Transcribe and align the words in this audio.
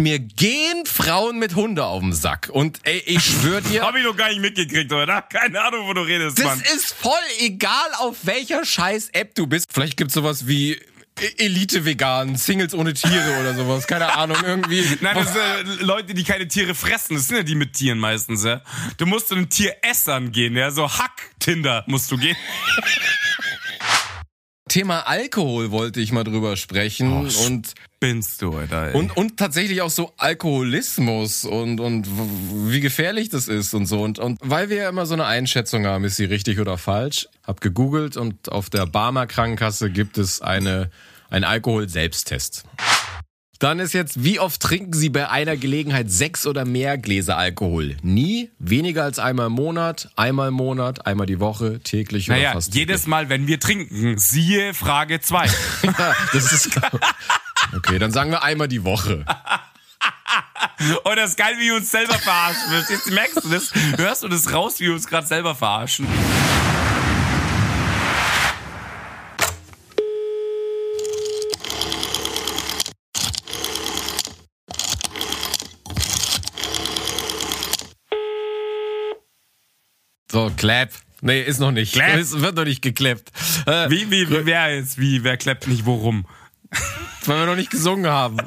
Mir 0.00 0.18
gehen 0.18 0.86
Frauen 0.86 1.38
mit 1.38 1.54
Hunde 1.54 1.84
auf 1.84 2.00
den 2.00 2.12
Sack. 2.12 2.48
Und 2.50 2.80
ey, 2.84 3.02
ich 3.06 3.22
schwör 3.22 3.60
dir. 3.60 3.82
Hab 3.86 3.94
ich 3.94 4.04
noch 4.04 4.16
gar 4.16 4.30
nicht 4.30 4.40
mitgekriegt, 4.40 4.90
oder? 4.92 5.22
Keine 5.22 5.60
Ahnung, 5.60 5.86
wo 5.86 5.92
du 5.92 6.00
redest, 6.00 6.38
das 6.38 6.44
Mann. 6.44 6.60
ist 6.74 6.94
voll 6.94 7.12
egal, 7.40 7.70
auf 7.98 8.16
welcher 8.22 8.64
scheiß 8.64 9.10
App 9.10 9.34
du 9.34 9.46
bist. 9.46 9.72
Vielleicht 9.72 9.96
gibt's 9.96 10.14
sowas 10.14 10.46
wie 10.46 10.80
Elite 11.36 11.84
vegan, 11.84 12.36
Singles 12.36 12.74
ohne 12.74 12.94
Tiere 12.94 13.38
oder 13.40 13.54
sowas. 13.54 13.86
Keine 13.86 14.12
Ahnung, 14.16 14.38
irgendwie. 14.44 14.82
Nein, 15.00 15.14
das 15.14 15.32
sind 15.32 15.80
äh, 15.80 15.84
Leute, 15.84 16.14
die 16.14 16.24
keine 16.24 16.48
Tiere 16.48 16.74
fressen. 16.74 17.14
Das 17.14 17.28
sind 17.28 17.36
ja 17.36 17.42
die 17.42 17.54
mit 17.54 17.74
Tieren 17.74 17.98
meistens, 17.98 18.44
ja. 18.44 18.62
Du 18.96 19.06
musst 19.06 19.28
zu 19.28 19.34
den 19.34 19.48
Tieressern 19.48 20.32
gehen, 20.32 20.56
ja. 20.56 20.70
So 20.70 20.90
Hack-Tinder 20.90 21.84
musst 21.86 22.10
du 22.10 22.16
gehen. 22.16 22.36
Thema 24.72 25.00
Alkohol 25.06 25.70
wollte 25.70 26.00
ich 26.00 26.12
mal 26.12 26.24
drüber 26.24 26.56
sprechen 26.56 27.12
Oh, 27.12 27.44
und 27.46 27.74
Binst 28.00 28.40
du, 28.40 28.56
Alter. 28.56 28.88
ey. 28.88 28.94
und 28.94 29.14
und 29.16 29.36
tatsächlich 29.36 29.82
auch 29.82 29.90
so 29.90 30.12
Alkoholismus 30.16 31.44
und 31.44 31.78
und 31.78 32.06
wie 32.70 32.80
gefährlich 32.80 33.28
das 33.28 33.48
ist 33.48 33.74
und 33.74 33.84
so 33.84 34.00
und 34.02 34.18
und 34.18 34.38
weil 34.42 34.70
wir 34.70 34.78
ja 34.78 34.88
immer 34.88 35.04
so 35.04 35.12
eine 35.12 35.26
Einschätzung 35.26 35.84
haben, 35.86 36.04
ist 36.04 36.16
sie 36.16 36.24
richtig 36.24 36.58
oder 36.58 36.78
falsch? 36.78 37.28
Hab 37.46 37.60
gegoogelt 37.60 38.16
und 38.16 38.50
auf 38.50 38.70
der 38.70 38.86
Barmer 38.86 39.26
Krankenkasse 39.26 39.90
gibt 39.90 40.16
es 40.16 40.40
eine 40.40 40.90
einen 41.28 41.44
Alkohol-Selbsttest. 41.44 42.64
Dann 43.62 43.78
ist 43.78 43.92
jetzt, 43.92 44.24
wie 44.24 44.40
oft 44.40 44.60
trinken 44.60 44.92
Sie 44.92 45.08
bei 45.08 45.30
einer 45.30 45.56
Gelegenheit 45.56 46.10
sechs 46.10 46.48
oder 46.48 46.64
mehr 46.64 46.98
Gläser 46.98 47.38
Alkohol? 47.38 47.96
Nie, 48.02 48.50
weniger 48.58 49.04
als 49.04 49.20
einmal 49.20 49.46
im 49.46 49.52
Monat, 49.52 50.10
einmal 50.16 50.48
im 50.48 50.54
Monat, 50.54 51.06
einmal 51.06 51.28
die 51.28 51.38
Woche, 51.38 51.78
täglich 51.78 52.28
oder 52.28 52.38
naja, 52.38 52.52
fast 52.54 52.74
jedes 52.74 53.06
Mal, 53.06 53.28
wenn 53.28 53.46
wir 53.46 53.60
trinken, 53.60 54.18
siehe 54.18 54.74
Frage 54.74 55.20
2. 55.20 55.46
Ja, 55.96 56.16
das 56.32 56.52
ist 56.52 56.70
Okay, 57.76 58.00
dann 58.00 58.10
sagen 58.10 58.32
wir 58.32 58.42
einmal 58.42 58.66
die 58.66 58.82
Woche. 58.82 59.24
Und 61.04 61.16
das 61.16 61.30
ist 61.30 61.36
geil, 61.36 61.54
wie 61.58 61.66
wir 61.66 61.76
uns 61.76 61.88
selber 61.88 62.14
verarschen. 62.14 62.62
Du? 63.04 63.14
Merkst 63.14 63.44
du 63.44 63.48
das? 63.48 63.72
Hörst 63.96 64.24
du 64.24 64.28
das 64.28 64.52
raus, 64.52 64.80
wie 64.80 64.86
wir 64.86 64.94
uns 64.94 65.06
gerade 65.06 65.28
selber 65.28 65.54
verarschen? 65.54 66.08
So, 80.32 80.50
clap. 80.56 80.88
Nee, 81.20 81.42
ist 81.42 81.60
noch 81.60 81.72
nicht. 81.72 81.92
Clap? 81.92 82.16
Es 82.16 82.40
wird 82.40 82.56
noch 82.56 82.64
nicht 82.64 82.80
geklappt. 82.80 83.30
Äh, 83.66 83.90
Wie, 83.90 84.10
wie, 84.10 84.30
wie, 84.30 84.46
wer 84.46 84.74
jetzt? 84.74 84.98
Wie, 84.98 85.22
wer 85.22 85.36
klappt 85.36 85.68
nicht 85.68 85.84
worum? 85.84 86.26
weil 87.26 87.40
wir 87.40 87.46
noch 87.46 87.56
nicht 87.56 87.70
gesungen 87.70 88.10
haben. 88.10 88.38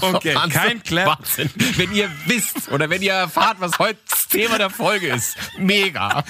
Okay, 0.00 0.34
Wahnsinn, 0.34 0.60
kein 0.60 0.82
Clap. 0.82 1.06
Wahnsinn. 1.06 1.48
Wenn 1.76 1.92
ihr 1.94 2.10
wisst 2.26 2.68
oder 2.72 2.90
wenn 2.90 3.00
ihr 3.00 3.12
erfahrt, 3.12 3.58
was 3.60 3.78
heute 3.78 3.98
das 4.10 4.26
Thema 4.26 4.58
der 4.58 4.70
Folge 4.70 5.08
ist. 5.08 5.36
Mega. 5.56 6.24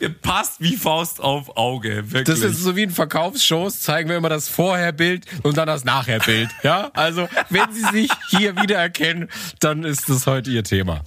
Ihr 0.00 0.10
passt 0.10 0.60
wie 0.60 0.76
Faust 0.76 1.20
auf 1.20 1.56
Auge, 1.56 2.10
wirklich. 2.12 2.24
Das 2.24 2.40
ist 2.40 2.62
so 2.62 2.76
wie 2.76 2.82
in 2.82 2.90
Verkaufsshows, 2.90 3.80
zeigen 3.80 4.10
wir 4.10 4.16
immer 4.16 4.28
das 4.28 4.48
Vorherbild 4.48 5.24
und 5.42 5.56
dann 5.56 5.66
das 5.66 5.84
Nachherbild. 5.84 6.50
Ja, 6.62 6.90
also 6.92 7.26
wenn 7.48 7.72
Sie 7.72 7.84
sich 7.92 8.10
hier 8.28 8.60
wiedererkennen, 8.60 9.30
dann 9.60 9.84
ist 9.84 10.10
das 10.10 10.26
heute 10.26 10.50
Ihr 10.50 10.64
Thema. 10.64 11.02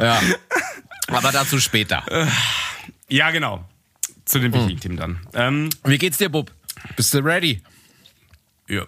Ja, 0.00 0.20
aber 1.08 1.32
dazu 1.32 1.60
später. 1.60 2.04
ja, 3.08 3.30
genau. 3.30 3.64
Zu 4.24 4.40
Hm. 4.40 4.42
dem 4.52 4.54
wichtigen 4.54 4.80
Themen 4.80 4.96
dann. 4.96 5.20
Ähm, 5.34 5.70
Wie 5.84 5.98
geht's 5.98 6.18
dir, 6.18 6.28
Bub? 6.28 6.50
Bist 6.96 7.12
du 7.14 7.18
ready? 7.18 7.62
ja, 8.68 8.84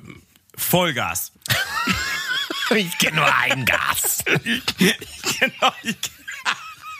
Vollgas. 0.56 1.32
Ich 2.74 2.96
kenne 2.96 3.16
nur 3.16 3.34
ein 3.36 3.66
Gas. 3.66 4.24
genau, 4.24 5.72
ich, 5.82 5.96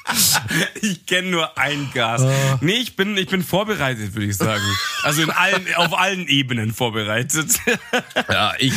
ich 0.80 1.06
kenne 1.06 1.30
nur 1.30 1.58
ein 1.58 1.90
Gas. 1.94 2.22
Ah. 2.22 2.58
Nee, 2.60 2.72
ich 2.72 2.96
bin, 2.96 3.16
ich 3.16 3.28
bin 3.28 3.42
vorbereitet, 3.42 4.14
würde 4.14 4.26
ich 4.26 4.36
sagen. 4.36 4.62
Also 5.02 5.22
in 5.22 5.30
allen, 5.30 5.66
auf 5.76 5.96
allen 5.96 6.26
Ebenen 6.28 6.72
vorbereitet. 6.72 7.48
Ja, 8.28 8.52
ich, 8.58 8.72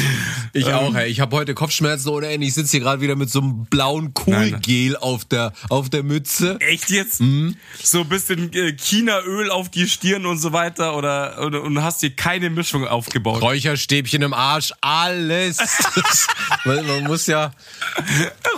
ich 0.54 0.72
auch, 0.74 0.94
ey. 0.96 1.10
Ich 1.10 1.20
habe 1.20 1.36
heute 1.36 1.54
Kopfschmerzen 1.54 2.10
ohne 2.10 2.28
Ende. 2.28 2.46
Ich 2.48 2.54
sitze 2.54 2.72
hier 2.72 2.80
gerade 2.82 3.02
wieder 3.02 3.16
mit 3.16 3.30
so 3.30 3.42
einem 3.42 3.66
blauen 3.66 4.14
Kohlgel 4.14 4.98
auf 4.98 5.26
der, 5.26 5.54
auf 5.70 5.90
der 5.90 6.04
Mütze. 6.04 6.60
Echt 6.60 6.90
jetzt? 6.90 7.22
Mhm. 7.22 7.56
So 7.82 8.02
ein 8.02 8.10
bisschen 8.10 8.54
äh, 8.54 8.76
Chinaöl 8.78 9.50
auf 9.50 9.70
die 9.70 9.88
Stirn 9.88 10.26
und 10.26 10.38
so 10.38 10.54
weiter 10.54 10.96
oder, 10.96 11.42
oder 11.44 11.64
und 11.64 11.82
hast 11.82 12.02
dir 12.02 12.12
keine 12.12 12.50
Mischung 12.50 12.88
aufgebaut. 12.88 13.42
Räucherstäbchen 13.42 14.22
im 14.22 14.34
Arsch, 14.34 14.74
alles. 14.82 15.58
Weil 16.64 16.84
man 16.84 17.04
muss 17.04 17.28
ja, 17.28 17.52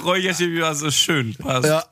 Räucherstäbchen, 0.03 0.63
also 0.63 0.91
schön, 0.91 1.35
passt. 1.35 1.67
ja. 1.67 1.83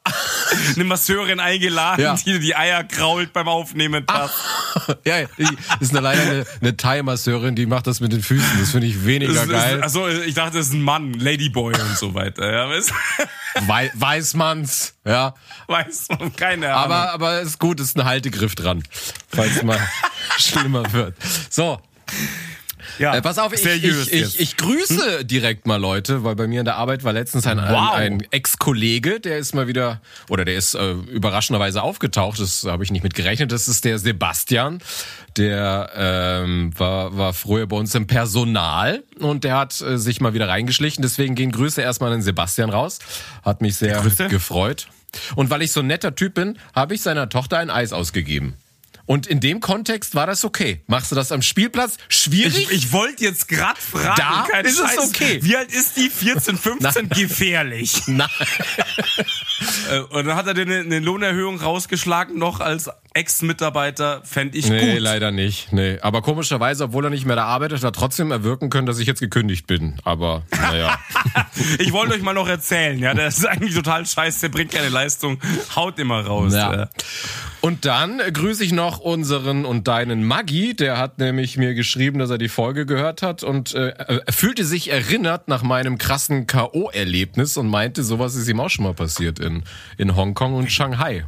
Eine 0.75 0.83
Masseurin 0.85 1.39
eingeladen, 1.39 2.01
Ja. 2.01 2.15
die 2.15 2.39
die 2.39 2.55
Eier 2.55 2.83
krault 2.83 3.33
beim 3.33 3.47
Aufnehmen. 3.47 4.05
Passt. 4.05 4.35
Ja, 5.05 5.23
die 5.37 5.47
ist 5.79 5.91
eine, 5.91 6.01
leider 6.01 6.21
eine, 6.23 6.45
eine 6.61 6.75
Thai-Masseurin, 6.77 7.55
die 7.55 7.65
macht 7.65 7.87
das 7.87 8.01
mit 8.01 8.11
den 8.11 8.21
Füßen. 8.21 8.59
Das 8.59 8.71
finde 8.71 8.87
ich 8.87 9.05
weniger 9.05 9.31
ist- 9.43 9.49
geil. 9.49 9.81
Achso, 9.81 10.07
ich 10.09 10.33
dachte, 10.33 10.57
das 10.57 10.67
ist 10.67 10.73
ein 10.73 10.81
Mann, 10.81 11.13
Ladyboy 11.13 11.73
und 11.73 11.97
so 11.97 12.13
weiter. 12.13 12.51
Ja, 12.51 12.69
weißt, 12.69 12.91
Wei 13.67 13.89
weiß 13.93 14.33
man's, 14.33 14.95
ja. 15.05 15.33
weiß 15.67 16.07
man, 16.09 16.35
keine 16.35 16.73
Ahnung. 16.73 16.83
Aber, 16.83 17.11
aber 17.13 17.39
ist 17.41 17.57
gut, 17.59 17.79
ist 17.79 17.95
ein 17.97 18.03
Haltegriff 18.03 18.55
dran, 18.55 18.83
falls 19.29 19.63
mal 19.63 19.79
schlimmer 20.37 20.91
wird. 20.91 21.15
So, 21.49 21.79
ja, 22.99 23.15
Äh, 23.15 23.21
pass 23.21 23.37
auf, 23.37 23.53
ich, 23.53 23.65
ich, 23.65 24.13
ich, 24.13 24.39
ich 24.39 24.57
grüße 24.57 25.25
direkt 25.25 25.67
mal 25.67 25.77
Leute, 25.77 26.23
weil 26.23 26.35
bei 26.35 26.47
mir 26.47 26.59
in 26.59 26.65
der 26.65 26.75
Arbeit 26.77 27.03
war 27.03 27.13
letztens 27.13 27.45
ein, 27.47 27.57
Wow. 27.57 27.93
ein, 27.93 28.13
ein 28.13 28.27
Ex-Kollege, 28.31 29.19
der 29.19 29.37
ist 29.37 29.53
mal 29.53 29.67
wieder, 29.67 30.01
oder 30.29 30.45
der 30.45 30.55
ist 30.55 30.75
äh, 30.75 30.91
überraschenderweise 30.93 31.81
aufgetaucht, 31.81 32.39
das 32.39 32.63
habe 32.63 32.83
ich 32.83 32.91
nicht 32.91 33.03
mit 33.03 33.13
gerechnet, 33.15 33.51
das 33.51 33.67
ist 33.67 33.85
der 33.85 33.99
Sebastian, 33.99 34.79
der 35.37 35.89
ähm, 35.95 36.71
war, 36.77 37.17
war 37.17 37.33
früher 37.33 37.67
bei 37.67 37.75
uns 37.77 37.93
im 37.95 38.07
Personal 38.07 39.03
und 39.19 39.43
der 39.43 39.57
hat 39.57 39.79
äh, 39.81 39.97
sich 39.97 40.21
mal 40.21 40.33
wieder 40.33 40.47
reingeschlichen, 40.47 41.01
deswegen 41.01 41.35
gehen 41.35 41.51
Grüße 41.51 41.81
erstmal 41.81 42.11
an 42.11 42.19
den 42.19 42.23
Sebastian 42.23 42.69
raus, 42.69 42.99
hat 43.43 43.61
mich 43.61 43.75
sehr 43.75 44.01
gefreut. 44.29 44.87
Und 45.35 45.49
weil 45.49 45.61
ich 45.61 45.71
so 45.71 45.79
ein 45.79 45.87
netter 45.87 46.13
Typ 46.13 46.33
bin, 46.33 46.57
habe 46.73 46.93
ich 46.93 47.01
seiner 47.01 47.29
Tochter 47.29 47.57
ein 47.59 47.69
Eis 47.69 47.93
ausgegeben. 47.93 48.55
Und 49.05 49.27
in 49.27 49.39
dem 49.39 49.59
Kontext 49.59 50.15
war 50.15 50.25
das 50.27 50.43
okay. 50.45 50.81
Machst 50.87 51.11
du 51.11 51.15
das 51.15 51.31
am 51.31 51.41
Spielplatz? 51.41 51.97
Schwierig? 52.09 52.69
Ich, 52.69 52.71
ich 52.71 52.91
wollte 52.91 53.23
jetzt 53.23 53.47
gerade 53.47 53.79
fragen, 53.79 54.15
Da 54.17 54.47
kein 54.49 54.65
ist 54.65 54.79
es 54.79 54.89
Scheiß, 54.89 55.09
okay. 55.09 55.39
Wie 55.43 55.55
alt 55.55 55.71
ist 55.71 55.95
die? 55.97 56.09
14, 56.15 56.57
15? 56.57 57.09
Gefährlich. 57.09 58.03
Nein. 58.07 58.27
Äh, 59.89 59.99
Und 59.99 60.25
dann 60.25 60.35
hat 60.35 60.47
er 60.47 60.53
dir 60.53 60.63
eine, 60.63 60.99
Lohnerhöhung 60.99 61.61
rausgeschlagen, 61.61 62.37
noch 62.37 62.59
als 62.59 62.89
Ex-Mitarbeiter, 63.13 64.21
fände 64.25 64.57
ich 64.57 64.67
Nee, 64.67 64.93
gut. 64.93 64.99
leider 65.01 65.31
nicht. 65.31 65.71
Nee. 65.71 65.97
Aber 66.01 66.21
komischerweise, 66.21 66.85
obwohl 66.85 67.05
er 67.05 67.09
nicht 67.09 67.25
mehr 67.25 67.37
da 67.37 67.45
arbeitet, 67.45 67.77
hat 67.77 67.83
er 67.85 67.91
trotzdem 67.93 68.31
erwirken 68.31 68.69
können, 68.69 68.85
dass 68.85 68.99
ich 68.99 69.07
jetzt 69.07 69.21
gekündigt 69.21 69.65
bin. 69.67 69.99
Aber 70.03 70.43
naja. 70.51 70.99
Ich 71.79 71.93
wollte 71.93 72.13
euch 72.13 72.21
mal 72.21 72.33
noch 72.33 72.47
erzählen, 72.49 72.99
ja, 72.99 73.13
der 73.13 73.27
ist 73.27 73.45
eigentlich 73.47 73.73
total 73.73 74.05
scheiße, 74.05 74.41
der 74.41 74.49
bringt 74.49 74.71
keine 74.73 74.89
Leistung, 74.89 75.39
haut 75.75 75.97
immer 75.99 76.25
raus. 76.25 76.53
Ja. 76.53 76.75
Ja. 76.75 76.89
Und 77.61 77.85
dann 77.85 78.19
äh, 78.19 78.31
grüße 78.31 78.63
ich 78.63 78.73
noch 78.73 78.94
unseren 78.99 79.65
und 79.65 79.87
deinen 79.87 80.23
Maggi. 80.23 80.75
Der 80.75 80.97
hat 80.97 81.19
nämlich 81.19 81.57
mir 81.57 81.73
geschrieben, 81.73 82.19
dass 82.19 82.29
er 82.29 82.37
die 82.37 82.49
Folge 82.49 82.85
gehört 82.85 83.21
hat 83.21 83.43
und 83.43 83.73
äh, 83.73 83.89
er 84.25 84.33
fühlte 84.33 84.65
sich 84.65 84.91
erinnert 84.91 85.47
nach 85.47 85.63
meinem 85.63 85.97
krassen 85.97 86.47
K.O.-Erlebnis 86.47 87.57
und 87.57 87.67
meinte, 87.67 88.03
sowas 88.03 88.35
ist 88.35 88.47
ihm 88.47 88.59
auch 88.59 88.69
schon 88.69 88.85
mal 88.85 88.93
passiert 88.93 89.39
in, 89.39 89.63
in 89.97 90.15
Hongkong 90.15 90.53
und 90.53 90.71
Shanghai. 90.71 91.25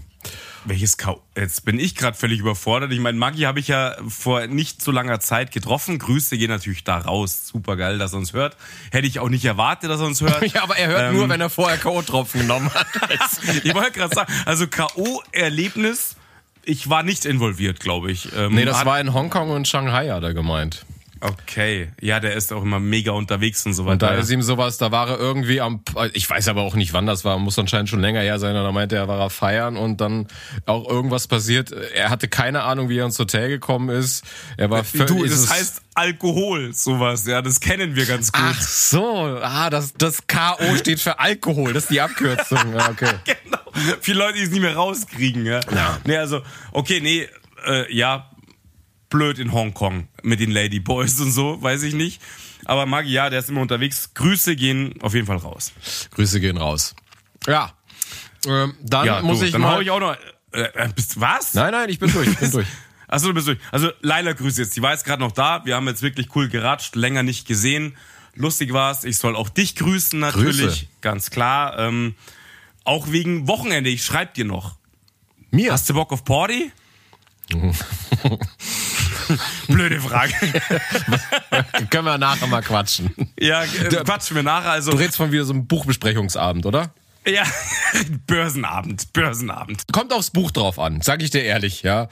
Welches 0.65 0.97
K 0.97 1.15
Jetzt 1.37 1.63
bin 1.63 1.79
ich 1.79 1.95
gerade 1.95 2.17
völlig 2.17 2.39
überfordert. 2.41 2.91
Ich 2.91 2.99
meine, 2.99 3.17
Maggi 3.17 3.43
habe 3.43 3.59
ich 3.61 3.69
ja 3.69 3.95
vor 4.09 4.47
nicht 4.47 4.81
so 4.81 4.91
langer 4.91 5.21
Zeit 5.21 5.51
getroffen. 5.51 5.97
Grüße 5.97 6.37
gehen 6.37 6.49
natürlich 6.49 6.83
da 6.83 6.97
raus. 6.97 7.47
Super 7.47 7.77
geil, 7.77 7.97
dass 7.99 8.11
er 8.11 8.17
uns 8.17 8.33
hört. 8.33 8.57
Hätte 8.91 9.07
ich 9.07 9.19
auch 9.19 9.29
nicht 9.29 9.45
erwartet, 9.45 9.89
dass 9.89 10.01
er 10.01 10.07
uns 10.07 10.19
hört. 10.19 10.45
Ja, 10.53 10.63
aber 10.63 10.75
er 10.75 10.87
hört 10.89 11.09
Ähm. 11.11 11.15
nur, 11.15 11.29
wenn 11.29 11.39
er 11.39 11.49
vorher 11.49 11.77
K.O.-Tropfen 11.77 12.39
genommen 12.39 12.69
hat. 12.73 12.87
ich 13.63 13.73
wollte 13.73 13.91
gerade 13.91 14.13
sagen, 14.13 14.33
also 14.45 14.67
K.O.-Erlebnis, 14.67 16.16
ich 16.67 16.89
war 16.89 17.03
nicht 17.03 17.25
involviert, 17.25 17.79
glaube 17.79 18.11
ich. 18.11 18.29
Ähm, 18.35 18.53
nee, 18.53 18.65
das 18.65 18.85
war 18.85 18.99
in 18.99 19.13
Hongkong 19.13 19.49
und 19.49 19.67
Shanghai, 19.67 20.09
hat 20.09 20.23
er 20.23 20.33
gemeint. 20.33 20.85
Okay. 21.19 21.89
Ja, 21.99 22.19
der 22.19 22.35
ist 22.35 22.53
auch 22.53 22.61
immer 22.61 22.79
mega 22.79 23.11
unterwegs 23.11 23.65
und 23.65 23.73
so 23.73 23.83
Und 23.85 24.01
da 24.01 24.09
weiter. 24.09 24.19
ist 24.19 24.29
ihm 24.29 24.41
sowas, 24.41 24.77
da 24.77 24.91
war 24.91 25.09
er 25.09 25.17
irgendwie 25.17 25.61
am, 25.61 25.81
ich 26.13 26.29
weiß 26.29 26.47
aber 26.47 26.61
auch 26.61 26.75
nicht, 26.75 26.93
wann 26.93 27.05
das 27.07 27.25
war, 27.25 27.39
muss 27.39 27.57
anscheinend 27.57 27.89
schon 27.89 28.01
länger 28.01 28.21
her 28.21 28.37
sein, 28.37 28.55
und 28.55 28.63
da 28.63 28.71
meinte 28.71 28.95
er, 28.95 29.07
war 29.07 29.19
er 29.19 29.29
feiern 29.29 29.77
und 29.77 29.99
dann 29.99 30.27
auch 30.65 30.87
irgendwas 30.87 31.27
passiert. 31.27 31.71
Er 31.71 32.09
hatte 32.09 32.27
keine 32.27 32.63
Ahnung, 32.63 32.89
wie 32.89 32.99
er 32.99 33.05
ins 33.05 33.17
Hotel 33.17 33.49
gekommen 33.49 33.89
ist. 33.89 34.25
Er 34.57 34.69
war 34.69 34.83
völlig. 34.83 35.07
du, 35.07 35.25
das 35.25 35.49
heißt 35.49 35.81
Alkohol, 35.95 36.73
sowas, 36.73 37.25
ja, 37.25 37.41
das 37.41 37.59
kennen 37.59 37.95
wir 37.95 38.05
ganz 38.05 38.31
gut. 38.31 38.43
Ach 38.45 38.61
so, 38.61 39.39
ah, 39.41 39.71
das, 39.71 39.93
das 39.95 40.27
K.O. 40.27 40.75
steht 40.75 40.99
für 40.99 41.17
Alkohol, 41.19 41.73
das 41.73 41.83
ist 41.83 41.91
die 41.91 42.01
Abkürzung. 42.01 42.75
Ja, 42.75 42.89
okay. 42.89 43.09
Viele 44.01 44.19
Leute, 44.19 44.37
die 44.37 44.43
es 44.43 44.49
nicht 44.51 44.61
mehr 44.61 44.75
rauskriegen, 44.75 45.45
ja. 45.45 45.59
Ja. 45.73 45.99
Nee, 46.05 46.17
also, 46.17 46.41
okay, 46.71 46.99
nee, 47.01 47.27
äh, 47.65 47.93
ja, 47.95 48.31
blöd 49.09 49.39
in 49.39 49.51
Hongkong 49.53 50.07
mit 50.23 50.39
den 50.39 50.51
Ladyboys 50.51 51.19
und 51.21 51.31
so, 51.31 51.61
weiß 51.61 51.83
ich 51.83 51.93
nicht. 51.93 52.21
Aber 52.65 52.85
Maggi, 52.85 53.11
ja, 53.11 53.29
der 53.29 53.39
ist 53.39 53.49
immer 53.49 53.61
unterwegs. 53.61 54.13
Grüße 54.13 54.55
gehen 54.55 54.95
auf 55.01 55.13
jeden 55.13 55.27
Fall 55.27 55.37
raus. 55.37 55.71
Grüße 56.11 56.39
gehen 56.39 56.57
raus. 56.57 56.95
Ja. 57.45 57.73
Ähm, 58.45 58.75
dann 58.81 59.05
Ja, 59.05 59.21
muss 59.21 59.39
du, 59.39 59.45
ich 59.45 59.51
dann 59.51 59.61
mal. 59.61 59.75
hau 59.75 59.79
ich 59.81 59.89
auch 59.91 59.99
noch. 59.99 60.17
Äh, 60.51 60.61
äh, 60.61 60.89
bist, 60.93 61.19
was? 61.19 61.53
nein, 61.53 61.71
nein, 61.71 61.89
ich 61.89 61.99
bin 61.99 62.11
durch, 62.11 62.27
ich 62.27 62.37
bin 62.37 62.51
durch. 62.51 62.67
Achso, 63.07 63.27
du 63.27 63.33
bist 63.33 63.47
durch. 63.47 63.59
Also 63.71 63.91
Laila 64.01 64.33
Grüße 64.33 64.61
jetzt. 64.63 64.75
Die 64.75 64.81
war 64.81 64.91
jetzt 64.91 65.05
gerade 65.05 65.21
noch 65.21 65.31
da. 65.31 65.63
Wir 65.65 65.75
haben 65.75 65.87
jetzt 65.87 66.01
wirklich 66.01 66.35
cool 66.35 66.49
geratscht, 66.49 66.95
länger 66.95 67.23
nicht 67.23 67.47
gesehen. 67.47 67.95
Lustig 68.35 68.73
war's. 68.73 69.03
Ich 69.05 69.17
soll 69.17 69.35
auch 69.35 69.49
dich 69.49 69.75
grüßen 69.75 70.19
natürlich. 70.19 70.59
Grüße. 70.61 70.85
Ganz 71.01 71.29
klar. 71.29 71.77
Ähm, 71.79 72.15
auch 72.87 73.11
wegen 73.11 73.47
Wochenende. 73.47 73.89
Ich 73.89 74.03
schreib 74.03 74.33
dir 74.33 74.45
noch. 74.45 74.75
Mir. 75.51 75.71
Hast 75.73 75.89
du 75.89 75.93
Bock 75.93 76.11
auf 76.11 76.23
Party? 76.23 76.71
Blöde 79.67 79.99
Frage. 80.01 80.33
Können 81.89 82.05
wir 82.05 82.17
nachher 82.17 82.47
mal 82.47 82.61
quatschen. 82.61 83.11
ja, 83.39 83.63
äh, 83.63 83.67
quatschen 84.03 84.35
wir 84.35 84.43
nachher. 84.43 84.71
Also, 84.71 84.91
Du 84.91 84.97
redest 84.97 85.17
von 85.17 85.31
wieder 85.31 85.45
so 85.45 85.53
einem 85.53 85.67
Buchbesprechungsabend, 85.67 86.65
oder? 86.65 86.91
ja, 87.25 87.43
Börsenabend, 88.27 89.11
Börsenabend. 89.11 89.83
Kommt 89.91 90.13
aufs 90.13 90.29
Buch 90.31 90.49
drauf 90.51 90.79
an, 90.79 91.01
sag 91.01 91.21
ich 91.21 91.29
dir 91.29 91.43
ehrlich, 91.43 91.83
ja. 91.83 92.07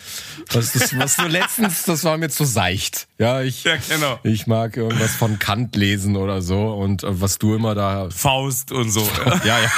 Was, 0.51 0.73
das, 0.73 0.97
was 0.99 1.15
du 1.15 1.27
letztens, 1.27 1.83
das 1.83 2.03
war 2.03 2.17
mir 2.17 2.27
zu 2.29 2.43
seicht. 2.43 3.07
Ja, 3.17 3.41
ich, 3.41 3.63
Ja, 3.63 3.77
genau. 3.87 4.19
ich 4.23 4.45
mag 4.45 4.75
irgendwas 4.75 5.15
von 5.15 5.39
Kant 5.39 5.77
lesen 5.77 6.17
oder 6.17 6.41
so 6.41 6.67
und 6.73 7.03
äh, 7.03 7.21
was 7.21 7.37
du 7.39 7.55
immer 7.55 7.75
da. 7.75 8.09
Faust 8.09 8.73
und 8.73 8.89
so. 8.91 9.09
Ja, 9.45 9.59
ja. 9.61 9.71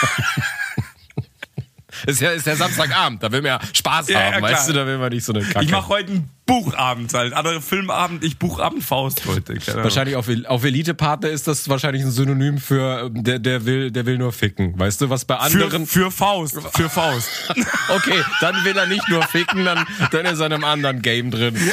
Ist 2.06 2.22
ja, 2.22 2.32
ist 2.32 2.46
ja 2.46 2.56
Samstagabend, 2.56 3.24
da 3.24 3.32
will 3.32 3.42
man 3.42 3.50
ja 3.52 3.60
Spaß 3.74 4.10
Ja, 4.10 4.20
ja, 4.20 4.34
haben, 4.34 4.42
weißt 4.44 4.54
klar. 4.54 4.68
du, 4.68 4.74
da 4.74 4.86
will 4.86 4.98
man 4.98 5.10
nicht 5.12 5.24
so 5.26 5.34
eine 5.34 5.44
Kacke. 5.44 5.66
Ich 5.66 5.72
mache 5.72 5.88
heute 5.90 6.12
einen 6.12 6.30
Buchabend 6.46 7.14
halt. 7.14 7.34
Andere 7.34 7.62
Filmabend, 7.62 8.24
ich 8.24 8.38
Buchabend 8.38 8.84
Faust 8.84 9.24
heute. 9.26 9.56
Wahrscheinlich 9.76 10.16
auf, 10.16 10.28
auf 10.46 10.64
Elite-Partner 10.64 11.30
ist 11.30 11.48
das 11.48 11.68
wahrscheinlich 11.68 12.04
ein 12.04 12.12
Synonym 12.12 12.58
für 12.58 13.06
ähm, 13.08 13.24
der, 13.24 13.40
der 13.40 13.66
will, 13.66 13.92
der 13.92 14.06
will 14.06 14.18
nur 14.18 14.32
ficken. 14.32 14.78
Weißt 14.80 15.02
du, 15.02 15.10
was 15.10 15.26
bei 15.26 15.36
Für, 15.36 15.42
anderen. 15.42 15.86
für 15.88 16.12
Faust. 16.12 16.58
Für 16.76 16.90
Faust. 16.90 17.30
Okay, 17.90 18.22
dann 18.42 18.64
will 18.66 18.78
er 18.78 18.86
nicht 18.86 19.08
nur 19.10 19.24
ficken, 19.24 19.64
dann, 19.66 19.86
dann 20.12 20.26
ist 20.26 20.40
er 20.40 20.48
in 20.48 20.54
einem 20.54 20.64
anderen 20.64 21.02
Game 21.02 21.32
drin. 21.32 21.56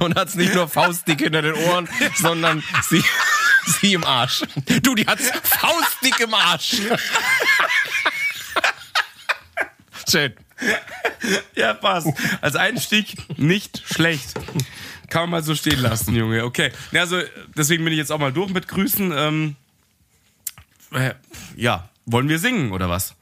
Und 0.00 0.16
hat's 0.16 0.34
nicht 0.34 0.54
nur 0.54 0.68
faustdick 0.68 1.20
hinter 1.20 1.42
den 1.42 1.54
Ohren, 1.54 1.88
sondern 2.16 2.62
sie, 2.88 3.02
sie 3.66 3.94
im 3.94 4.04
Arsch. 4.04 4.42
Du, 4.82 4.94
die 4.94 5.06
hat's 5.06 5.30
faustdick 5.42 6.20
im 6.20 6.34
Arsch. 6.34 6.76
Schön. 10.08 10.34
Ja, 11.54 11.74
passt. 11.74 12.08
Als 12.40 12.56
Einstieg 12.56 13.16
nicht 13.38 13.82
schlecht. 13.84 14.34
Kann 15.08 15.22
man 15.22 15.30
mal 15.30 15.42
so 15.42 15.54
stehen 15.54 15.80
lassen, 15.80 16.14
Junge. 16.14 16.44
Okay. 16.44 16.72
Also, 16.92 17.20
deswegen 17.56 17.84
bin 17.84 17.92
ich 17.92 17.98
jetzt 17.98 18.12
auch 18.12 18.18
mal 18.18 18.32
durch 18.32 18.50
mit 18.50 18.68
Grüßen. 18.68 19.12
Ähm, 19.14 19.56
äh, 20.92 21.14
ja, 21.56 21.88
wollen 22.04 22.28
wir 22.28 22.38
singen 22.38 22.72
oder 22.72 22.88
was? 22.88 23.15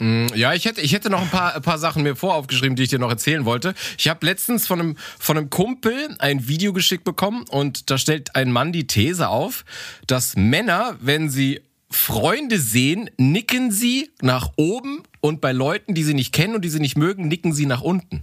Ja, 0.00 0.54
ich 0.54 0.64
hätte, 0.64 0.80
ich 0.80 0.92
hätte 0.92 1.10
noch 1.10 1.22
ein 1.22 1.28
paar, 1.28 1.56
ein 1.56 1.62
paar 1.62 1.78
Sachen 1.78 2.04
mir 2.04 2.14
voraufgeschrieben, 2.14 2.76
die 2.76 2.84
ich 2.84 2.88
dir 2.88 3.00
noch 3.00 3.10
erzählen 3.10 3.44
wollte. 3.44 3.74
Ich 3.98 4.08
habe 4.08 4.24
letztens 4.24 4.66
von 4.66 4.80
einem, 4.80 4.96
von 5.18 5.36
einem 5.36 5.50
Kumpel 5.50 6.14
ein 6.20 6.46
Video 6.46 6.72
geschickt 6.72 7.02
bekommen 7.02 7.44
und 7.50 7.90
da 7.90 7.98
stellt 7.98 8.36
ein 8.36 8.52
Mann 8.52 8.72
die 8.72 8.86
These 8.86 9.28
auf, 9.28 9.64
dass 10.06 10.36
Männer, 10.36 10.96
wenn 11.00 11.30
sie 11.30 11.62
Freunde 11.90 12.60
sehen, 12.60 13.10
nicken 13.16 13.72
sie 13.72 14.10
nach 14.20 14.50
oben 14.56 15.02
und 15.20 15.40
bei 15.40 15.52
Leuten, 15.52 15.94
die 15.94 16.04
sie 16.04 16.14
nicht 16.14 16.32
kennen 16.32 16.54
und 16.54 16.64
die 16.64 16.68
sie 16.68 16.80
nicht 16.80 16.96
mögen, 16.96 17.26
nicken 17.26 17.52
sie 17.52 17.66
nach 17.66 17.80
unten. 17.80 18.22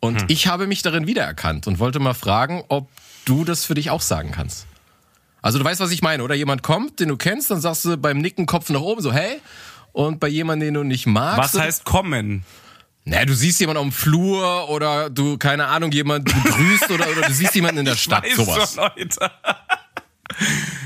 Und 0.00 0.30
ich 0.30 0.46
habe 0.46 0.66
mich 0.66 0.82
darin 0.82 1.06
wiedererkannt 1.06 1.66
und 1.66 1.80
wollte 1.80 1.98
mal 1.98 2.14
fragen, 2.14 2.62
ob 2.68 2.88
du 3.24 3.44
das 3.44 3.64
für 3.64 3.74
dich 3.74 3.90
auch 3.90 4.00
sagen 4.00 4.30
kannst. 4.30 4.66
Also 5.42 5.58
du 5.58 5.64
weißt, 5.64 5.80
was 5.80 5.90
ich 5.90 6.02
meine, 6.02 6.22
oder? 6.22 6.34
Jemand 6.34 6.62
kommt, 6.62 7.00
den 7.00 7.08
du 7.08 7.16
kennst, 7.16 7.50
dann 7.50 7.60
sagst 7.60 7.84
du 7.84 7.96
beim 7.96 8.18
Nicken 8.18 8.46
Kopf 8.46 8.70
nach 8.70 8.80
oben 8.80 9.02
so, 9.02 9.12
hey. 9.12 9.40
Und 9.98 10.20
bei 10.20 10.28
jemandem, 10.28 10.68
den 10.68 10.74
du 10.74 10.84
nicht 10.84 11.06
magst. 11.06 11.54
Was 11.54 11.60
heißt 11.60 11.84
kommen? 11.84 12.44
Na, 13.04 13.24
du 13.24 13.34
siehst 13.34 13.58
jemanden 13.58 13.82
am 13.82 13.90
Flur 13.90 14.68
oder 14.68 15.10
du, 15.10 15.38
keine 15.38 15.66
Ahnung, 15.66 15.90
jemand 15.90 16.26
begrüßt 16.26 16.92
oder, 16.92 17.10
oder 17.10 17.22
du 17.22 17.32
siehst 17.34 17.52
jemanden 17.56 17.78
in 17.80 17.84
der 17.84 17.96
Stadt, 17.96 18.22
Weiß 18.22 18.36
sowas. 18.36 18.74
schon, 18.74 18.84
Leute. 18.96 19.30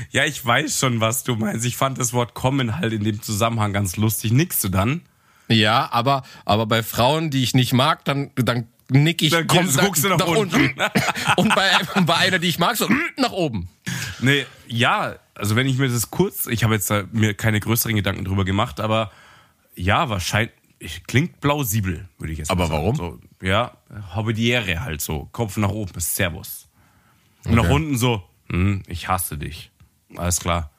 ja, 0.09 0.25
ich 0.25 0.43
weiß 0.43 0.79
schon, 0.79 0.99
was 0.99 1.23
du 1.23 1.35
meinst. 1.35 1.63
Ich 1.63 1.77
fand 1.77 1.99
das 1.99 2.11
Wort 2.13 2.33
kommen 2.33 2.79
halt 2.79 2.91
in 2.91 3.03
dem 3.03 3.21
Zusammenhang 3.21 3.71
ganz 3.71 3.97
lustig. 3.97 4.31
Nickst 4.31 4.63
du 4.63 4.69
dann? 4.69 5.01
Ja, 5.47 5.89
aber, 5.91 6.23
aber 6.43 6.65
bei 6.65 6.81
Frauen, 6.81 7.29
die 7.29 7.43
ich 7.43 7.53
nicht 7.53 7.71
mag, 7.71 8.03
dann, 8.05 8.31
dann 8.33 8.65
nick 8.89 9.21
ich, 9.21 9.29
Dann 9.29 9.45
komm, 9.45 9.71
guckst 9.77 10.03
du 10.03 10.09
nach 10.09 10.25
unten. 10.25 10.73
Und 11.37 11.53
bei, 11.53 11.69
bei 12.01 12.15
einer, 12.15 12.39
die 12.39 12.47
ich 12.47 12.57
mag, 12.57 12.77
so 12.77 12.89
nach 13.17 13.31
oben. 13.31 13.69
Nee, 14.21 14.47
ja, 14.65 15.17
also 15.35 15.55
wenn 15.55 15.67
ich 15.67 15.77
mir 15.77 15.89
das 15.89 16.11
kurz, 16.11 16.47
ich 16.47 16.63
habe 16.63 16.73
jetzt 16.75 16.89
da 16.89 17.03
mir 17.11 17.33
keine 17.33 17.59
größeren 17.59 17.95
Gedanken 17.95 18.25
drüber 18.25 18.45
gemacht, 18.45 18.79
aber 18.79 19.11
ja, 19.75 20.09
wahrscheinlich, 20.09 20.53
klingt 21.07 21.41
plausibel, 21.41 22.07
würde 22.19 22.33
ich 22.33 22.39
jetzt 22.39 22.51
Aber 22.51 22.67
sagen. 22.67 22.77
warum? 22.79 22.95
So, 22.95 23.19
ja, 23.41 23.75
Hobbediere 24.15 24.81
halt 24.81 25.01
so, 25.01 25.29
Kopf 25.31 25.57
nach 25.57 25.69
oben 25.69 25.93
ist 25.95 26.15
Servus. 26.15 26.67
Und 27.45 27.55
nach 27.55 27.63
Okay. 27.63 27.73
unten 27.73 27.97
so, 27.97 28.23
hm, 28.49 28.83
ich 28.87 29.07
hasse 29.07 29.37
dich. 29.37 29.71
Alles 30.15 30.39
klar. 30.39 30.69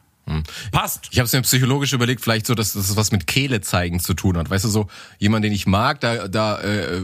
Passt. 0.72 1.08
Ich 1.10 1.18
habe 1.18 1.26
es 1.26 1.34
mir 1.34 1.42
psychologisch 1.42 1.92
überlegt, 1.92 2.22
vielleicht 2.22 2.46
so, 2.46 2.54
dass 2.54 2.72
das 2.72 2.96
was 2.96 3.12
mit 3.12 3.26
Kehle 3.26 3.60
zeigen 3.60 4.00
zu 4.00 4.14
tun 4.14 4.38
hat. 4.38 4.48
Weißt 4.48 4.64
du, 4.64 4.70
so 4.70 4.88
jemand, 5.18 5.44
den 5.44 5.52
ich 5.52 5.66
mag, 5.66 6.00
da, 6.00 6.28
da, 6.28 6.60
äh, 6.62 7.02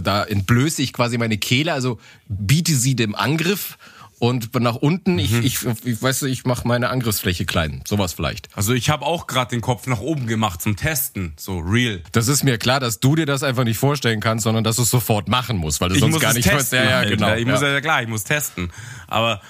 da 0.00 0.22
entblöße 0.22 0.80
ich 0.80 0.92
quasi 0.92 1.18
meine 1.18 1.36
Kehle, 1.36 1.72
also 1.72 1.98
biete 2.28 2.76
sie 2.76 2.94
dem 2.94 3.16
Angriff 3.16 3.76
und 4.20 4.54
nach 4.60 4.76
unten, 4.76 5.18
ich, 5.18 5.32
Mhm. 5.32 5.42
ich, 5.42 5.58
ich 5.84 6.00
weißt 6.00 6.22
du, 6.22 6.26
ich 6.26 6.44
mache 6.44 6.68
meine 6.68 6.90
Angriffsfläche 6.90 7.44
klein. 7.46 7.82
Sowas 7.88 8.12
vielleicht. 8.12 8.48
Also 8.56 8.72
ich 8.74 8.88
habe 8.90 9.04
auch 9.04 9.26
gerade 9.26 9.50
den 9.50 9.60
Kopf 9.62 9.86
nach 9.88 9.98
oben 10.00 10.26
gemacht 10.28 10.62
zum 10.62 10.76
Testen, 10.76 11.32
so 11.36 11.58
real. 11.58 12.02
Das 12.12 12.28
ist 12.28 12.44
mir 12.44 12.58
klar, 12.58 12.78
dass 12.80 13.00
du 13.00 13.16
dir 13.16 13.26
das 13.26 13.42
einfach 13.42 13.64
nicht 13.64 13.78
vorstellen 13.78 14.20
kannst, 14.20 14.44
sondern 14.44 14.62
dass 14.62 14.76
du 14.76 14.82
es 14.82 14.90
sofort 14.90 15.28
machen 15.28 15.56
musst, 15.56 15.80
weil 15.80 15.88
du 15.88 15.94
Ich 15.96 16.00
sonst 16.00 16.12
muss 16.12 16.22
gar 16.22 16.34
nicht 16.34 16.48
testen. 16.48 16.78
Ja, 16.78 16.84
ja, 16.84 16.96
halt, 16.98 17.08
genau. 17.10 17.34
Ich 17.34 17.46
muss 17.46 17.60
ja. 17.62 17.68
ja 17.72 17.80
klar, 17.80 18.02
ich 18.02 18.08
muss 18.08 18.22
testen. 18.24 18.70
Aber 19.08 19.40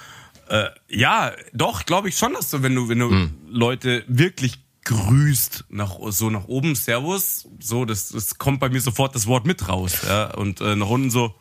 äh, 0.49 0.65
ja, 0.89 1.33
doch, 1.53 1.85
glaube 1.85 2.09
ich 2.09 2.17
schon, 2.17 2.33
dass 2.33 2.51
du, 2.51 2.63
wenn 2.63 2.75
du, 2.75 2.89
wenn 2.89 2.99
du 3.01 3.11
Hm. 3.11 3.31
Leute 3.49 4.05
wirklich 4.09 4.61
grüßt, 4.85 5.65
nach, 5.71 5.97
so 6.11 6.31
nach 6.31 6.47
oben, 6.47 6.75
Servus, 6.75 7.49
so, 7.59 7.85
das, 7.85 8.09
das 8.11 8.39
kommt 8.39 8.61
bei 8.61 8.69
mir 8.69 8.81
sofort 8.81 9.15
das 9.15 9.27
Wort 9.27 9.47
mit 9.47 9.69
raus. 9.69 9.99
Ja? 10.07 10.35
Und 10.35 10.61
äh, 10.61 10.75
nach 10.77 10.89
unten 10.89 11.11
so, 11.11 11.35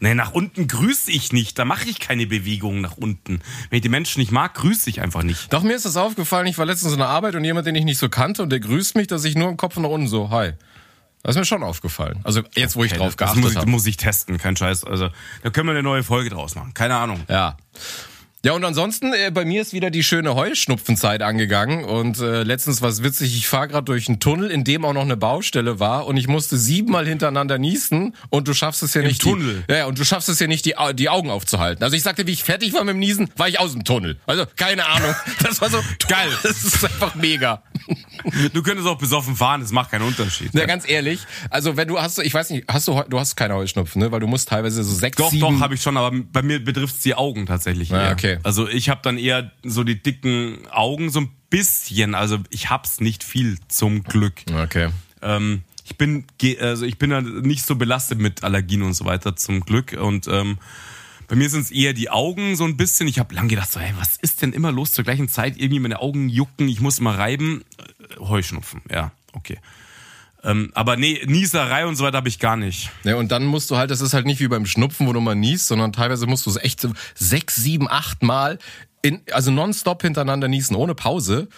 nee, 0.00 0.14
nach 0.14 0.32
unten 0.32 0.66
grüße 0.66 1.10
ich 1.10 1.32
nicht, 1.32 1.58
da 1.58 1.64
mache 1.64 1.88
ich 1.88 2.00
keine 2.00 2.26
Bewegungen 2.26 2.80
nach 2.80 2.96
unten. 2.96 3.40
Wenn 3.68 3.76
ich 3.76 3.82
die 3.82 3.88
Menschen 3.88 4.20
nicht 4.20 4.32
mag, 4.32 4.54
grüße 4.54 4.90
ich 4.90 5.00
einfach 5.00 5.22
nicht. 5.22 5.52
Doch 5.52 5.62
mir 5.62 5.74
ist 5.74 5.84
das 5.84 5.96
aufgefallen, 5.96 6.46
ich 6.46 6.58
war 6.58 6.66
letztens 6.66 6.92
in 6.92 6.98
der 6.98 7.08
Arbeit 7.08 7.34
und 7.34 7.44
jemand, 7.44 7.66
den 7.66 7.74
ich 7.74 7.84
nicht 7.84 7.98
so 7.98 8.08
kannte 8.08 8.42
und 8.42 8.50
der 8.50 8.60
grüßt 8.60 8.96
mich, 8.96 9.06
dass 9.06 9.24
ich 9.24 9.36
nur 9.36 9.48
im 9.48 9.56
Kopf 9.56 9.76
nach 9.76 9.88
unten 9.88 10.08
so, 10.08 10.30
hi. 10.30 10.52
Das 11.22 11.36
ist 11.36 11.38
mir 11.38 11.44
schon 11.44 11.62
aufgefallen. 11.62 12.20
Also 12.24 12.42
jetzt, 12.54 12.76
wo 12.76 12.84
ich 12.84 12.92
drauf 12.92 13.14
das, 13.14 13.16
das 13.16 13.34
geachtet 13.34 13.42
muss, 13.42 13.52
ich, 13.52 13.58
habe. 13.58 13.70
muss 13.70 13.86
ich 13.86 13.96
testen, 13.98 14.38
kein 14.38 14.56
Scheiß. 14.56 14.84
Also 14.84 15.10
da 15.42 15.50
können 15.50 15.68
wir 15.68 15.72
eine 15.72 15.82
neue 15.82 16.02
Folge 16.02 16.30
draus 16.30 16.54
machen. 16.54 16.72
Keine 16.72 16.96
Ahnung. 16.96 17.20
Ja. 17.28 17.58
Ja, 18.42 18.52
und 18.52 18.64
ansonsten, 18.64 19.12
äh, 19.12 19.30
bei 19.30 19.44
mir 19.44 19.60
ist 19.60 19.74
wieder 19.74 19.90
die 19.90 20.02
schöne 20.02 20.34
Heuschnupfenzeit 20.34 21.20
angegangen. 21.20 21.84
Und 21.84 22.20
äh, 22.20 22.42
letztens 22.42 22.80
war 22.80 22.88
es 22.88 23.02
witzig, 23.02 23.36
ich 23.36 23.46
fahre 23.46 23.68
gerade 23.68 23.84
durch 23.84 24.08
einen 24.08 24.18
Tunnel, 24.18 24.50
in 24.50 24.64
dem 24.64 24.86
auch 24.86 24.94
noch 24.94 25.02
eine 25.02 25.18
Baustelle 25.18 25.78
war. 25.78 26.06
Und 26.06 26.16
ich 26.16 26.26
musste 26.26 26.56
siebenmal 26.56 27.06
hintereinander 27.06 27.58
niesen. 27.58 28.14
Und 28.30 28.48
du 28.48 28.54
schaffst 28.54 28.82
es 28.82 28.94
ja 28.94 29.02
nicht. 29.02 29.20
Tunnel? 29.20 29.64
Die, 29.68 29.72
ja, 29.72 29.78
ja, 29.80 29.86
und 29.86 29.98
du 29.98 30.04
schaffst 30.06 30.30
es 30.30 30.40
ja 30.40 30.46
nicht, 30.46 30.64
die, 30.64 30.72
die 30.94 31.10
Augen 31.10 31.28
aufzuhalten. 31.28 31.84
Also 31.84 31.94
ich 31.96 32.02
sagte, 32.02 32.26
wie 32.26 32.32
ich 32.32 32.42
fertig 32.42 32.72
war 32.72 32.82
mit 32.82 32.94
dem 32.94 32.98
Niesen, 32.98 33.28
war 33.36 33.46
ich 33.46 33.60
aus 33.60 33.72
dem 33.72 33.84
Tunnel. 33.84 34.18
Also 34.26 34.46
keine 34.56 34.86
Ahnung. 34.86 35.14
Das 35.42 35.60
war 35.60 35.70
so 35.70 35.78
geil. 36.06 36.30
Das 36.42 36.64
ist 36.64 36.84
einfach 36.84 37.14
mega. 37.14 37.62
Du 38.52 38.62
könntest 38.62 38.86
auch 38.86 38.98
besoffen 38.98 39.34
fahren, 39.34 39.62
das 39.62 39.72
macht 39.72 39.90
keinen 39.90 40.02
Unterschied. 40.02 40.50
Na, 40.52 40.66
ganz 40.66 40.86
ehrlich. 40.86 41.20
Also 41.48 41.78
wenn 41.78 41.88
du 41.88 41.98
hast, 41.98 42.18
ich 42.18 42.34
weiß 42.34 42.50
nicht, 42.50 42.66
hast 42.68 42.86
du, 42.86 43.02
du 43.08 43.18
hast 43.18 43.34
keine 43.34 43.54
Heuschnupfen, 43.54 44.02
ne? 44.02 44.12
Weil 44.12 44.20
du 44.20 44.26
musst 44.26 44.48
teilweise 44.50 44.84
so 44.84 44.94
sechs, 44.94 45.16
Doch, 45.16 45.30
sieben... 45.30 45.40
doch, 45.40 45.60
habe 45.60 45.74
ich 45.74 45.82
schon, 45.82 45.96
aber 45.96 46.14
bei 46.30 46.42
mir 46.42 46.62
betrifft 46.62 46.96
es 46.96 47.02
die 47.02 47.14
Augen 47.14 47.46
tatsächlich. 47.46 47.92
Ah, 47.92 48.08
eher. 48.08 48.16
Okay. 48.32 48.40
Also 48.42 48.68
ich 48.68 48.88
habe 48.88 49.00
dann 49.02 49.18
eher 49.18 49.50
so 49.62 49.84
die 49.84 50.02
dicken 50.02 50.66
Augen, 50.70 51.10
so 51.10 51.20
ein 51.20 51.30
bisschen. 51.50 52.14
Also 52.14 52.38
ich 52.50 52.70
hab's 52.70 53.00
nicht 53.00 53.24
viel 53.24 53.58
zum 53.68 54.02
Glück. 54.04 54.42
Okay. 54.52 54.90
Ähm, 55.22 55.62
ich 55.84 55.96
bin, 55.96 56.24
also 56.60 56.84
ich 56.84 56.98
bin 56.98 57.10
da 57.10 57.20
nicht 57.20 57.64
so 57.64 57.76
belastet 57.76 58.18
mit 58.18 58.44
Allergien 58.44 58.82
und 58.82 58.94
so 58.94 59.04
weiter 59.04 59.36
zum 59.36 59.60
Glück. 59.60 59.92
Und 59.92 60.28
ähm, 60.28 60.58
bei 61.26 61.36
mir 61.36 61.48
sind 61.50 61.62
es 61.62 61.70
eher 61.70 61.92
die 61.92 62.10
Augen 62.10 62.56
so 62.56 62.64
ein 62.64 62.76
bisschen. 62.76 63.08
Ich 63.08 63.18
habe 63.18 63.34
lang 63.34 63.48
gedacht, 63.48 63.70
so, 63.70 63.80
hey, 63.80 63.92
was 63.98 64.16
ist 64.16 64.42
denn 64.42 64.52
immer 64.52 64.72
los 64.72 64.92
zur 64.92 65.04
gleichen 65.04 65.28
Zeit? 65.28 65.56
Irgendwie 65.56 65.80
meine 65.80 66.00
Augen 66.00 66.28
jucken, 66.28 66.68
ich 66.68 66.80
muss 66.80 67.00
mal 67.00 67.14
reiben. 67.14 67.64
Äh, 67.78 68.20
Heuschnupfen, 68.20 68.82
ja, 68.90 69.12
okay. 69.32 69.58
Ähm, 70.42 70.70
aber 70.74 70.96
nee, 70.96 71.20
Nieserei 71.26 71.86
und 71.86 71.96
so 71.96 72.04
weiter 72.04 72.18
habe 72.18 72.28
ich 72.28 72.38
gar 72.38 72.56
nicht. 72.56 72.90
Ja, 73.04 73.16
und 73.16 73.30
dann 73.30 73.44
musst 73.44 73.70
du 73.70 73.76
halt, 73.76 73.90
das 73.90 74.00
ist 74.00 74.14
halt 74.14 74.26
nicht 74.26 74.40
wie 74.40 74.48
beim 74.48 74.66
Schnupfen, 74.66 75.06
wo 75.06 75.12
du 75.12 75.20
mal 75.20 75.34
niest, 75.34 75.66
sondern 75.66 75.92
teilweise 75.92 76.26
musst 76.26 76.46
du 76.46 76.50
es 76.50 76.56
echt 76.56 76.80
so 76.80 76.92
sechs, 77.14 77.56
sieben, 77.56 77.90
acht 77.90 78.22
Mal, 78.22 78.58
in, 79.02 79.20
also 79.32 79.50
nonstop 79.50 80.02
hintereinander 80.02 80.48
niesen, 80.48 80.76
ohne 80.76 80.94
Pause. 80.94 81.48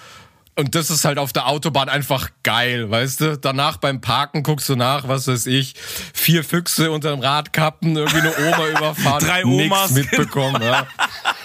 Und 0.55 0.75
das 0.75 0.91
ist 0.91 1.07
halt 1.07 1.19
auf 1.19 1.33
der 1.33 1.47
Autobahn 1.47 1.89
einfach 1.89 2.29
geil, 2.43 2.91
weißt 2.91 3.21
du? 3.23 3.39
Danach 3.39 3.79
beim 3.79 4.03
Parken 4.03 4.43
guckst 4.43 4.69
du 4.69 4.77
nach, 4.77 5.09
was 5.09 5.27
weiß 5.27 5.47
ich, 5.47 5.75
vier 6.13 6.45
Füchse 6.45 6.91
unter 6.91 7.11
dem 7.11 7.21
Radkappen, 7.21 7.97
irgendwie 7.97 8.19
eine 8.19 8.35
Oma 8.37 8.69
überfahren, 8.79 9.25
Drei 9.25 9.45
Omas, 9.47 9.93
nix 9.93 10.11
mitbekommen. 10.11 10.61
Ja. 10.61 10.87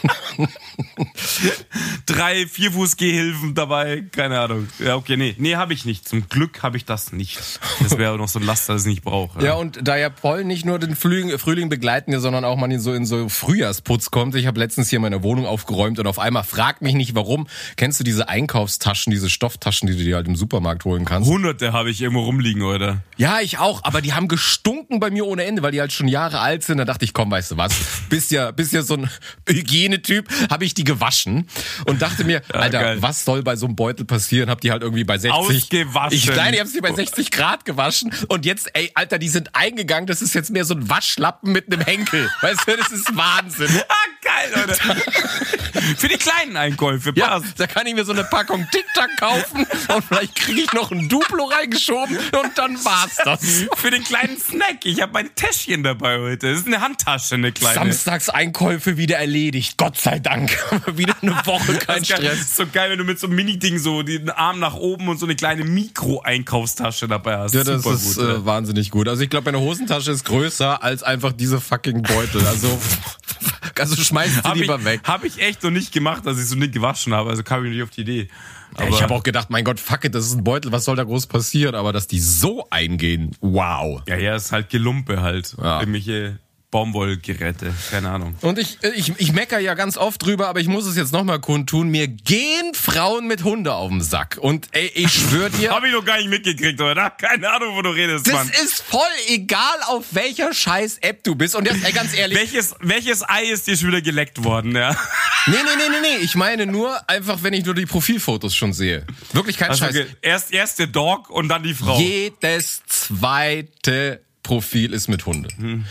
Drei 2.06 2.48
Vierfuß-Gehhilfen 2.48 3.56
dabei, 3.56 4.04
keine 4.12 4.40
Ahnung. 4.40 4.68
Ja, 4.80 4.96
okay, 4.96 5.18
nee, 5.18 5.36
nee, 5.38 5.56
habe 5.56 5.74
ich 5.74 5.86
nicht. 5.86 6.08
Zum 6.08 6.28
Glück 6.30 6.64
habe 6.64 6.78
ich 6.78 6.86
das 6.86 7.12
nicht. 7.12 7.40
Das 7.82 7.98
wäre 7.98 8.18
noch 8.18 8.28
so 8.28 8.40
ein 8.40 8.46
Laster, 8.46 8.74
das 8.74 8.84
ich 8.84 8.90
nicht 8.90 9.04
brauche. 9.04 9.44
Ja, 9.44 9.56
und 9.56 9.80
da 9.88 9.98
ja 9.98 10.10
Pollen 10.10 10.48
nicht 10.48 10.66
nur 10.66 10.80
den 10.80 10.96
Frühling, 10.96 11.38
Frühling 11.38 11.70
begleiten, 11.70 12.18
sondern 12.20 12.46
auch 12.46 12.58
man 12.58 12.72
in 12.72 12.80
so 12.80 12.94
in 12.94 13.06
so 13.06 13.30
Frühjahrsputz 13.30 14.12
kommt. 14.12 14.36
Ich 14.36 14.48
habe 14.48 14.60
letztens 14.60 14.90
hier 14.90 15.00
meine 15.00 15.24
Wohnung 15.24 15.46
aufgeräumt 15.46 16.00
und 16.00 16.08
auf 16.08 16.20
einmal 16.20 16.44
fragt 16.44 16.82
mich 16.82 16.96
nicht 16.96 17.16
warum. 17.16 17.48
Kennst 17.76 18.00
du 18.00 18.04
diese 18.04 18.30
Einkaufstaschen, 18.30 19.12
diese 19.12 19.30
Stofftaschen, 19.30 19.88
die 19.88 19.98
du 19.98 20.04
dir 20.04 20.16
halt 20.16 20.28
im 20.28 20.36
Supermarkt 20.36 20.86
holen 20.86 21.06
kannst? 21.06 21.30
Hunderte 21.30 21.74
habe 21.74 21.90
ich 21.90 22.02
irgendwo 22.02 22.24
rumliegen, 22.24 22.62
oder? 22.64 23.02
Ja, 23.18 23.40
ich 23.42 23.58
auch, 23.60 23.84
aber 23.84 24.02
die 24.02 24.14
haben 24.14 24.28
gestunken 24.28 25.00
bei 25.00 25.10
mir 25.10 25.26
ohne 25.26 25.44
Ende, 25.44 25.62
weil 25.62 25.72
die 25.72 25.80
halt 25.80 25.92
schon 25.92 26.08
Jahre 26.08 26.40
alt 26.40 26.64
sind. 26.64 26.78
Da 26.78 26.86
dachte 26.86 27.06
ich, 27.06 27.14
komm, 27.14 27.32
weißt 27.32 27.52
du 27.52 27.58
was, 27.58 27.74
bist 28.10 28.32
ja, 28.32 28.52
bist 28.52 28.74
ja 28.74 28.82
so 28.82 28.96
ein 28.96 29.10
Hygienetyp, 29.48 30.27
habe 30.50 30.66
ich 30.66 30.74
die 30.74 30.84
gewaschen 30.84 31.48
und 31.86 32.02
dachte 32.02 32.24
mir, 32.24 32.42
Ja, 32.54 32.60
Alter, 32.60 32.80
geil. 32.80 33.02
was 33.02 33.26
soll 33.26 33.44
bei 33.44 33.56
so 33.56 33.66
einem 33.66 33.76
Beutel 33.76 34.06
passieren? 34.06 34.50
Hab 34.50 34.62
die 34.62 34.72
halt 34.72 34.82
irgendwie 34.84 35.04
bei 35.04 35.18
60 35.18 35.32
Ausgewaschen. 35.32 36.18
Ich, 36.18 36.26
nein, 36.36 36.54
ich 36.54 36.60
habe 36.60 36.70
sie 36.70 36.82
bei 36.82 36.94
60 36.94 37.32
Grad 37.32 37.66
gewaschen 37.66 38.12
und 38.28 38.46
jetzt, 38.46 38.70
ey, 38.74 38.92
Alter, 38.94 39.18
die 39.20 39.30
sind 39.30 39.56
eingegangen. 39.56 40.08
Das 40.08 40.22
ist 40.22 40.34
jetzt 40.34 40.50
mehr 40.52 40.66
so 40.66 40.74
ein 40.74 40.90
Waschlappen 40.90 41.52
mit 41.52 41.72
einem 41.72 41.84
Henkel. 41.84 42.30
Weißt 42.42 42.62
du, 42.68 42.76
das 42.78 42.92
ist 42.92 43.16
Wahnsinn. 43.16 43.70
Ah, 43.88 43.94
geil, 44.22 44.68
Leute. 44.68 45.02
Für 45.98 46.08
die 46.08 46.18
kleinen 46.18 46.58
Einkäufe, 46.58 47.12
Ja, 47.16 47.40
passt. 47.40 47.60
da 47.60 47.68
kann 47.68 47.86
ich 47.88 47.94
mir 47.96 48.06
so 48.06 48.12
eine 48.12 48.24
Packung 48.24 48.68
Tic 48.72 48.86
Tac 48.94 49.10
kaufen 49.18 49.66
und 49.94 50.04
vielleicht 50.06 50.36
kriege 50.36 50.62
ich 50.62 50.74
noch 50.74 50.92
ein 50.92 51.08
Duplo 51.10 51.46
reingeschoben 51.46 52.18
und 52.18 52.58
dann 52.58 52.84
war's 52.84 53.16
das. 53.24 53.40
Für 53.76 53.92
den 53.92 54.04
kleinen 54.04 54.38
Snack. 54.40 54.86
Ich 54.86 55.02
habe 55.02 55.14
mein 55.14 55.34
Täschchen 55.36 55.84
dabei 55.84 56.20
heute. 56.20 56.50
Das 56.52 56.60
ist 56.60 56.68
eine 56.68 56.82
Handtasche, 56.82 57.36
eine 57.36 57.52
kleine. 57.52 57.76
Samstagseinkäufe 57.76 58.98
wieder 58.98 59.18
erledigt. 59.18 59.78
Gott 59.78 59.98
sei 60.00 60.20
Dank. 60.20 60.52
wieder 60.98 61.16
eine 61.22 61.32
Woche 61.46 61.74
kein 61.76 62.00
Das. 62.00 62.08
Stress. 62.08 62.40
ist 62.42 62.56
so 62.58 62.66
geil, 62.68 62.90
wenn 62.92 62.98
du 62.98 63.04
mit 63.04 63.20
so 63.20 63.28
einem 63.28 63.36
Mini-Ding 63.36 63.78
so 63.80 64.04
den 64.04 64.30
Arm 64.30 64.60
nach 64.60 64.74
oben 64.76 65.08
und 65.10 65.18
so 65.20 65.26
eine 65.26 65.36
kleine 65.36 65.64
Mikro-Einkaufstasche 65.64 67.08
dabei 67.08 67.38
hast. 67.38 67.54
Ja, 67.54 67.64
das 67.64 67.84
Super 67.84 67.96
ist 67.96 68.16
gut. 68.18 68.26
äh, 68.26 68.30
ja. 68.34 68.46
wahnsinnig 68.46 68.92
gut. 68.92 69.08
Also 69.08 69.22
ich 69.24 69.30
glaube, 69.30 69.52
meine 69.52 69.64
Hosentasche 69.64 70.12
ist 70.12 70.26
größer 70.26 70.82
als 70.84 71.04
einfach 71.04 71.34
diese 71.34 71.60
fucking 71.62 72.02
Beutel. 72.02 72.46
Also, 72.48 72.80
also 73.80 73.96
schmeiß 73.96 74.36
sie 74.36 74.42
Hab 74.42 74.56
lieber 74.56 74.78
ich, 74.80 74.86
weg. 74.86 75.02
Hab 75.04 75.24
ich 75.24 75.40
echt 75.42 75.64
noch 75.64 75.72
nicht 75.72 75.92
gemacht, 75.92 76.26
dass 76.26 76.40
ich 76.40 76.48
so 76.48 76.56
nicht 76.56 76.74
gewaschen 76.74 77.14
habe. 77.14 77.30
Also 77.30 77.44
kam 77.44 77.66
ich 77.66 77.72
nicht 77.72 77.84
auf 77.84 77.90
die 77.90 78.02
Idee. 78.02 78.30
Aber 78.76 78.90
ich 78.90 79.02
habe 79.02 79.14
auch 79.14 79.24
gedacht, 79.24 79.50
mein 79.50 79.64
Gott, 79.64 79.80
fuck 79.80 80.04
it, 80.04 80.14
das 80.14 80.26
ist 80.26 80.36
ein 80.36 80.44
Beutel, 80.44 80.72
was 80.72 80.86
soll 80.86 80.96
da 80.96 81.04
groß 81.04 81.28
passieren? 81.28 81.74
Aber 81.74 81.94
dass 81.94 82.08
die 82.08 82.20
so 82.20 82.68
eingehen, 82.70 83.36
wow. 83.42 84.02
ja, 84.08 84.18
ja, 84.18 84.36
ist 84.36 84.52
halt 84.52 84.70
Gelumpe 84.70 85.22
halt. 85.22 85.56
Ja. 85.62 85.80
Irgendwelche 85.80 86.40
Baumwollgeräte. 86.70 87.74
Keine 87.92 88.10
Ahnung. 88.10 88.36
Und 88.42 88.60
ich, 88.60 88.78
ich, 88.96 89.14
ich 89.18 89.32
mecker 89.32 89.58
ja 89.60 89.74
ganz 89.74 89.96
oft 89.96 90.22
drüber, 90.24 90.50
aber 90.50 90.60
ich 90.60 90.68
muss 90.68 90.86
es 90.86 90.98
jetzt 90.98 91.14
nochmal 91.14 91.40
kundtun. 91.40 91.88
Mir 91.90 92.08
gehen 92.10 92.74
Frauen 92.74 93.26
mit 93.28 93.46
Hunde 93.46 93.74
auf 93.74 93.90
den 93.90 94.02
Sack. 94.02 94.38
Und 94.42 94.68
ey, 94.72 94.92
ich 94.94 95.14
schwöre 95.14 95.50
dir, 95.50 95.72
Hab 95.76 95.86
ich 95.86 95.94
noch 95.94 96.04
gar 96.04 96.18
nicht 96.18 96.30
mitgekriegt, 96.30 96.82
oder? 96.82 97.10
Keine 97.18 97.50
Ahnung, 97.50 97.76
wo 97.76 97.82
du 97.82 97.90
redest, 97.92 98.28
das 98.28 98.34
Mann. 98.34 98.50
ist 98.64 98.84
voll 98.84 99.02
egal, 99.28 99.78
auf 99.88 100.06
welcher 100.12 100.54
scheiß 100.54 100.98
App 101.00 101.24
du 101.24 101.36
bist. 101.36 101.56
Und 101.56 101.66
jetzt, 101.66 101.86
ey, 101.86 101.94
ganz 101.94 102.14
ehrlich, 102.14 102.38
Welches, 102.38 102.76
welches 102.82 103.28
Ei 103.28 103.44
ist 103.46 103.68
dir 103.68 103.78
schon 103.78 103.88
wieder 103.88 104.02
geleckt 104.02 104.44
worden, 104.44 104.76
ja? 104.76 104.92
nee, 105.48 105.56
nee, 105.56 105.60
nee, 105.78 105.90
nee, 106.02 106.18
nee. 106.18 106.24
Ich 106.24 106.36
meine 106.36 106.66
nur 106.66 107.10
einfach, 107.10 107.44
wenn 107.44 107.54
ich 107.54 107.64
nur 107.64 107.76
die 107.76 107.86
Profilfotos 107.86 108.54
schon 108.54 108.74
sehe. 108.74 109.06
Wirklich 109.32 109.58
kein 109.58 109.70
Also, 109.70 109.86
Scheiß. 109.86 109.96
okay, 109.96 110.08
erst, 110.22 110.52
erst 110.52 110.80
der 110.80 110.88
Dog 110.88 111.30
und 111.30 111.48
dann 111.48 111.64
die 111.64 111.74
Frau. 111.74 111.98
Jedes 111.98 112.82
zweite 112.88 114.22
Profil 114.48 114.94
ist 114.94 115.10
mit 115.10 115.26
Hunde. 115.26 115.50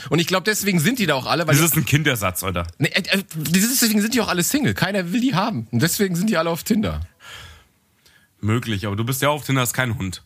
Und 0.08 0.18
ich 0.18 0.26
glaube, 0.26 0.44
deswegen 0.44 0.80
sind 0.80 0.98
die 0.98 1.04
da 1.04 1.14
auch 1.14 1.26
alle, 1.26 1.46
weil 1.46 1.54
Das 1.54 1.62
ist 1.62 1.76
ein 1.76 1.84
Kindersatz, 1.84 2.42
oder? 2.42 2.66
Nee, 2.78 2.88
äh, 2.88 3.02
äh, 3.18 3.22
deswegen 3.34 4.00
sind 4.00 4.14
die 4.14 4.20
auch 4.22 4.28
alle 4.28 4.42
Single. 4.42 4.72
Keiner 4.72 5.12
will 5.12 5.20
die 5.20 5.34
haben. 5.34 5.68
Und 5.70 5.82
deswegen 5.82 6.16
sind 6.16 6.30
die 6.30 6.38
alle 6.38 6.48
auf 6.48 6.62
Tinder. 6.64 7.02
Möglich, 8.40 8.86
aber 8.86 8.96
du 8.96 9.04
bist 9.04 9.20
ja 9.20 9.28
auf 9.28 9.44
Tinder, 9.44 9.60
hast 9.60 9.74
kein 9.74 9.98
Hund. 9.98 10.22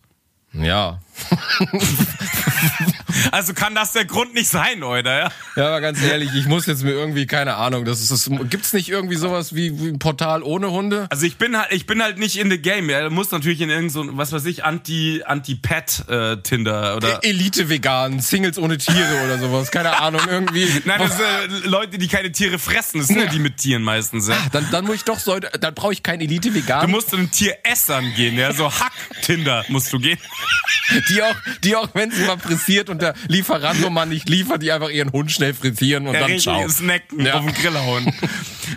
Ja. 0.53 1.01
Also 3.33 3.55
kann 3.55 3.75
das 3.75 3.93
der 3.93 4.05
Grund 4.05 4.35
nicht 4.35 4.49
sein, 4.49 4.83
oder? 4.83 5.19
Ja? 5.19 5.29
Ja, 5.57 5.69
aber 5.69 5.81
ganz 5.81 6.03
ehrlich, 6.03 6.31
ich 6.35 6.47
muss 6.47 6.67
jetzt 6.67 6.83
mir 6.83 6.93
irgendwie, 6.93 7.27
keine 7.27 7.57
Ahnung, 7.57 7.85
das 7.85 8.01
ist, 8.01 8.11
das, 8.11 8.31
gibt's 8.49 8.73
nicht 8.73 8.89
irgendwie 8.89 9.17
sowas 9.17 9.55
wie, 9.55 9.79
wie 9.81 9.89
ein 9.89 9.99
Portal 9.99 10.43
ohne 10.43 10.71
Hunde? 10.71 11.07
Also 11.11 11.27
ich 11.27 11.37
bin 11.37 11.57
halt, 11.57 11.73
ich 11.73 11.87
bin 11.87 12.03
halt 12.03 12.19
nicht 12.19 12.39
in 12.39 12.51
the 12.51 12.59
game. 12.59 12.89
Er 12.89 13.11
muss 13.11 13.31
natürlich 13.31 13.61
in 13.61 13.71
irgend 13.71 13.93
so, 13.93 14.05
was 14.17 14.33
weiß 14.33 14.45
ich, 14.47 14.65
Anti, 14.65 15.23
Anti-Pet 15.25 16.05
äh, 16.09 16.37
Tinder 16.39 16.97
oder. 16.97 17.21
Elite 17.23 17.69
vegan, 17.69 18.21
Singles 18.21 18.59
ohne 18.59 18.79
Tiere 18.79 19.25
oder 19.25 19.39
sowas, 19.39 19.71
keine 19.71 19.99
Ahnung, 19.99 20.23
irgendwie. 20.29 20.67
Nein, 20.85 21.01
das 21.01 21.17
sind 21.17 21.65
äh, 21.65 21.69
Leute, 21.69 21.99
die 21.99 22.09
keine 22.09 22.33
Tiere 22.33 22.59
fressen. 22.59 22.99
Das 22.99 23.09
sind 23.09 23.19
ja 23.19 23.27
die 23.27 23.39
mit 23.39 23.59
Tieren 23.59 23.83
meistens. 23.83 24.29
Ja. 24.29 24.35
Ah, 24.35 24.49
dann, 24.53 24.67
dann 24.71 24.85
muss 24.85 24.97
ich 24.97 25.05
doch 25.05 25.19
so, 25.19 25.39
dann 25.39 25.75
brauche 25.75 25.93
ich 25.93 26.03
kein 26.03 26.21
Elite 26.21 26.55
vegan, 26.55 26.83
Du 26.83 26.89
musst 26.89 27.11
zu 27.11 27.17
den 27.17 27.31
Tieressern 27.31 28.13
gehen, 28.15 28.37
ja, 28.37 28.53
so 28.53 28.71
Hack-Tinder 28.71 29.65
musst 29.69 29.93
du 29.93 29.99
gehen. 29.99 30.19
die 31.09 31.23
auch, 31.23 31.37
die 31.65 31.77
auch, 31.77 31.89
wenn 31.95 32.11
es 32.11 32.27
mal 32.27 32.37
pressiert 32.37 32.89
und 32.91 33.01
der 33.03 33.15
Lieferandomann 33.29 34.09
nicht 34.09 34.29
liefert, 34.29 34.63
die 34.63 34.73
einfach 34.73 34.91
ihren 34.91 35.13
Hund 35.13 35.31
schnell 35.33 35.55
frittieren 35.55 36.07
und 36.07 36.15
Ja, 36.15 36.21
dann 36.27 36.39
ciao. 36.39 36.69
snacken, 36.69 37.25
Ja. 37.25 37.35
auf 37.35 37.45
den 37.45 37.55
Grill 37.55 37.75
hauen. 37.79 38.13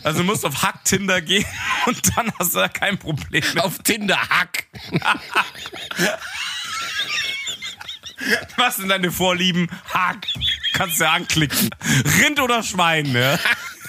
Also 0.03 0.19
du 0.19 0.25
musst 0.25 0.45
auf 0.45 0.61
Hack-Tinder 0.63 1.21
gehen 1.21 1.45
und 1.85 1.99
dann 2.15 2.31
hast 2.39 2.53
du 2.55 2.59
da 2.59 2.67
kein 2.67 2.97
Problem 2.97 3.43
mit. 3.53 3.59
Auf 3.63 3.79
Tinder 3.79 4.17
Hack. 4.29 4.65
Was 8.57 8.77
sind 8.77 8.89
deine 8.89 9.11
Vorlieben? 9.11 9.67
Hack. 9.93 10.25
Kannst 10.73 10.99
du 11.01 11.09
anklicken. 11.09 11.69
Rind 12.21 12.39
oder 12.39 12.63
Schwein, 12.63 13.11
ne? 13.11 13.37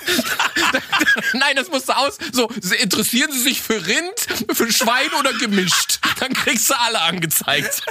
Nein, 1.32 1.56
das 1.56 1.68
musst 1.68 1.88
du 1.88 1.96
aus. 1.96 2.18
So, 2.32 2.50
interessieren 2.80 3.30
Sie 3.32 3.40
sich 3.40 3.62
für 3.62 3.86
Rind, 3.86 4.26
für 4.52 4.70
Schwein 4.72 5.12
oder 5.18 5.32
gemischt? 5.34 5.98
Dann 6.20 6.32
kriegst 6.32 6.70
du 6.70 6.78
alle 6.78 7.00
angezeigt. 7.00 7.82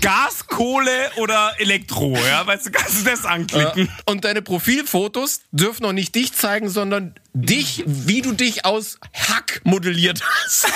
Gas, 0.00 0.46
Kohle 0.46 1.10
oder 1.16 1.54
Elektro, 1.58 2.16
ja? 2.16 2.46
Weißt 2.46 2.66
du, 2.66 2.70
kannst 2.70 3.00
du 3.00 3.10
das 3.10 3.24
anklicken? 3.24 3.90
Und 4.04 4.24
deine 4.24 4.42
Profilfotos 4.42 5.40
dürfen 5.50 5.82
noch 5.82 5.92
nicht 5.92 6.14
dich 6.14 6.32
zeigen, 6.34 6.68
sondern 6.68 7.14
dich, 7.32 7.82
wie 7.86 8.22
du 8.22 8.32
dich 8.32 8.64
aus 8.64 8.98
Hack 9.14 9.60
modelliert 9.64 10.22
hast. 10.22 10.66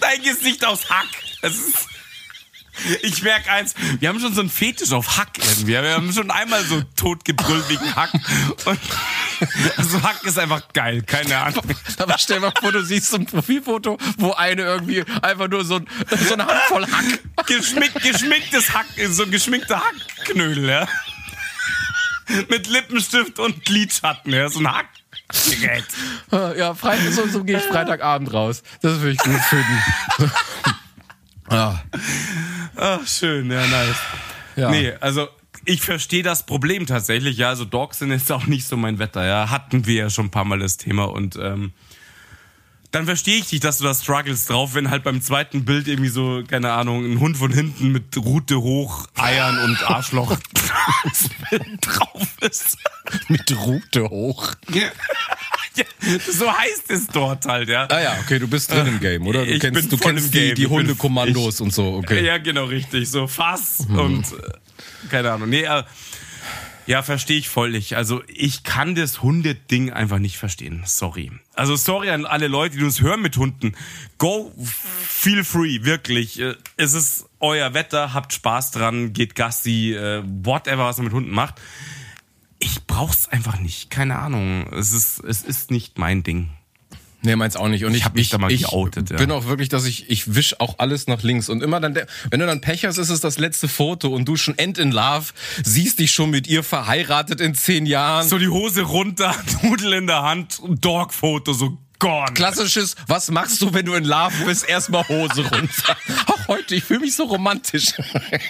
Dein 0.00 0.22
Gesicht 0.22 0.64
aus 0.64 0.88
Hack. 0.90 1.08
Das 1.40 1.56
ist. 1.56 1.88
Ich 3.02 3.22
merke 3.22 3.50
eins, 3.50 3.74
wir 4.00 4.08
haben 4.08 4.20
schon 4.20 4.34
so 4.34 4.40
einen 4.40 4.50
Fetisch 4.50 4.92
auf 4.92 5.16
Hack 5.16 5.38
irgendwie. 5.38 5.72
Wir 5.72 5.94
haben 5.94 6.12
schon 6.12 6.30
einmal 6.30 6.64
so 6.64 6.82
tot 6.96 7.24
gebrüllt 7.24 7.68
wegen 7.68 7.94
Hack. 7.94 8.12
Und 8.64 8.80
also 9.76 10.02
Hack 10.02 10.22
ist 10.24 10.38
einfach 10.38 10.62
geil, 10.72 11.02
keine 11.02 11.38
Ahnung. 11.38 11.64
Aber 11.98 12.18
stell 12.18 12.40
mal 12.40 12.52
vor, 12.58 12.72
du 12.72 12.84
siehst 12.84 13.10
so 13.10 13.16
ein 13.16 13.26
Profilfoto, 13.26 13.98
wo 14.18 14.32
eine 14.32 14.62
irgendwie 14.62 15.04
einfach 15.22 15.48
nur 15.48 15.64
so, 15.64 15.76
ein, 15.76 15.86
so 16.26 16.34
eine 16.34 16.46
Handvoll 16.46 16.86
Hack. 16.90 17.46
Geschmick, 17.46 17.94
geschminktes 17.94 18.72
Hack, 18.72 18.86
so 19.10 19.26
geschminkte 19.26 19.80
Hackknödel, 19.80 20.68
ja. 20.68 20.88
Mit 22.48 22.66
Lippenstift 22.68 23.38
und 23.38 23.68
Lidschatten, 23.68 24.32
ja. 24.32 24.48
So 24.48 24.60
ein 24.60 24.68
Hackgerät. 24.68 25.84
Ja, 26.30 26.74
Freitag, 26.74 27.12
so, 27.12 27.26
so 27.28 27.44
gehe 27.44 27.58
ich 27.58 27.64
Freitagabend 27.64 28.32
raus. 28.32 28.62
Das 28.80 29.00
würde 29.00 29.12
ich 29.12 29.18
gut 29.18 29.40
finden. 29.48 29.82
Ah, 31.52 31.82
Ach, 32.76 33.06
schön, 33.06 33.50
ja, 33.50 33.66
nice. 33.66 33.96
ja. 34.56 34.70
Nee, 34.70 34.92
also 35.00 35.28
ich 35.64 35.80
verstehe 35.82 36.22
das 36.22 36.44
Problem 36.44 36.86
tatsächlich. 36.86 37.36
Ja, 37.36 37.48
also 37.50 37.64
Dogs 37.64 37.98
sind 38.00 38.10
jetzt 38.10 38.30
auch 38.32 38.46
nicht 38.46 38.66
so 38.66 38.76
mein 38.76 38.98
Wetter. 38.98 39.24
Ja, 39.24 39.50
hatten 39.50 39.86
wir 39.86 39.94
ja 39.94 40.10
schon 40.10 40.26
ein 40.26 40.30
paar 40.30 40.44
Mal 40.44 40.58
das 40.58 40.76
Thema 40.76 41.04
und 41.04 41.36
ähm, 41.36 41.72
dann 42.92 43.06
verstehe 43.06 43.38
ich 43.38 43.48
dich, 43.48 43.60
dass 43.60 43.78
du 43.78 43.84
da 43.84 43.94
struggles 43.94 44.44
drauf, 44.44 44.74
wenn 44.74 44.90
halt 44.90 45.02
beim 45.02 45.22
zweiten 45.22 45.64
Bild 45.64 45.88
irgendwie 45.88 46.10
so, 46.10 46.42
keine 46.46 46.72
Ahnung, 46.72 47.10
ein 47.10 47.20
Hund 47.20 47.38
von 47.38 47.50
hinten 47.50 47.90
mit 47.90 48.14
Rute 48.18 48.60
hoch, 48.60 49.06
Eiern 49.16 49.58
und 49.60 49.82
Arschloch 49.90 50.36
drauf 51.80 52.36
ist. 52.40 52.76
Mit 53.28 53.50
Rute 53.58 54.08
hoch. 54.10 54.52
Ja, 55.76 55.84
so 56.30 56.52
heißt 56.52 56.90
es 56.90 57.06
dort 57.06 57.46
halt, 57.46 57.68
ja. 57.68 57.86
Ah 57.90 58.00
ja, 58.02 58.18
okay, 58.22 58.38
du 58.38 58.46
bist 58.48 58.70
drin 58.70 58.86
im 58.86 59.00
Game, 59.00 59.26
oder? 59.26 59.44
Du 59.44 59.50
Ich 59.50 59.60
kennst, 59.60 59.80
bin 59.80 59.90
du 59.90 59.96
voll 59.96 60.12
kennst 60.14 60.26
im 60.26 60.32
die, 60.32 60.46
Game. 60.48 60.54
die 60.56 60.66
Hundekommandos 60.66 61.60
und 61.60 61.72
so, 61.72 61.94
okay. 61.94 62.24
Ja, 62.24 62.38
genau, 62.38 62.64
richtig. 62.64 63.08
So 63.10 63.26
Fass 63.26 63.86
Mhm. 63.88 63.98
und 63.98 64.24
äh, 64.32 65.08
keine 65.08 65.32
Ahnung. 65.32 65.48
Nee, 65.48 65.62
äh, 65.62 65.82
ja, 66.86 67.02
verstehe 67.02 67.38
ich 67.38 67.48
völlig. 67.48 67.96
Also 67.96 68.22
ich 68.26 68.64
kann 68.64 68.96
das 68.96 69.22
Hundeding 69.22 69.92
einfach 69.92 70.18
nicht 70.18 70.36
verstehen. 70.36 70.82
Sorry. 70.84 71.30
Also 71.54 71.76
sorry 71.76 72.10
an 72.10 72.26
alle 72.26 72.48
Leute, 72.48 72.76
die 72.76 72.82
uns 72.82 73.00
hören 73.00 73.22
mit 73.22 73.36
Hunden. 73.36 73.74
Go, 74.18 74.52
feel 75.06 75.44
free, 75.44 75.84
wirklich. 75.84 76.40
Äh, 76.40 76.56
Es 76.76 76.92
ist 76.94 77.26
euer 77.38 77.72
Wetter, 77.74 78.14
habt 78.14 78.32
Spaß 78.32 78.72
dran, 78.72 79.12
geht 79.12 79.36
Gassi, 79.36 79.94
äh, 79.94 80.22
whatever, 80.24 80.86
was 80.86 80.96
man 80.98 81.04
mit 81.06 81.14
Hunden 81.14 81.30
macht. 81.30 81.54
Ich 82.62 82.86
brauch's 82.86 83.28
einfach 83.28 83.58
nicht. 83.58 83.90
Keine 83.90 84.20
Ahnung. 84.20 84.68
Es 84.72 84.92
ist, 84.92 85.18
es 85.18 85.42
ist 85.42 85.72
nicht 85.72 85.98
mein 85.98 86.22
Ding. 86.22 86.50
Nee, 87.22 87.34
meins 87.34 87.56
auch 87.56 87.68
nicht. 87.68 87.84
Und 87.84 87.94
ich, 87.94 88.04
hab 88.04 88.14
mich 88.14 88.30
da 88.30 88.38
mal 88.38 88.52
ich 88.52 88.62
geoutet, 88.62 89.10
ja. 89.10 89.16
bin 89.16 89.32
auch 89.32 89.46
wirklich, 89.46 89.68
dass 89.68 89.84
ich, 89.84 90.08
ich 90.10 90.34
wisch 90.34 90.60
auch 90.60 90.78
alles 90.78 91.08
nach 91.08 91.22
links. 91.22 91.48
Und 91.48 91.60
immer 91.62 91.80
dann, 91.80 91.96
wenn 92.30 92.38
du 92.40 92.46
dann 92.46 92.60
Pech 92.60 92.84
hast, 92.84 92.98
ist 92.98 93.10
es 93.10 93.20
das 93.20 93.38
letzte 93.38 93.66
Foto 93.66 94.08
und 94.08 94.26
du 94.26 94.36
schon 94.36 94.56
end 94.58 94.78
in 94.78 94.92
love, 94.92 95.32
siehst 95.64 95.98
dich 95.98 96.12
schon 96.12 96.30
mit 96.30 96.46
ihr 96.46 96.62
verheiratet 96.62 97.40
in 97.40 97.54
zehn 97.54 97.84
Jahren. 97.84 98.28
So 98.28 98.38
die 98.38 98.48
Hose 98.48 98.82
runter, 98.82 99.34
Nudel 99.62 99.94
in 99.94 100.06
der 100.06 100.22
Hand, 100.22 100.60
Dog-Foto, 100.68 101.52
so 101.52 101.78
gone. 102.02 102.32
Klassisches, 102.34 102.96
was 103.06 103.30
machst 103.30 103.62
du, 103.62 103.72
wenn 103.72 103.86
du 103.86 103.94
in 103.94 104.04
Love 104.04 104.34
bist? 104.44 104.68
Erstmal 104.68 105.06
Hose 105.08 105.42
runter. 105.42 105.96
Auch 106.26 106.48
heute, 106.48 106.74
ich 106.74 106.84
fühle 106.84 107.00
mich 107.00 107.14
so 107.16 107.24
romantisch. 107.24 107.92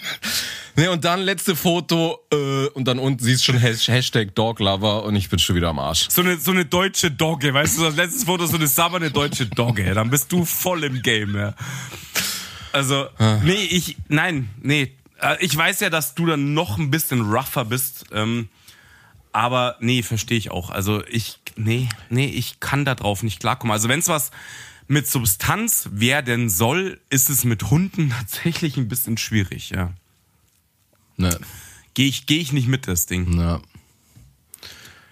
nee, 0.76 0.88
und 0.88 1.04
dann 1.04 1.20
letzte 1.20 1.54
Foto 1.54 2.18
äh, 2.32 2.66
und 2.68 2.86
dann 2.86 2.98
unten 2.98 3.22
siehst 3.22 3.44
schon 3.44 3.60
Has- 3.60 3.86
Hashtag 3.88 4.34
Doglover 4.34 5.04
und 5.04 5.14
ich 5.16 5.28
bin 5.28 5.38
schon 5.38 5.56
wieder 5.56 5.68
am 5.68 5.78
Arsch. 5.78 6.08
So 6.10 6.22
eine, 6.22 6.38
so 6.38 6.50
eine 6.50 6.64
deutsche 6.64 7.10
Dogge, 7.10 7.52
weißt 7.54 7.78
du, 7.78 7.82
das 7.84 7.96
letzte 7.96 8.26
Foto 8.26 8.44
ist 8.44 8.50
so 8.50 8.56
eine 8.56 8.66
sabberne 8.66 9.10
deutsche 9.10 9.46
Dogge, 9.46 9.92
dann 9.94 10.10
bist 10.10 10.32
du 10.32 10.44
voll 10.44 10.84
im 10.84 11.02
Game, 11.02 11.36
ja. 11.36 11.54
Also, 12.72 13.06
nee, 13.42 13.52
ich, 13.70 13.96
nein, 14.08 14.48
nee. 14.62 14.92
Äh, 15.20 15.36
Ich 15.40 15.54
weiß 15.56 15.80
ja, 15.80 15.90
dass 15.90 16.14
du 16.14 16.24
dann 16.26 16.54
noch 16.54 16.78
ein 16.78 16.90
bisschen 16.90 17.20
rougher 17.30 17.66
bist, 17.66 18.06
ähm, 18.12 18.48
aber 19.32 19.76
nee, 19.80 20.02
verstehe 20.02 20.38
ich 20.38 20.50
auch. 20.50 20.70
Also 20.70 21.04
ich, 21.06 21.38
nee, 21.56 21.88
nee, 22.10 22.26
ich 22.26 22.60
kann 22.60 22.84
da 22.84 22.94
drauf 22.94 23.22
nicht 23.22 23.40
klarkommen. 23.40 23.72
Also 23.72 23.88
wenn 23.88 24.00
es 24.00 24.08
was 24.08 24.30
mit 24.88 25.08
Substanz 25.08 25.88
werden 25.92 26.48
soll, 26.50 27.00
ist 27.08 27.30
es 27.30 27.44
mit 27.44 27.70
Hunden 27.70 28.10
tatsächlich 28.18 28.76
ein 28.76 28.88
bisschen 28.88 29.16
schwierig, 29.16 29.70
ja. 29.70 29.92
Ne. 31.16 31.38
Gehe 31.94 32.08
ich, 32.08 32.26
geh 32.26 32.38
ich 32.38 32.52
nicht 32.52 32.68
mit, 32.68 32.88
das 32.88 33.06
Ding. 33.06 33.38
Ja. 33.38 33.60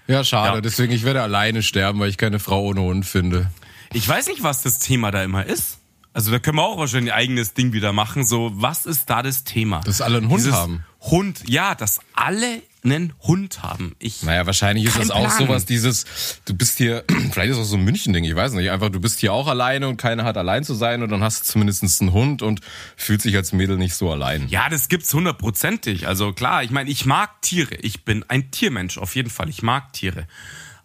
Ja, 0.07 0.25
schade. 0.25 0.57
Ja. 0.57 0.61
Deswegen, 0.61 0.93
ich 0.93 1.05
werde 1.05 1.23
alleine 1.23 1.63
sterben, 1.63 2.01
weil 2.01 2.11
ich 2.11 2.19
keine 2.19 2.41
Frau 2.41 2.63
ohne 2.65 2.81
Hund 2.81 3.07
finde. 3.07 3.51
Ich 3.93 4.09
weiß 4.09 4.29
nicht, 4.29 4.43
was 4.43 4.63
das 4.63 4.79
Thema 4.79 5.11
da 5.11 5.23
immer 5.23 5.47
ist. 5.47 5.79
Also 6.13 6.33
da 6.33 6.41
können 6.41 6.57
wir 6.57 6.65
auch 6.65 6.79
wahrscheinlich 6.79 7.13
ein 7.13 7.19
eigenes 7.19 7.55
Ding 7.55 7.73
wieder 7.73 7.93
machen. 7.93 8.25
So, 8.25 8.51
was 8.55 8.87
ist 8.87 9.09
da 9.09 9.23
das 9.23 9.45
Thema? 9.45 9.81
Dass 9.81 10.01
alle 10.01 10.19
einen 10.19 10.29
Hund 10.29 10.41
Dieses 10.41 10.55
haben. 10.55 10.85
Hund, 11.01 11.43
ja, 11.49 11.75
dass 11.75 12.01
alle 12.15 12.63
einen 12.83 13.13
Hund 13.21 13.63
haben. 13.63 13.95
Ich, 13.99 14.23
Naja, 14.23 14.47
wahrscheinlich 14.47 14.87
ist 14.87 14.99
das 14.99 15.11
auch 15.11 15.21
Plan. 15.27 15.47
sowas, 15.47 15.67
dieses, 15.67 16.41
du 16.47 16.55
bist 16.55 16.79
hier, 16.79 17.05
vielleicht 17.33 17.51
ist 17.51 17.59
das 17.59 17.67
auch 17.67 17.71
so 17.71 17.77
ein 17.77 17.85
München-Ding, 17.85 18.25
ich 18.25 18.35
weiß 18.35 18.53
nicht, 18.53 18.71
einfach 18.71 18.89
du 18.91 19.01
bist 19.01 19.21
hier 19.21 19.33
auch 19.33 19.49
alleine 19.49 19.89
und 19.89 19.97
keiner 19.99 20.25
hat 20.25 20.37
allein 20.37 20.65
zu 20.65 20.75
sein 20.75 21.03
und 21.03 21.11
dann 21.11 21.23
hast 21.23 21.43
du 21.43 21.53
zumindest 21.53 21.83
einen 22.01 22.13
Hund 22.13 22.43
und 22.43 22.61
fühlt 22.97 23.21
sich 23.23 23.37
als 23.37 23.53
Mädel 23.53 23.77
nicht 23.77 23.95
so 23.95 24.11
allein. 24.11 24.49
ja, 24.49 24.69
das 24.69 24.89
gibt's 24.89 25.13
hundertprozentig. 25.13 26.07
Also 26.07 26.33
klar, 26.33 26.63
ich 26.63 26.71
meine, 26.71 26.91
ich 26.91 27.05
mag 27.07 27.43
Tiere. 27.43 27.75
Ich 27.77 28.05
bin 28.05 28.25
ein 28.29 28.51
Tiermensch, 28.51 28.97
auf 28.99 29.15
jeden 29.15 29.31
Fall. 29.31 29.49
Ich 29.49 29.63
mag 29.63 29.93
Tiere. 29.93 30.27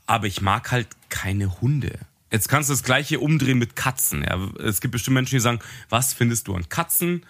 Aber 0.06 0.28
ich 0.28 0.42
mag 0.42 0.72
halt 0.72 0.88
keine 1.10 1.62
Hunde. 1.62 1.98
Jetzt 2.32 2.50
kannst 2.50 2.70
du 2.70 2.74
das 2.74 2.84
gleiche 2.84 3.20
umdrehen 3.20 3.58
mit 3.58 3.76
Katzen. 3.76 4.24
Ja. 4.24 4.38
Es 4.64 4.82
gibt 4.82 4.92
bestimmt 4.92 5.16
Menschen, 5.16 5.36
die 5.36 5.40
sagen, 5.40 5.60
was 5.90 6.14
findest 6.14 6.48
du 6.48 6.56
an 6.56 6.68
Katzen? 6.70 7.26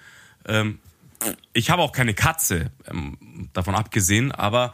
Ähm, 0.47 0.79
ich 1.53 1.69
habe 1.69 1.81
auch 1.81 1.91
keine 1.91 2.13
Katze, 2.13 2.72
ähm, 2.89 3.50
davon 3.53 3.75
abgesehen, 3.75 4.31
aber 4.31 4.74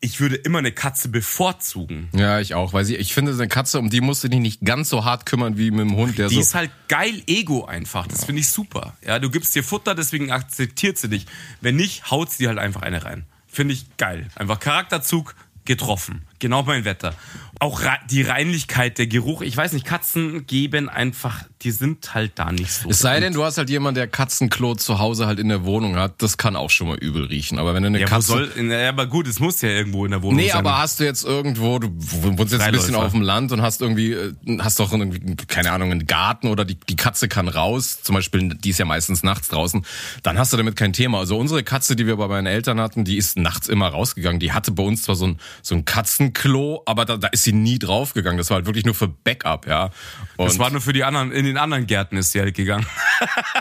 ich 0.00 0.20
würde 0.20 0.34
immer 0.36 0.58
eine 0.58 0.72
Katze 0.72 1.08
bevorzugen. 1.08 2.10
Ja, 2.12 2.38
ich 2.38 2.54
auch, 2.54 2.74
weil 2.74 2.84
sie, 2.84 2.94
ich 2.96 3.14
finde, 3.14 3.32
eine 3.32 3.48
Katze, 3.48 3.78
um 3.78 3.88
die 3.88 4.02
musst 4.02 4.22
du 4.22 4.28
dich 4.28 4.40
nicht 4.40 4.60
ganz 4.62 4.90
so 4.90 5.04
hart 5.04 5.24
kümmern 5.24 5.56
wie 5.56 5.70
mit 5.70 5.80
dem 5.80 5.96
Hund, 5.96 6.18
der 6.18 6.28
Die 6.28 6.34
so. 6.34 6.40
ist 6.42 6.54
halt 6.54 6.70
geil 6.88 7.22
Ego 7.26 7.64
einfach. 7.64 8.06
Das 8.06 8.26
finde 8.26 8.40
ich 8.40 8.48
super. 8.48 8.94
Ja, 9.06 9.18
du 9.18 9.30
gibst 9.30 9.54
dir 9.54 9.64
Futter, 9.64 9.94
deswegen 9.94 10.30
akzeptiert 10.30 10.98
sie 10.98 11.08
dich. 11.08 11.26
Wenn 11.62 11.76
nicht, 11.76 12.10
haut 12.10 12.30
sie 12.30 12.48
halt 12.48 12.58
einfach 12.58 12.82
eine 12.82 13.02
rein. 13.02 13.24
Finde 13.46 13.72
ich 13.72 13.96
geil. 13.96 14.28
Einfach 14.34 14.60
Charakterzug 14.60 15.34
getroffen. 15.64 16.26
Genau 16.38 16.62
mein 16.62 16.84
Wetter. 16.84 17.14
Auch 17.60 17.80
die 18.10 18.22
Reinlichkeit, 18.22 18.98
der 18.98 19.06
Geruch. 19.06 19.40
Ich 19.40 19.56
weiß 19.56 19.72
nicht, 19.72 19.86
Katzen 19.86 20.46
geben 20.46 20.88
einfach, 20.88 21.44
die 21.62 21.70
sind 21.70 22.12
halt 22.14 22.32
da 22.34 22.50
nicht 22.50 22.72
so. 22.72 22.90
Es 22.90 22.98
sei 22.98 23.20
denn, 23.20 23.32
du 23.32 23.44
hast 23.44 23.58
halt 23.58 23.70
jemand, 23.70 23.96
der 23.96 24.08
Katzenklo 24.08 24.74
zu 24.74 24.98
Hause 24.98 25.26
halt 25.26 25.38
in 25.38 25.48
der 25.48 25.64
Wohnung 25.64 25.96
hat, 25.96 26.20
das 26.20 26.36
kann 26.36 26.56
auch 26.56 26.70
schon 26.70 26.88
mal 26.88 26.98
übel 26.98 27.24
riechen. 27.24 27.58
Aber 27.58 27.72
wenn 27.72 27.84
du 27.84 27.86
eine 27.88 28.00
ja, 28.00 28.06
Katze. 28.06 28.26
soll, 28.26 28.52
ja, 28.70 28.88
aber 28.88 29.06
gut, 29.06 29.28
es 29.28 29.38
muss 29.38 29.60
ja 29.62 29.68
irgendwo 29.68 30.04
in 30.04 30.10
der 30.10 30.22
Wohnung 30.22 30.36
Nee, 30.36 30.48
sein. 30.48 30.58
aber 30.58 30.78
hast 30.78 31.00
du 31.00 31.04
jetzt 31.04 31.24
irgendwo, 31.24 31.78
du 31.78 31.88
wohnst 31.90 32.52
jetzt 32.52 32.62
ein 32.62 32.72
bisschen 32.72 32.96
auf 32.96 33.12
dem 33.12 33.22
Land 33.22 33.52
und 33.52 33.62
hast 33.62 33.80
irgendwie, 33.80 34.12
äh, 34.12 34.34
hast 34.58 34.80
doch 34.80 34.92
irgendwie, 34.92 35.36
keine 35.46 35.70
Ahnung, 35.70 35.92
einen 35.92 36.06
Garten 36.06 36.48
oder 36.48 36.64
die, 36.64 36.74
die 36.74 36.96
Katze 36.96 37.28
kann 37.28 37.48
raus, 37.48 38.02
zum 38.02 38.16
Beispiel, 38.16 38.48
die 38.54 38.70
ist 38.70 38.78
ja 38.78 38.84
meistens 38.84 39.22
nachts 39.22 39.48
draußen, 39.48 39.86
dann 40.22 40.38
hast 40.38 40.52
du 40.52 40.56
damit 40.56 40.76
kein 40.76 40.92
Thema. 40.92 41.18
Also 41.18 41.38
unsere 41.38 41.62
Katze, 41.62 41.94
die 41.94 42.06
wir 42.06 42.16
bei 42.16 42.26
meinen 42.26 42.46
Eltern 42.46 42.80
hatten, 42.80 43.04
die 43.04 43.16
ist 43.16 43.38
nachts 43.38 43.68
immer 43.68 43.88
rausgegangen. 43.88 44.40
Die 44.40 44.52
hatte 44.52 44.72
bei 44.72 44.82
uns 44.82 45.02
zwar 45.02 45.14
so 45.14 45.28
ein, 45.28 45.38
so 45.62 45.74
ein 45.74 45.84
Katzenklo, 46.32 46.82
aber 46.86 47.04
da, 47.04 47.16
da 47.16 47.28
ist 47.28 47.44
sie 47.44 47.52
nie 47.52 47.78
draufgegangen. 47.78 48.38
Das 48.38 48.50
war 48.50 48.56
halt 48.56 48.66
wirklich 48.66 48.84
nur 48.84 48.94
für 48.94 49.08
Backup, 49.08 49.66
ja. 49.66 49.90
Und, 50.36 50.46
das 50.46 50.58
war 50.58 50.70
nur 50.70 50.80
für 50.80 50.92
die 50.92 51.04
anderen, 51.04 51.32
in 51.32 51.44
den 51.44 51.58
anderen 51.58 51.86
Gärten 51.86 52.16
ist 52.16 52.32
sie 52.32 52.40
halt 52.40 52.54
gegangen. 52.54 52.86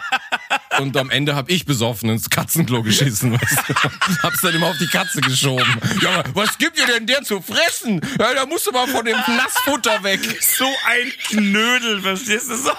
und 0.79 0.95
am 0.97 1.09
Ende 1.09 1.35
hab 1.35 1.49
ich 1.49 1.65
besoffen 1.65 2.09
ins 2.09 2.29
Katzenklo 2.29 2.83
geschissen. 2.83 3.33
Weißt 3.33 3.63
du? 3.67 3.73
Hab's 4.23 4.41
dann 4.41 4.55
immer 4.55 4.67
auf 4.67 4.77
die 4.77 4.87
Katze 4.87 5.21
geschoben. 5.21 5.65
Ja, 6.01 6.23
was 6.33 6.57
gibt 6.57 6.77
ihr 6.77 6.87
denn 6.87 7.05
der 7.07 7.23
zu 7.23 7.41
fressen? 7.41 8.01
Ja, 8.19 8.33
da 8.33 8.45
musst 8.45 8.67
du 8.67 8.71
mal 8.71 8.87
von 8.87 9.05
dem 9.05 9.17
Nassfutter 9.17 10.03
weg. 10.03 10.19
So 10.41 10.65
ein 10.65 11.11
Knödel, 11.29 12.01
verstehst 12.01 12.49
du 12.49 12.55
so? 12.55 12.71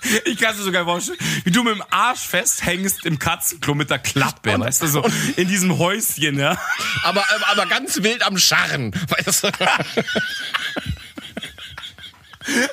Ich 0.24 0.38
kann 0.38 0.54
es 0.54 0.62
sogar 0.62 0.84
vorstellen, 0.84 1.18
wie 1.44 1.50
du 1.50 1.62
mit 1.62 1.74
dem 1.74 1.84
Arsch 1.90 2.20
festhängst 2.20 3.04
im 3.04 3.18
Katzenklo 3.18 3.74
mit 3.74 3.90
der 3.90 3.98
Klappe, 3.98 4.58
weißt 4.58 4.82
du, 4.82 4.86
so 4.86 5.04
in 5.36 5.48
diesem 5.48 5.78
Häuschen, 5.78 6.38
ja. 6.38 6.58
aber, 7.02 7.24
aber, 7.30 7.48
aber 7.48 7.66
ganz 7.66 8.02
wild 8.02 8.22
am 8.22 8.38
Scharren. 8.38 8.92
Weißt 9.08 9.44
du? 9.44 9.50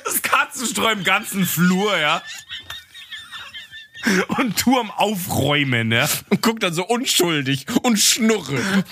Das 0.04 0.22
Katzenstreu 0.22 0.92
im 0.92 1.04
ganzen 1.04 1.44
Flur, 1.44 1.96
ja. 1.98 2.22
Und 4.38 4.64
du 4.64 4.78
am 4.78 4.90
Aufräumen, 4.90 5.92
ja. 5.92 6.08
Und 6.30 6.40
guck 6.40 6.60
dann 6.60 6.72
so 6.72 6.84
unschuldig 6.84 7.66
und 7.82 7.98
schnurre. 7.98 8.84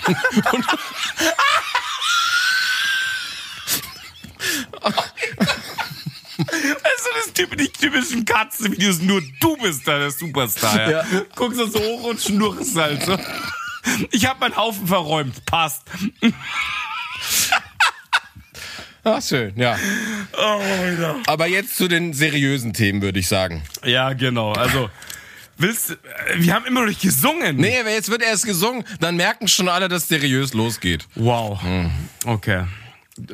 Und 0.51 0.65
Also 6.37 7.09
das 7.15 7.33
typ, 7.33 7.57
die 7.57 7.69
typischen 7.69 8.25
Katzenvideos, 8.25 8.99
nur 8.99 9.21
du 9.39 9.57
bist 9.57 9.87
da 9.87 9.99
der 9.99 10.11
Superstar, 10.11 10.81
ja. 10.81 10.89
Ja. 10.89 11.21
Guckst 11.35 11.59
du 11.59 11.67
so 11.67 11.79
hoch 11.79 12.03
und 12.03 12.21
schnurrst 12.21 12.75
halt 12.75 13.03
so. 13.03 13.17
Ich 14.11 14.25
hab 14.25 14.39
meinen 14.39 14.55
Haufen 14.55 14.87
verräumt, 14.87 15.45
passt. 15.45 15.83
Ach, 19.03 19.21
schön, 19.21 19.53
ja. 19.55 19.77
Oh. 20.35 20.61
Aber 21.27 21.45
jetzt 21.47 21.77
zu 21.77 21.87
den 21.87 22.13
seriösen 22.13 22.73
Themen, 22.73 23.01
würde 23.03 23.19
ich 23.19 23.27
sagen. 23.27 23.61
Ja, 23.83 24.13
genau. 24.13 24.53
Also, 24.53 24.89
willst 25.57 25.91
du, 25.91 25.95
wir 26.37 26.53
haben 26.53 26.65
immer 26.65 26.81
noch 26.81 26.87
nicht 26.87 27.01
gesungen. 27.01 27.57
Nee, 27.57 27.79
aber 27.79 27.91
jetzt 27.91 28.09
wird 28.09 28.23
erst 28.23 28.45
gesungen, 28.45 28.83
dann 28.99 29.15
merken 29.15 29.47
schon 29.47 29.69
alle, 29.69 29.87
dass 29.89 30.07
seriös 30.07 30.53
losgeht. 30.53 31.07
Wow. 31.13 31.61
Okay. 32.25 32.65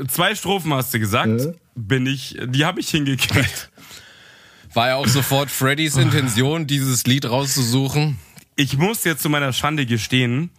Zwei 0.08 0.36
Strophen 0.36 0.74
hast 0.74 0.94
du 0.94 1.00
gesagt. 1.00 1.50
Bin 1.76 2.06
ich, 2.06 2.38
die 2.46 2.65
habe 2.65 2.80
ich 2.80 2.89
hingekriegt. 2.89 3.72
War 4.74 4.89
ja 4.89 4.96
auch 4.96 5.08
sofort 5.08 5.50
Freddys 5.50 5.98
Intention, 5.98 6.67
dieses 6.67 7.06
Lied 7.06 7.26
rauszusuchen. 7.26 8.17
Ich 8.56 8.78
muss 8.78 9.04
jetzt 9.04 9.22
zu 9.22 9.30
meiner 9.30 9.52
Schande 9.54 9.86
gestehen, 9.86 10.50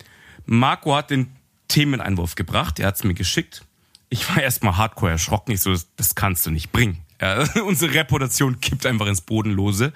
Marco 0.45 0.95
hat 0.95 1.11
den 1.11 1.29
Themeneinwurf 1.69 2.35
gebracht, 2.35 2.79
er 2.79 2.89
hat 2.89 2.97
es 2.97 3.05
mir 3.05 3.15
geschickt. 3.15 3.65
Ich 4.11 4.29
war 4.29 4.43
erstmal 4.43 4.77
hardcore 4.77 5.13
erschrocken. 5.13 5.53
Ich 5.53 5.63
so, 5.63 5.73
das, 5.73 5.89
das 5.97 6.15
kannst 6.15 6.45
du 6.45 6.51
nicht 6.51 6.73
bringen. 6.73 6.99
Ja, 7.21 7.49
unsere 7.65 7.95
Reputation 7.95 8.61
kippt 8.61 8.85
einfach 8.85 9.07
ins 9.07 9.23
Bodenlose. 9.23 9.95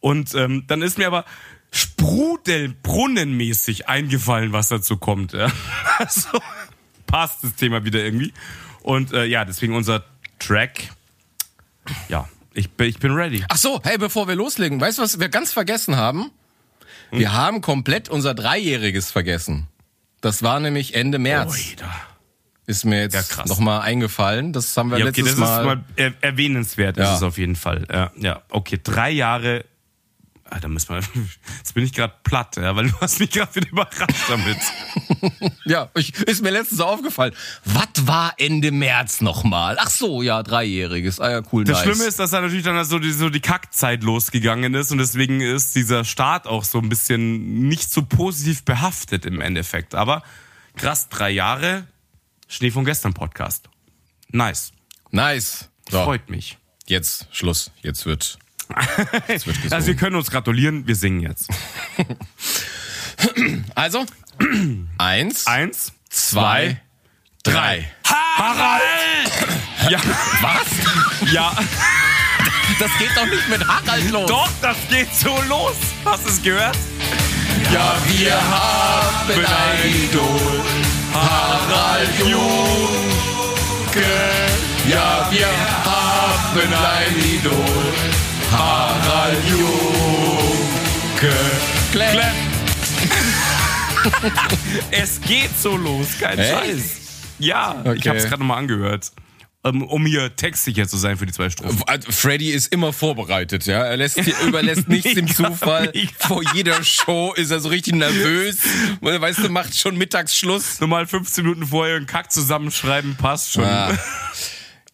Und 0.00 0.34
ähm, 0.34 0.64
dann 0.66 0.82
ist 0.82 0.98
mir 0.98 1.06
aber 1.06 1.24
sprudelbrunnenmäßig 1.70 3.88
eingefallen, 3.88 4.52
was 4.52 4.66
dazu 4.68 4.96
kommt. 4.96 5.34
Ja. 5.34 5.52
Also 5.98 6.40
passt 7.08 7.42
das 7.42 7.56
Thema 7.56 7.84
wieder 7.84 7.98
irgendwie. 8.04 8.32
Und 8.82 9.12
äh, 9.12 9.24
ja, 9.24 9.44
deswegen 9.44 9.74
unser 9.74 10.04
Track. 10.38 10.90
Ja, 12.08 12.28
ich, 12.54 12.70
bin- 12.70 12.88
ich 12.88 12.98
bin 13.00 13.12
ready. 13.12 13.44
Ach 13.48 13.56
so, 13.56 13.80
hey, 13.82 13.98
bevor 13.98 14.28
wir 14.28 14.36
loslegen, 14.36 14.80
weißt 14.80 14.98
du, 14.98 15.02
was 15.02 15.18
wir 15.18 15.28
ganz 15.28 15.52
vergessen 15.52 15.96
haben? 15.96 16.30
Wir 17.10 17.32
haben 17.32 17.60
komplett 17.62 18.08
unser 18.08 18.34
Dreijähriges 18.34 19.10
vergessen. 19.10 19.66
Das 20.20 20.42
war 20.42 20.60
nämlich 20.60 20.94
Ende 20.94 21.18
März. 21.18 21.54
Oida. 21.72 21.90
Ist 22.66 22.84
mir 22.84 22.96
Ja, 22.96 23.02
jetzt 23.04 23.30
krass. 23.30 23.48
noch 23.48 23.60
mal 23.60 23.80
eingefallen. 23.80 24.52
Das 24.52 24.76
haben 24.76 24.90
wir 24.90 24.98
Ja, 24.98 25.06
okay, 25.06 25.22
letztes 25.22 25.38
das 25.38 25.48
Mal. 25.48 25.58
ist 25.60 25.64
mal 25.64 25.84
er 25.96 26.12
erwähnenswert, 26.20 26.98
Ja. 26.98 27.04
ist 27.10 27.16
es 27.18 27.22
auf 27.22 27.38
jeden 27.38 27.56
Fall. 27.56 27.86
Ja, 27.90 28.12
ja, 28.16 28.42
okay, 28.50 28.78
drei 28.82 29.10
Jahre. 29.10 29.64
Ah, 30.50 30.60
da 30.60 30.68
müssen 30.68 30.88
wir. 30.94 31.02
Jetzt 31.58 31.74
bin 31.74 31.84
ich 31.84 31.92
gerade 31.92 32.14
platt, 32.24 32.56
ja, 32.56 32.74
weil 32.74 32.88
du 32.90 33.00
hast 33.00 33.20
mich 33.20 33.30
gerade 33.30 33.54
wieder 33.54 33.68
überrascht 33.70 34.28
damit. 34.28 34.56
Ja, 35.64 35.90
ich, 35.94 36.14
ist 36.22 36.42
mir 36.42 36.50
letztens 36.50 36.80
aufgefallen. 36.80 37.34
Was 37.64 38.06
war 38.06 38.32
Ende 38.38 38.70
März 38.70 39.20
nochmal? 39.20 39.76
Ach 39.78 39.90
so, 39.90 40.22
ja, 40.22 40.42
Dreijähriges. 40.42 41.20
Ah 41.20 41.30
ja, 41.30 41.42
cool, 41.52 41.64
Das 41.64 41.78
nice. 41.78 41.84
Schlimme 41.84 42.04
ist, 42.08 42.18
dass 42.18 42.30
da 42.30 42.40
natürlich 42.40 42.64
dann 42.64 42.82
so 42.84 42.98
die, 42.98 43.12
so 43.12 43.28
die 43.28 43.40
Kackzeit 43.40 44.02
losgegangen 44.02 44.74
ist 44.74 44.90
und 44.92 44.98
deswegen 44.98 45.40
ist 45.40 45.74
dieser 45.74 46.04
Start 46.04 46.46
auch 46.46 46.64
so 46.64 46.78
ein 46.78 46.88
bisschen 46.88 47.68
nicht 47.68 47.90
so 47.92 48.02
positiv 48.02 48.64
behaftet 48.64 49.26
im 49.26 49.40
Endeffekt. 49.40 49.94
Aber 49.94 50.22
krass, 50.76 51.08
drei 51.10 51.30
Jahre 51.30 51.86
Schnee 52.48 52.70
von 52.70 52.84
gestern 52.86 53.12
Podcast. 53.12 53.68
Nice. 54.30 54.72
Nice. 55.10 55.68
So, 55.90 56.04
Freut 56.04 56.30
mich. 56.30 56.56
jetzt 56.86 57.26
Schluss. 57.30 57.70
Jetzt 57.82 58.06
wird. 58.06 58.38
Also 59.70 59.86
wir 59.86 59.96
können 59.96 60.16
uns 60.16 60.30
gratulieren, 60.30 60.86
wir 60.86 60.94
singen 60.96 61.20
jetzt. 61.20 61.48
Also, 63.74 64.06
eins, 64.98 65.46
Eins, 65.46 65.92
zwei, 66.08 66.80
drei. 67.42 67.90
Harald! 68.04 69.32
Ja, 69.90 69.98
was? 70.42 71.32
Ja, 71.32 71.52
Das 72.78 72.90
geht 72.98 73.10
doch 73.16 73.26
nicht 73.26 73.48
mit 73.48 73.66
Harald 73.66 74.10
los. 74.10 74.28
doch, 74.28 74.48
das 74.60 74.76
geht 74.90 75.12
so 75.14 75.40
los. 75.48 75.74
Hast 76.04 76.24
du 76.26 76.28
es 76.30 76.42
gehört? 76.42 76.76
Ja, 77.72 77.96
wir 78.06 78.34
haben 78.34 79.30
ein 79.30 79.90
Idol. 80.04 80.62
Harald 81.14 82.18
Junke. 82.18 84.04
Ja, 84.88 85.28
wir 85.30 85.46
haben 85.84 86.74
ein 86.74 87.16
Idol. 87.18 87.94
Harald 88.52 89.38
Junke. 89.48 91.34
Klepp. 91.92 92.12
Klepp. 92.12 92.32
es 94.90 95.20
geht 95.20 95.50
so 95.60 95.76
los, 95.76 96.06
kein 96.20 96.38
Echt? 96.38 96.50
Scheiß. 96.52 96.82
Ja, 97.38 97.82
ich 97.84 97.90
Okay. 98.00 98.08
habe 98.08 98.18
es 98.18 98.24
gerade 98.24 98.40
nochmal 98.40 98.58
angehört. 98.58 99.12
Um, 99.64 99.82
um 99.82 100.06
hier 100.06 100.34
textsicher 100.36 100.86
zu 100.86 100.96
sein 100.96 101.16
für 101.18 101.26
die 101.26 101.32
zwei 101.32 101.50
Strophen. 101.50 101.82
Also, 101.86 102.12
Freddy 102.12 102.50
ist 102.52 102.72
immer 102.72 102.92
vorbereitet, 102.92 103.66
ja. 103.66 103.82
Er 103.84 103.96
lässt, 103.96 104.16
überlässt 104.46 104.88
nichts 104.88 105.14
dem 105.14 105.26
Zufall. 105.26 105.92
Vor 106.20 106.42
jeder 106.54 106.82
Show 106.84 107.34
ist 107.34 107.50
er 107.50 107.58
so 107.58 107.68
richtig 107.68 107.94
nervös. 107.96 108.58
Weißt 109.00 109.40
du, 109.40 109.48
macht 109.48 109.76
schon 109.76 109.96
Mittagsschluss. 109.98 110.78
Normal 110.80 111.06
15 111.08 111.42
Minuten 111.44 111.66
vorher 111.66 111.96
einen 111.96 112.06
Kack 112.06 112.30
zusammenschreiben, 112.30 113.16
passt 113.16 113.52
schon. 113.52 113.64
Ah. 113.64 113.98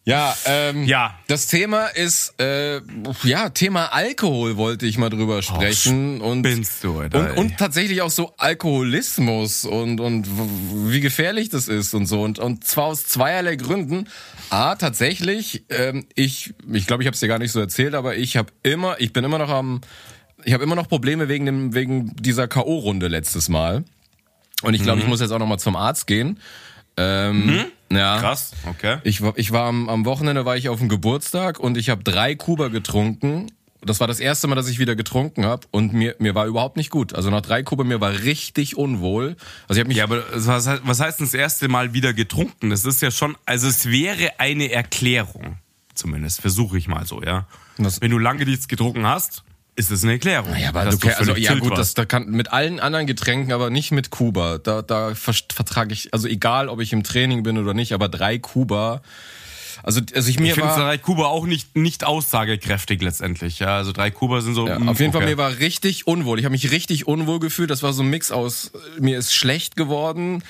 Ja, 0.07 0.37
ähm, 0.45 0.83
Ja. 0.83 1.17
Das 1.27 1.47
Thema 1.47 1.87
ist, 1.87 2.39
äh, 2.39 2.79
ja, 3.23 3.49
Thema 3.49 3.87
Alkohol 3.87 4.55
wollte 4.55 4.85
ich 4.85 4.99
mal 4.99 5.09
drüber 5.09 5.41
sprechen 5.41 6.21
und 6.21 6.45
spinnst 6.45 6.83
du, 6.83 6.99
Alter, 6.99 7.31
und, 7.31 7.37
und 7.37 7.57
tatsächlich 7.57 8.03
auch 8.03 8.11
so 8.11 8.35
Alkoholismus 8.37 9.65
und 9.65 9.99
und 9.99 10.27
wie 10.91 10.99
gefährlich 10.99 11.49
das 11.49 11.67
ist 11.67 11.95
und 11.95 12.05
so 12.05 12.21
und 12.21 12.37
und 12.37 12.63
zwar 12.63 12.85
aus 12.85 13.07
zweierlei 13.07 13.55
Gründen. 13.55 14.07
A, 14.51 14.75
tatsächlich, 14.75 15.65
ähm, 15.69 16.05
ich 16.13 16.53
ich 16.71 16.85
glaube, 16.85 17.01
ich 17.01 17.07
habe 17.07 17.15
es 17.15 17.19
dir 17.19 17.27
gar 17.27 17.39
nicht 17.39 17.51
so 17.51 17.59
erzählt, 17.59 17.95
aber 17.95 18.15
ich 18.15 18.37
habe 18.37 18.53
immer, 18.61 18.97
ich 18.99 19.11
bin 19.11 19.23
immer 19.23 19.39
noch 19.39 19.49
am, 19.49 19.81
ich 20.43 20.53
habe 20.53 20.63
immer 20.63 20.75
noch 20.75 20.87
Probleme 20.87 21.29
wegen 21.29 21.47
dem 21.47 21.73
wegen 21.73 22.15
dieser 22.17 22.47
KO 22.47 22.77
Runde 22.77 23.07
letztes 23.07 23.49
Mal 23.49 23.83
und 24.61 24.75
ich 24.75 24.83
glaube, 24.83 25.01
ich 25.01 25.07
muss 25.07 25.19
jetzt 25.19 25.31
auch 25.31 25.39
noch 25.39 25.47
mal 25.47 25.57
zum 25.57 25.75
Arzt 25.75 26.05
gehen. 26.05 26.39
Ähm, 26.95 27.65
ja. 27.91 28.19
Krass, 28.19 28.51
okay. 28.67 28.97
Ich 29.03 29.21
war, 29.21 29.33
ich 29.37 29.51
war 29.51 29.67
am, 29.67 29.89
am 29.89 30.05
Wochenende 30.05 30.45
war 30.45 30.57
ich 30.57 30.69
auf 30.69 30.79
dem 30.79 30.89
Geburtstag 30.89 31.59
und 31.59 31.77
ich 31.77 31.89
habe 31.89 32.03
drei 32.03 32.35
Kuba 32.35 32.67
getrunken. 32.69 33.51
Das 33.81 33.99
war 33.99 34.07
das 34.07 34.19
erste 34.19 34.47
Mal, 34.47 34.55
dass 34.55 34.67
ich 34.67 34.79
wieder 34.79 34.95
getrunken 34.95 35.45
habe 35.45 35.67
und 35.69 35.93
mir 35.93 36.15
mir 36.17 36.33
war 36.33 36.47
überhaupt 36.47 36.75
nicht 36.75 36.89
gut. 36.89 37.13
Also 37.13 37.29
nach 37.29 37.41
drei 37.41 37.61
Kuba 37.61 37.83
mir 37.83 38.01
war 38.01 38.11
richtig 38.23 38.75
unwohl. 38.77 39.35
Also 39.67 39.77
ich 39.77 39.79
habe 39.81 39.89
mich 39.89 39.97
Ja, 39.97 40.05
aber 40.05 40.23
was, 40.33 40.67
heißt- 40.67 40.81
was 40.83 40.99
heißt 40.99 41.19
denn 41.19 41.27
das 41.27 41.35
erste 41.35 41.67
Mal 41.67 41.93
wieder 41.93 42.13
getrunken? 42.13 42.71
Das 42.71 42.83
ist 42.85 43.01
ja 43.03 43.11
schon, 43.11 43.37
also 43.45 43.67
es 43.67 43.85
wäre 43.91 44.39
eine 44.39 44.71
Erklärung. 44.71 45.57
Zumindest 45.93 46.41
versuche 46.41 46.77
ich 46.79 46.87
mal 46.87 47.05
so, 47.05 47.21
ja. 47.21 47.47
Was- 47.77 48.01
Wenn 48.01 48.09
du 48.11 48.17
lange 48.17 48.43
nichts 48.45 48.67
getrunken 48.67 49.05
hast, 49.05 49.43
ist 49.75 49.91
es 49.91 50.03
eine 50.03 50.13
Erklärung. 50.13 50.55
ja, 50.55 50.69
aber 50.69 50.85
du, 50.85 50.97
also 51.17 51.35
ja 51.35 51.53
gut, 51.55 51.77
das 51.77 51.93
da 51.93 52.05
kann 52.05 52.29
mit 52.29 52.53
allen 52.53 52.79
anderen 52.79 53.07
Getränken, 53.07 53.51
aber 53.51 53.69
nicht 53.69 53.91
mit 53.91 54.09
Kuba. 54.09 54.57
Da 54.57 54.81
da 54.81 55.15
ver- 55.15 55.33
vertrage 55.53 55.93
ich 55.93 56.13
also 56.13 56.27
egal, 56.27 56.69
ob 56.69 56.79
ich 56.79 56.93
im 56.93 57.03
Training 57.03 57.43
bin 57.43 57.57
oder 57.57 57.73
nicht, 57.73 57.93
aber 57.93 58.07
drei 58.07 58.37
Kuba. 58.37 59.01
Also 59.83 60.01
also 60.15 60.29
ich 60.29 60.39
mir 60.39 60.47
Ich 60.47 60.53
finde 60.53 60.69
drei 60.73 60.97
Kuba 60.97 61.25
auch 61.25 61.45
nicht, 61.45 61.75
nicht 61.75 62.05
aussagekräftig 62.05 63.01
letztendlich. 63.01 63.59
Ja, 63.59 63.75
also 63.77 63.91
drei 63.91 64.09
Kuba 64.11 64.41
sind 64.41 64.55
so. 64.55 64.67
Ja, 64.67 64.79
mm, 64.79 64.89
auf 64.89 64.99
jeden 64.99 65.11
Fall, 65.11 65.21
okay. 65.21 65.31
mir 65.31 65.37
war 65.37 65.59
richtig 65.59 66.07
unwohl. 66.07 66.39
Ich 66.39 66.45
habe 66.45 66.53
mich 66.53 66.71
richtig 66.71 67.07
unwohl 67.07 67.39
gefühlt. 67.39 67.69
Das 67.69 67.83
war 67.83 67.91
so 67.91 68.01
ein 68.01 68.09
Mix 68.09 68.31
aus, 68.31 68.71
mir 68.99 69.17
ist 69.19 69.35
schlecht 69.35 69.75
geworden 69.75 70.41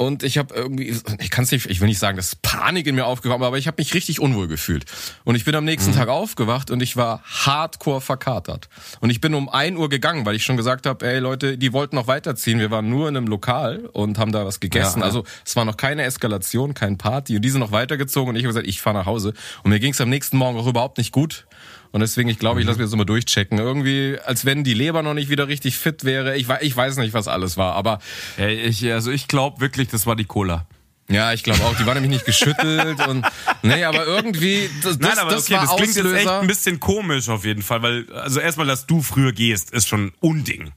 und 0.00 0.22
ich 0.22 0.38
habe 0.38 0.54
irgendwie, 0.54 0.98
ich 1.18 1.28
kann 1.28 1.44
es 1.44 1.50
nicht, 1.50 1.66
ich 1.66 1.82
will 1.82 1.88
nicht 1.88 1.98
sagen, 1.98 2.16
dass 2.16 2.34
Panik 2.34 2.86
in 2.86 2.94
mir 2.94 3.04
aufgekommen, 3.04 3.46
aber 3.46 3.58
ich 3.58 3.66
habe 3.66 3.74
mich 3.78 3.92
richtig 3.92 4.18
unwohl 4.18 4.48
gefühlt. 4.48 4.86
Und 5.24 5.34
ich 5.34 5.44
bin 5.44 5.54
am 5.54 5.66
nächsten 5.66 5.94
Tag 5.94 6.08
aufgewacht 6.08 6.70
und 6.70 6.82
ich 6.82 6.96
war 6.96 7.22
hardcore 7.22 8.00
verkatert. 8.00 8.70
Und 9.00 9.10
ich 9.10 9.20
bin 9.20 9.34
um 9.34 9.50
1 9.50 9.76
Uhr 9.76 9.90
gegangen, 9.90 10.24
weil 10.24 10.36
ich 10.36 10.42
schon 10.42 10.56
gesagt 10.56 10.86
habe, 10.86 11.06
ey 11.06 11.18
Leute, 11.18 11.58
die 11.58 11.74
wollten 11.74 11.96
noch 11.96 12.06
weiterziehen. 12.06 12.60
Wir 12.60 12.70
waren 12.70 12.88
nur 12.88 13.10
in 13.10 13.16
einem 13.18 13.26
Lokal 13.26 13.90
und 13.92 14.18
haben 14.18 14.32
da 14.32 14.46
was 14.46 14.58
gegessen. 14.58 15.00
Ja, 15.00 15.04
ja. 15.04 15.06
Also 15.06 15.24
es 15.44 15.54
war 15.54 15.66
noch 15.66 15.76
keine 15.76 16.04
Eskalation, 16.04 16.72
kein 16.72 16.96
Party. 16.96 17.36
Und 17.36 17.42
die 17.42 17.50
sind 17.50 17.60
noch 17.60 17.72
weitergezogen 17.72 18.30
und 18.30 18.36
ich 18.36 18.44
habe 18.44 18.54
gesagt, 18.54 18.66
ich 18.66 18.80
fahre 18.80 18.96
nach 18.96 19.06
Hause. 19.06 19.34
Und 19.64 19.70
mir 19.70 19.80
ging 19.80 19.92
es 19.92 20.00
am 20.00 20.08
nächsten 20.08 20.38
Morgen 20.38 20.58
auch 20.58 20.66
überhaupt 20.66 20.96
nicht 20.96 21.12
gut. 21.12 21.44
Und 21.92 22.00
deswegen, 22.00 22.28
ich 22.28 22.38
glaube, 22.38 22.60
ich 22.60 22.66
lasse 22.66 22.78
mir 22.78 22.84
das 22.84 22.94
mal 22.94 23.04
durchchecken. 23.04 23.58
Irgendwie, 23.58 24.16
als 24.24 24.44
wenn 24.44 24.62
die 24.62 24.74
Leber 24.74 25.02
noch 25.02 25.14
nicht 25.14 25.28
wieder 25.28 25.48
richtig 25.48 25.76
fit 25.76 26.04
wäre. 26.04 26.36
Ich, 26.36 26.46
ich 26.60 26.76
weiß 26.76 26.96
nicht, 26.98 27.14
was 27.14 27.26
alles 27.26 27.56
war. 27.56 27.74
Aber 27.74 27.98
Ey, 28.36 28.54
ich, 28.60 28.90
also 28.92 29.10
ich 29.10 29.26
glaube 29.28 29.60
wirklich, 29.60 29.88
das 29.88 30.06
war 30.06 30.14
die 30.14 30.24
Cola. 30.24 30.66
ja, 31.08 31.32
ich 31.32 31.42
glaube 31.42 31.64
auch, 31.64 31.76
die 31.76 31.86
war 31.86 31.94
nämlich 31.94 32.12
nicht 32.12 32.26
geschüttelt. 32.26 33.04
und 33.08 33.26
Nee, 33.62 33.82
aber 33.84 34.06
irgendwie, 34.06 34.70
das, 34.84 34.98
Nein, 35.00 35.18
aber 35.18 35.32
das 35.32 35.44
okay, 35.44 35.54
das 35.60 35.74
klingt 35.76 35.96
jetzt 35.96 36.04
echt 36.06 36.14
Auslöser. 36.28 36.40
ein 36.40 36.46
bisschen 36.46 36.78
komisch 36.78 37.28
auf 37.28 37.44
jeden 37.44 37.62
Fall, 37.62 37.82
weil, 37.82 38.12
also 38.12 38.38
erstmal, 38.38 38.66
dass 38.66 38.86
du 38.86 39.02
früher 39.02 39.32
gehst, 39.32 39.72
ist 39.72 39.88
schon 39.88 40.12
Unding. 40.20 40.70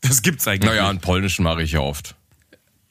Das 0.00 0.22
gibt's 0.22 0.46
eigentlich 0.48 0.70
Naja, 0.70 0.88
einen 0.88 1.00
polnischen 1.00 1.44
mache 1.44 1.62
ich 1.62 1.72
ja 1.72 1.80
oft. 1.80 2.16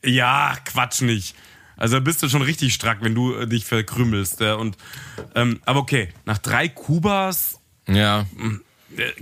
Ja, 0.03 0.55
Quatsch 0.63 1.01
nicht. 1.01 1.35
Also 1.75 1.97
da 1.97 1.99
bist 1.99 2.23
du 2.23 2.29
schon 2.29 2.41
richtig 2.41 2.73
strack, 2.73 2.99
wenn 3.01 3.13
du 3.13 3.35
äh, 3.35 3.47
dich 3.47 3.65
verkrümelst. 3.65 4.39
Ja, 4.39 4.55
und, 4.55 4.77
ähm, 5.35 5.59
aber 5.65 5.79
okay, 5.79 6.09
nach 6.25 6.39
drei 6.39 6.67
Kubas 6.69 7.56
Ja. 7.87 8.25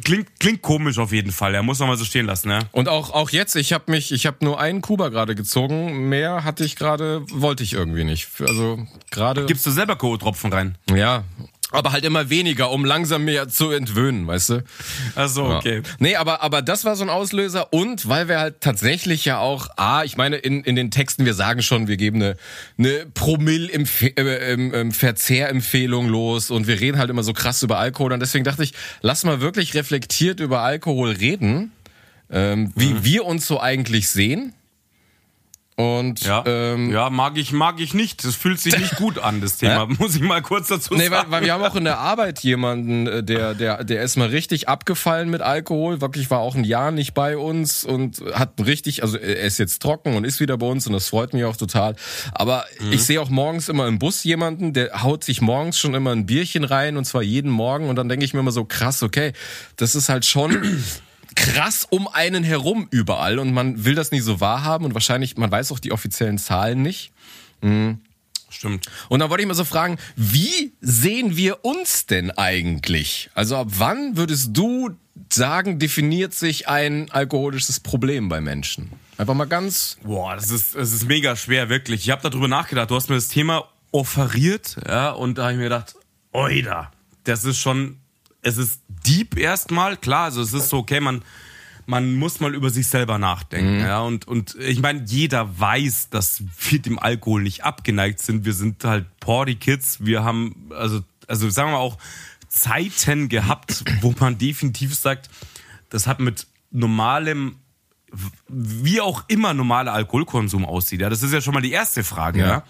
klingt, 0.04 0.40
klingt 0.40 0.62
komisch 0.62 0.98
auf 0.98 1.12
jeden 1.12 1.32
Fall. 1.32 1.56
Er 1.56 1.64
muss 1.64 1.80
noch 1.80 1.88
mal 1.88 1.98
so 1.98 2.06
stehen 2.06 2.26
lassen, 2.26 2.50
ja. 2.50 2.60
Und 2.72 2.90
auch, 2.90 3.12
auch 3.12 3.30
jetzt, 3.30 3.56
ich 3.56 3.74
habe 3.74 3.92
mich, 3.92 4.12
ich 4.12 4.26
habe 4.26 4.38
nur 4.42 4.60
einen 4.60 4.82
Kuba 4.82 5.10
gerade 5.10 5.36
gezogen. 5.36 6.10
Mehr 6.10 6.44
hatte 6.44 6.64
ich 6.64 6.76
gerade, 6.76 7.24
wollte 7.32 7.64
ich 7.64 7.74
irgendwie 7.74 8.04
nicht. 8.04 8.28
Also 8.42 8.86
gerade. 9.12 9.46
Gibst 9.46 9.66
du 9.66 9.72
selber 9.72 9.96
K.O.-Tropfen 9.96 10.52
rein? 10.52 10.78
Ja. 10.90 11.24
Aber 11.76 11.92
halt 11.92 12.06
immer 12.06 12.30
weniger, 12.30 12.72
um 12.72 12.86
langsam 12.86 13.26
mehr 13.26 13.50
zu 13.50 13.72
entwöhnen, 13.72 14.28
weißt 14.28 14.50
du? 14.50 14.64
Achso, 15.16 15.56
okay. 15.58 15.82
Nee, 16.00 16.16
aber, 16.16 16.42
aber 16.42 16.62
das 16.62 16.86
war 16.86 16.96
so 16.96 17.04
ein 17.04 17.10
Auslöser 17.10 17.74
und 17.74 18.08
weil 18.08 18.28
wir 18.28 18.40
halt 18.40 18.62
tatsächlich 18.62 19.26
ja 19.26 19.40
auch, 19.40 19.68
ah, 19.78 20.04
ich 20.04 20.18
meine, 20.18 20.38
in, 20.38 20.64
in 20.64 20.76
den 20.76 20.92
Texten, 20.92 21.26
wir 21.26 21.34
sagen 21.34 21.62
schon, 21.62 21.88
wir 21.88 21.98
geben 21.98 22.22
eine, 22.22 22.38
eine 22.78 23.06
Promille-Verzehrempfehlung 23.14 26.08
los 26.08 26.52
und 26.52 26.68
wir 26.68 26.80
reden 26.80 26.98
halt 26.98 27.10
immer 27.10 27.24
so 27.24 27.34
krass 27.34 27.62
über 27.64 27.78
Alkohol 27.80 28.14
und 28.14 28.20
deswegen 28.20 28.44
dachte 28.44 28.64
ich, 28.64 28.74
lass 29.02 29.24
mal 29.24 29.42
wirklich 29.42 29.74
reflektiert 29.74 30.40
über 30.40 30.62
Alkohol 30.62 31.12
reden, 31.12 31.72
ähm, 32.32 32.72
wie 32.76 32.94
Mhm. 32.94 33.04
wir 33.04 33.26
uns 33.26 33.48
so 33.48 33.60
eigentlich 33.60 34.10
sehen. 34.10 34.54
Und 35.78 36.22
Ja, 36.22 36.42
ähm, 36.46 36.90
ja, 36.90 37.10
mag 37.10 37.38
ich, 37.38 37.52
mag 37.52 37.82
ich 37.82 37.94
nicht. 37.94 38.24
Das 38.24 38.34
fühlt 38.36 38.62
sich 38.62 38.78
nicht 38.78 38.96
gut 38.96 39.20
an, 39.20 39.42
das 39.42 39.58
Thema. 39.60 39.86
Muss 39.88 40.16
ich 40.16 40.22
mal 40.22 40.42
kurz 40.42 40.70
dazu 40.70 40.94
Nee, 40.94 41.04
weil, 41.12 41.18
sagen. 41.20 41.32
weil 41.32 41.44
wir 41.44 41.52
haben 41.54 41.64
auch 41.64 41.76
in 41.76 41.84
der 41.84 41.98
Arbeit 42.00 42.40
jemanden, 42.40 43.08
äh, 43.08 43.24
der, 43.24 43.54
der, 43.56 43.84
der 43.84 44.02
ist 44.02 44.16
mal 44.16 44.30
richtig 44.30 44.70
abgefallen 44.70 45.30
mit 45.30 45.42
Alkohol, 45.42 46.00
wirklich 46.00 46.32
war 46.32 46.40
auch 46.40 46.56
ein 46.56 46.64
Jahr 46.64 46.92
nicht 46.92 47.14
bei 47.14 47.36
uns 47.38 47.84
und 47.84 48.22
hat 48.34 48.54
richtig, 48.66 49.04
also 49.04 49.18
er 49.18 49.42
ist 49.42 49.58
jetzt 49.58 49.82
trocken 49.82 50.16
und 50.16 50.24
ist 50.24 50.40
wieder 50.40 50.58
bei 50.58 50.66
uns 50.66 50.88
und 50.88 50.94
das 50.94 51.10
freut 51.10 51.34
mich 51.34 51.44
auch 51.44 51.58
total. 51.58 51.96
Aber 52.32 52.64
ich 52.92 53.04
sehe 53.04 53.20
auch 53.20 53.30
morgens 53.30 53.68
immer 53.68 53.86
im 53.88 54.00
Bus 54.00 54.24
jemanden, 54.24 54.72
der 54.72 55.04
haut 55.04 55.26
sich 55.26 55.42
morgens 55.42 55.78
schon 55.78 55.94
immer 55.94 56.12
ein 56.12 56.26
Bierchen 56.26 56.64
rein 56.64 56.96
und 56.96 57.04
zwar 57.04 57.22
jeden 57.22 57.52
Morgen 57.52 57.90
und 57.90 57.98
dann 57.98 58.08
denke 58.08 58.24
ich 58.24 58.34
mir 58.34 58.40
immer 58.40 58.52
so 58.54 58.64
krass, 58.64 59.04
okay, 59.04 59.34
das 59.76 59.94
ist 59.96 60.08
halt 60.08 60.26
schon 60.26 60.82
krass 61.36 61.86
um 61.90 62.08
einen 62.08 62.44
herum 62.44 62.88
überall 62.92 63.40
und 63.40 63.54
man 63.54 63.86
will 63.86 63.96
das 63.96 64.12
nie 64.12 64.20
so 64.20 64.40
wahrhaben 64.40 64.86
und 64.86 64.94
wahrscheinlich, 64.94 65.38
man 65.38 65.52
weiß 65.52 65.72
auch 65.72 65.80
die 65.80 65.92
offiziellen 65.92 66.38
Zahlen 66.38 66.82
nicht. 66.82 67.12
Stimmt. 68.50 68.86
Und 69.10 69.20
dann 69.20 69.30
wollte 69.30 69.42
ich 69.42 69.48
mal 69.48 69.54
so 69.54 69.66
fragen, 69.66 69.98
wie 70.16 70.74
sehen 70.80 71.36
wir 71.36 71.66
uns 71.66 72.06
denn 72.06 72.32
eigentlich? 72.32 73.30
Also 73.34 73.58
ab 73.58 73.68
wann 73.72 74.18
würdest 74.18 74.50
du 74.54 74.92
sagen, 75.32 75.80
definiert 75.80 76.34
sich 76.34 76.68
ein 76.68 77.10
alkoholisches 77.12 77.80
Problem 77.80 78.30
bei 78.30 78.42
Menschen? 78.42 78.92
Einfach 79.18 79.34
mal 79.34 79.46
ganz. 79.46 79.98
Boah, 80.04 80.36
das 80.36 80.52
ist, 80.52 80.76
das 80.76 80.94
ist 80.94 81.08
mega 81.08 81.36
schwer, 81.36 81.70
wirklich. 81.70 82.04
Ich 82.04 82.12
habe 82.12 82.22
darüber 82.22 82.48
nachgedacht. 82.48 82.92
Du 82.92 82.96
hast 82.96 83.10
mir 83.10 83.16
das 83.16 83.30
Thema 83.30 83.68
offeriert, 83.92 84.78
ja, 84.88 85.12
und 85.12 85.38
da 85.38 85.44
habe 85.44 85.54
ich 85.54 85.58
mir 85.58 85.66
gedacht, 85.66 85.96
oida, 86.32 86.92
das 87.24 87.46
ist 87.46 87.58
schon, 87.60 87.98
es 88.42 88.58
ist 88.58 88.82
deep 89.06 89.38
erstmal, 89.38 89.98
klar, 89.98 90.26
also 90.26 90.42
es 90.42 90.54
ist 90.54 90.70
so, 90.70 90.78
okay, 90.78 91.00
man, 91.00 91.22
man 91.86 92.16
muss 92.16 92.40
mal 92.40 92.56
über 92.56 92.70
sich 92.70 92.88
selber 92.88 93.18
nachdenken, 93.18 93.80
ja, 93.80 94.02
und, 94.02 94.28
und 94.28 94.56
ich 94.56 94.82
meine, 94.82 95.04
jeder 95.06 95.60
weiß, 95.60 96.10
dass 96.10 96.44
wir 96.70 96.80
dem 96.80 97.00
Alkohol 97.00 97.44
nicht 97.44 97.64
abgeneigt 97.64 98.20
sind. 98.20 98.46
Wir 98.46 98.54
sind 98.54 98.84
halt 98.84 99.06
Party-Kids, 99.20 100.06
wir 100.06 100.24
haben, 100.24 100.70
also, 100.72 101.02
also 101.28 101.50
sagen 101.50 101.72
wir 101.72 101.78
auch, 101.78 101.98
Zeiten 102.50 103.30
gehabt, 103.30 103.84
wo 104.02 104.14
man 104.20 104.38
definitiv 104.38 104.96
sagt, 104.96 105.30
das 105.90 106.08
hat 106.08 106.20
mit 106.20 106.48
normalem 106.72 107.58
wie 108.48 109.02
auch 109.02 109.26
immer 109.28 109.54
normaler 109.54 109.94
Alkoholkonsum 109.94 110.66
aussieht, 110.66 111.02
ja, 111.02 111.10
das 111.10 111.24
ist 111.24 111.34
ja 111.34 111.42
schon 111.42 111.54
mal 111.54 111.62
die 111.62 111.72
erste 111.72 112.04
Frage, 112.04 112.40
ja. 112.40 112.48
Ja. 112.48 112.64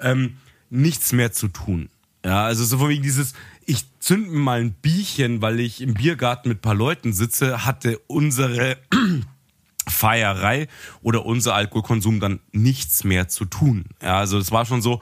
Ähm, 0.00 0.36
nichts 0.70 1.12
mehr 1.12 1.32
zu 1.32 1.48
tun. 1.48 1.90
Ja, 2.24 2.44
also 2.44 2.64
so 2.64 2.78
von 2.78 2.88
wegen 2.88 3.02
dieses, 3.02 3.34
ich 3.66 3.84
zünd 4.00 4.30
mir 4.30 4.38
mal 4.38 4.60
ein 4.60 4.72
Bierchen, 4.72 5.42
weil 5.42 5.60
ich 5.60 5.80
im 5.80 5.94
Biergarten 5.94 6.48
mit 6.48 6.58
ein 6.58 6.62
paar 6.62 6.74
Leuten 6.74 7.12
sitze, 7.12 7.64
hatte 7.64 7.98
unsere 8.06 8.78
Feierei 9.88 10.68
oder 11.02 11.26
unser 11.26 11.54
Alkoholkonsum 11.54 12.20
dann 12.20 12.40
nichts 12.52 13.04
mehr 13.04 13.28
zu 13.28 13.44
tun. 13.44 13.86
Ja, 14.00 14.18
also 14.18 14.38
es 14.38 14.50
war 14.52 14.66
schon 14.66 14.82
so, 14.82 15.00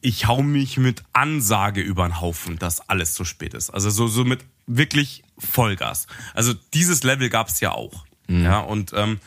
ich 0.00 0.26
hau 0.26 0.42
mich 0.42 0.78
mit 0.78 1.02
Ansage 1.12 1.80
über 1.80 2.06
den 2.06 2.20
Haufen, 2.20 2.58
dass 2.58 2.88
alles 2.88 3.14
zu 3.14 3.24
spät 3.24 3.54
ist. 3.54 3.70
Also 3.70 3.90
so, 3.90 4.08
so 4.08 4.24
mit 4.24 4.44
wirklich 4.66 5.22
Vollgas. 5.38 6.06
Also 6.34 6.54
dieses 6.74 7.02
Level 7.02 7.28
gab 7.28 7.48
es 7.48 7.60
ja 7.60 7.72
auch. 7.72 8.04
Mhm. 8.28 8.44
Ja, 8.44 8.60
und 8.60 8.92
ähm, 8.94 9.20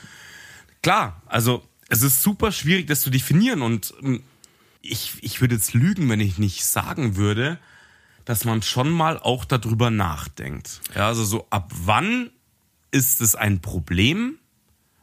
klar, 0.82 1.22
also 1.28 1.64
es 1.90 2.02
ist 2.02 2.24
super 2.24 2.52
schwierig, 2.52 2.88
das 2.88 3.02
zu 3.02 3.10
definieren 3.10 3.62
und 3.62 3.94
ähm, 4.02 4.24
ich, 4.82 5.14
ich 5.22 5.42
würde 5.42 5.56
jetzt 5.56 5.74
lügen, 5.74 6.10
wenn 6.10 6.20
ich 6.20 6.38
nicht 6.38 6.66
sagen 6.66 7.16
würde, 7.16 7.58
dass 8.26 8.46
man 8.46 8.62
schon 8.62 8.90
mal 8.90 9.20
auch 9.20 9.46
darüber 9.46 9.90
nachdenkt. 9.90 10.82
Ja, 10.96 11.08
also 11.08 11.24
so 11.24 11.48
ab 11.50 11.72
wann 11.76 12.30
ist 12.92 13.22
es 13.22 13.36
ein 13.36 13.60
Problem? 13.60 14.38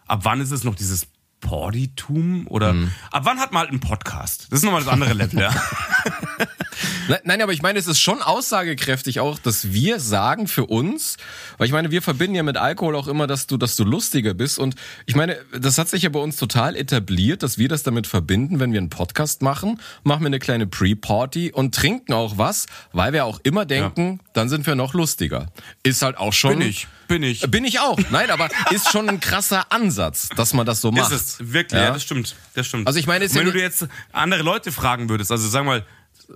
Ab 0.07 0.21
wann 0.23 0.41
ist 0.41 0.51
es 0.51 0.65
noch 0.65 0.75
dieses 0.75 1.07
Porditum 1.41 2.47
oder 2.47 2.75
mhm. 2.75 2.93
ab 3.11 3.25
wann 3.25 3.39
hat 3.41 3.53
man 3.53 3.61
halt 3.61 3.71
einen 3.71 3.81
Podcast? 3.81 4.47
Das 4.51 4.61
ist 4.61 4.65
nochmal 4.65 4.83
das 4.83 4.93
andere 4.93 5.15
Level, 5.15 5.41
ja. 5.41 5.51
Nein, 7.25 7.43
aber 7.43 7.53
ich 7.53 7.63
meine, 7.63 7.79
es 7.79 7.87
ist 7.87 8.01
schon 8.01 8.23
aussagekräftig 8.23 9.21
auch, 9.21 9.39
dass 9.39 9.73
wir 9.73 10.01
sagen 10.01 10.47
für 10.47 10.67
uns, 10.67 11.17
weil 11.59 11.67
ich 11.67 11.73
meine, 11.73 11.91
wir 11.91 12.03
verbinden 12.03 12.37
ja 12.37 12.43
mit 12.43 12.57
Alkohol 12.57 12.95
auch 12.97 13.09
immer, 13.09 13.27
dass 13.27 13.47
du, 13.47 13.57
dass 13.57 13.77
du 13.77 13.85
lustiger 13.85 14.35
bist. 14.35 14.59
Und 14.59 14.75
ich 15.07 15.17
meine, 15.17 15.39
das 15.59 15.79
hat 15.79 15.89
sich 15.89 16.03
ja 16.03 16.09
bei 16.09 16.21
uns 16.21 16.37
total 16.37 16.77
etabliert, 16.77 17.43
dass 17.43 17.59
wir 17.59 17.69
das 17.69 17.83
damit 17.83 18.07
verbinden, 18.07 18.61
wenn 18.61 18.73
wir 18.73 18.79
einen 18.79 18.91
Podcast 18.91 19.43
machen, 19.43 19.81
machen 20.05 20.23
wir 20.23 20.27
eine 20.27 20.39
kleine 20.39 20.67
Pre-Party 20.67 21.53
und 21.53 21.75
trinken 21.75 22.13
auch 22.13 22.39
was, 22.39 22.67
weil 22.93 23.13
wir 23.13 23.25
auch 23.25 23.41
immer 23.43 23.67
denken, 23.67 24.21
ja. 24.23 24.31
dann 24.33 24.49
sind 24.49 24.67
wir 24.67 24.75
noch 24.75 24.95
lustiger. 24.95 25.47
Ist 25.83 26.03
halt 26.03 26.17
auch 26.17 26.33
schon. 26.33 26.59
Bin 26.59 26.69
ich. 26.69 26.87
Bin 27.09 27.25
ich. 27.25 27.41
Bin 27.51 27.65
ich 27.65 27.81
auch. 27.81 27.99
Nein, 28.11 28.31
aber 28.31 28.49
ist 28.71 28.91
schon 28.91 29.09
ein 29.09 29.19
krasser 29.19 29.73
Ansatz, 29.73 30.29
dass 30.37 30.55
man 30.55 30.65
das 30.65 30.81
so 30.81 30.93
macht. 30.93 31.11
Ist 31.11 31.41
es, 31.41 31.53
wirklich, 31.53 31.81
ja, 31.81 31.87
ja 31.87 31.93
das 31.93 32.05
stimmt. 32.05 32.37
Das 32.55 32.69
stimmt. 32.69 32.87
Also 32.87 33.01
ich 33.01 33.09
meine, 33.09 33.29
wenn 33.35 33.47
ja 33.47 33.53
du 33.53 33.61
jetzt 33.61 33.89
andere 34.13 34.43
Leute 34.43 34.71
fragen 34.71 35.09
würdest, 35.09 35.33
also 35.33 35.49
sag 35.49 35.65
mal, 35.65 35.85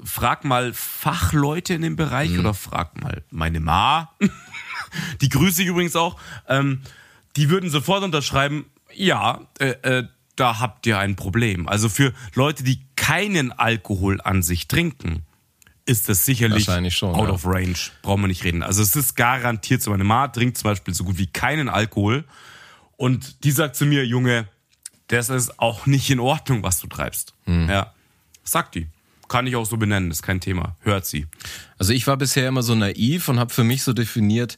frag 0.03 0.45
mal 0.45 0.73
Fachleute 0.73 1.75
in 1.75 1.83
dem 1.83 1.97
Bereich 1.97 2.31
mhm. 2.31 2.41
oder 2.41 2.55
frag 2.55 3.01
mal 3.01 3.23
meine 3.31 3.61
Ma. 3.61 4.11
die 5.21 5.29
grüße 5.29 5.63
ich 5.63 5.69
übrigens 5.69 5.97
auch. 5.97 6.19
Ähm, 6.49 6.83
die 7.37 7.51
würden 7.51 7.71
sofort 7.71 8.05
unterschreiben, 8.05 8.67
ja, 8.93 9.41
äh, 9.59 9.71
äh, 9.83 10.09
da 10.37 10.61
habt 10.61 10.87
ihr 10.87 10.99
ein 10.99 11.17
Problem. 11.17 11.69
Also 11.69 11.89
für 11.89 12.13
Leute, 12.35 12.65
die 12.65 12.81
keinen 12.97 13.53
Alkohol 13.53 14.21
an 14.21 14.43
sich 14.43 14.69
trinken, 14.69 15.25
ist 15.87 16.09
das 16.09 16.25
sicherlich 16.25 16.65
schon, 16.95 17.15
out 17.15 17.29
ja. 17.29 17.35
of 17.35 17.47
range. 17.47 17.91
Brauchen 18.03 18.23
wir 18.23 18.29
nicht 18.29 18.45
reden. 18.45 18.63
Also 18.63 18.83
es 18.83 18.97
ist 18.97 19.17
garantiert 19.17 19.83
so. 19.83 19.91
Meine 19.91 20.05
Ma 20.05 20.29
trinkt 20.29 20.59
zum 20.59 20.71
Beispiel 20.71 20.95
so 20.95 21.05
gut 21.05 21.19
wie 21.19 21.27
keinen 21.27 21.69
Alkohol. 21.69 22.25
Und 22.97 23.45
die 23.45 23.51
sagt 23.51 23.77
zu 23.77 23.85
mir, 23.85 24.07
Junge, 24.07 24.49
das 25.09 25.29
ist 25.29 25.61
auch 25.61 25.87
nicht 25.87 26.09
in 26.11 26.21
Ordnung, 26.21 26.63
was 26.63 26.81
du 26.81 26.87
treibst. 26.87 27.35
Hm. 27.45 27.69
Ja. 27.69 27.93
Sagt 28.45 28.77
die. 28.77 28.87
Kann 29.29 29.47
ich 29.47 29.57
auch 29.57 29.67
so 29.67 29.77
benennen, 29.77 30.11
ist 30.11 30.23
kein 30.23 30.41
Thema. 30.41 30.77
Hört 30.81 31.07
sie. 31.07 31.27
Also 31.79 31.93
ich 31.93 32.07
war 32.07 32.17
bisher 32.17 32.49
immer 32.49 32.63
so 32.63 32.75
naiv 32.75 33.29
und 33.29 33.39
habe 33.39 33.53
für 33.53 33.65
mich 33.65 33.83
so 33.83 33.93
definiert, 33.93 34.57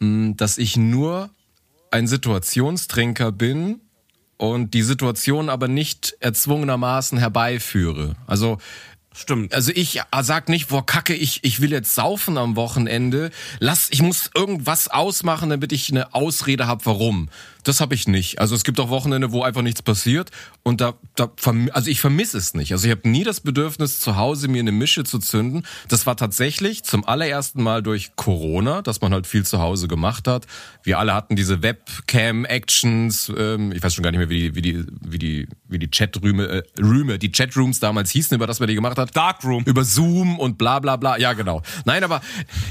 hm, 0.00 0.36
dass 0.36 0.58
ich 0.58 0.76
nur 0.76 1.30
ein 1.90 2.06
Situationstrinker 2.06 3.32
bin 3.32 3.80
und 4.36 4.74
die 4.74 4.82
Situation 4.82 5.48
aber 5.48 5.68
nicht 5.68 6.16
erzwungenermaßen 6.20 7.18
herbeiführe. 7.18 8.16
Also 8.26 8.58
Stimmt. 9.14 9.52
Also 9.54 9.72
ich 9.74 10.00
sag 10.22 10.48
nicht, 10.48 10.68
boah, 10.68 10.86
kacke, 10.86 11.14
ich, 11.14 11.44
ich 11.44 11.60
will 11.60 11.70
jetzt 11.70 11.94
saufen 11.94 12.38
am 12.38 12.56
Wochenende. 12.56 13.30
Lass, 13.58 13.88
ich 13.90 14.00
muss 14.00 14.30
irgendwas 14.34 14.88
ausmachen, 14.88 15.50
damit 15.50 15.72
ich 15.72 15.90
eine 15.90 16.14
Ausrede 16.14 16.66
habe, 16.66 16.86
warum. 16.86 17.28
Das 17.64 17.80
habe 17.80 17.94
ich 17.94 18.08
nicht. 18.08 18.40
Also 18.40 18.54
es 18.54 18.64
gibt 18.64 18.80
auch 18.80 18.88
Wochenende, 18.88 19.32
wo 19.32 19.42
einfach 19.42 19.62
nichts 19.62 19.82
passiert 19.82 20.30
und 20.62 20.80
da, 20.80 20.94
da 21.14 21.30
also 21.72 21.90
ich 21.90 22.00
vermisse 22.00 22.38
es 22.38 22.54
nicht. 22.54 22.72
Also 22.72 22.86
ich 22.86 22.90
habe 22.90 23.08
nie 23.08 23.24
das 23.24 23.40
Bedürfnis, 23.40 24.00
zu 24.00 24.16
Hause 24.16 24.48
mir 24.48 24.60
eine 24.60 24.72
Mische 24.72 25.04
zu 25.04 25.18
zünden. 25.18 25.66
Das 25.88 26.06
war 26.06 26.16
tatsächlich 26.16 26.82
zum 26.84 27.06
allerersten 27.06 27.62
Mal 27.62 27.82
durch 27.82 28.16
Corona, 28.16 28.82
dass 28.82 29.00
man 29.00 29.12
halt 29.12 29.26
viel 29.26 29.44
zu 29.44 29.60
Hause 29.60 29.88
gemacht 29.88 30.26
hat. 30.26 30.46
Wir 30.82 30.98
alle 30.98 31.14
hatten 31.14 31.36
diese 31.36 31.62
Webcam-Actions. 31.62 33.32
Ähm, 33.36 33.72
ich 33.72 33.82
weiß 33.82 33.94
schon 33.94 34.02
gar 34.02 34.10
nicht 34.10 34.18
mehr, 34.18 34.28
wie 34.28 34.50
die, 34.50 34.54
wie 34.54 34.62
die, 34.62 34.86
wie 35.00 35.18
die, 35.18 35.48
wie 35.68 35.78
die 35.78 35.88
Chatrüme, 35.88 36.46
äh, 36.46 36.62
Rüme, 36.80 37.18
die 37.18 37.30
Chatrooms 37.30 37.80
damals 37.80 38.10
hießen, 38.10 38.34
über 38.34 38.46
das 38.46 38.60
man 38.60 38.68
die 38.68 38.74
gemacht 38.74 38.98
hat. 38.98 39.16
Darkroom. 39.16 39.64
Über 39.64 39.84
Zoom 39.84 40.38
und 40.38 40.58
bla 40.58 40.80
bla 40.80 40.96
bla. 40.96 41.18
Ja, 41.18 41.32
genau. 41.32 41.62
Nein, 41.84 42.04
aber 42.04 42.20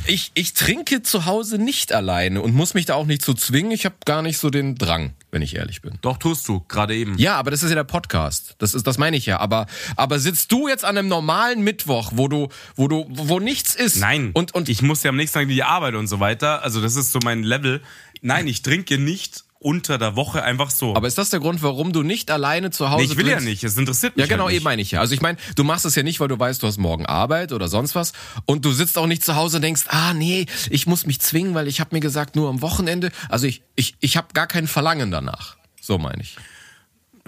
ich, 0.08 0.32
ich 0.34 0.54
trinke 0.54 1.02
zu 1.02 1.26
Hause 1.26 1.58
nicht 1.58 1.94
alleine 1.94 2.42
und 2.42 2.54
muss 2.54 2.74
mich 2.74 2.86
da 2.86 2.96
auch 2.96 3.06
nicht 3.06 3.22
zu 3.22 3.34
zwingen. 3.34 3.72
Ich 3.72 3.86
habe 3.86 3.96
gar 4.06 4.22
nicht 4.22 4.38
so 4.38 4.50
den 4.50 4.76
Drang, 4.82 5.14
wenn 5.30 5.42
ich 5.42 5.56
ehrlich 5.56 5.82
bin. 5.82 6.00
Doch, 6.02 6.18
tust 6.18 6.48
du, 6.48 6.62
gerade 6.68 6.96
eben. 6.96 7.18
Ja, 7.18 7.36
aber 7.36 7.52
das 7.52 7.62
ist 7.62 7.70
ja 7.70 7.76
der 7.76 7.84
Podcast. 7.84 8.56
Das 8.58 8.74
ist, 8.74 8.88
das 8.88 8.98
meine 8.98 9.16
ich 9.16 9.28
ja. 9.28 9.40
Aber, 9.40 9.68
aber 9.96 10.20
sitzt 10.20 10.52
du 10.52 10.68
jetzt 10.68 10.84
an 10.84 10.98
einem 10.98 11.08
normalen 11.08 11.64
Mittwoch, 11.64 12.12
wo 12.16 12.28
du, 12.28 12.50
wo 12.76 12.88
du, 12.88 13.06
wo 13.10 13.40
nichts 13.40 13.76
ist? 13.76 13.98
Nein. 13.98 14.32
Und, 14.34 14.54
und 14.56 14.70
ich 14.70 14.82
muss 14.82 15.04
ja 15.04 15.10
am 15.10 15.18
nächsten 15.18 15.36
Tag 15.36 15.44
in 15.44 15.50
die 15.50 15.64
Arbeit 15.64 15.96
und 15.96 16.08
so 16.08 16.20
weiter. 16.20 16.64
Also 16.64 16.82
das 16.82 16.96
ist 16.96 17.12
so 17.12 17.20
mein 17.24 17.44
Level. 17.44 17.82
Nein, 18.22 18.48
ich 18.48 18.64
trinke 18.64 18.98
nicht 18.98 19.44
unter 19.62 20.00
der 20.00 20.16
Woche 20.16 20.44
einfach 20.44 20.72
so. 20.72 20.96
Aber 20.96 21.08
ist 21.08 21.20
das 21.20 21.30
der 21.30 21.40
Grund, 21.40 21.62
warum 21.62 21.94
du 21.94 22.02
nicht 22.02 22.32
alleine 22.32 22.72
zu 22.72 22.90
Hause 22.90 23.06
nee, 23.06 23.12
ich 23.12 23.18
will 23.18 23.26
trinkst? 23.26 23.46
ja 23.46 23.50
nicht, 23.50 23.64
es 23.64 23.78
interessiert 23.78 24.18
mich 24.18 24.26
Ja, 24.26 24.28
genau, 24.28 24.46
halt 24.46 24.56
eben 24.56 24.64
meine 24.64 24.82
ich 24.82 24.92
ja. 24.92 25.00
Also 25.00 25.14
ich 25.14 25.22
meine, 25.22 25.38
du 25.56 25.64
machst 25.64 25.86
es 25.86 25.94
ja 25.94 26.02
nicht, 26.02 26.20
weil 26.20 26.28
du 26.28 26.40
weißt, 26.40 26.64
du 26.64 26.68
hast 26.68 26.80
morgen 26.80 27.06
Arbeit 27.06 27.52
oder 27.52 27.68
sonst 27.68 27.94
was 27.94 28.14
und 28.46 28.66
du 28.66 28.72
sitzt 28.72 28.98
auch 28.98 29.06
nicht 29.06 29.24
zu 29.24 29.36
Hause 29.36 29.58
und 29.58 29.62
denkst, 29.62 29.84
ah 29.90 30.16
nee, 30.16 30.48
ich 30.72 30.88
muss 30.88 31.06
mich 31.06 31.22
zwingen, 31.22 31.54
weil 31.54 31.68
ich 31.68 31.80
habe 31.80 31.94
mir 31.94 32.00
gesagt, 32.00 32.36
nur 32.36 32.50
am 32.50 32.62
Wochenende. 32.62 33.12
Also 33.30 33.46
ich 33.46 33.62
ich 33.76 33.96
ich 34.00 34.18
habe 34.18 34.30
gar 34.34 34.48
kein 34.48 34.68
Verlangen 34.68 35.12
danach. 35.12 35.58
So 35.80 36.00
meine 36.00 36.24
ich. 36.24 36.38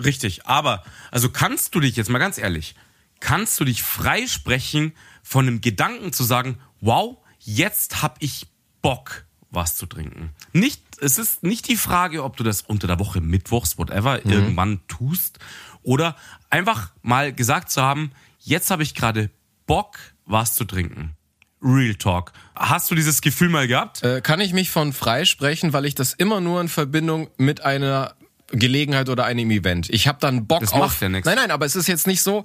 Richtig, 0.03 0.47
aber 0.47 0.83
also 1.11 1.29
kannst 1.29 1.75
du 1.75 1.79
dich 1.79 1.95
jetzt 1.95 2.09
mal 2.09 2.17
ganz 2.17 2.39
ehrlich, 2.39 2.73
kannst 3.19 3.59
du 3.59 3.63
dich 3.63 3.83
freisprechen 3.83 4.93
von 5.21 5.47
einem 5.47 5.61
Gedanken 5.61 6.11
zu 6.13 6.23
sagen, 6.23 6.57
wow, 6.81 7.17
jetzt 7.39 8.01
hab 8.01 8.17
ich 8.21 8.47
Bock 8.81 9.25
was 9.53 9.75
zu 9.75 9.85
trinken. 9.85 10.31
Nicht, 10.51 10.81
es 10.99 11.17
ist 11.17 11.43
nicht 11.43 11.67
die 11.67 11.77
Frage, 11.77 12.23
ob 12.23 12.37
du 12.37 12.43
das 12.43 12.61
unter 12.61 12.87
der 12.87 12.99
Woche, 12.99 13.21
mittwochs, 13.21 13.77
whatever, 13.77 14.19
mhm. 14.23 14.31
irgendwann 14.31 14.81
tust 14.87 15.39
oder 15.81 16.15
einfach 16.49 16.91
mal 17.01 17.33
gesagt 17.33 17.71
zu 17.71 17.81
haben, 17.81 18.11
jetzt 18.39 18.71
habe 18.71 18.83
ich 18.83 18.95
gerade 18.95 19.29
Bock, 19.65 19.97
was 20.25 20.53
zu 20.55 20.65
trinken. 20.65 21.15
Real 21.61 21.95
Talk. 21.95 22.33
Hast 22.55 22.91
du 22.91 22.95
dieses 22.95 23.21
Gefühl 23.21 23.49
mal 23.49 23.67
gehabt? 23.67 24.03
Äh, 24.03 24.21
kann 24.21 24.41
ich 24.41 24.53
mich 24.53 24.69
von 24.69 24.91
freisprechen, 24.91 25.71
weil 25.71 25.85
ich 25.85 25.95
das 25.95 26.13
immer 26.13 26.41
nur 26.41 26.59
in 26.59 26.67
Verbindung 26.67 27.29
mit 27.37 27.61
einer 27.61 28.15
Gelegenheit 28.47 29.09
oder 29.09 29.25
einem 29.25 29.49
Event. 29.49 29.89
Ich 29.89 30.07
habe 30.07 30.19
dann 30.19 30.45
Bock 30.45 30.59
das 30.59 30.73
auf. 30.73 30.79
Macht 30.79 31.01
ja. 31.01 31.09
Nein, 31.09 31.23
nein, 31.23 31.51
aber 31.51 31.65
es 31.65 31.75
ist 31.75 31.87
jetzt 31.87 32.05
nicht 32.05 32.21
so 32.21 32.43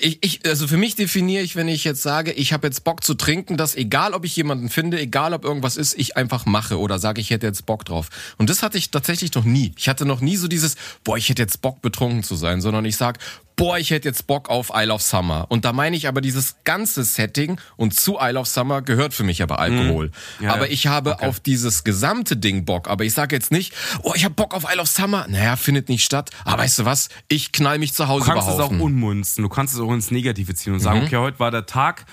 ich, 0.00 0.18
ich, 0.22 0.46
also 0.46 0.66
für 0.66 0.76
mich 0.76 0.96
definiere 0.96 1.42
ich, 1.42 1.54
wenn 1.56 1.68
ich 1.68 1.84
jetzt 1.84 2.02
sage, 2.02 2.32
ich 2.32 2.52
habe 2.52 2.66
jetzt 2.66 2.82
Bock 2.84 3.04
zu 3.04 3.14
trinken, 3.14 3.56
dass 3.56 3.74
egal 3.74 4.14
ob 4.14 4.24
ich 4.24 4.34
jemanden 4.34 4.68
finde, 4.68 4.98
egal 4.98 5.32
ob 5.32 5.44
irgendwas 5.44 5.76
ist, 5.76 5.98
ich 5.98 6.16
einfach 6.16 6.46
mache 6.46 6.78
oder 6.78 6.98
sage, 6.98 7.20
ich 7.20 7.30
hätte 7.30 7.46
jetzt 7.46 7.66
Bock 7.66 7.84
drauf. 7.84 8.08
Und 8.36 8.50
das 8.50 8.62
hatte 8.62 8.78
ich 8.78 8.90
tatsächlich 8.90 9.32
noch 9.34 9.44
nie. 9.44 9.72
Ich 9.76 9.88
hatte 9.88 10.04
noch 10.04 10.20
nie 10.20 10.36
so 10.36 10.48
dieses, 10.48 10.76
boah, 11.04 11.16
ich 11.16 11.28
hätte 11.28 11.42
jetzt 11.42 11.62
Bock 11.62 11.82
betrunken 11.82 12.22
zu 12.22 12.34
sein, 12.34 12.60
sondern 12.60 12.84
ich 12.84 12.96
sag, 12.96 13.18
boah, 13.56 13.78
ich 13.78 13.90
hätte 13.90 14.06
jetzt 14.06 14.26
Bock 14.26 14.50
auf 14.50 14.70
Isle 14.74 14.92
of 14.92 15.02
Summer. 15.02 15.46
Und 15.48 15.64
da 15.64 15.72
meine 15.72 15.96
ich 15.96 16.06
aber 16.06 16.20
dieses 16.20 16.56
ganze 16.64 17.02
Setting 17.04 17.58
und 17.76 17.98
zu 17.98 18.18
Isle 18.20 18.38
of 18.38 18.46
Summer 18.46 18.82
gehört 18.82 19.14
für 19.14 19.24
mich 19.24 19.42
aber 19.42 19.58
Alkohol. 19.58 20.12
Mhm. 20.38 20.44
Ja, 20.44 20.54
aber 20.54 20.70
ich 20.70 20.86
habe 20.86 21.14
okay. 21.14 21.26
auf 21.26 21.40
dieses 21.40 21.82
gesamte 21.82 22.36
Ding 22.36 22.66
Bock. 22.66 22.88
Aber 22.88 23.04
ich 23.04 23.14
sage 23.14 23.34
jetzt 23.34 23.50
nicht, 23.50 23.74
oh, 24.02 24.12
ich 24.14 24.24
habe 24.24 24.34
Bock 24.34 24.54
auf 24.54 24.64
Isle 24.70 24.82
of 24.82 24.88
Summer. 24.88 25.26
Naja, 25.28 25.56
findet 25.56 25.88
nicht 25.88 26.04
statt. 26.04 26.30
Aber 26.44 26.62
weißt 26.62 26.80
du 26.80 26.84
was? 26.84 27.08
Ich 27.28 27.52
knall 27.52 27.78
mich 27.78 27.94
zu 27.94 28.08
Hause 28.08 28.26
Du 28.26 28.30
kannst 28.30 28.48
es 28.48 28.60
auch 28.60 28.70
unmunzen. 28.70 29.42
Du 29.42 29.48
kannst 29.48 29.74
es 29.74 29.80
auch 29.80 29.92
ins 29.92 30.10
Negative 30.10 30.54
ziehen 30.54 30.74
und 30.74 30.80
sagen, 30.80 31.00
mhm. 31.00 31.06
okay, 31.06 31.16
heute 31.16 31.38
war 31.38 31.50
der 31.50 31.66
Tag, 31.66 32.04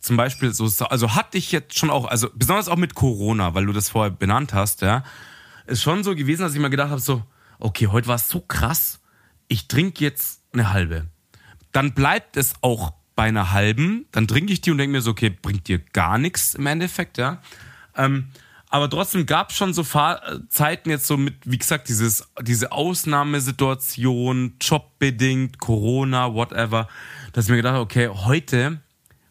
zum 0.00 0.16
Beispiel 0.16 0.52
so, 0.54 0.70
also 0.86 1.14
hatte 1.14 1.36
ich 1.36 1.52
jetzt 1.52 1.78
schon 1.78 1.90
auch, 1.90 2.06
also 2.06 2.28
besonders 2.34 2.68
auch 2.68 2.76
mit 2.76 2.94
Corona, 2.94 3.54
weil 3.54 3.66
du 3.66 3.72
das 3.72 3.90
vorher 3.90 4.10
benannt 4.10 4.54
hast, 4.54 4.80
ja, 4.80 5.04
ist 5.66 5.82
schon 5.82 6.04
so 6.04 6.14
gewesen, 6.14 6.42
dass 6.42 6.54
ich 6.54 6.60
mal 6.60 6.68
gedacht 6.68 6.90
habe, 6.90 7.00
so, 7.00 7.22
okay, 7.58 7.88
heute 7.88 8.08
war 8.08 8.16
es 8.16 8.28
so 8.28 8.40
krass, 8.40 9.00
ich 9.48 9.68
trinke 9.68 10.02
jetzt 10.02 10.39
eine 10.52 10.72
halbe. 10.72 11.06
Dann 11.72 11.92
bleibt 11.92 12.36
es 12.36 12.54
auch 12.62 12.92
bei 13.14 13.24
einer 13.24 13.52
halben. 13.52 14.06
Dann 14.12 14.26
trinke 14.26 14.52
ich 14.52 14.60
die 14.60 14.70
und 14.70 14.78
denke 14.78 14.92
mir 14.92 15.02
so, 15.02 15.10
okay, 15.10 15.30
bringt 15.30 15.68
dir 15.68 15.78
gar 15.78 16.18
nichts 16.18 16.54
im 16.54 16.66
Endeffekt, 16.66 17.18
ja. 17.18 17.42
Ähm, 17.96 18.28
aber 18.70 18.88
trotzdem 18.88 19.26
gab 19.26 19.50
es 19.50 19.56
schon 19.56 19.74
so 19.74 19.82
Fahr 19.82 20.22
Zeiten 20.48 20.90
jetzt 20.90 21.06
so 21.06 21.16
mit, 21.16 21.34
wie 21.44 21.58
gesagt, 21.58 21.88
dieses, 21.88 22.28
diese 22.40 22.70
Ausnahmesituation, 22.70 24.54
jobbedingt, 24.60 25.58
Corona, 25.58 26.32
whatever, 26.32 26.88
dass 27.32 27.46
ich 27.46 27.50
mir 27.50 27.56
gedacht 27.56 27.74
habe, 27.74 27.82
okay, 27.82 28.08
heute, 28.08 28.80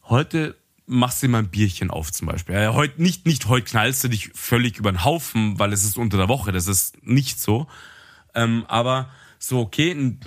heute 0.03 0.55
machst 0.85 1.23
du 1.23 1.27
dir 1.27 1.31
mal 1.31 1.39
ein 1.39 1.49
Bierchen 1.49 1.89
auf 1.89 2.11
zum 2.11 2.27
Beispiel. 2.27 2.55
Ja, 2.55 2.73
heute, 2.73 3.01
nicht, 3.01 3.25
nicht 3.25 3.47
heute 3.47 3.65
knallst 3.65 4.03
du 4.03 4.09
dich 4.09 4.29
völlig 4.33 4.77
über 4.77 4.91
den 4.91 5.05
Haufen, 5.05 5.57
weil 5.57 5.71
es 5.71 5.85
ist 5.85 5.97
unter 5.97 6.17
der 6.17 6.27
Woche, 6.27 6.51
das 6.51 6.67
ist 6.67 7.01
nicht 7.05 7.39
so. 7.39 7.67
Ähm, 8.35 8.65
aber 8.67 9.09
so, 9.37 9.61
okay, 9.61 9.91
ein, 9.91 10.19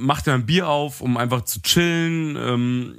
mach 0.00 0.22
dir 0.22 0.34
ein 0.34 0.46
Bier 0.46 0.68
auf, 0.68 1.00
um 1.00 1.16
einfach 1.16 1.42
zu 1.42 1.62
chillen. 1.62 2.36
Ähm, 2.36 2.96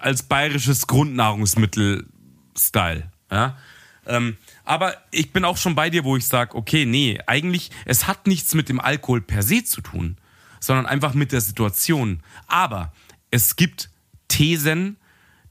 als 0.00 0.22
bayerisches 0.22 0.86
Grundnahrungsmittel-Style. 0.86 3.10
Ja? 3.30 3.58
Ähm, 4.06 4.38
aber 4.64 4.96
ich 5.10 5.30
bin 5.32 5.44
auch 5.44 5.58
schon 5.58 5.74
bei 5.74 5.90
dir, 5.90 6.04
wo 6.04 6.16
ich 6.16 6.26
sage, 6.26 6.56
okay, 6.56 6.86
nee, 6.86 7.20
eigentlich, 7.26 7.70
es 7.84 8.06
hat 8.06 8.26
nichts 8.26 8.54
mit 8.54 8.70
dem 8.70 8.80
Alkohol 8.80 9.20
per 9.20 9.42
se 9.42 9.62
zu 9.64 9.82
tun, 9.82 10.16
sondern 10.58 10.86
einfach 10.86 11.12
mit 11.14 11.32
der 11.32 11.42
Situation. 11.42 12.22
Aber 12.46 12.92
es 13.30 13.56
gibt 13.56 13.90
Thesen, 14.28 14.96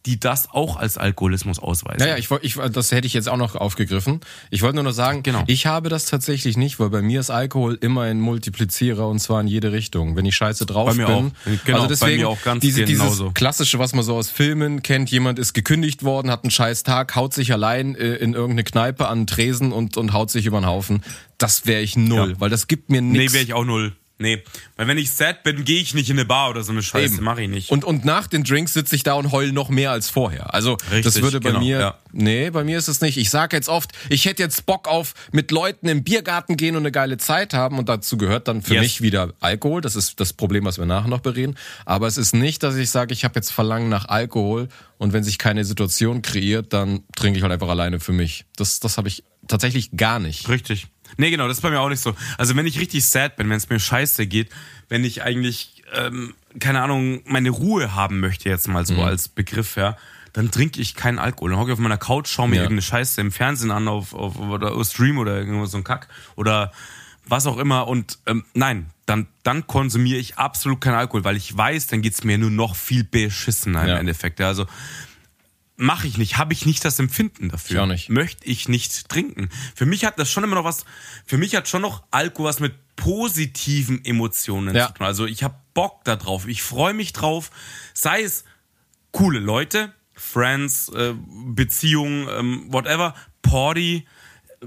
die 0.05 0.17
das 0.19 0.49
auch 0.51 0.77
als 0.77 0.97
Alkoholismus 0.97 1.59
ausweisen. 1.59 1.99
Naja, 1.99 2.17
ich, 2.17 2.29
ich, 2.41 2.55
das 2.71 2.91
hätte 2.91 3.05
ich 3.05 3.13
jetzt 3.13 3.27
auch 3.27 3.35
noch 3.37 3.55
aufgegriffen. 3.55 4.21
Ich 4.49 4.61
wollte 4.61 4.75
nur 4.75 4.85
noch 4.85 4.91
sagen, 4.93 5.23
Genau. 5.23 5.43
ich 5.47 5.65
habe 5.65 5.89
das 5.89 6.05
tatsächlich 6.05 6.55
nicht, 6.55 6.79
weil 6.79 6.89
bei 6.89 7.01
mir 7.01 7.19
ist 7.19 7.29
Alkohol 7.29 7.77
immer 7.81 8.03
ein 8.03 8.21
Multiplizierer 8.21 9.07
und 9.07 9.19
zwar 9.19 9.41
in 9.41 9.47
jede 9.47 9.71
Richtung. 9.73 10.15
Wenn 10.15 10.25
ich 10.25 10.35
scheiße 10.35 10.65
drauf 10.65 10.87
Bei 10.89 10.93
mir 10.95 11.05
bin. 11.07 11.15
auch. 11.15 11.31
Genau, 11.65 11.77
also 11.81 11.87
bei 11.87 11.87
deswegen, 11.87 12.21
mir 12.21 12.29
auch 12.29 12.41
ganz 12.41 12.61
diese, 12.61 12.85
dieses 12.85 13.03
genauso. 13.03 13.31
klassische, 13.31 13.77
was 13.77 13.93
man 13.93 14.03
so 14.05 14.15
aus 14.15 14.29
Filmen 14.29 14.81
kennt, 14.83 15.11
jemand 15.11 15.37
ist 15.37 15.53
gekündigt 15.53 16.03
worden, 16.03 16.31
hat 16.31 16.43
einen 16.45 16.51
scheiß 16.51 16.83
Tag, 16.83 17.15
haut 17.15 17.33
sich 17.33 17.51
allein 17.51 17.95
äh, 17.95 18.15
in 18.15 18.33
irgendeine 18.33 18.63
Kneipe 18.63 19.07
an 19.09 19.21
den 19.21 19.27
Tresen 19.27 19.71
und, 19.73 19.97
und 19.97 20.13
haut 20.13 20.31
sich 20.31 20.45
über 20.45 20.59
den 20.61 20.65
Haufen. 20.65 21.03
Das 21.37 21.65
wäre 21.65 21.81
ich 21.81 21.97
null, 21.97 22.31
Ja. 22.31 22.39
weil 22.39 22.49
das 22.49 22.67
gibt 22.67 22.89
mir 22.89 23.01
Nee, 23.01 23.17
nichts. 23.19 23.33
wäre 23.33 23.43
ich 23.43 23.53
auch 23.53 23.65
null. 23.65 23.93
Nee. 24.21 24.43
Weil 24.75 24.87
wenn 24.87 24.97
ich 24.97 25.11
sad 25.11 25.43
bin, 25.43 25.63
gehe 25.63 25.81
ich 25.81 25.93
nicht 25.93 26.09
in 26.09 26.17
eine 26.17 26.25
Bar 26.25 26.49
oder 26.49 26.61
so 26.61 26.73
eine 26.73 26.83
Scheiße. 26.83 27.21
Mache 27.21 27.43
ich 27.43 27.49
nicht. 27.49 27.71
Und, 27.71 27.85
und 27.85 28.03
nach 28.03 28.27
den 28.27 28.43
Drinks 28.43 28.73
sitze 28.73 28.95
ich 28.97 29.03
da 29.03 29.13
und 29.13 29.31
heul 29.31 29.53
noch 29.53 29.69
mehr 29.69 29.91
als 29.91 30.09
vorher. 30.09 30.53
Also 30.53 30.75
das 30.75 30.91
Richtig, 30.91 31.21
würde 31.23 31.39
bei 31.39 31.49
genau, 31.51 31.61
mir. 31.61 31.79
ja. 31.79 31.97
Nee, 32.11 32.49
bei 32.49 32.65
mir 32.65 32.77
ist 32.77 32.89
es 32.89 32.99
nicht. 32.99 33.17
Ich 33.17 33.29
sage 33.29 33.55
jetzt 33.55 33.69
oft, 33.69 33.91
ich 34.09 34.25
hätte 34.25 34.43
jetzt 34.43 34.65
Bock 34.65 34.89
auf 34.89 35.13
mit 35.31 35.51
Leuten 35.51 35.87
im 35.87 36.03
Biergarten 36.03 36.57
gehen 36.57 36.75
und 36.75 36.81
eine 36.81 36.91
geile 36.91 37.17
Zeit 37.17 37.53
haben. 37.53 37.79
Und 37.79 37.87
dazu 37.87 38.17
gehört 38.17 38.47
dann 38.49 38.61
für 38.61 38.73
Yes. 38.73 38.83
mich 38.83 39.01
wieder 39.01 39.33
Alkohol. 39.39 39.79
Das 39.79 39.95
ist 39.95 40.19
das 40.19 40.33
Problem, 40.33 40.65
was 40.65 40.77
wir 40.77 40.85
nachher 40.85 41.07
noch 41.09 41.21
bereden. 41.21 41.55
Aber 41.85 42.07
es 42.07 42.17
ist 42.17 42.35
nicht, 42.35 42.61
dass 42.61 42.75
ich 42.75 42.89
sage, 42.89 43.13
ich 43.13 43.23
habe 43.23 43.35
jetzt 43.35 43.51
Verlangen 43.51 43.87
nach 43.87 44.09
Alkohol 44.09 44.67
und 44.97 45.13
wenn 45.13 45.23
sich 45.23 45.37
keine 45.37 45.63
Situation 45.63 46.21
kreiert, 46.21 46.73
dann 46.73 47.03
trinke 47.15 47.37
ich 47.37 47.43
halt 47.43 47.53
einfach 47.53 47.69
alleine 47.69 48.01
für 48.01 48.11
mich. 48.11 48.43
Das, 48.57 48.81
das 48.81 48.97
habe 48.97 49.07
ich 49.07 49.23
tatsächlich 49.47 49.91
gar 49.95 50.19
nicht. 50.19 50.49
Richtig. 50.49 50.87
Nee, 51.17 51.31
genau, 51.31 51.47
das 51.47 51.57
ist 51.57 51.61
bei 51.61 51.69
mir 51.69 51.79
auch 51.81 51.89
nicht 51.89 52.01
so. 52.01 52.15
Also 52.37 52.55
wenn 52.55 52.65
ich 52.67 52.79
richtig 52.79 53.05
sad 53.05 53.35
bin, 53.35 53.49
wenn 53.49 53.57
es 53.57 53.69
mir 53.69 53.79
scheiße 53.79 54.27
geht, 54.27 54.49
wenn 54.89 55.03
ich 55.03 55.23
eigentlich, 55.23 55.83
ähm, 55.93 56.33
keine 56.59 56.81
Ahnung, 56.81 57.21
meine 57.25 57.49
Ruhe 57.49 57.95
haben 57.95 58.19
möchte, 58.19 58.49
jetzt 58.49 58.67
mal 58.67 58.81
Mhm. 58.81 58.85
so 58.85 59.01
als 59.03 59.27
Begriff, 59.27 59.75
ja, 59.75 59.97
dann 60.33 60.51
trinke 60.51 60.79
ich 60.81 60.95
keinen 60.95 61.19
Alkohol. 61.19 61.49
Dann 61.51 61.59
hocke 61.59 61.69
ich 61.71 61.73
auf 61.73 61.79
meiner 61.79 61.97
Couch, 61.97 62.27
schaue 62.29 62.47
mir 62.49 62.57
Ja. 62.57 62.61
irgendeine 62.63 62.83
Scheiße 62.83 63.19
im 63.21 63.31
Fernsehen 63.31 63.71
an, 63.71 63.87
auf, 63.87 64.13
auf 64.13 64.37
oder 64.39 64.73
auf 64.73 64.87
Stream 64.87 65.17
oder 65.17 65.37
irgendwo 65.37 65.65
so 65.65 65.77
ein 65.77 65.83
Kack 65.83 66.07
oder 66.35 66.71
was 67.25 67.45
auch 67.47 67.57
immer. 67.57 67.87
Und 67.87 68.19
ähm, 68.27 68.45
nein, 68.53 68.87
dann, 69.05 69.27
dann 69.43 69.65
konsumiere 69.67 70.19
ich 70.19 70.37
absolut 70.37 70.81
keinen 70.81 70.95
Alkohol, 70.95 71.23
weil 71.23 71.35
ich 71.35 71.55
weiß, 71.55 71.87
dann 71.87 72.01
geht's 72.01 72.23
mir 72.23 72.37
nur 72.37 72.51
noch 72.51 72.75
viel 72.75 73.03
beschissener 73.03 73.81
im 73.83 73.89
Ja. 73.89 73.97
Endeffekt. 73.97 74.39
Ja, 74.39 74.47
also 74.47 74.65
mache 75.79 76.07
ich 76.07 76.17
nicht, 76.17 76.37
habe 76.37 76.51
ich 76.53 76.65
nicht 76.65 76.83
das 76.83 76.99
Empfinden 76.99 77.49
dafür. 77.49 77.77
Ich 77.77 77.81
auch 77.81 77.85
nicht. 77.87 78.09
Möchte 78.09 78.45
ich 78.45 78.67
nicht 78.67 79.07
trinken. 79.09 79.49
Für 79.75 79.85
mich 79.85 80.03
hat 80.05 80.19
das 80.19 80.29
schon 80.29 80.43
immer 80.43 80.55
noch 80.55 80.65
was, 80.65 80.83
für 81.25 81.37
mich 81.37 81.55
hat 81.55 81.67
schon 81.69 81.81
noch 81.81 82.03
Alkohol 82.11 82.49
was 82.49 82.59
mit 82.59 82.73
positiven 82.97 84.03
Emotionen 84.03 84.75
Ja. 84.75 84.87
zu 84.87 84.93
tun. 84.95 85.05
Also 85.07 85.25
ich 85.25 85.41
habe 85.41 85.55
Bock 85.73 86.03
da 86.03 86.17
drauf, 86.17 86.47
ich 86.47 86.61
freue 86.63 86.93
mich 86.93 87.13
drauf, 87.13 87.49
sei 87.93 88.21
es 88.23 88.43
coole 89.11 89.39
Leute, 89.39 89.93
Friends, 90.13 90.89
äh, 90.89 91.13
Beziehungen, 91.55 92.27
ähm, 92.29 92.65
whatever, 92.67 93.15
Party, 93.41 94.05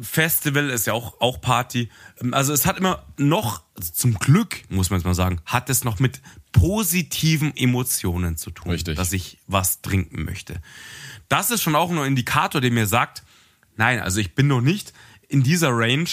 Festival 0.00 0.70
ist 0.70 0.86
ja 0.86 0.94
auch, 0.94 1.20
auch 1.20 1.42
Party. 1.42 1.90
Ähm, 2.22 2.32
Also 2.32 2.54
es 2.54 2.64
hat 2.64 2.78
immer 2.78 3.04
noch, 3.18 3.62
zum 3.92 4.14
Glück, 4.14 4.62
muss 4.70 4.88
man 4.88 4.98
jetzt 5.00 5.04
mal 5.04 5.12
sagen, 5.14 5.42
hat 5.44 5.68
es 5.68 5.84
noch 5.84 5.98
mit 5.98 6.22
positiven 6.52 7.54
Emotionen 7.56 8.36
zu 8.38 8.50
tun, 8.50 8.70
Richtig. 8.72 8.96
dass 8.96 9.12
ich 9.12 9.38
was 9.46 9.82
trinken 9.82 10.24
möchte. 10.24 10.60
Das 11.32 11.50
ist 11.50 11.62
schon 11.62 11.74
auch 11.74 11.90
ein 11.90 11.96
Indikator, 11.96 12.60
der 12.60 12.70
mir 12.70 12.86
sagt, 12.86 13.22
nein, 13.76 14.00
also 14.00 14.20
ich 14.20 14.34
bin 14.34 14.48
noch 14.48 14.60
nicht 14.60 14.92
in 15.28 15.42
dieser 15.42 15.70
Range, 15.70 16.10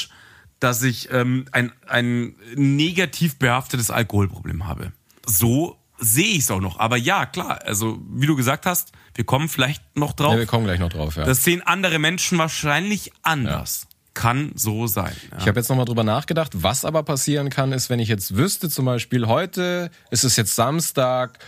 dass 0.62 0.82
ich 0.82 1.12
ähm, 1.12 1.44
ein, 1.52 1.74
ein 1.88 2.36
negativ 2.56 3.38
behaftetes 3.38 3.92
Alkoholproblem 3.92 4.66
habe. 4.66 4.94
So 5.26 5.78
sehe 5.98 6.28
ich 6.28 6.40
es 6.44 6.52
auch 6.52 6.62
noch. 6.62 6.80
Aber 6.80 6.96
ja, 6.96 7.26
klar, 7.26 7.60
also 7.66 8.00
wie 8.10 8.28
du 8.28 8.38
gesagt 8.38 8.66
hast, 8.66 8.94
wir 9.14 9.26
kommen 9.26 9.50
vielleicht 9.50 9.84
noch 9.98 10.14
drauf. 10.14 10.32
Ja, 10.32 10.40
wir 10.40 10.46
kommen 10.46 10.64
gleich 10.64 10.80
noch 10.80 10.88
drauf, 10.88 11.18
ja. 11.18 11.26
Das 11.26 11.44
sehen 11.44 11.62
andere 11.64 12.00
Menschen 12.00 12.38
wahrscheinlich 12.38 13.12
anders. 13.22 13.88
Kann 14.14 14.54
so 14.56 14.88
sein. 14.88 15.14
Ja. 15.32 15.38
Ich 15.40 15.48
habe 15.50 15.60
jetzt 15.60 15.68
nochmal 15.68 15.86
drüber 15.86 16.06
nachgedacht, 16.06 16.64
was 16.64 16.86
aber 16.86 17.04
passieren 17.04 17.50
kann, 17.50 17.74
ist, 17.74 17.90
wenn 17.90 18.00
ich 18.00 18.08
jetzt 18.08 18.38
wüsste, 18.38 18.70
zum 18.70 18.86
Beispiel 18.86 19.28
heute 19.28 19.92
ist 20.12 20.24
es 20.24 20.38
jetzt 20.38 20.56
Samstag, 20.56 21.40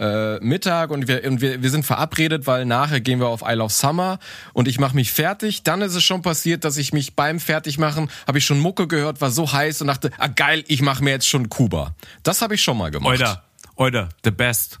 äh, 0.00 0.40
Mittag 0.40 0.90
und, 0.90 1.06
wir, 1.06 1.24
und 1.24 1.40
wir, 1.40 1.62
wir 1.62 1.70
sind 1.70 1.84
verabredet, 1.84 2.46
weil 2.46 2.64
nachher 2.64 3.00
gehen 3.00 3.20
wir 3.20 3.28
auf 3.28 3.42
Isle 3.46 3.62
of 3.62 3.72
Summer 3.72 4.18
und 4.52 4.66
ich 4.66 4.80
mache 4.80 4.96
mich 4.96 5.12
fertig. 5.12 5.62
Dann 5.62 5.82
ist 5.82 5.94
es 5.94 6.02
schon 6.02 6.22
passiert, 6.22 6.64
dass 6.64 6.78
ich 6.78 6.92
mich 6.92 7.14
beim 7.14 7.38
Fertigmachen, 7.38 8.10
habe 8.26 8.38
ich 8.38 8.46
schon 8.46 8.58
Mucke 8.58 8.88
gehört, 8.88 9.20
war 9.20 9.30
so 9.30 9.52
heiß 9.52 9.82
und 9.82 9.88
dachte, 9.88 10.10
ah 10.18 10.28
geil, 10.28 10.64
ich 10.66 10.82
mache 10.82 11.04
mir 11.04 11.10
jetzt 11.10 11.28
schon 11.28 11.48
Kuba. 11.50 11.94
Das 12.22 12.42
habe 12.42 12.54
ich 12.54 12.62
schon 12.62 12.78
mal 12.78 12.90
gemacht. 12.90 13.20
Oida, 13.20 13.44
Oida, 13.76 14.08
the 14.24 14.30
best. 14.30 14.78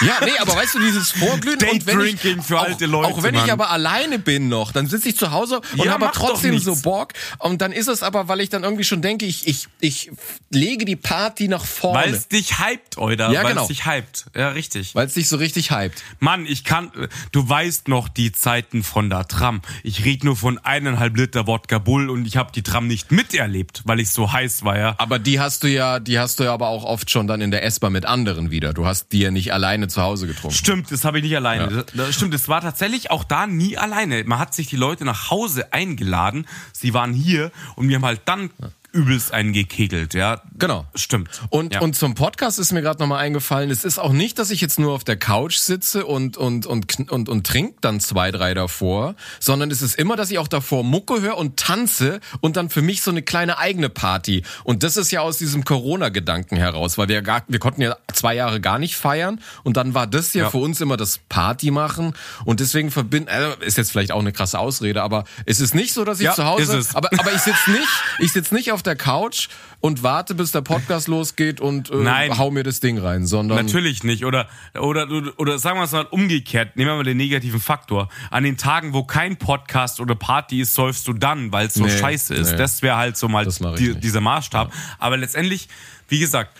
Ja, 0.00 0.24
nee, 0.24 0.30
aber 0.40 0.56
weißt 0.56 0.74
du, 0.74 0.80
dieses 0.80 1.10
Vorglühen 1.12 1.58
Date 1.58 1.72
und 1.72 1.86
wenn 1.86 2.00
ich, 2.00 2.20
Drinking 2.20 2.42
für 2.42 2.58
auch, 2.58 2.64
alte 2.64 2.86
Leute, 2.86 3.08
Auch 3.08 3.22
wenn 3.22 3.34
ich 3.34 3.42
Mann. 3.42 3.50
aber 3.50 3.70
alleine 3.70 4.18
bin 4.18 4.48
noch, 4.48 4.72
dann 4.72 4.86
sitze 4.86 5.08
ich 5.10 5.16
zu 5.16 5.30
Hause 5.30 5.60
und 5.76 5.84
Ja, 5.84 5.92
habe 5.92 6.10
trotzdem 6.12 6.58
so 6.58 6.74
Bock. 6.76 7.12
Und 7.38 7.60
dann 7.60 7.72
ist 7.72 7.88
es 7.88 8.02
aber, 8.02 8.28
weil 8.28 8.40
ich 8.40 8.50
dann 8.50 8.64
irgendwie 8.64 8.84
schon 8.84 9.02
denke, 9.02 9.24
ich, 9.26 9.46
ich, 9.46 9.68
ich 9.80 10.10
lege 10.50 10.84
die 10.84 10.96
Party 10.96 11.48
nach 11.48 11.60
Weil 11.60 11.66
vorne. 11.66 12.06
es 12.08 12.28
dich 12.28 12.58
hypt, 12.58 12.98
Oida. 12.98 13.30
Ja, 13.32 13.42
weil 13.42 13.50
genau. 13.50 13.62
es 13.62 13.68
dich 13.68 13.86
hypt. 13.86 14.26
Ja, 14.34 14.48
richtig. 14.50 14.94
Weil 14.94 15.06
es 15.06 15.14
dich 15.14 15.28
so 15.28 15.36
richtig 15.36 15.70
hypt. 15.70 16.02
Mann, 16.18 16.46
ich 16.46 16.64
kann, 16.64 16.90
du 17.32 17.48
weißt 17.48 17.88
noch 17.88 18.08
die 18.08 18.32
Zeiten 18.32 18.82
von 18.82 19.10
der 19.10 19.28
Tram. 19.28 19.62
Ich 19.82 20.04
rede 20.04 20.26
nur 20.26 20.36
von 20.36 20.58
eineinhalb 20.58 21.16
Liter 21.16 21.46
Wodka 21.46 21.78
Bull 21.78 22.10
und 22.10 22.26
ich 22.26 22.36
habe 22.36 22.50
die 22.52 22.62
Tram 22.62 22.86
nicht 22.86 23.12
miterlebt, 23.12 23.82
weil 23.84 24.00
ich 24.00 24.10
so 24.10 24.32
heiß 24.32 24.64
war, 24.64 24.78
ja. 24.78 24.94
Aber 24.98 25.18
die 25.18 25.38
hast 25.40 25.62
du 25.62 25.68
ja, 25.68 26.00
die 26.00 26.18
hast 26.18 26.40
du 26.40 26.44
ja 26.44 26.52
aber 26.52 26.68
auch 26.68 26.84
oft 26.84 27.10
schon 27.10 27.26
dann 27.26 27.40
in 27.40 27.50
der 27.50 27.64
S-Bahn 27.64 27.92
mit 27.92 28.04
anderen 28.06 28.50
wieder. 28.50 28.72
Du 28.72 28.86
hast 28.86 29.12
die 29.12 29.20
ja 29.20 29.30
nicht 29.30 29.43
alleine 29.52 29.88
zu 29.88 30.02
Hause 30.02 30.26
getrunken. 30.26 30.56
Stimmt, 30.56 30.90
das 30.90 31.04
habe 31.04 31.18
ich 31.18 31.24
nicht 31.24 31.36
alleine. 31.36 31.68
Das, 31.68 31.86
das 31.94 32.14
stimmt, 32.14 32.34
es 32.34 32.48
war 32.48 32.60
tatsächlich 32.60 33.10
auch 33.10 33.24
da 33.24 33.46
nie 33.46 33.76
alleine. 33.76 34.24
Man 34.24 34.38
hat 34.38 34.54
sich 34.54 34.68
die 34.68 34.76
Leute 34.76 35.04
nach 35.04 35.30
Hause 35.30 35.72
eingeladen. 35.72 36.46
Sie 36.72 36.94
waren 36.94 37.12
hier 37.12 37.50
und 37.76 37.88
wir 37.88 37.96
haben 37.96 38.04
halt 38.04 38.22
dann 38.24 38.50
übelst 38.92 39.32
einen 39.32 39.52
gekegelt, 39.52 40.14
ja. 40.14 40.40
Genau. 40.56 40.86
Stimmt. 40.94 41.28
Und, 41.50 41.74
ja. 41.74 41.80
und 41.80 41.96
zum 41.96 42.14
Podcast 42.14 42.58
ist 42.58 42.72
mir 42.72 42.80
gerade 42.80 43.00
nochmal 43.00 43.18
eingefallen, 43.24 43.70
es 43.70 43.84
ist 43.84 43.98
auch 43.98 44.12
nicht, 44.12 44.38
dass 44.38 44.50
ich 44.50 44.60
jetzt 44.60 44.78
nur 44.78 44.92
auf 44.92 45.02
der 45.02 45.16
Couch 45.16 45.56
sitze 45.56 46.06
und, 46.06 46.36
und, 46.36 46.64
und, 46.66 47.10
und, 47.10 47.28
und 47.28 47.46
trink 47.46 47.80
dann 47.80 47.98
zwei, 47.98 48.30
drei 48.30 48.54
davor, 48.54 49.16
sondern 49.40 49.70
es 49.70 49.82
ist 49.82 49.96
immer, 49.98 50.14
dass 50.16 50.30
ich 50.30 50.38
auch 50.38 50.46
davor 50.46 50.84
Mucke 50.84 51.20
höre 51.20 51.36
und 51.36 51.56
tanze 51.58 52.20
und 52.40 52.56
dann 52.56 52.70
für 52.70 52.82
mich 52.82 53.02
so 53.02 53.10
eine 53.10 53.22
kleine 53.22 53.58
eigene 53.58 53.88
Party. 53.88 54.44
Und 54.62 54.82
das 54.84 54.96
ist 54.96 55.10
ja 55.10 55.20
aus 55.22 55.38
diesem 55.38 55.64
Corona-Gedanken 55.64 56.56
heraus, 56.56 56.98
weil 56.98 57.08
wir 57.08 57.22
gar, 57.22 57.42
wir 57.48 57.58
konnten 57.58 57.80
ja 57.82 57.96
zwei 58.12 58.34
Jahre 58.34 58.60
gar 58.60 58.78
nicht 58.78 58.96
feiern 58.96 59.40
und 59.64 59.76
dann 59.76 59.94
war 59.94 60.06
das 60.06 60.34
ja, 60.34 60.44
Ja. 60.44 60.50
für 60.50 60.58
uns 60.58 60.80
immer 60.80 60.96
das 60.96 61.18
Party 61.28 61.72
machen 61.72 62.14
und 62.44 62.60
deswegen 62.60 62.90
verbinden, 62.92 63.28
also 63.28 63.58
ist 63.60 63.76
jetzt 63.76 63.90
vielleicht 63.90 64.12
auch 64.12 64.20
eine 64.20 64.32
krasse 64.32 64.58
Ausrede, 64.58 65.02
aber 65.02 65.24
es 65.46 65.58
ist 65.58 65.74
nicht 65.74 65.92
so, 65.92 66.04
dass 66.04 66.20
ich 66.20 66.26
Ja, 66.26 66.34
zu 66.34 66.44
Hause, 66.44 66.80
aber, 66.94 67.10
aber 67.18 67.32
ich 67.32 67.40
sitze 67.40 67.70
nicht, 67.72 67.88
ich 68.20 68.32
sitze 68.32 68.54
nicht 68.54 68.70
auf 68.70 68.82
der 68.82 68.94
Couch 68.94 69.48
und 69.80 70.02
warte, 70.02 70.34
bis 70.34 70.43
der 70.52 70.62
Podcast 70.62 71.08
losgeht 71.08 71.60
und 71.60 71.90
äh, 71.90 71.96
Nein. 71.96 72.38
hau 72.38 72.50
mir 72.50 72.62
das 72.62 72.80
Ding 72.80 72.98
rein, 72.98 73.26
sondern 73.26 73.64
Natürlich 73.64 74.02
nicht. 74.04 74.24
Oder, 74.24 74.48
oder, 74.78 75.06
oder 75.38 75.58
sagen 75.58 75.78
wir 75.78 75.84
es 75.84 75.92
mal 75.92 76.06
umgekehrt. 76.06 76.76
Nehmen 76.76 76.90
wir 76.90 76.96
mal 76.96 77.04
den 77.04 77.16
negativen 77.16 77.60
Faktor. 77.60 78.08
An 78.30 78.44
den 78.44 78.56
Tagen, 78.56 78.92
wo 78.92 79.04
kein 79.04 79.36
Podcast 79.36 80.00
oder 80.00 80.14
Party 80.14 80.60
ist, 80.60 80.74
säufst 80.74 81.06
du 81.08 81.12
dann, 81.12 81.52
weil 81.52 81.66
es 81.68 81.74
so 81.74 81.84
Nee, 81.84 81.98
scheiße 81.98 82.34
ist. 82.34 82.52
nee. 82.52 82.56
Das 82.56 82.82
wäre 82.82 82.96
halt 82.96 83.16
so 83.16 83.28
mal 83.28 83.46
die, 83.76 83.94
dieser 83.94 84.20
Maßstab. 84.20 84.72
Aber 84.98 85.16
letztendlich, 85.16 85.68
wie 86.08 86.18
gesagt, 86.18 86.56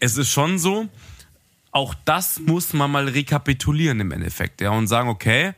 es 0.00 0.16
ist 0.16 0.30
schon 0.30 0.58
so, 0.58 0.88
auch 1.70 1.94
das 2.04 2.40
muss 2.40 2.72
man 2.72 2.90
mal 2.90 3.08
rekapitulieren 3.08 4.00
im 4.00 4.12
Endeffekt. 4.12 4.60
Ja, 4.60 4.70
und 4.70 4.86
sagen, 4.86 5.08
okay, 5.08 5.52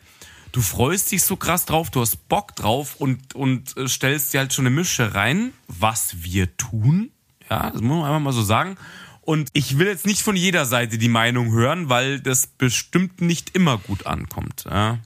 du 0.53 0.61
freust 0.61 1.13
dich 1.13 1.23
so 1.23 1.37
krass 1.37 1.65
drauf, 1.67 1.91
du 1.91 2.01
hast 2.01 2.29
Bock 2.29 2.57
drauf 2.57 2.97
und, 2.97 3.35
und 3.35 3.77
äh, 3.77 3.87
stellst 3.89 4.35
dir 4.35 4.41
halt 4.41 4.53
schon 4.53 4.67
eine 4.67 4.75
Mische 4.75 5.15
rein, 5.15 5.53
was 5.69 6.23
wir 6.25 6.57
tun. 6.57 7.11
Ja, 7.51 7.71
das 7.71 7.81
muss 7.81 7.99
man 7.99 8.07
einfach 8.07 8.21
mal 8.21 8.33
so 8.33 8.43
sagen. 8.43 8.77
Und 9.23 9.51
ich 9.53 9.79
will 9.79 9.87
jetzt 9.87 10.07
nicht 10.07 10.23
von 10.23 10.37
jeder 10.37 10.65
Seite 10.65 10.99
die 10.99 11.09
Meinung 11.09 11.53
hören, 11.53 11.89
weil 11.89 12.21
das 12.21 12.47
bestimmt 12.47 13.21
nicht 13.21 13.55
immer 13.55 13.79
gut 13.79 14.07
ankommt. 14.07 14.65
Ja. 14.69 14.99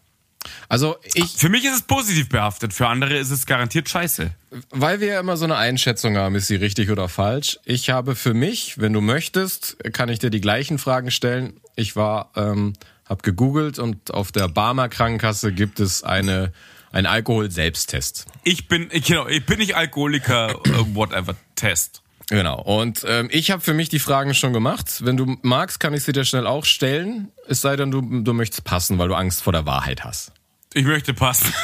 also 0.69 0.97
ich, 1.15 1.33
Für 1.33 1.49
mich 1.49 1.65
ist 1.65 1.75
es 1.75 1.83
positiv 1.83 2.29
behaftet, 2.29 2.73
für 2.73 2.87
andere 2.89 3.17
ist 3.17 3.31
es 3.31 3.47
garantiert 3.47 3.89
scheiße. 3.89 4.31
weil 4.71 5.01
wir 5.01 5.09
ja 5.09 5.21
immer 5.21 5.37
so 5.37 5.45
eine 5.45 5.57
Einschätzung 5.57 6.17
haben, 6.17 6.37
ist 6.37 6.47
sie 6.47 6.57
richtig 6.57 6.91
oder 6.91 7.09
falsch. 7.09 7.59
Ich 7.65 7.91
habe 7.91 8.15
für 8.15 8.35
mich, 8.35 8.79
wenn 8.79 8.93
du 8.93 9.01
möchtest, 9.01 9.77
kann 9.93 10.09
ich 10.09 10.21
dir 10.21 10.31
die 10.31 10.41
gleichen 10.41 10.79
Fragen 10.79 11.11
stellen. 11.11 11.61
Ich 11.77 11.97
war, 11.97 12.31
ähm, 12.37 12.75
habe 13.07 13.23
gegoogelt 13.23 13.79
und 13.79 14.15
auf 14.15 14.33
der 14.33 14.49
Barmer 14.49 14.89
Krankenkasse 14.89 15.53
gibt 15.53 15.81
es 15.81 16.05
eine 16.05 16.53
ein 16.93 17.07
Alkohol-Selbsttest. 17.07 18.27
Ich 18.45 18.69
bin, 18.69 18.89
ich, 18.93 19.07
genau, 19.07 19.27
ich 19.27 19.45
bin 19.45 19.59
nicht 19.59 19.75
Alkoholiker, 19.75 20.51
äh, 20.65 20.95
whatever, 20.95 21.35
Test. 21.57 22.04
Genau. 22.31 22.61
Und 22.61 23.05
ähm, 23.07 23.29
ich 23.31 23.51
habe 23.51 23.61
für 23.61 23.75
mich 23.75 23.89
die 23.89 23.99
Fragen 23.99 24.35
schon 24.35 24.53
gemacht. 24.53 25.05
Wenn 25.05 25.17
du 25.17 25.37
magst, 25.43 25.79
kann 25.79 25.93
ich 25.95 26.05
sie 26.05 26.13
dir 26.13 26.25
schnell 26.25 26.47
auch 26.47 26.65
stellen. 26.65 27.29
Es 27.49 27.61
sei 27.61 27.77
denn, 27.77 27.91
du, 27.91 28.01
du 28.01 28.33
möchtest 28.33 28.65
passen, 28.65 28.99
weil 28.99 29.09
du 29.09 29.15
Angst 29.15 29.43
vor 29.43 29.53
der 29.53 29.67
Wahrheit 29.67 30.05
hast. 30.05 30.33
Ich 30.73 30.85
möchte 30.85 31.15
passen. 31.15 31.53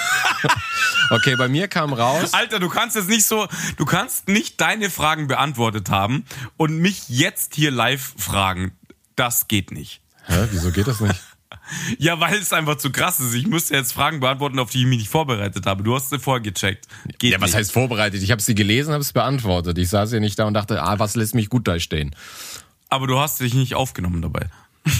Okay, 1.10 1.34
bei 1.34 1.48
mir 1.48 1.66
kam 1.66 1.92
raus. 1.92 2.32
Alter, 2.34 2.60
du 2.60 2.68
kannst 2.68 2.94
jetzt 2.94 3.08
nicht 3.08 3.24
so, 3.24 3.48
du 3.76 3.84
kannst 3.84 4.28
nicht 4.28 4.60
deine 4.60 4.90
Fragen 4.90 5.26
beantwortet 5.26 5.90
haben 5.90 6.24
und 6.56 6.78
mich 6.78 7.08
jetzt 7.08 7.56
hier 7.56 7.72
live 7.72 8.14
fragen. 8.16 8.78
Das 9.16 9.48
geht 9.48 9.72
nicht. 9.72 10.02
Hä, 10.26 10.46
wieso 10.52 10.70
geht 10.70 10.86
das 10.86 11.00
nicht? 11.00 11.20
Ja, 11.98 12.18
weil 12.20 12.34
es 12.38 12.52
einfach 12.52 12.76
zu 12.76 12.90
krass 12.90 13.20
ist. 13.20 13.34
Ich 13.34 13.46
müsste 13.46 13.74
jetzt 13.74 13.92
Fragen 13.92 14.20
beantworten, 14.20 14.58
auf 14.58 14.70
die 14.70 14.80
ich 14.80 14.86
mich 14.86 14.98
nicht 14.98 15.10
vorbereitet 15.10 15.66
habe. 15.66 15.82
Du 15.82 15.94
hast 15.94 16.10
sie 16.10 16.18
vorher 16.18 16.40
gecheckt. 16.40 16.86
Geht 17.18 17.32
Ja, 17.32 17.40
was 17.40 17.50
nicht. 17.50 17.56
heißt 17.56 17.72
vorbereitet? 17.72 18.22
Ich 18.22 18.30
habe 18.30 18.40
sie 18.42 18.54
gelesen, 18.54 18.92
habe 18.92 19.02
es 19.02 19.12
beantwortet. 19.12 19.78
Ich 19.78 19.88
saß 19.88 20.12
ja 20.12 20.20
nicht 20.20 20.38
da 20.38 20.46
und 20.46 20.54
dachte, 20.54 20.82
ah, 20.82 20.98
was 20.98 21.16
lässt 21.16 21.34
mich 21.34 21.48
gut 21.48 21.66
da 21.68 21.78
stehen? 21.78 22.14
Aber 22.88 23.06
du 23.06 23.18
hast 23.18 23.40
dich 23.40 23.54
nicht 23.54 23.74
aufgenommen 23.74 24.22
dabei. 24.22 24.46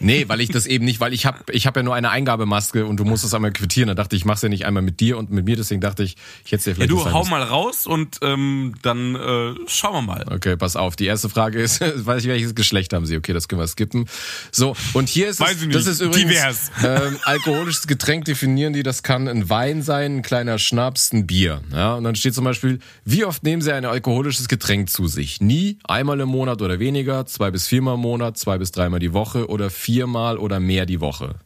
Nee, 0.00 0.24
weil 0.28 0.40
ich 0.40 0.50
das 0.50 0.66
eben 0.66 0.84
nicht, 0.84 1.00
weil 1.00 1.12
ich 1.12 1.26
habe 1.26 1.38
ich 1.52 1.66
hab 1.66 1.76
ja 1.76 1.82
nur 1.82 1.94
eine 1.94 2.10
Eingabemaske 2.10 2.86
und 2.86 2.98
du 2.98 3.04
musst 3.04 3.24
es 3.24 3.34
einmal 3.34 3.52
quittieren. 3.52 3.88
Da 3.88 3.94
dachte 3.94 4.14
ich, 4.16 4.22
ich 4.22 4.24
mach's 4.24 4.42
ja 4.42 4.48
nicht 4.48 4.66
einmal 4.66 4.82
mit 4.82 5.00
dir 5.00 5.16
und 5.18 5.30
mit 5.30 5.44
mir, 5.44 5.56
deswegen 5.56 5.80
dachte 5.80 6.02
ich, 6.02 6.16
ich 6.44 6.52
hätte 6.52 6.56
es 6.60 6.64
ja 6.66 6.70
Ja, 6.72 6.74
vielleicht 6.76 6.90
du 6.90 6.94
nicht 6.96 7.04
sagen 7.04 7.14
hau 7.16 7.24
mal 7.26 7.42
raus 7.42 7.86
und 7.86 8.18
ähm, 8.22 8.74
dann 8.82 9.14
äh, 9.14 9.54
schauen 9.66 9.92
wir 9.94 10.02
mal. 10.02 10.24
Okay, 10.30 10.56
pass 10.56 10.76
auf. 10.76 10.96
Die 10.96 11.06
erste 11.06 11.28
Frage 11.28 11.60
ist, 11.60 11.80
weiß 12.06 12.22
ich, 12.24 12.28
welches 12.28 12.54
Geschlecht 12.54 12.92
haben 12.92 13.06
Sie? 13.06 13.16
Okay, 13.16 13.32
das 13.32 13.48
können 13.48 13.60
wir 13.60 13.66
skippen. 13.68 14.06
So, 14.52 14.74
und 14.94 15.08
hier 15.08 15.28
ist 15.28 15.40
Weiß 15.40 15.56
es, 15.56 15.62
ich 15.62 15.68
das 15.68 15.84
nicht. 15.84 15.92
ist 15.92 16.00
übrigens 16.00 16.32
Divers. 16.32 16.70
ähm, 16.84 17.16
alkoholisches 17.24 17.86
Getränk 17.86 18.24
definieren 18.24 18.72
die, 18.72 18.82
das 18.82 19.02
kann 19.02 19.28
ein 19.28 19.48
Wein 19.50 19.82
sein, 19.82 20.16
ein 20.18 20.22
kleiner 20.22 20.58
Schnaps, 20.58 21.12
ein 21.12 21.26
Bier. 21.26 21.60
Ja, 21.72 21.94
und 21.94 22.04
dann 22.04 22.14
steht 22.16 22.34
zum 22.34 22.44
Beispiel, 22.44 22.80
wie 23.04 23.24
oft 23.24 23.42
nehmen 23.44 23.62
Sie 23.62 23.72
ein 23.72 23.84
alkoholisches 23.84 24.48
Getränk 24.48 24.90
zu 24.90 25.06
sich? 25.06 25.40
Nie, 25.40 25.78
einmal 25.84 26.18
im 26.20 26.28
Monat 26.28 26.62
oder 26.62 26.78
weniger, 26.80 27.26
zwei 27.26 27.50
bis 27.50 27.66
viermal 27.68 27.94
im 27.94 28.00
Monat, 28.00 28.36
zwei 28.38 28.58
bis 28.58 28.72
dreimal 28.72 29.00
die 29.00 29.12
Woche 29.12 29.48
oder 29.48 29.70
viermal 29.88 30.36
oder 30.36 30.60
mehr 30.60 30.84
die 30.84 31.00
Woche. 31.00 31.36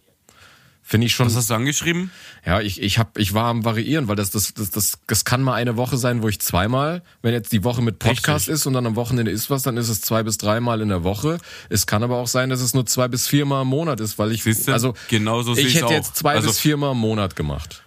Finde 0.83 1.07
ich 1.07 1.15
schon. 1.15 1.27
Was 1.27 1.37
hast 1.37 1.49
du 1.49 1.55
angeschrieben? 1.55 2.11
Ja, 2.45 2.61
ich, 2.61 2.83
ich, 2.83 2.99
hab, 2.99 3.17
ich 3.17 3.35
war 3.35 3.45
am 3.45 3.65
Variieren, 3.65 4.09
weil 4.09 4.17
das, 4.17 4.31
das, 4.33 4.53
das, 4.53 4.71
das, 4.71 4.99
das 5.07 5.25
kann 5.25 5.41
mal 5.41 5.55
eine 5.55 5.77
Woche 5.77 5.97
sein, 5.97 6.23
wo 6.23 6.29
ich 6.29 6.41
zweimal, 6.41 7.03
wenn 7.23 7.33
jetzt 7.33 7.53
die 7.53 7.63
Woche 7.63 7.83
mit 7.83 8.01
Podcast 8.01 8.49
Richtig. 8.49 8.55
ist 8.55 8.67
und 8.67 8.73
dann 8.73 8.85
am 8.85 8.97
Wochenende 8.97 9.31
ist 9.31 9.49
was, 9.49 9.63
dann 9.63 9.77
ist 9.77 9.89
es 9.89 10.01
zwei 10.01 10.25
bis 10.25 10.39
dreimal 10.39 10.81
in 10.81 10.89
der 10.89 11.05
Woche. 11.05 11.39
Es 11.69 11.87
kann 11.87 12.03
aber 12.03 12.17
auch 12.17 12.27
sein, 12.27 12.51
dass 12.51 12.61
es 12.61 12.75
nur 12.75 12.85
zwei 12.85 13.07
bis 13.07 13.29
viermal 13.29 13.63
im 13.63 13.69
Monat 13.69 14.01
ist, 14.01 14.19
weil 14.19 14.33
ich, 14.33 14.43
Siehste? 14.43 14.73
also, 14.73 14.95
Genau 15.09 15.43
so 15.43 15.55
sehe 15.55 15.69
ich 15.69 15.77
hätte 15.77 15.87
auch. 15.87 15.93
jetzt 15.93 16.17
zwei 16.17 16.35
Also- 16.35 16.49
bis 16.49 16.59
viermal 16.59 16.93
im 16.93 16.99
Monat 16.99 17.37
gemacht. 17.37 17.85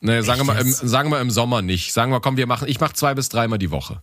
Naja, 0.00 0.22
sagen 0.24 0.40
wir, 0.40 0.44
mal, 0.44 0.60
im, 0.60 0.72
sagen 0.72 1.10
wir 1.10 1.20
im 1.20 1.30
Sommer 1.30 1.62
nicht. 1.62 1.92
Sagen 1.92 2.10
wir, 2.10 2.20
komm, 2.20 2.36
wir 2.36 2.48
machen, 2.48 2.66
ich 2.68 2.80
mache 2.80 2.94
zwei 2.94 3.14
bis 3.14 3.28
dreimal 3.28 3.58
die 3.58 3.70
Woche. 3.70 4.02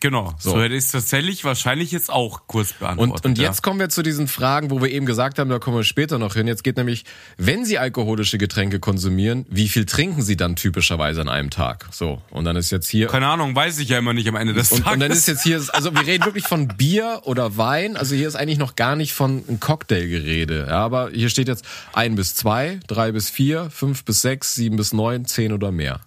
Genau. 0.00 0.32
So, 0.38 0.52
So. 0.52 0.62
hätte 0.62 0.74
ich 0.74 0.84
es 0.84 0.92
tatsächlich 0.92 1.44
wahrscheinlich 1.44 1.90
jetzt 1.90 2.10
auch 2.10 2.42
kurz 2.46 2.72
beantwortet. 2.72 3.24
Und, 3.24 3.30
und 3.32 3.38
ja. 3.38 3.48
jetzt 3.48 3.62
kommen 3.62 3.80
wir 3.80 3.88
zu 3.88 4.02
diesen 4.02 4.28
Fragen, 4.28 4.70
wo 4.70 4.80
wir 4.80 4.90
eben 4.90 5.06
gesagt 5.06 5.38
haben, 5.38 5.50
da 5.50 5.58
kommen 5.58 5.76
wir 5.76 5.84
später 5.84 6.18
noch 6.18 6.34
hin. 6.34 6.46
Jetzt 6.46 6.62
geht 6.62 6.76
nämlich, 6.76 7.04
wenn 7.36 7.64
Sie 7.64 7.78
alkoholische 7.78 8.38
Getränke 8.38 8.78
konsumieren, 8.78 9.44
wie 9.48 9.68
viel 9.68 9.86
trinken 9.86 10.22
Sie 10.22 10.36
dann 10.36 10.54
typischerweise 10.56 11.20
an 11.20 11.28
einem 11.28 11.50
Tag? 11.50 11.86
So, 11.90 12.22
und 12.30 12.44
dann 12.44 12.54
ist 12.56 12.70
jetzt 12.70 12.88
hier. 12.88 13.08
Keine 13.08 13.26
Ahnung, 13.26 13.56
weiß 13.56 13.78
ich 13.80 13.88
ja 13.88 13.98
immer 13.98 14.12
nicht 14.14 14.28
am 14.28 14.36
Ende 14.36 14.54
des 14.54 14.70
Und, 14.70 14.78
Tages. 14.84 14.92
und 14.94 15.00
dann 15.00 15.10
ist 15.10 15.26
jetzt 15.26 15.42
hier, 15.42 15.60
also 15.72 15.92
wir 15.92 16.06
reden 16.06 16.24
wirklich 16.24 16.46
von 16.46 16.68
Bier 16.68 17.22
oder 17.24 17.56
Wein. 17.56 17.96
Also 17.96 18.14
hier 18.14 18.28
ist 18.28 18.36
eigentlich 18.36 18.58
noch 18.58 18.76
gar 18.76 18.94
nicht 18.94 19.12
von 19.14 19.42
einem 19.48 19.58
Cocktail 19.58 20.06
gerede. 20.06 20.66
Ja, 20.68 20.78
aber 20.78 21.10
hier 21.10 21.28
steht 21.28 21.48
jetzt 21.48 21.64
ein 21.92 22.14
bis 22.14 22.34
zwei, 22.36 22.78
drei 22.86 23.10
bis 23.10 23.30
vier, 23.30 23.68
fünf 23.70 24.04
bis 24.04 24.20
sechs, 24.22 24.54
sieben 24.54 24.76
bis 24.76 24.92
neun, 24.92 25.24
zehn 25.26 25.52
oder 25.52 25.72
mehr. 25.72 26.00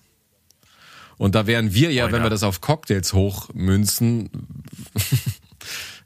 Und 1.21 1.35
da 1.35 1.45
wären 1.45 1.71
wir 1.71 1.91
ja, 1.91 2.07
Oh, 2.07 2.11
wenn 2.11 2.23
wir 2.23 2.31
das 2.31 2.41
auf 2.41 2.61
Cocktails 2.61 3.13
hochmünzen, 3.13 4.31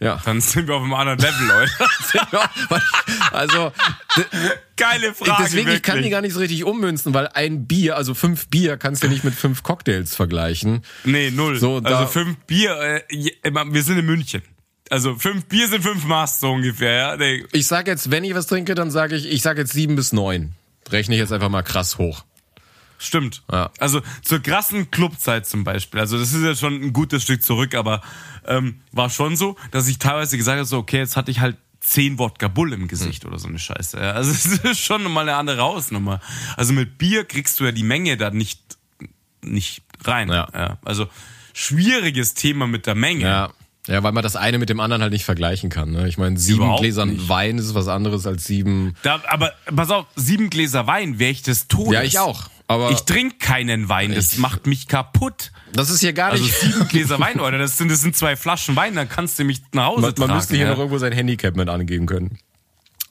ja. 0.02 0.22
Dann 0.26 0.42
sind 0.42 0.68
wir 0.68 0.76
auf 0.76 0.84
einem 0.84 0.94
anderen 0.94 1.20
Level, 1.20 1.48
Leute. 1.48 2.82
also 3.32 3.72
Geile 4.76 5.14
Frage. 5.14 5.44
deswegen 5.46 5.72
ich 5.72 5.82
kann 5.82 5.94
die 5.96 6.00
wirklich. 6.00 6.12
gar 6.12 6.20
nicht 6.20 6.34
so 6.34 6.42
richtig 6.42 6.66
ummünzen, 6.66 7.14
weil 7.14 7.30
ein 7.30 7.66
Bier, 7.66 7.96
also 7.96 8.14
fünf 8.14 8.50
Bier, 8.50 8.76
kannst 8.76 9.04
du 9.04 9.08
nicht 9.08 9.24
mit 9.24 9.34
fünf 9.36 9.64
Cocktails 9.64 10.14
vergleichen. 10.16 10.82
Nee, 11.06 11.32
null. 11.32 11.60
So, 11.60 11.80
da- 11.80 12.00
also 12.00 12.12
fünf 12.12 12.36
Bier, 12.40 12.78
äh, 13.10 13.52
wir 13.72 13.84
sind 13.84 13.98
in 13.98 14.06
München. 14.06 14.42
Also 14.90 15.16
fünf 15.16 15.46
Bier 15.46 15.70
sind 15.70 15.82
fünf 15.82 16.04
Maß 16.04 16.42
so 16.42 16.52
ungefähr, 16.52 16.92
ja. 16.94 17.16
Nee. 17.16 17.46
Ich 17.54 17.68
sage 17.68 17.90
jetzt, 17.90 18.12
wenn 18.12 18.26
ich 18.26 18.36
was 18.36 18.48
trinke, 18.48 18.76
dann 18.76 18.92
sage 18.92 19.16
ich, 19.16 19.26
ich 19.32 19.42
sage 19.42 19.62
jetzt 19.62 19.72
sieben 19.72 19.96
bis 19.96 20.12
neun. 20.12 20.52
Rechne 20.90 21.16
ich 21.16 21.22
jetzt 21.22 21.32
einfach 21.32 21.48
mal 21.48 21.64
krass 21.64 21.98
hoch. 21.98 22.26
Stimmt. 23.06 23.44
Ja. 23.52 23.70
Also 23.80 24.02
zur 24.24 24.40
krassen 24.40 24.92
Clubzeit 24.92 25.46
zum 25.48 25.64
Beispiel. 25.64 26.00
Also 26.00 26.18
das 26.18 26.34
ist 26.34 26.44
ja 26.44 26.56
schon 26.56 26.74
ein 26.82 26.94
gutes 26.94 27.24
Stück 27.24 27.44
zurück, 27.44 27.76
aber 27.76 28.02
ähm, 28.46 28.82
war 28.92 29.10
schon 29.10 29.36
so, 29.36 29.56
dass 29.72 29.88
ich 29.88 30.00
teilweise 30.00 30.38
gesagt 30.38 30.58
habe, 30.58 30.66
so, 30.66 30.78
okay, 30.78 30.98
jetzt 30.98 31.16
hatte 31.16 31.32
ich 31.32 31.40
halt 31.40 31.58
zehn 31.80 32.18
Wodka 32.18 32.48
Bull 32.48 32.74
im 32.74 32.88
Gesicht 32.88 33.24
Hm. 33.24 33.30
oder 33.30 33.40
so 33.40 33.48
eine 33.48 33.60
Scheiße. 33.60 33.98
Ja. 34.00 34.12
Also 34.14 34.32
es 34.34 34.46
ist 34.46 34.80
schon 34.80 35.04
mal 35.12 35.22
eine 35.22 35.36
andere 35.36 35.62
Hausnummer. 35.62 36.20
Also 36.58 36.74
mit 36.74 36.98
Bier 36.98 37.26
kriegst 37.26 37.60
du 37.60 37.66
ja 37.66 37.72
die 37.72 37.84
Menge 37.84 38.18
da 38.18 38.32
nicht, 38.32 38.60
nicht 39.44 39.84
rein. 40.04 40.30
Ja. 40.30 40.78
Also 40.84 41.08
schwieriges 41.54 42.34
Thema 42.34 42.68
mit 42.68 42.86
der 42.88 42.96
Menge. 42.96 43.24
Ja. 43.26 43.50
Ja, 43.88 44.02
weil 44.02 44.14
man 44.14 44.24
das 44.24 44.36
eine 44.36 44.58
mit 44.58 44.70
dem 44.70 44.80
anderen 44.80 45.04
halt 45.04 45.14
nicht 45.14 45.26
vergleichen 45.26 45.70
kann. 45.70 45.92
Ne? 45.92 46.08
Ich 46.08 46.18
meine, 46.18 46.40
sieben 46.40 46.58
Überhaupt 46.58 46.82
Gläsern 46.82 47.10
nicht. 47.10 47.30
Wein 47.30 47.60
ist 47.60 47.76
was 47.76 47.88
anderes 47.88 48.26
als 48.26 48.46
sieben. 48.46 48.96
Da, 49.04 49.22
aber 49.28 49.54
pass 49.76 49.92
auf, 49.92 50.08
sieben 50.16 50.50
Gläser 50.50 50.88
Wein 50.88 51.20
wäre 51.20 51.30
ich 51.30 51.44
des 51.44 51.68
Todes. 51.68 51.94
Ja, 51.94 52.02
ich 52.02 52.18
auch. 52.18 52.50
Aber 52.68 52.90
Ich 52.92 53.02
trinke 53.02 53.38
keinen 53.38 53.90
Wein, 53.90 54.14
das 54.16 54.34
Ich- 54.34 54.40
macht 54.40 54.66
mich 54.66 54.88
kaputt. 54.88 55.52
das 55.74 55.90
ist 55.92 56.00
hier 56.00 56.14
gar 56.14 56.32
Also 56.32 56.44
nicht. 56.44 56.56
sieben 56.60 56.88
Gläser 56.90 57.20
Wein, 57.20 57.40
oder? 57.40 57.58
Das 57.60 57.78
sind, 57.78 57.92
das 57.92 58.02
sind 58.02 58.16
zwei 58.16 58.36
Flaschen 58.36 58.76
Wein, 58.76 58.96
dann 58.96 59.08
kannst 59.08 59.38
du 59.38 59.44
mich 59.44 59.62
nach 59.74 59.86
Hause 59.88 60.02
man, 60.02 60.10
man 60.10 60.16
tragen. 60.16 60.34
müsste 60.36 60.56
hier 60.56 60.66
ja. 60.66 60.72
noch 60.72 60.80
irgendwo 60.80 60.98
sein 60.98 61.12
Handicap 61.14 61.56
mit 61.56 61.70
angeben 61.70 62.06
können. 62.08 62.40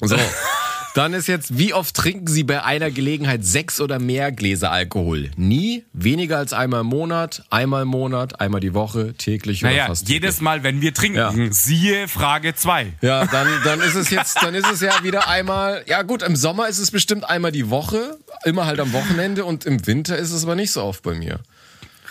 So. 0.00 0.16
Dann 0.95 1.12
ist 1.12 1.26
jetzt, 1.26 1.59
wie 1.59 1.74
oft 1.74 1.92
trinken 1.97 2.28
Sie 2.28 2.45
bei 2.45 2.62
einer 2.62 2.92
Gelegenheit 2.92 3.45
sechs 3.45 3.80
oder 3.80 3.99
mehr 3.99 4.30
Gläser 4.30 4.70
Alkohol? 4.70 5.28
Nie, 5.36 5.82
weniger 5.92 6.38
als 6.38 6.53
einmal 6.53 6.82
im 6.82 6.86
Monat, 6.86 7.45
einmal 7.51 7.82
im 7.82 7.88
Monat, 7.88 8.40
einmal 8.40 8.61
die 8.61 8.74
Woche, 8.74 9.12
täglich 9.14 9.64
oder 9.64 9.72
Naja, 9.72 9.86
fast 9.86 10.09
jedes 10.09 10.40
Mal, 10.40 10.62
wenn 10.62 10.80
wir 10.80 10.95
trinken, 10.95 11.18
Ja. 11.18 11.34
siehe 11.51 12.07
Frage 12.07 12.55
zwei. 12.55 12.92
Ja, 13.03 13.26
dann, 13.26 13.49
dann 13.64 13.80
ist 13.80 13.97
es 13.97 14.11
jetzt, 14.11 14.40
dann 14.40 14.55
ist 14.55 14.70
es 14.70 14.80
ja 14.82 14.92
wieder 15.03 15.26
einmal, 15.28 15.82
ja 15.88 16.03
gut, 16.03 16.22
im 16.22 16.36
Sommer 16.36 16.68
ist 16.68 16.78
es 16.78 16.92
bestimmt 16.92 17.28
einmal 17.28 17.51
die 17.51 17.70
Woche, 17.70 18.16
immer 18.45 18.64
halt 18.66 18.78
am 18.78 18.92
Wochenende 18.92 19.45
und 19.45 19.66
im 19.66 19.84
Winter 19.88 20.16
ist 20.16 20.30
es 20.30 20.45
aber 20.45 20.55
nicht 20.55 20.70
so 20.70 20.80
oft 20.84 21.03
bei 21.03 21.14
mir. 21.14 21.40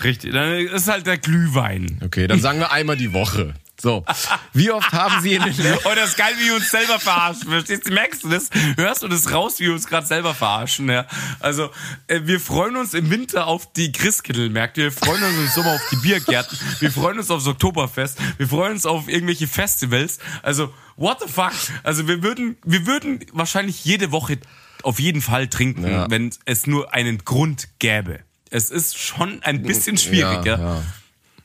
Richtig, 0.03 0.33
dann 0.33 0.51
ist 0.57 0.89
halt 0.91 1.07
der 1.07 1.17
Glühwein. 1.17 1.99
Okay, 2.03 2.27
dann 2.27 2.41
sagen 2.41 2.59
wir 2.59 2.73
einmal 2.73 2.97
die 2.97 3.13
Woche. 3.13 3.53
So, 3.83 4.05
wie 4.53 4.71
oft 4.71 4.93
haben 4.93 5.21
Sie 5.21 5.33
in 5.33 5.43
den 5.43 5.53
Oh, 5.83 5.91
das 5.93 6.11
ist 6.11 6.17
geil, 6.17 6.33
wie 6.39 6.45
wir 6.45 6.55
uns 6.55 6.71
selber 6.71 7.01
verarschen. 7.01 7.49
Verstehst 7.49 7.85
du? 7.85 7.91
Merkst 7.91 8.23
du 8.23 8.29
das? 8.29 8.49
Hörst 8.77 9.03
du 9.03 9.09
das 9.09 9.29
raus, 9.29 9.59
wie 9.59 9.65
wir 9.65 9.73
uns 9.73 9.87
gerade 9.87 10.07
selber 10.07 10.33
verarschen? 10.33 10.87
Ja? 10.89 11.05
Also, 11.41 11.69
äh, 12.07 12.21
wir 12.23 12.39
freuen 12.39 12.77
uns 12.77 12.93
im 12.93 13.09
Winter 13.09 13.45
auf 13.45 13.73
die 13.73 13.91
Christkindlmärkte, 13.91 14.83
wir 14.83 14.91
freuen 14.93 15.21
uns 15.21 15.35
im 15.37 15.47
Sommer 15.49 15.71
auf 15.73 15.81
die 15.91 15.97
Biergärten, 15.97 16.57
wir 16.79 16.91
freuen 16.93 17.19
uns 17.19 17.29
aufs 17.29 17.45
Oktoberfest, 17.45 18.17
wir 18.37 18.47
freuen 18.47 18.71
uns 18.71 18.85
auf 18.85 19.09
irgendwelche 19.09 19.49
Festivals. 19.49 20.19
Also, 20.43 20.73
what 20.95 21.17
the 21.19 21.27
fuck? 21.29 21.51
Also, 21.83 22.07
wir 22.07 22.23
würden, 22.23 22.55
wir 22.63 22.85
würden 22.85 23.19
wahrscheinlich 23.33 23.83
jede 23.83 24.13
Woche 24.13 24.37
auf 24.83 24.97
jeden 25.01 25.21
Fall 25.21 25.49
trinken, 25.49 25.85
Ja. 25.85 26.09
wenn 26.09 26.33
es 26.45 26.67
nur 26.67 26.93
einen 26.93 27.25
Grund 27.25 27.67
gäbe. 27.79 28.21
Es 28.49 28.71
ist 28.71 28.97
schon 28.97 29.43
ein 29.43 29.61
bisschen 29.63 29.97
schwierig, 29.97 30.45
ja. 30.45 30.57
ja. 30.57 30.81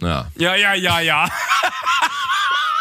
ja. 0.01 0.31
Ja, 0.37 0.55
ja, 0.55 0.75
ja, 0.75 1.01
ja. 1.01 1.29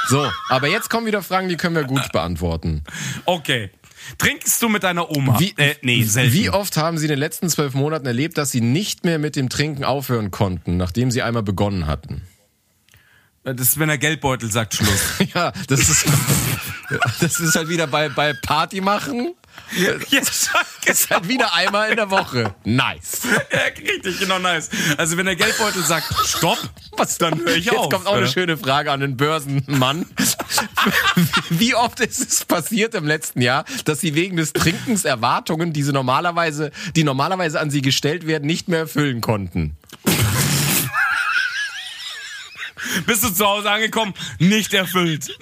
So, 0.08 0.30
aber 0.50 0.68
jetzt 0.68 0.90
kommen 0.90 1.06
wieder 1.06 1.22
Fragen, 1.22 1.50
die 1.50 1.58
können 1.58 1.76
wir 1.76 1.84
gut 1.84 2.12
beantworten. 2.12 2.84
Okay. 3.26 3.72
Trinkst 4.18 4.62
du 4.62 4.70
mit 4.70 4.84
deiner 4.84 5.10
Oma? 5.10 5.40
Wie, 5.40 5.54
äh, 5.58 5.76
nee, 5.82 6.04
selten. 6.04 6.34
wie 6.34 6.50
oft 6.50 6.78
haben 6.78 6.98
Sie 6.98 7.06
in 7.06 7.10
den 7.10 7.20
letzten 7.20 7.50
zwölf 7.50 7.74
Monaten 7.74 8.06
erlebt, 8.06 8.38
dass 8.38 8.52
Sie 8.52 8.62
nicht 8.62 9.04
mehr 9.04 9.20
mit 9.20 9.36
dem 9.36 9.50
Trinken 9.50 9.84
aufhören 9.84 10.32
konnten, 10.32 10.78
nachdem 10.78 11.12
Sie 11.12 11.22
einmal 11.22 11.44
begonnen 11.44 11.88
hatten? 11.88 12.22
Das 13.56 13.70
ist, 13.70 13.80
wenn 13.80 13.88
der 13.88 13.98
Geldbeutel 13.98 14.52
sagt 14.52 14.74
Schluss. 14.76 15.02
Ja, 15.34 15.52
das 15.68 15.88
ist, 15.90 16.06
das 17.22 17.40
ist 17.40 17.56
halt 17.56 17.70
wieder 17.70 17.88
bei, 17.88 18.10
bei 18.10 18.34
Party 18.34 18.82
machen. 18.82 19.34
Jetzt 20.10 20.52
ist 20.86 21.10
halt 21.10 21.28
wieder 21.28 21.54
einmal 21.54 21.90
in 21.90 21.96
der 21.96 22.10
Woche. 22.10 22.54
Nice. 22.64 23.22
ja, 23.52 23.60
richtig, 23.94 24.20
genau 24.20 24.40
nice. 24.40 24.70
Also 24.98 25.18
wenn 25.18 25.26
der 25.26 25.36
Geldbeutel 25.36 25.84
sagt 25.84 26.14
Stopp, 26.26 26.58
Was 26.98 27.18
dann 27.18 27.40
höre 27.40 27.56
ich 27.56 27.66
Jetzt 27.66 27.76
auf. 27.78 27.90
kommt 27.90 28.06
auch 28.08 28.14
eine 28.14 28.24
oder? 28.24 28.32
schöne 28.32 28.58
Frage 28.58 28.92
an 28.92 29.00
den 29.00 29.18
Börsenmann. 29.18 30.06
Wie 31.50 31.74
oft 31.76 32.00
ist 32.00 32.20
es 32.32 32.46
passiert 32.46 32.96
im 32.96 33.06
letzten 33.08 33.42
Jahr, 33.42 33.66
dass 33.86 34.02
Sie 34.02 34.16
wegen 34.16 34.38
des 34.38 34.54
Trinkens 34.54 35.06
Erwartungen, 35.06 35.74
die 35.74 35.84
Sie 35.84 35.92
normalerweise, 35.92 36.72
die 36.96 37.04
normalerweise 37.04 37.60
an 37.60 37.70
Sie 37.70 37.82
gestellt 37.82 38.28
werden, 38.28 38.46
nicht 38.46 38.68
mehr 38.68 38.80
erfüllen 38.80 39.22
konnten? 39.22 39.76
Bist 43.06 43.24
du 43.24 43.30
zu 43.30 43.46
Hause 43.46 43.70
angekommen? 43.72 44.14
Nicht 44.40 44.74
erfüllt. 44.74 45.38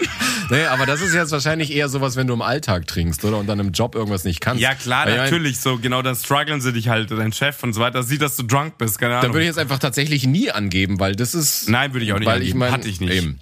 Nee, 0.49 0.65
aber 0.65 0.85
das 0.85 1.01
ist 1.01 1.13
jetzt 1.13 1.31
wahrscheinlich 1.31 1.71
eher 1.71 1.89
sowas, 1.89 2.15
wenn 2.15 2.27
du 2.27 2.33
im 2.33 2.41
Alltag 2.41 2.87
trinkst, 2.87 3.23
oder? 3.25 3.37
Und 3.37 3.47
dann 3.47 3.59
im 3.59 3.71
Job 3.71 3.95
irgendwas 3.95 4.23
nicht 4.23 4.41
kannst. 4.41 4.61
Ja, 4.61 4.75
klar, 4.75 5.05
Weil 5.05 5.13
ich 5.13 5.17
natürlich. 5.17 5.59
So, 5.59 5.77
genau, 5.79 6.01
dann 6.01 6.15
strugglen 6.15 6.61
sie 6.61 6.71
dich 6.73 6.87
halt, 6.89 7.09
dein 7.11 7.33
Chef 7.33 7.61
und 7.63 7.73
so 7.73 7.81
weiter. 7.81 8.03
Sieht, 8.03 8.21
dass 8.21 8.35
du 8.35 8.43
drunk 8.43 8.77
bist, 8.77 8.99
keine 8.99 9.13
Dann 9.13 9.19
Ahnung. 9.21 9.33
würde 9.33 9.43
ich 9.43 9.47
jetzt 9.47 9.59
einfach 9.59 9.79
tatsächlich 9.79 10.25
nie 10.27 10.51
angeben, 10.51 10.99
weil 10.99 11.15
das 11.15 11.33
ist. 11.35 11.69
Nein, 11.69 11.93
würde 11.93 12.05
ich 12.05 12.13
auch 12.13 12.19
nicht 12.19 12.27
weil 12.27 12.41
ich 12.41 12.49
angeben. 12.49 12.59
mein, 12.59 12.71
Hatte 12.71 12.87
ich 12.89 12.99
nicht. 13.01 13.11
Eben. 13.13 13.39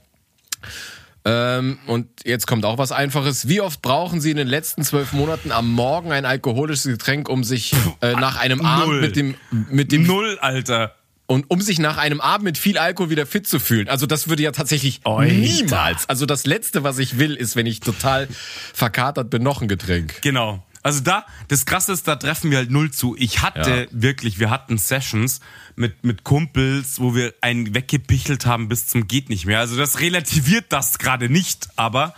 Ähm, 1.25 1.77
und 1.87 2.07
jetzt 2.25 2.47
kommt 2.47 2.65
auch 2.65 2.77
was 2.77 2.91
Einfaches. 2.91 3.47
Wie 3.47 3.61
oft 3.61 3.81
brauchen 3.81 4.19
Sie 4.19 4.31
in 4.31 4.37
den 4.37 4.47
letzten 4.47 4.83
zwölf 4.83 5.13
Monaten 5.13 5.51
am 5.53 5.71
Morgen 5.71 6.11
ein 6.11 6.25
alkoholisches 6.25 6.83
Getränk, 6.83 7.29
um 7.29 7.43
sich 7.45 7.73
äh, 8.01 8.13
nach 8.13 8.37
einem 8.37 8.61
Abend 8.65 8.99
mit 8.99 9.15
dem, 9.15 9.35
mit 9.69 9.91
dem 9.93 10.03
Null, 10.05 10.37
Alter. 10.41 10.95
Und 11.25 11.49
um 11.49 11.61
sich 11.61 11.79
nach 11.79 11.97
einem 11.97 12.19
Abend 12.21 12.43
mit 12.43 12.57
viel 12.57 12.77
Alkohol 12.77 13.09
wieder 13.09 13.25
fit 13.25 13.47
zu 13.47 13.59
fühlen. 13.59 13.87
Also 13.87 14.05
das 14.05 14.27
würde 14.27 14.43
ja 14.43 14.51
tatsächlich 14.51 15.01
Alter. 15.05 15.31
niemals. 15.33 16.07
Also 16.09 16.25
das 16.25 16.45
Letzte, 16.45 16.83
was 16.83 16.99
ich 16.99 17.17
will, 17.17 17.35
ist, 17.35 17.55
wenn 17.55 17.65
ich 17.65 17.79
total 17.79 18.27
verkatert 18.73 19.29
bin, 19.29 19.41
noch 19.43 19.61
ein 19.61 19.67
Getränk. 19.67 20.21
Genau. 20.21 20.63
Also 20.81 20.99
da, 20.99 21.25
das 21.47 21.65
Krasse 21.65 21.93
ist, 21.93 22.09
da 22.09 22.17
treffen 22.17 22.51
wir 22.51 22.57
halt 22.57 22.69
null 22.69 22.91
zu. 22.91 23.15
Ich 23.17 23.41
hatte 23.41 23.83
Ja. 23.83 23.87
wirklich, 23.91 24.39
wir 24.39 24.49
hatten 24.49 24.77
Sessions 24.77 25.39
mit, 25.77 26.03
mit 26.03 26.25
Kumpels, 26.25 26.99
wo 26.99 27.15
wir 27.15 27.33
einen 27.39 27.73
weggepichelt 27.73 28.45
haben 28.45 28.67
bis 28.67 28.87
zum 28.87 29.07
geht 29.07 29.29
nicht 29.29 29.45
mehr. 29.45 29.59
Also 29.59 29.77
das 29.77 30.01
relativiert 30.01 30.65
das 30.69 30.99
gerade 30.99 31.29
nicht, 31.29 31.69
aber 31.77 32.13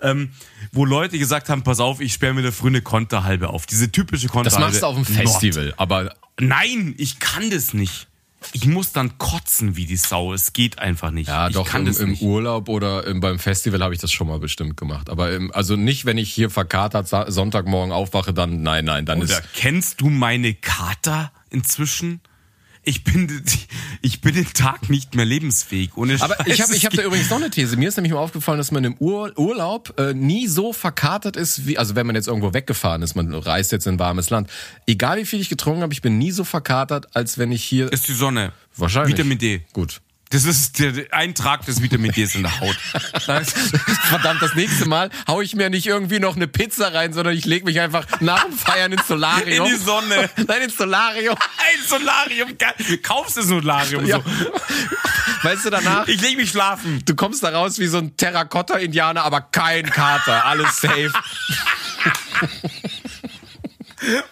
ähm, 0.00 0.30
wo 0.72 0.86
Leute 0.86 1.18
gesagt 1.18 1.50
haben, 1.50 1.62
pass 1.62 1.78
auf, 1.78 2.00
ich 2.00 2.14
sperre 2.14 2.32
mir 2.32 2.42
der 2.42 2.52
früh 2.52 2.68
eine 2.68 2.80
Konterhalbe 2.80 3.50
auf. 3.50 3.66
Diese 3.66 3.92
typische 3.92 4.26
Das 4.28 4.32
Konterhalbe. 4.32 4.66
machst 4.66 4.82
du 4.82 4.86
auf 4.86 4.94
dem 4.94 5.14
Nord. 5.14 5.28
Festival, 5.28 5.74
aber 5.76 6.14
Nein, 6.38 6.94
ich 6.98 7.18
kann 7.18 7.48
das 7.50 7.72
nicht. 7.74 8.08
Ich 8.52 8.66
muss 8.66 8.92
dann 8.92 9.18
kotzen 9.18 9.76
wie 9.76 9.86
die 9.86 9.96
Sau. 9.96 10.32
Es 10.32 10.52
geht 10.52 10.78
einfach 10.78 11.10
nicht. 11.10 11.28
Ja, 11.28 11.48
ich 11.48 11.54
doch, 11.54 11.66
kann 11.66 11.86
im, 11.86 11.96
im 11.96 12.10
nicht. 12.10 12.22
Urlaub 12.22 12.68
oder 12.68 13.06
im, 13.06 13.20
beim 13.20 13.38
Festival 13.38 13.82
habe 13.82 13.94
ich 13.94 14.00
das 14.00 14.12
schon 14.12 14.28
mal 14.28 14.38
bestimmt 14.38 14.76
gemacht. 14.76 15.10
Aber 15.10 15.32
im, 15.32 15.50
also 15.52 15.76
nicht, 15.76 16.04
wenn 16.04 16.18
ich 16.18 16.32
hier 16.32 16.50
verkatert 16.50 17.08
Sonntagmorgen 17.08 17.92
aufwache, 17.92 18.32
dann 18.32 18.62
nein, 18.62 18.84
nein, 18.84 19.06
dann 19.06 19.22
Oder 19.22 19.38
ist. 19.38 19.54
kennst 19.54 20.00
du 20.00 20.10
meine 20.10 20.54
Kater 20.54 21.32
inzwischen? 21.50 22.20
Ich 22.88 23.02
bin, 23.02 23.42
ich 24.00 24.20
bin 24.20 24.34
den 24.36 24.52
Tag 24.52 24.88
nicht 24.88 25.16
mehr 25.16 25.24
lebensfähig. 25.24 25.96
Ohne 25.96 26.16
Aber 26.20 26.36
ich 26.46 26.54
Scheiß, 26.54 26.68
habe 26.68 26.76
ich 26.76 26.86
hab 26.86 26.92
da 26.92 27.02
übrigens 27.02 27.28
noch 27.30 27.38
eine 27.38 27.50
These. 27.50 27.76
Mir 27.76 27.88
ist 27.88 27.96
nämlich 27.96 28.12
mal 28.12 28.20
aufgefallen, 28.20 28.58
dass 28.58 28.70
man 28.70 28.84
im 28.84 28.94
Ur 29.00 29.36
Urlaub 29.36 29.98
äh, 29.98 30.14
nie 30.14 30.46
so 30.46 30.72
verkatert 30.72 31.36
ist, 31.36 31.66
wie, 31.66 31.78
also 31.78 31.96
wenn 31.96 32.06
man 32.06 32.14
jetzt 32.14 32.28
irgendwo 32.28 32.54
weggefahren 32.54 33.02
ist, 33.02 33.16
man 33.16 33.34
reist 33.34 33.72
jetzt 33.72 33.88
in 33.88 33.96
ein 33.96 33.98
warmes 33.98 34.30
Land. 34.30 34.48
Egal 34.86 35.18
wie 35.18 35.24
viel 35.24 35.40
ich 35.40 35.48
getrunken 35.48 35.82
habe, 35.82 35.92
ich 35.92 36.00
bin 36.00 36.16
nie 36.16 36.30
so 36.30 36.44
verkatert, 36.44 37.16
als 37.16 37.38
wenn 37.38 37.50
ich 37.50 37.64
hier. 37.64 37.92
ist 37.92 38.06
die 38.06 38.14
Sonne. 38.14 38.52
Wahrscheinlich. 38.76 39.16
Vitamin 39.16 39.38
D. 39.38 39.62
Gut. 39.72 40.00
Das 40.30 40.44
ist 40.44 40.80
der 40.80 40.92
Eintrag 41.12 41.64
des 41.66 41.80
Vitamin 41.82 42.10
Ds 42.10 42.34
in 42.34 42.42
der 42.42 42.60
Haut. 42.60 42.74
Verdammt, 44.08 44.42
das 44.42 44.54
nächste 44.54 44.88
Mal 44.88 45.10
hau 45.28 45.40
ich 45.40 45.54
mir 45.54 45.70
nicht 45.70 45.86
irgendwie 45.86 46.18
noch 46.18 46.34
eine 46.34 46.48
Pizza 46.48 46.92
rein, 46.92 47.12
sondern 47.12 47.34
ich 47.34 47.44
lege 47.44 47.64
mich 47.64 47.80
einfach 47.80 48.04
nach 48.20 48.42
dem 48.44 48.52
Feiern 48.58 48.92
ins 48.92 49.06
Solarium. 49.06 49.66
In 49.66 49.72
die 49.72 49.78
Sonne. 49.78 50.28
Nein, 50.48 50.62
ins 50.62 50.76
Solarium. 50.76 51.36
Ein 51.58 51.86
Solarium. 51.86 52.56
Kaufst 53.02 53.36
du 53.36 53.42
Solarium 53.42 54.04
Ja. 54.04 54.16
so. 54.18 54.24
Weißt 55.42 55.64
du 55.64 55.70
danach? 55.70 56.08
Ich 56.08 56.20
leg 56.20 56.36
mich 56.36 56.50
schlafen. 56.50 57.02
Du 57.04 57.14
kommst 57.14 57.44
da 57.44 57.50
raus 57.50 57.78
wie 57.78 57.86
so 57.86 57.98
ein 57.98 58.16
Terrakotta-Indianer, 58.16 59.22
aber 59.22 59.42
kein 59.42 59.88
Kater. 59.88 60.44
Alles 60.44 60.76
safe. 60.80 61.12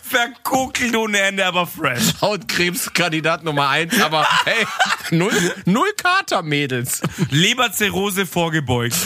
Verkokelt 0.02 0.96
ohne 0.96 1.20
Ende, 1.20 1.44
aber 1.44 1.66
fresh. 1.66 2.20
Hautkrebskandidat 2.20 3.44
Nummer 3.44 3.68
eins, 3.68 4.00
aber 4.00 4.26
hey, 4.44 4.66
null, 5.10 5.32
null 5.64 5.92
Kater, 5.96 6.42
Mädels. 6.42 7.02
Leberzirrhose 7.30 8.26
vorgebeugt. 8.26 8.96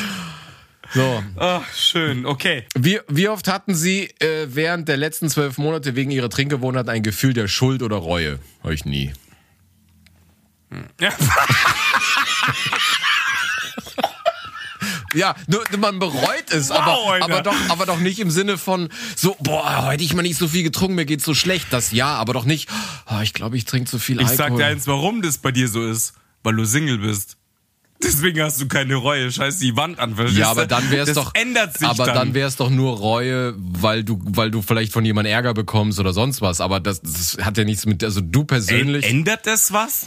So. 0.95 1.23
Ach, 1.37 1.63
schön. 1.75 2.25
Okay. 2.25 2.65
Wie, 2.75 3.01
wie 3.09 3.29
oft 3.29 3.47
hatten 3.49 3.75
Sie 3.75 4.05
äh, 4.21 4.47
während 4.49 4.89
der 4.89 4.97
letzten 4.97 5.29
zwölf 5.29 5.59
Monate 5.59 5.97
wegen 5.97 6.11
Ihrer 6.11 6.31
Trinkgewohnheit 6.31 6.89
ein 6.89 7.03
Gefühl 7.03 7.35
der 7.35 7.49
Schuld 7.49 7.83
oder 7.83 7.97
Reue? 7.97 8.39
Ich 8.71 8.85
nie. 8.85 9.13
Ja. 11.01 11.11
Ja, 15.15 15.35
nur, 15.47 15.65
man 15.79 15.99
bereut 15.99 16.51
es, 16.51 16.71
Wow, 16.71 16.77
aber, 16.79 17.13
Alter. 17.13 17.25
aber, 17.25 17.43
doch, 17.43 17.55
aber 17.71 17.87
doch 17.87 17.99
nicht 17.99 18.19
im 18.21 18.31
Sinne 18.31 18.59
von 18.59 18.89
so, 19.17 19.37
boah, 19.41 19.87
heute 19.87 20.03
ich 20.05 20.15
mal 20.15 20.23
nicht 20.23 20.39
so 20.39 20.49
viel 20.49 20.63
getrunken, 20.63 20.95
mir 20.97 21.07
geht's 21.07 21.25
so 21.25 21.35
schlecht. 21.35 21.67
Das 21.71 21.93
ja, 21.93 22.15
aber 22.15 22.33
doch 22.35 22.45
nicht, 22.45 22.69
oh, 23.11 23.21
ich 23.23 23.33
glaube, 23.35 23.57
ich 23.57 23.65
trinke 23.65 23.91
zu 23.91 23.99
viel 23.99 24.17
Ich 24.21 24.27
Alkohol. 24.29 24.37
sag 24.37 24.57
dir 24.57 24.67
eins, 24.67 24.87
warum 24.87 25.23
das 25.23 25.39
bei 25.39 25.53
dir 25.53 25.69
so 25.69 25.87
ist. 25.87 26.15
Weil 26.45 26.55
du 26.55 26.65
Single 26.65 26.99
bist. 26.99 27.37
Deswegen 28.01 28.41
hast 28.43 28.61
du 28.61 28.69
keine 28.69 28.95
Reue. 28.95 29.33
Scheiß 29.33 29.59
die 29.59 29.75
Wand 29.75 29.99
an. 29.99 30.15
verstehst 30.15 30.39
ja, 30.39 30.51
aber 30.53 30.67
dann 30.69 30.89
wär's 30.93 31.07
das 31.09 31.17
doch. 31.17 31.35
ändert 31.35 31.77
sich 31.77 31.89
aber 31.89 32.05
dann. 32.07 32.15
dann, 32.15 32.35
wär's 32.35 32.55
doch 32.55 32.71
nur 32.71 32.97
Reue, 32.97 33.55
weil 33.59 34.05
du, 34.05 34.21
weil 34.25 34.53
du 34.53 34.63
vielleicht 34.63 34.93
von 34.93 35.05
jemandem 35.05 35.33
Ärger 35.33 35.53
bekommst 35.53 35.99
oder 35.99 36.13
sonst 36.13 36.41
was. 36.41 36.61
Aber 36.61 36.79
das, 36.79 37.03
das 37.03 37.39
hat 37.45 37.59
ja 37.59 37.65
nichts 37.65 37.87
mit, 37.87 38.05
also 38.05 38.21
du 38.21 38.45
persönlich. 38.45 39.05
Ä- 39.05 39.09
Ändert 39.09 39.47
das 39.49 39.73
was? 39.73 40.07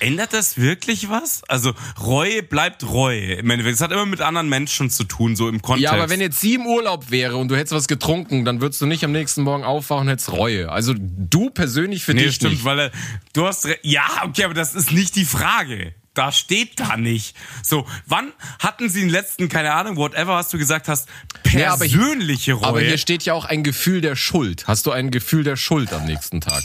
Ändert 0.00 0.32
das 0.32 0.56
wirklich 0.58 1.08
was? 1.08 1.42
Also 1.48 1.72
Reue 2.00 2.42
bleibt 2.42 2.88
Reue. 2.88 3.34
Im 3.34 3.50
Endeffekt, 3.50 3.76
es 3.76 3.80
hat 3.80 3.90
immer 3.92 4.06
mit 4.06 4.20
anderen 4.20 4.48
Menschen 4.48 4.90
zu 4.90 5.04
tun, 5.04 5.36
so 5.36 5.48
im 5.48 5.60
Kontext. 5.62 5.84
ja, 5.84 5.92
aber 5.92 6.08
wenn 6.10 6.20
jetzt 6.20 6.40
sie 6.40 6.54
im 6.54 6.66
Urlaub 6.66 7.10
wäre 7.10 7.36
und 7.36 7.48
du 7.48 7.56
hättest 7.56 7.72
was 7.74 7.88
getrunken, 7.88 8.44
dann 8.44 8.60
würdest 8.60 8.80
du 8.80 8.86
nicht 8.86 9.04
am 9.04 9.12
nächsten 9.12 9.42
Morgen 9.42 9.64
aufwachen 9.64 10.02
und 10.02 10.08
hättest 10.08 10.32
Reue. 10.32 10.70
Also 10.70 10.94
du 10.96 11.50
persönlich 11.50 12.04
für 12.04 12.14
nee, 12.14 12.24
dich 12.24 12.36
stimmt, 12.36 12.52
nicht. 12.54 12.64
weil 12.64 12.78
er, 12.78 12.90
du 13.32 13.46
hast 13.46 13.66
ja, 13.82 14.02
okay, 14.24 14.44
aber 14.44 14.54
das 14.54 14.74
ist 14.74 14.92
nicht 14.92 15.16
die 15.16 15.24
Frage. 15.24 15.94
Da 16.14 16.32
steht 16.32 16.80
da 16.80 16.96
nicht. 16.96 17.36
So, 17.62 17.86
wann 18.06 18.32
hatten 18.58 18.88
sie 18.88 19.00
den 19.00 19.08
letzten, 19.10 19.48
keine 19.48 19.72
Ahnung, 19.72 19.96
whatever, 19.96 20.34
was 20.34 20.48
du 20.48 20.58
gesagt 20.58 20.88
hast, 20.88 21.08
Ja, 21.52 21.72
aber 21.74 21.84
ich- 21.84 21.92
persönliche 21.92 22.54
Reue? 22.54 22.66
Aber 22.66 22.80
hier 22.80 22.98
steht 22.98 23.22
ja 23.24 23.34
auch 23.34 23.44
ein 23.44 23.62
Gefühl 23.62 24.00
der 24.00 24.16
Schuld. 24.16 24.66
Hast 24.66 24.86
du 24.86 24.90
ein 24.90 25.10
Gefühl 25.12 25.44
der 25.44 25.54
Schuld 25.56 25.92
am 25.92 26.06
nächsten 26.06 26.40
Tag? 26.40 26.62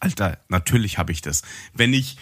Alter, 0.00 0.38
natürlich 0.48 0.98
habe 0.98 1.12
ich 1.12 1.20
das. 1.22 1.42
Wenn 1.74 1.92
ich 1.92 2.16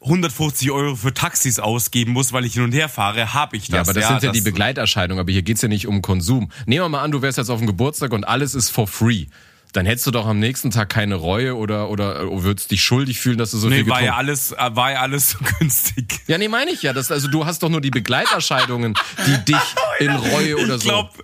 150 0.00 0.70
Euro 0.70 0.96
für 0.96 1.14
Taxis 1.14 1.58
ausgeben 1.58 2.12
muss, 2.12 2.32
weil 2.32 2.44
ich 2.44 2.54
hin 2.54 2.62
und 2.64 2.72
her 2.72 2.88
fahre, 2.88 3.32
habe 3.32 3.56
ich 3.56 3.68
das. 3.68 3.74
Ja, 3.74 3.80
aber 3.82 3.94
das 3.94 4.08
sind 4.08 4.22
ja 4.22 4.28
das- 4.28 4.32
die 4.36 4.42
Begleiterscheinungen. 4.42 5.20
Aber 5.20 5.32
hier 5.32 5.42
geht's 5.42 5.62
ja 5.62 5.68
nicht 5.68 5.86
um 5.86 6.02
Konsum. 6.02 6.50
Nehmen 6.66 6.84
wir 6.84 6.88
mal 6.90 7.02
an, 7.02 7.10
du 7.10 7.22
wärst 7.22 7.38
jetzt 7.38 7.48
auf 7.50 7.58
dem 7.58 7.66
Geburtstag 7.66 8.12
und 8.12 8.24
alles 8.24 8.54
ist 8.54 8.68
for 8.70 8.86
free. 8.86 9.26
Dann 9.72 9.86
hättest 9.86 10.06
du 10.06 10.12
doch 10.12 10.26
am 10.26 10.38
nächsten 10.38 10.70
Tag 10.70 10.88
keine 10.90 11.16
Reue 11.16 11.56
oder, 11.56 11.90
oder 11.90 12.20
äh, 12.20 12.42
würdest 12.44 12.70
dich 12.70 12.80
schuldig 12.84 13.18
fühlen, 13.18 13.38
dass 13.38 13.50
du 13.50 13.58
so 13.58 13.68
viel 13.68 13.82
Nee, 13.82 13.90
war 13.90 13.98
getrunken 13.98 14.04
ja 14.06 14.16
alles, 14.16 14.52
äh, 14.52 14.56
war 14.76 14.92
ja 14.92 15.00
alles 15.00 15.30
so 15.32 15.38
günstig. 15.58 16.20
Ja, 16.28 16.38
nee, 16.38 16.46
meine 16.48 16.70
ich 16.70 16.82
ja. 16.82 16.92
Das, 16.92 17.10
also 17.10 17.26
du 17.26 17.44
hast 17.44 17.60
doch 17.62 17.70
nur 17.70 17.80
die 17.80 17.90
Begleiterscheinungen, 17.90 18.94
die 19.26 19.44
dich 19.52 19.74
in 19.98 20.10
Reue 20.10 20.56
oder 20.58 20.76
ich 20.76 20.82
so. 20.82 20.88
glaub, 20.90 21.18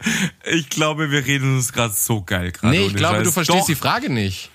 ich 0.50 0.68
glaube, 0.68 1.10
wir 1.12 1.24
reden 1.26 1.54
uns 1.56 1.72
gerade 1.72 1.94
so 1.94 2.22
geil 2.22 2.50
gerade. 2.50 2.76
nee, 2.76 2.86
ich 2.86 2.94
glaube, 2.96 3.22
du 3.22 3.30
verstehst 3.30 3.60
doch, 3.60 3.66
die 3.66 3.74
Frage 3.76 4.10
nicht. 4.10 4.50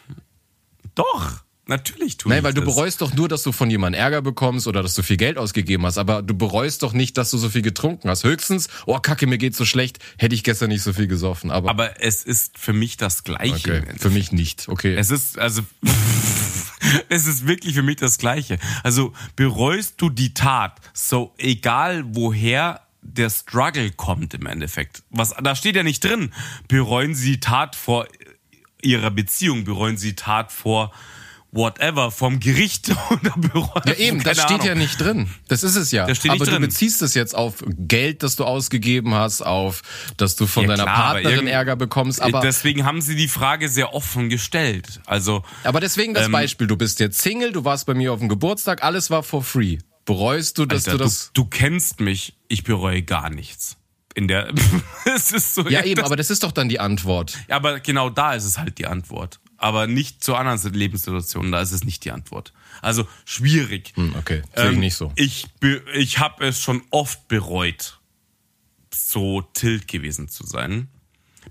Doch, 0.96 1.44
natürlich 1.68 2.18
tue 2.18 2.32
Nein, 2.32 2.44
weil 2.44 2.54
du 2.54 2.62
das. 2.62 2.74
bereust 2.74 3.02
doch 3.02 3.14
nur, 3.14 3.28
dass 3.28 3.44
du 3.44 3.52
von 3.52 3.70
jemandem 3.70 4.00
Ärger 4.00 4.22
bekommst 4.22 4.68
oder 4.68 4.82
dass 4.84 4.96
du 4.96 5.04
viel 5.04 5.18
Geld 5.18 5.38
ausgegeben 5.38 5.86
hast. 5.86 5.98
Aber 5.98 6.22
du 6.22 6.36
bereust 6.36 6.84
doch 6.84 6.94
nicht, 6.94 7.18
dass 7.18 7.32
du 7.32 7.38
so 7.38 7.50
viel 7.50 7.62
getrunken 7.62 8.10
hast. 8.10 8.24
Höchstens, 8.24 8.70
oh 8.86 9.00
Kacke, 9.00 9.28
mir 9.28 9.38
geht's 9.38 9.58
so 9.58 9.66
schlecht, 9.66 10.00
hätte 10.18 10.36
ich 10.36 10.44
gestern 10.44 10.70
nicht 10.70 10.84
so 10.84 10.94
viel 10.94 11.08
gesoffen. 11.08 11.52
Aber, 11.52 11.70
Aber 11.70 12.02
es 12.02 12.24
ist 12.24 12.58
für 12.58 12.74
mich 12.74 12.98
das 12.98 13.24
Gleiche. 13.24 13.84
okay, 13.84 13.84
für 13.98 14.10
mich 14.10 14.32
nicht. 14.32 14.68
Okay. 14.68 14.96
Es 14.96 15.12
ist, 15.12 15.38
also, 15.38 15.62
es 17.10 17.28
ist 17.28 17.48
wirklich 17.48 17.76
für 17.76 17.84
mich 17.84 17.98
das 17.98 18.18
Gleiche. 18.18 18.58
Also, 18.84 19.14
bereust 19.36 19.96
du 19.98 20.10
die 20.10 20.34
Tat, 20.34 20.80
so 20.94 21.34
egal 21.38 22.04
woher 22.08 22.82
der 23.02 23.30
Struggle 23.30 23.92
kommt 23.92 24.34
im 24.34 24.48
Endeffekt. 24.48 25.04
Was, 25.12 25.36
da 25.42 25.56
steht 25.56 25.76
ja 25.76 25.84
nicht 25.84 26.04
drin. 26.04 26.34
Bereuen 26.68 27.14
sie 27.14 27.34
die 27.34 27.40
Tat 27.40 27.76
vor 27.76 28.08
ihrer 28.86 29.12
Beziehung, 29.12 29.64
bereuen 29.66 29.98
sie 29.98 30.16
Tat 30.16 30.52
vor 30.52 30.92
whatever, 31.52 32.12
vom 32.12 32.42
Gericht 32.42 32.90
oder 33.10 33.34
bereuen. 33.38 33.82
Ja, 33.86 33.94
eben, 33.94 34.22
das 34.24 34.38
keine 34.38 34.48
steht 34.48 34.52
Ahnung. 34.62 34.68
ja 34.68 34.76
nicht 34.76 35.00
drin. 35.00 35.30
Das 35.48 35.64
ist 35.64 35.76
es 35.78 35.90
ja. 35.92 36.06
Das 36.06 36.18
steht 36.18 36.32
nicht 36.32 36.42
aber 36.42 36.46
du 36.46 36.58
drin. 36.58 36.62
beziehst 36.64 37.02
es 37.02 37.14
jetzt 37.14 37.34
auf 37.34 37.64
Geld, 37.66 38.24
das 38.24 38.36
du 38.36 38.44
ausgegeben 38.44 39.14
hast, 39.14 39.42
auf, 39.42 39.82
dass 40.18 40.36
du 40.36 40.48
von 40.48 40.64
Ja, 40.64 40.70
deiner 40.72 40.84
klar, 40.84 41.14
Partnerin 41.14 41.48
Ärger 41.48 41.78
bekommst. 41.78 42.22
Aber, 42.22 42.42
Deswegen 42.42 42.84
haben 42.84 43.02
sie 43.02 43.16
die 43.16 43.30
Frage 43.30 43.70
sehr 43.70 43.94
offen 43.94 44.28
gestellt. 44.28 45.00
Also, 45.06 45.44
aber 45.64 45.80
deswegen 45.80 46.10
Ähm, 46.10 46.24
das 46.24 46.32
Beispiel. 46.32 46.68
Du 46.68 46.76
bist 46.76 47.00
jetzt 47.00 47.22
Single, 47.22 47.54
du 47.54 47.64
warst 47.64 47.86
bei 47.86 47.94
mir 47.94 48.12
auf 48.12 48.20
dem 48.20 48.28
Geburtstag, 48.28 48.84
alles 48.84 49.10
war 49.10 49.24
for 49.24 49.42
free. 49.42 49.78
Bereust 50.04 50.58
du, 50.58 50.66
dass 50.66 50.86
Alter, 50.88 50.98
du 50.98 51.04
das... 51.06 51.32
du, 51.34 51.44
du 51.44 51.50
kennst 51.50 52.02
mich, 52.02 52.36
ich 52.50 52.64
bereue 52.66 53.02
gar 53.02 53.30
nichts. 53.30 53.78
In 54.16 54.28
der, 54.28 54.52
es 55.16 55.32
ist 55.32 55.54
so. 55.56 55.68
ja, 55.70 55.84
eben, 55.84 55.98
das- 55.98 56.06
aber 56.06 56.16
das 56.16 56.30
ist 56.32 56.42
doch 56.44 56.52
dann 56.52 56.68
die 56.70 56.80
Antwort. 56.80 57.38
Ja, 57.48 57.58
aber 57.58 57.80
genau 57.80 58.10
da 58.10 58.34
ist 58.34 58.46
es 58.46 58.58
halt 58.58 58.78
die 58.80 58.88
Antwort. 58.88 59.40
Aber 59.58 59.88
nicht 59.88 60.24
zu 60.24 60.36
anderen 60.36 60.74
Lebenssituationen, 60.74 61.52
da 61.52 61.62
ist 61.62 61.72
es 61.72 61.84
nicht 61.84 62.04
die 62.06 62.12
Antwort. 62.12 62.52
Also 62.82 63.08
schwierig. 63.26 63.94
Hm, 63.96 64.14
okay, 64.18 64.42
sehe 64.56 64.66
ich 64.70 64.74
Ähm, 64.74 64.80
nicht 64.80 64.96
so. 64.96 65.12
Ich, 65.16 65.48
ich 65.94 66.20
habe 66.20 66.46
es 66.46 66.62
schon 66.62 66.82
oft 66.92 67.28
bereut, 67.30 68.00
so 68.94 69.42
tilt 69.42 69.88
gewesen 69.88 70.28
zu 70.30 70.46
sein. 70.46 70.90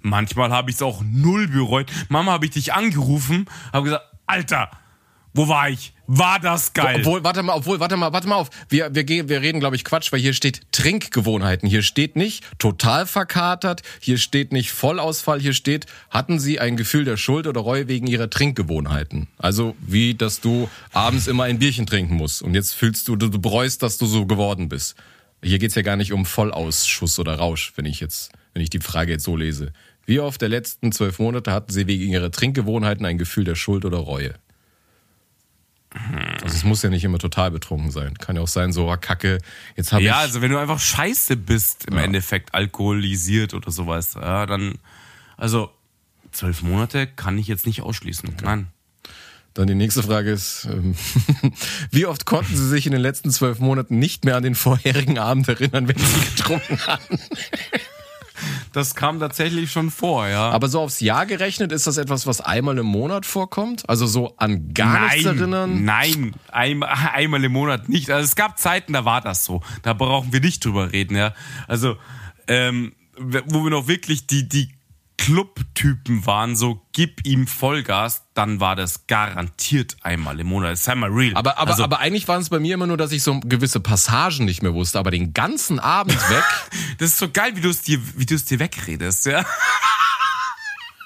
Manchmal 0.02 0.50
habe 0.50 0.70
ich 0.70 0.76
es 0.76 0.82
auch 0.82 1.02
null 1.04 1.48
bereut. 1.48 1.90
Mama 2.08 2.32
habe 2.32 2.46
ich 2.46 2.52
dich 2.52 2.72
angerufen, 2.74 3.46
habe 3.72 3.84
gesagt, 3.84 4.04
Alter, 4.26 4.70
Wo 5.36 5.48
war 5.48 5.68
ich? 5.68 5.92
War 6.06 6.38
das 6.38 6.74
geil? 6.74 7.00
Obwohl, 7.00 7.24
warte 7.24 7.42
mal, 7.42 7.54
obwohl, 7.54 7.80
warte 7.80 7.96
mal, 7.96 8.12
warte 8.12 8.28
mal 8.28 8.36
auf. 8.36 8.50
Wir, 8.68 8.94
wir, 8.94 9.02
gehen, 9.02 9.28
wir 9.28 9.42
reden, 9.42 9.58
glaube 9.58 9.74
ich, 9.74 9.84
Quatsch, 9.84 10.12
weil 10.12 10.20
hier 10.20 10.32
steht 10.32 10.60
Trinkgewohnheiten. 10.70 11.68
Hier 11.68 11.82
steht 11.82 12.14
nicht 12.14 12.44
total 12.58 13.04
verkatert, 13.04 13.82
hier 13.98 14.18
steht 14.18 14.52
nicht 14.52 14.70
Vollausfall, 14.70 15.40
hier 15.40 15.52
steht, 15.52 15.86
hatten 16.08 16.38
Sie 16.38 16.60
ein 16.60 16.76
Gefühl 16.76 17.04
der 17.04 17.16
Schuld 17.16 17.48
oder 17.48 17.60
Reue 17.62 17.88
wegen 17.88 18.06
Ihrer 18.06 18.30
Trinkgewohnheiten? 18.30 19.26
Also 19.36 19.74
wie, 19.80 20.14
dass 20.14 20.40
du 20.40 20.68
abends 20.92 21.26
immer 21.26 21.44
ein 21.44 21.58
Bierchen 21.58 21.86
trinken 21.86 22.14
musst 22.14 22.40
und 22.40 22.54
jetzt 22.54 22.72
fühlst 22.72 23.08
du, 23.08 23.16
du, 23.16 23.28
du 23.28 23.40
bereust, 23.40 23.82
dass 23.82 23.98
du 23.98 24.06
so 24.06 24.26
geworden 24.26 24.68
bist. 24.68 24.94
Hier 25.42 25.58
geht's 25.58 25.74
ja 25.74 25.82
gar 25.82 25.96
nicht 25.96 26.12
um 26.12 26.26
Vollausschuss 26.26 27.18
oder 27.18 27.34
Rausch, 27.34 27.72
wenn 27.74 27.86
ich 27.86 27.98
jetzt, 27.98 28.30
wenn 28.52 28.62
ich 28.62 28.70
die 28.70 28.80
Frage 28.80 29.12
jetzt 29.12 29.24
so 29.24 29.36
lese. 29.36 29.72
Wie 30.06 30.20
oft 30.20 30.40
der 30.40 30.48
letzten 30.48 30.92
zwölf 30.92 31.18
Monate 31.18 31.50
hatten 31.50 31.72
Sie 31.72 31.88
wegen 31.88 32.12
Ihrer 32.12 32.30
Trinkgewohnheiten 32.30 33.04
ein 33.04 33.18
Gefühl 33.18 33.44
der 33.44 33.56
Schuld 33.56 33.84
oder 33.84 33.98
Reue? 33.98 34.34
Also 36.42 36.56
es 36.56 36.64
muss 36.64 36.82
ja 36.82 36.90
nicht 36.90 37.04
immer 37.04 37.18
total 37.18 37.50
betrunken 37.50 37.90
sein. 37.90 38.14
Kann 38.18 38.36
ja 38.36 38.42
auch 38.42 38.48
sein, 38.48 38.72
so, 38.72 38.90
ah, 38.90 38.96
Kacke, 38.96 39.38
jetzt 39.76 39.92
habe 39.92 40.02
ja, 40.02 40.12
ich... 40.12 40.18
also 40.18 40.42
wenn 40.42 40.50
du 40.50 40.58
einfach 40.58 40.80
scheiße 40.80 41.36
bist, 41.36 41.86
im 41.86 41.96
Ja. 41.96 42.02
Endeffekt 42.02 42.52
alkoholisiert 42.54 43.54
oder 43.54 43.70
sowas, 43.70 44.14
ja, 44.14 44.46
dann, 44.46 44.74
also 45.36 45.70
zwölf 46.32 46.62
Monate 46.62 47.06
kann 47.06 47.38
ich 47.38 47.46
jetzt 47.46 47.66
nicht 47.66 47.82
ausschließen. 47.82 48.36
Nein. 48.42 48.66
Dann 49.54 49.68
die 49.68 49.76
nächste 49.76 50.02
Frage 50.02 50.32
ist, 50.32 50.66
ähm, 50.68 50.96
wie 51.92 52.06
oft 52.06 52.26
konnten 52.26 52.56
Sie 52.56 52.68
sich 52.68 52.86
in 52.86 52.92
den 52.92 53.00
letzten 53.00 53.30
zwölf 53.30 53.60
Monaten 53.60 54.00
nicht 54.00 54.24
mehr 54.24 54.36
an 54.36 54.42
den 54.42 54.56
vorherigen 54.56 55.16
Abend 55.18 55.46
erinnern, 55.46 55.86
wenn 55.86 55.96
Sie 55.96 56.20
getrunken 56.36 56.78
hatten? 56.86 57.20
Das 58.72 58.94
kam 58.94 59.20
tatsächlich 59.20 59.70
schon 59.70 59.90
vor, 59.90 60.26
ja. 60.28 60.50
Aber 60.50 60.68
so 60.68 60.80
aufs 60.80 61.00
Jahr 61.00 61.26
gerechnet, 61.26 61.72
ist 61.72 61.86
das 61.86 61.96
etwas, 61.96 62.26
was 62.26 62.40
einmal 62.40 62.76
im 62.78 62.86
Monat 62.86 63.26
vorkommt? 63.26 63.88
Also 63.88 64.06
so 64.06 64.34
an 64.36 64.74
gar 64.74 65.12
nichts 65.12 65.24
erinnern? 65.24 65.84
Nein, 65.84 66.34
einmal, 66.50 66.90
einmal 67.12 67.44
im 67.44 67.52
Monat 67.52 67.88
nicht. 67.88 68.10
Also 68.10 68.24
es 68.24 68.36
gab 68.36 68.58
Zeiten, 68.58 68.92
da 68.92 69.04
war 69.04 69.20
das 69.20 69.44
so. 69.44 69.60
Da 69.82 69.92
brauchen 69.92 70.32
wir 70.32 70.40
nicht 70.40 70.64
drüber 70.64 70.92
reden, 70.92 71.16
ja. 71.16 71.34
Also, 71.68 71.96
ähm, 72.48 72.94
wo 73.16 73.62
wir 73.62 73.70
noch 73.70 73.86
wirklich 73.86 74.26
die, 74.26 74.48
die 74.48 74.70
Club-Typen 75.16 76.26
waren, 76.26 76.56
so 76.56 76.82
gib 76.92 77.24
ihm 77.26 77.46
Vollgas, 77.46 78.22
dann 78.34 78.60
war 78.60 78.76
das 78.76 79.06
garantiert 79.06 79.96
einmal 80.02 80.38
im 80.40 80.48
Monat. 80.48 80.76
Sei 80.78 80.94
mal 80.94 81.10
real. 81.10 81.34
Aber, 81.36 81.56
aber, 81.58 81.70
also, 81.70 81.84
aber 81.84 82.00
eigentlich 82.00 82.26
waren 82.28 82.42
es 82.42 82.50
bei 82.50 82.58
mir 82.58 82.74
immer 82.74 82.86
nur, 82.86 82.96
dass 82.96 83.12
ich 83.12 83.22
so 83.22 83.38
gewisse 83.40 83.80
Passagen 83.80 84.44
nicht 84.44 84.62
mehr 84.62 84.74
wusste, 84.74 84.98
aber 84.98 85.10
den 85.10 85.32
ganzen 85.32 85.78
Abend 85.78 86.16
weg. 86.30 86.44
das 86.98 87.10
ist 87.10 87.18
so 87.18 87.28
geil, 87.30 87.52
wie 87.56 87.60
du 87.60 87.70
es 87.70 87.82
dir, 87.82 87.98
wie 88.16 88.26
du 88.26 88.34
es 88.34 88.44
dir 88.44 88.58
wegredest, 88.58 89.26
ja. 89.26 89.44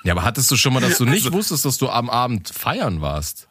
ja, 0.04 0.12
aber 0.14 0.24
hattest 0.24 0.50
du 0.50 0.56
schon 0.56 0.72
mal, 0.72 0.80
dass 0.80 0.98
du 0.98 1.04
nicht 1.04 1.26
Also- 1.26 1.32
wusstest, 1.36 1.64
dass 1.64 1.76
du 1.78 1.88
am 1.90 2.09
Abend 2.11 2.48
feiern 2.48 3.00
warst? 3.00 3.46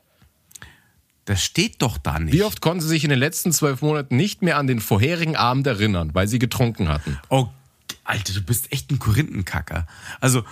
Das 1.25 1.43
steht 1.43 1.81
doch 1.81 1.97
da 1.97 2.19
nicht. 2.19 2.33
Wie 2.33 2.43
oft 2.43 2.61
konnten 2.61 2.79
sie 2.81 2.87
sich 2.87 3.03
in 3.03 3.09
den 3.09 3.19
letzten 3.19 3.51
zwölf 3.51 3.81
Monaten 3.81 4.15
nicht 4.15 4.41
mehr 4.41 4.57
an 4.57 4.65
den 4.65 4.79
vorherigen 4.79 5.35
Abend 5.35 5.67
erinnern, 5.67 6.11
weil 6.13 6.27
sie 6.29 6.39
getrunken 6.39 6.87
hatten? 6.87 7.19
Oh, 7.27 7.49
Alter, 8.03 8.33
du 8.33 8.41
bist 8.41 8.71
echt 8.71 8.91
ein 8.91 8.99
Korinthenkacker. 8.99 9.88
Also, 10.19 10.43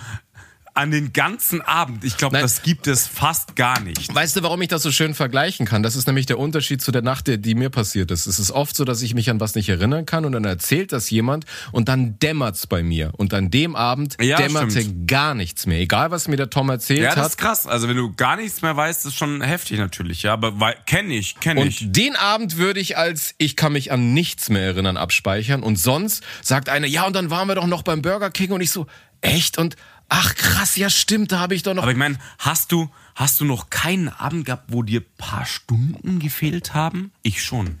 an 0.76 0.90
den 0.90 1.12
ganzen 1.12 1.60
Abend, 1.62 2.04
ich 2.04 2.16
glaube, 2.16 2.38
das 2.38 2.62
gibt 2.62 2.86
es 2.86 3.06
fast 3.06 3.56
gar 3.56 3.80
nicht. 3.80 4.14
Weißt 4.14 4.36
du, 4.36 4.42
warum 4.42 4.60
ich 4.62 4.68
das 4.68 4.82
so 4.82 4.92
schön 4.92 5.14
vergleichen 5.14 5.66
kann? 5.66 5.82
Das 5.82 5.96
ist 5.96 6.06
nämlich 6.06 6.26
der 6.26 6.38
Unterschied 6.38 6.82
zu 6.82 6.92
der 6.92 7.02
Nacht, 7.02 7.26
die- 7.26 7.38
die 7.40 7.54
mir 7.54 7.70
passiert 7.70 8.10
ist. 8.10 8.26
Es 8.26 8.38
ist 8.38 8.50
oft 8.50 8.76
so, 8.76 8.84
dass 8.84 9.02
ich 9.02 9.14
mich 9.14 9.30
an 9.30 9.40
was 9.40 9.54
nicht 9.54 9.68
erinnern 9.68 10.06
kann 10.06 10.24
und 10.24 10.32
dann 10.32 10.44
erzählt 10.44 10.92
das 10.92 11.08
jemand 11.10 11.46
und 11.72 11.88
dann 11.88 12.18
dämmert's 12.18 12.66
bei 12.66 12.82
mir. 12.82 13.12
Und 13.16 13.32
an 13.34 13.50
dem 13.50 13.74
Abend 13.74 14.16
Ja, 14.20 14.36
dämmerte 14.36 14.80
stimmt. 14.82 15.08
gar 15.08 15.34
nichts 15.34 15.66
mehr. 15.66 15.80
Egal, 15.80 16.10
was 16.10 16.28
mir 16.28 16.36
der 16.36 16.50
Tom 16.50 16.68
erzählt 16.68 17.00
Ja, 17.00 17.14
das 17.14 17.24
hat. 17.24 17.26
ist 17.30 17.38
krass. 17.38 17.66
Also, 17.66 17.88
wenn 17.88 17.96
du 17.96 18.12
gar 18.14 18.36
nichts 18.36 18.62
mehr 18.62 18.76
weißt, 18.76 19.06
ist 19.06 19.14
schon 19.16 19.40
heftig 19.40 19.78
natürlich, 19.78 20.22
ja. 20.24 20.34
Aber 20.34 20.52
kenne 20.86 21.14
ich, 21.14 21.40
kenne 21.40 21.64
ich. 21.66 21.82
Und 21.82 21.96
den 21.96 22.16
Abend 22.16 22.56
würde 22.58 22.80
ich 22.80 22.96
als 22.98 23.34
ich 23.38 23.56
kann 23.56 23.72
mich 23.72 23.92
an 23.92 24.12
nichts 24.12 24.50
mehr 24.50 24.62
erinnern 24.62 24.96
abspeichern. 24.96 25.62
Und 25.62 25.76
sonst 25.76 26.22
sagt 26.42 26.68
einer, 26.68 26.86
ja, 26.86 27.06
und 27.06 27.16
dann 27.16 27.30
waren 27.30 27.48
wir 27.48 27.54
doch 27.54 27.66
noch 27.66 27.82
beim 27.82 28.02
Burger 28.02 28.30
King 28.30 28.52
und 28.52 28.60
ich 28.60 28.70
so, 28.70 28.86
echt? 29.22 29.58
Und 29.58 29.76
ach 30.08 30.34
krass, 30.34 30.76
ja 30.76 30.88
stimmt, 30.90 31.32
da 31.32 31.38
habe 31.40 31.54
ich 31.54 31.62
doch 31.62 31.74
noch. 31.74 31.82
Aber 31.82 31.92
ich 31.92 31.98
meine, 31.98 32.18
hast 32.38 32.72
du, 32.72 32.90
hast 33.14 33.40
du 33.40 33.44
noch 33.44 33.70
keinen 33.70 34.08
Abend 34.08 34.44
gehabt, 34.46 34.64
wo 34.68 34.82
dir 34.82 35.00
paar 35.18 35.46
Stunden 35.46 36.18
gefehlt 36.18 36.74
haben? 36.74 37.10
Ich 37.22 37.42
schon. 37.42 37.80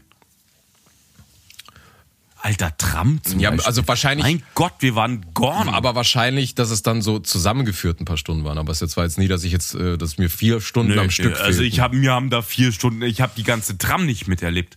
Alter 2.42 2.76
Tram 2.76 3.20
zum 3.24 3.40
Ja, 3.40 3.50
Beispiel. 3.50 3.66
also 3.66 3.88
wahrscheinlich- 3.88 4.24
Mein 4.24 4.42
Gott, 4.54 4.74
wir 4.78 4.94
waren 4.94 5.24
gone. 5.34 5.72
aber 5.72 5.96
wahrscheinlich, 5.96 6.54
dass 6.54 6.70
es 6.70 6.82
dann 6.82 7.02
so 7.02 7.18
zusammengeführt 7.18 8.00
ein 8.00 8.04
paar 8.04 8.18
Stunden 8.18 8.44
waren. 8.44 8.58
Aber 8.58 8.70
es 8.70 8.78
jetzt 8.80 8.96
war 8.96 9.02
jetzt 9.04 9.18
nie, 9.18 9.26
dass 9.26 9.42
ich 9.42 9.50
jetzt, 9.50 9.74
äh, 9.74 9.98
dass 9.98 10.16
mir 10.18 10.30
vier 10.30 10.60
Stunden 10.60 10.94
Nö, 10.94 11.00
am 11.00 11.10
Stück 11.10 11.32
also 11.40 11.44
fehlten. 11.58 11.64
ich 11.64 11.80
habe 11.80 11.96
mir 11.96 12.12
haben 12.12 12.30
da 12.30 12.42
vier 12.42 12.70
Stunden, 12.70 13.02
ich 13.02 13.20
habe 13.20 13.32
die 13.36 13.42
ganze 13.42 13.78
Tram 13.78 14.06
nicht 14.06 14.28
miterlebt. 14.28 14.76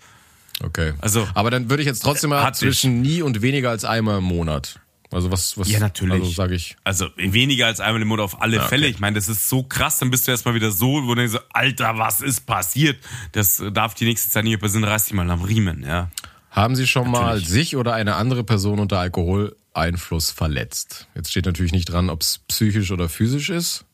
Okay. 0.64 0.94
Also- 1.00 1.28
aber 1.36 1.52
dann 1.52 1.70
würde 1.70 1.84
ich 1.84 1.88
jetzt 1.88 2.02
trotzdem 2.02 2.32
mal 2.32 2.52
zwischen 2.54 3.02
nie 3.02 3.22
und 3.22 3.42
weniger 3.44 3.70
als 3.70 3.86
einmal 3.86 4.18
im 4.18 4.24
Monat. 4.24 4.80
Also 5.12 5.32
was, 5.32 5.58
was? 5.58 5.68
Ja, 5.70 5.80
natürlich. 5.80 6.22
Also 6.22 6.32
sage 6.32 6.54
ich. 6.56 6.76
Also 6.84 7.08
weniger 7.16 7.66
als 7.66 7.80
einmal 7.80 8.02
im 8.02 8.08
Monat 8.08 8.26
auf 8.26 8.42
alle 8.42 8.62
Fälle. 8.62 8.88
Ich 8.88 9.00
meine, 9.00 9.16
das 9.16 9.28
ist 9.28 9.50
so 9.50 9.64
krass, 9.64 9.98
dann 9.98 10.12
bist 10.12 10.28
du 10.28 10.32
erstmal 10.32 10.54
wieder 10.54 10.72
so, 10.72 11.04
wo 11.04 11.10
du 11.10 11.16
denkst, 11.16 11.34
so, 11.34 11.40
Alter, 11.52 11.98
was 11.98 12.22
ist 12.22 12.46
passiert? 12.46 12.98
Das 13.32 13.62
darf 13.74 13.96
die 13.96 14.06
nächste 14.06 14.30
Zeit 14.30 14.44
nicht 14.44 14.52
mehr 14.52 14.60
passieren, 14.60 14.84
reiß 14.84 15.06
dich 15.06 15.14
mal 15.14 15.30
am 15.30 15.42
Riemen, 15.44 15.84
ja. 15.84 16.12
Haben 16.52 16.76
Sie 16.76 16.86
schon 16.88 17.10
mal 17.10 17.22
Natürlich. 17.36 17.50
sich 17.50 17.76
oder 17.76 17.94
eine 17.94 18.16
andere 18.16 18.44
Person 18.44 18.80
unter 18.80 19.00
Alkoholeinfluss 19.00 20.32
verletzt? 20.32 21.08
Jetzt 21.16 21.32
steht 21.32 21.46
natürlich 21.46 21.72
nicht 21.72 21.86
dran, 21.86 22.10
ob 22.10 22.22
es 22.22 22.40
psychisch 22.48 22.92
oder 22.92 23.08
physisch 23.10 23.50
ist. 23.50 23.86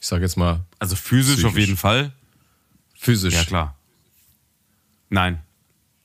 Ich 0.00 0.06
sage 0.06 0.22
jetzt 0.22 0.36
mal 0.36 0.60
Also 0.78 0.94
physisch, 0.96 1.44
auf 1.44 1.52
Psychisch. 1.52 1.66
jeden 1.68 1.76
Fall. 1.78 2.12
physisch. 2.98 3.34
Ja, 3.34 3.44
klar. 3.44 3.76
Nein. 5.10 5.42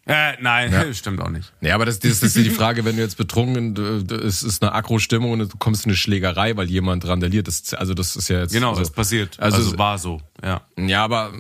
Äh, 0.07 0.33
nein, 0.41 0.71
Ja. 0.71 0.93
stimmt 0.93 1.21
auch 1.21 1.29
nicht. 1.29 1.53
Ja, 1.61 1.75
aber 1.75 1.85
das, 1.85 1.99
das 1.99 2.23
ist 2.23 2.35
die 2.35 2.49
Frage, 2.49 2.85
wenn 2.85 2.95
du 2.95 3.01
jetzt 3.01 3.17
betrunken, 3.17 3.75
es 4.09 4.41
ist 4.41 4.63
eine 4.63 4.73
Akro-Stimmung 4.73 5.31
und 5.31 5.39
du 5.39 5.57
kommst 5.57 5.85
in 5.85 5.91
eine 5.91 5.97
Schlägerei, 5.97 6.57
weil 6.57 6.69
jemand 6.69 7.07
randaliert. 7.07 7.47
Das, 7.47 7.73
also 7.75 7.93
das 7.93 8.15
ist 8.15 8.27
ja 8.27 8.39
jetzt. 8.39 8.51
Genau, 8.51 8.71
also, 8.71 8.81
ist 8.81 8.95
passiert. 8.95 9.39
Also, 9.39 9.57
Also, 9.57 9.77
war 9.77 9.97
so, 9.99 10.21
ja. 10.43 10.61
ja, 10.77 11.03
aber 11.03 11.31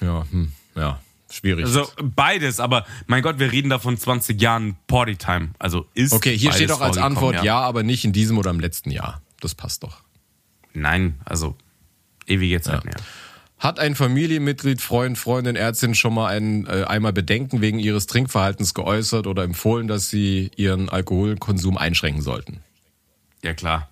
ja, 0.00 0.26
hm, 0.30 0.52
ja, 0.74 1.00
schwierig. 1.30 1.66
Also 1.66 1.86
beides, 2.02 2.60
aber 2.60 2.86
mein 3.06 3.22
Gott, 3.22 3.38
wir 3.38 3.52
reden 3.52 3.68
da 3.68 3.78
von 3.78 3.98
20 3.98 4.40
Jahren 4.40 4.76
Partytime. 4.86 5.50
Also 5.58 5.86
ist 5.92 6.12
okay, 6.14 6.36
hier 6.36 6.52
steht 6.52 6.70
doch 6.70 6.80
als 6.80 6.96
Antwort 6.96 7.44
ja. 7.44 7.60
aber 7.60 7.82
nicht 7.82 8.04
in 8.04 8.12
diesem 8.12 8.38
oder 8.38 8.50
im 8.50 8.60
letzten 8.60 8.90
Jahr. 8.90 9.20
Das 9.40 9.54
passt 9.54 9.82
doch. 9.82 10.00
Nein, 10.72 11.20
also 11.26 11.56
ewige 12.26 12.60
Zeit 12.62 12.86
mehr. 12.86 12.96
Hat 13.62 13.78
ein 13.78 13.94
Familienmitglied, 13.94 14.80
Freund, 14.80 15.16
Freundin, 15.16 15.54
Ärztin 15.54 15.94
schon 15.94 16.14
mal 16.14 16.26
ein, 16.26 16.66
äh, 16.66 16.82
einmal 16.82 17.12
Bedenken 17.12 17.60
wegen 17.60 17.78
ihres 17.78 18.06
Trinkverhaltens 18.06 18.74
geäußert 18.74 19.28
oder 19.28 19.44
empfohlen, 19.44 19.86
dass 19.86 20.10
sie 20.10 20.50
ihren 20.56 20.88
Alkoholkonsum 20.88 21.78
einschränken 21.78 22.22
sollten? 22.22 22.58
Ja, 23.44 23.54
klar. 23.54 23.88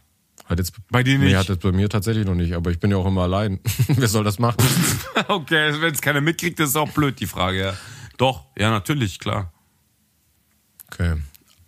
Hat 0.47 0.59
jetzt, 0.59 0.73
Bei 0.91 1.05
dir 1.05 1.19
Nee, 1.21 1.27
nicht? 1.27 1.37
hat 1.37 1.49
das 1.49 1.59
bei 1.59 1.71
mir 1.71 1.89
tatsächlich 1.89 2.27
noch 2.27 2.35
nicht, 2.35 2.55
aber 2.55 2.73
ich 2.73 2.81
bin 2.81 2.91
ja 2.91 2.97
auch 2.97 3.07
immer 3.07 3.23
allein. 3.23 3.61
Wer 3.87 4.09
soll 4.09 4.25
das 4.25 4.41
machen? 4.41 4.57
Okay, 5.29 5.81
wenn 5.81 5.93
es 5.95 6.01
keiner 6.01 6.21
mitkriegt, 6.21 6.59
ist 6.59 6.77
auch 6.77 6.91
blöd, 6.91 7.21
die 7.21 7.27
Frage, 7.27 7.61
ja. 7.61 7.77
Doch, 8.17 8.47
ja, 8.59 8.71
natürlich, 8.71 9.21
klar. 9.21 9.53
Okay. 10.91 11.15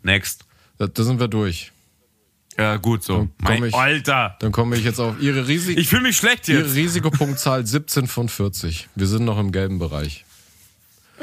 Next. 0.02 0.44
Da, 0.78 0.88
da 0.88 1.02
sind 1.04 1.20
wir 1.20 1.28
durch. 1.28 1.71
Ja, 2.58 2.76
gut 2.76 3.02
so. 3.02 3.28
Mein 3.40 3.64
ich- 3.64 3.74
Alter. 3.74 4.36
Dann 4.40 4.52
komme 4.52 4.76
ich 4.76 4.84
jetzt 4.84 5.00
auf 5.00 5.20
Ihre, 5.20 5.48
Risik 5.48 5.78
Ich 5.78 5.88
fühle 5.88 6.02
mich 6.02 6.16
schlecht 6.16 6.48
Ihre 6.48 6.62
jetzt. 6.62 6.74
Risikopunktzahl 6.74 7.66
17 7.66 8.06
von 8.06 8.28
40. 8.28 8.88
Wir 8.94 9.06
sind 9.06 9.24
noch 9.24 9.38
im 9.38 9.52
gelben 9.52 9.78
Bereich. 9.78 10.24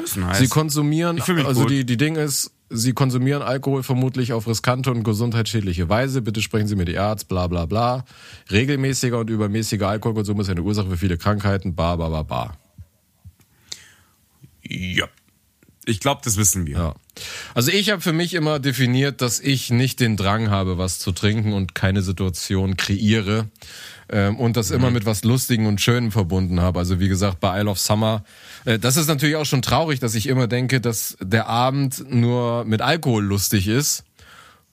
ist 0.02 0.16
nice. 0.16 0.38
Sie 0.38 0.48
konsumieren, 0.48 1.18
Ich 1.18 1.24
fühl 1.24 1.34
mich 1.36 1.46
also 1.46 1.62
gut. 1.62 1.70
die, 1.70 1.84
die 1.84 1.96
Ding 1.96 2.16
ist, 2.16 2.50
Sie 2.72 2.92
konsumieren 2.92 3.42
Alkohol 3.42 3.82
vermutlich 3.82 4.32
auf 4.32 4.46
riskante 4.46 4.90
und 4.92 5.02
gesundheitsschädliche 5.02 5.88
Weise. 5.88 6.22
Bitte 6.22 6.40
sprechen 6.40 6.68
Sie 6.68 6.76
mit 6.76 6.88
Ihrem 6.88 7.02
Arzt, 7.04 7.26
bla 7.28 7.46
bla 7.48 7.66
bla. 7.66 8.04
Regelmäßiger 8.50 9.18
und 9.18 9.28
übermäßiger 9.28 9.88
Alkoholkonsum 9.88 10.40
ist 10.40 10.48
eine 10.50 10.62
Ursache 10.62 10.88
für 10.90 10.96
viele 10.96 11.18
Krankheiten, 11.18 11.74
ba 11.74 11.96
ba 11.96 12.08
ba 12.08 12.22
ba. 12.22 12.56
ja. 14.62 15.06
Ich 15.90 16.00
glaube, 16.00 16.20
das 16.24 16.36
wissen 16.36 16.66
wir. 16.66 16.76
Ja. 16.78 16.94
Also 17.54 17.70
ich 17.70 17.90
habe 17.90 18.00
für 18.00 18.12
mich 18.12 18.34
immer 18.34 18.58
definiert, 18.60 19.20
dass 19.20 19.40
ich 19.40 19.70
nicht 19.70 20.00
den 20.00 20.16
Drang 20.16 20.48
habe, 20.50 20.78
was 20.78 20.98
zu 20.98 21.12
trinken 21.12 21.52
und 21.52 21.74
keine 21.74 22.02
Situation 22.02 22.76
kreiere 22.76 23.48
ähm, 24.08 24.36
und 24.38 24.56
das 24.56 24.70
immer 24.70 24.90
mit 24.90 25.04
was 25.04 25.24
Lustigen 25.24 25.66
und 25.66 25.80
Schönem 25.80 26.12
verbunden 26.12 26.60
habe. 26.60 26.78
Also 26.78 27.00
wie 27.00 27.08
gesagt, 27.08 27.40
bei 27.40 27.60
Isle 27.60 27.70
of 27.70 27.78
Summer, 27.78 28.24
äh, 28.64 28.78
das 28.78 28.96
ist 28.96 29.08
natürlich 29.08 29.36
auch 29.36 29.44
schon 29.44 29.62
traurig, 29.62 30.00
dass 30.00 30.14
ich 30.14 30.26
immer 30.28 30.46
denke, 30.46 30.80
dass 30.80 31.16
der 31.20 31.48
Abend 31.48 32.04
nur 32.10 32.64
mit 32.64 32.80
Alkohol 32.80 33.24
lustig 33.24 33.68
ist. 33.68 34.04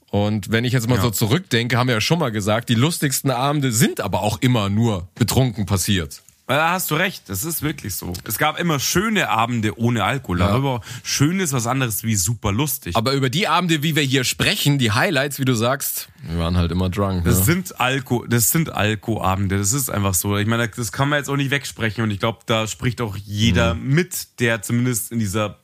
Und 0.10 0.52
wenn 0.52 0.64
ich 0.64 0.72
jetzt 0.72 0.88
mal 0.88 0.96
Ja. 0.96 1.02
so 1.02 1.10
zurückdenke, 1.10 1.78
haben 1.78 1.88
wir 1.88 1.96
ja 1.96 2.02
schon 2.02 2.20
mal 2.20 2.32
gesagt, 2.32 2.70
die 2.70 2.76
lustigsten 2.76 3.30
Abende 3.30 3.74
sind 3.74 4.00
aber 4.00 4.22
auch 4.22 4.38
immer 4.42 4.70
nur 4.70 5.10
betrunken 5.16 5.66
passiert. 5.66 6.22
Da 6.48 6.72
hast 6.72 6.90
du 6.92 6.96
recht, 6.96 7.24
das 7.28 7.44
ist 7.44 7.62
wirklich 7.62 7.96
so. 7.96 8.14
Es 8.24 8.38
gab 8.38 8.58
immer 8.58 8.80
schöne 8.80 9.30
Abende 9.30 9.78
ohne 9.78 10.06
Alkohol, 10.06 10.40
ja. 10.40 10.48
aber 10.48 10.80
schön 11.04 11.42
ist 11.42 11.52
was 11.52 11.68
anderes 11.68 12.04
wie 12.04 12.16
super 12.16 12.54
lustig. 12.54 12.96
Aber 12.96 13.12
über 13.12 13.30
die 13.30 13.50
Abende, 13.50 13.84
wie 13.84 13.98
wir 13.98 14.04
hier 14.04 14.24
sprechen, 14.24 14.78
die 14.78 14.92
Highlights, 14.92 15.40
wie 15.40 15.46
du 15.46 15.56
sagst, 15.56 16.08
wir 16.24 16.40
waren 16.40 16.56
halt 16.56 16.72
immer 16.72 16.90
drunk. 16.90 17.26
Das 17.26 17.40
ne? 17.40 17.44
sind 17.44 17.82
Alko, 17.82 18.26
das 18.26 18.50
sind 18.50 18.72
Alko-Abende, 18.72 19.58
das 19.58 19.74
ist 19.74 19.90
einfach 19.90 20.14
so. 20.14 20.38
Ich 20.38 20.48
meine, 20.48 20.70
das 20.70 20.94
kann 20.94 21.10
man 21.10 21.20
jetzt 21.20 21.30
auch 21.30 21.36
nicht 21.36 21.52
wegsprechen 21.52 22.02
und 22.02 22.12
ich 22.12 22.20
glaube, 22.20 22.40
da 22.46 22.66
spricht 22.66 23.02
auch 23.02 23.18
jeder 23.18 23.74
mhm. 23.74 23.96
mit, 23.96 24.40
der 24.40 24.62
zumindest 24.62 25.12
in 25.12 25.20
dieser 25.20 25.60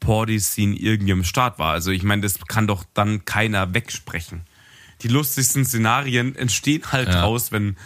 Party-Scene 0.00 0.76
irgendwie 0.76 1.12
am 1.12 1.24
Start 1.24 1.58
war. 1.58 1.72
Also 1.72 1.90
ich 1.90 2.04
meine, 2.04 2.22
das 2.22 2.38
kann 2.48 2.66
doch 2.66 2.84
dann 2.94 3.26
keiner 3.26 3.74
wegsprechen. 3.74 4.46
Die 5.02 5.08
lustigsten 5.08 5.66
Szenarien 5.66 6.36
entstehen 6.36 6.90
halt 6.90 7.10
ja. 7.10 7.20
raus, 7.20 7.52
wenn 7.52 7.76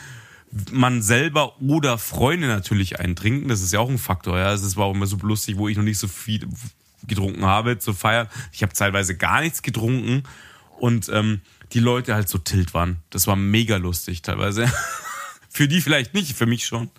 man 0.70 1.02
selber 1.02 1.60
oder 1.60 1.98
Freunde 1.98 2.46
natürlich 2.46 3.00
eintrinken. 3.00 3.48
Das 3.48 3.60
ist 3.60 3.72
ja 3.72 3.80
auch 3.80 3.88
ein 3.88 3.98
Faktor. 3.98 4.38
Ja, 4.38 4.52
es 4.52 4.76
war 4.76 4.86
auch 4.86 4.94
immer 4.94 5.06
so 5.06 5.16
lustig, 5.22 5.56
wo 5.56 5.68
ich 5.68 5.76
noch 5.76 5.84
nicht 5.84 5.98
so 5.98 6.08
viel 6.08 6.46
getrunken 7.06 7.44
habe 7.44 7.78
zu 7.78 7.92
feiern. 7.92 8.28
Ich 8.52 8.62
habe 8.62 8.72
teilweise 8.72 9.16
gar 9.16 9.40
nichts 9.40 9.62
getrunken 9.62 10.22
und 10.78 11.08
ähm, 11.08 11.40
die 11.72 11.80
Leute 11.80 12.14
halt 12.14 12.28
so 12.28 12.38
tilt 12.38 12.74
waren. 12.74 12.98
Das 13.10 13.26
war 13.26 13.36
mega 13.36 13.76
lustig 13.76 14.22
teilweise. 14.22 14.70
für 15.48 15.68
die 15.68 15.80
vielleicht 15.80 16.14
nicht, 16.14 16.36
für 16.36 16.46
mich 16.46 16.66
schon. 16.66 16.90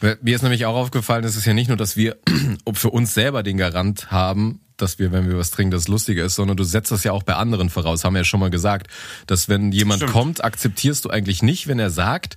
Mir 0.00 0.34
ist 0.34 0.42
nämlich 0.42 0.66
auch 0.66 0.74
aufgefallen, 0.74 1.24
es 1.24 1.36
ist 1.36 1.44
ja 1.44 1.54
nicht 1.54 1.68
nur, 1.68 1.76
dass 1.76 1.96
wir 1.96 2.16
für 2.72 2.90
uns 2.90 3.14
selber 3.14 3.42
den 3.42 3.56
Garant 3.56 4.10
haben, 4.10 4.60
dass 4.76 4.98
wir, 4.98 5.12
wenn 5.12 5.28
wir 5.28 5.38
was 5.38 5.50
trinken, 5.50 5.70
das 5.70 5.86
lustiger 5.86 6.24
ist, 6.24 6.34
sondern 6.34 6.56
du 6.56 6.64
setzt 6.64 6.90
das 6.90 7.04
ja 7.04 7.12
auch 7.12 7.22
bei 7.22 7.34
anderen 7.34 7.70
voraus, 7.70 8.04
haben 8.04 8.14
wir 8.14 8.20
ja 8.20 8.24
schon 8.24 8.40
mal 8.40 8.50
gesagt, 8.50 8.88
dass 9.26 9.48
wenn 9.48 9.70
jemand 9.70 10.00
Stimmt. 10.00 10.12
kommt, 10.12 10.44
akzeptierst 10.44 11.04
du 11.04 11.10
eigentlich 11.10 11.42
nicht, 11.42 11.68
wenn 11.68 11.78
er 11.78 11.90
sagt, 11.90 12.36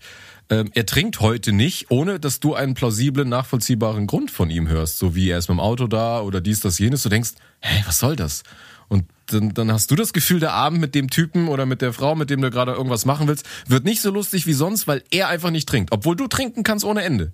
ähm, 0.49 0.69
er 0.73 0.85
trinkt 0.85 1.19
heute 1.21 1.51
nicht, 1.51 1.89
ohne 1.89 2.19
dass 2.19 2.39
du 2.39 2.53
einen 2.53 2.75
plausiblen, 2.75 3.29
nachvollziehbaren 3.29 4.07
Grund 4.07 4.31
von 4.31 4.49
ihm 4.49 4.67
hörst, 4.67 4.97
so 4.97 5.15
wie 5.15 5.29
er 5.29 5.39
ist 5.39 5.49
mit 5.49 5.57
dem 5.57 5.59
Auto 5.59 5.87
da 5.87 6.21
oder 6.21 6.41
dies, 6.41 6.59
das, 6.59 6.77
jenes. 6.77 7.03
Du 7.03 7.09
denkst, 7.09 7.31
hey, 7.59 7.83
was 7.85 7.99
soll 7.99 8.15
das? 8.15 8.43
Und 8.87 9.05
dann, 9.27 9.53
dann 9.55 9.71
hast 9.71 9.89
du 9.89 9.95
das 9.95 10.13
Gefühl, 10.13 10.39
der 10.39 10.53
Abend 10.53 10.79
mit 10.79 10.93
dem 10.93 11.09
Typen 11.09 11.47
oder 11.47 11.65
mit 11.65 11.81
der 11.81 11.93
Frau, 11.93 12.13
mit 12.15 12.29
dem 12.29 12.41
du 12.41 12.51
gerade 12.51 12.73
irgendwas 12.73 13.05
machen 13.05 13.27
willst, 13.27 13.45
wird 13.67 13.83
nicht 13.83 14.01
so 14.01 14.11
lustig 14.11 14.45
wie 14.45 14.53
sonst, 14.53 14.87
weil 14.87 15.03
er 15.09 15.29
einfach 15.29 15.49
nicht 15.49 15.67
trinkt. 15.67 15.91
Obwohl 15.91 16.15
du 16.15 16.27
trinken 16.27 16.61
kannst 16.61 16.85
ohne 16.85 17.03
Ende. 17.03 17.31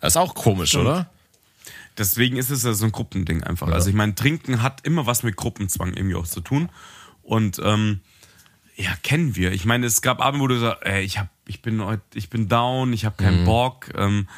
Das 0.00 0.14
ist 0.14 0.16
auch 0.16 0.34
komisch, 0.34 0.70
Stimmt. 0.70 0.86
oder? 0.86 1.10
Deswegen 1.98 2.36
ist 2.36 2.50
es 2.50 2.62
ja 2.62 2.72
so 2.72 2.86
ein 2.86 2.92
Gruppending 2.92 3.42
einfach. 3.42 3.68
Ja. 3.68 3.74
Also 3.74 3.90
ich 3.90 3.96
meine, 3.96 4.14
Trinken 4.14 4.62
hat 4.62 4.86
immer 4.86 5.04
was 5.04 5.22
mit 5.22 5.36
Gruppenzwang 5.36 5.94
irgendwie 5.94 6.14
auch 6.14 6.26
zu 6.26 6.40
tun. 6.40 6.70
Und 7.22 7.60
ähm, 7.62 8.00
ja, 8.78 8.94
kennen 9.02 9.34
wir. 9.34 9.52
Ich 9.52 9.64
meine, 9.64 9.86
es 9.86 10.02
gab 10.02 10.20
Abende, 10.20 10.44
wo 10.44 10.46
du 10.46 10.58
sagst, 10.58 10.86
ey, 10.86 11.02
ich 11.02 11.18
hab, 11.18 11.28
ich 11.46 11.62
bin 11.62 11.84
heute, 11.84 12.02
ich 12.14 12.30
bin 12.30 12.48
down, 12.48 12.92
ich 12.92 13.04
habe 13.04 13.16
keinen 13.16 13.40
mhm. 13.40 13.46
Bock, 13.46 13.90
ähm, 13.96 14.28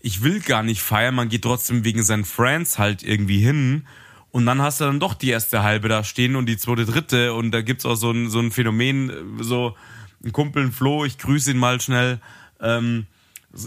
ich 0.00 0.22
will 0.22 0.40
gar 0.40 0.62
nicht 0.62 0.80
feiern, 0.80 1.14
man 1.14 1.28
geht 1.28 1.42
trotzdem 1.42 1.84
wegen 1.84 2.02
seinen 2.02 2.24
Friends 2.24 2.78
halt 2.78 3.02
irgendwie 3.02 3.38
hin. 3.38 3.86
Und 4.30 4.46
dann 4.46 4.62
hast 4.62 4.80
du 4.80 4.84
dann 4.84 5.00
doch 5.00 5.14
die 5.14 5.30
erste 5.30 5.62
halbe 5.62 5.88
da 5.88 6.04
stehen 6.04 6.36
und 6.36 6.46
die 6.46 6.56
zweite, 6.56 6.84
dritte. 6.84 7.34
Und 7.34 7.50
da 7.52 7.62
gibt's 7.62 7.86
auch 7.86 7.96
so 7.96 8.10
ein, 8.10 8.30
so 8.30 8.38
ein 8.38 8.50
Phänomen, 8.50 9.10
so 9.40 9.76
ein 10.24 10.32
Kumpel, 10.32 10.64
ein 10.64 10.72
Flo, 10.72 11.04
ich 11.04 11.18
grüße 11.18 11.50
ihn 11.50 11.58
mal 11.58 11.80
schnell. 11.80 12.20
Ähm, 12.60 13.06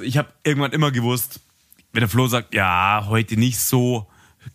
ich 0.02 0.18
habe 0.18 0.30
irgendwann 0.44 0.72
immer 0.72 0.92
gewusst, 0.92 1.40
wenn 1.92 2.02
der 2.02 2.10
Flo 2.10 2.28
sagt, 2.28 2.54
ja, 2.54 3.06
heute 3.08 3.38
nicht 3.38 3.60
so, 3.60 4.08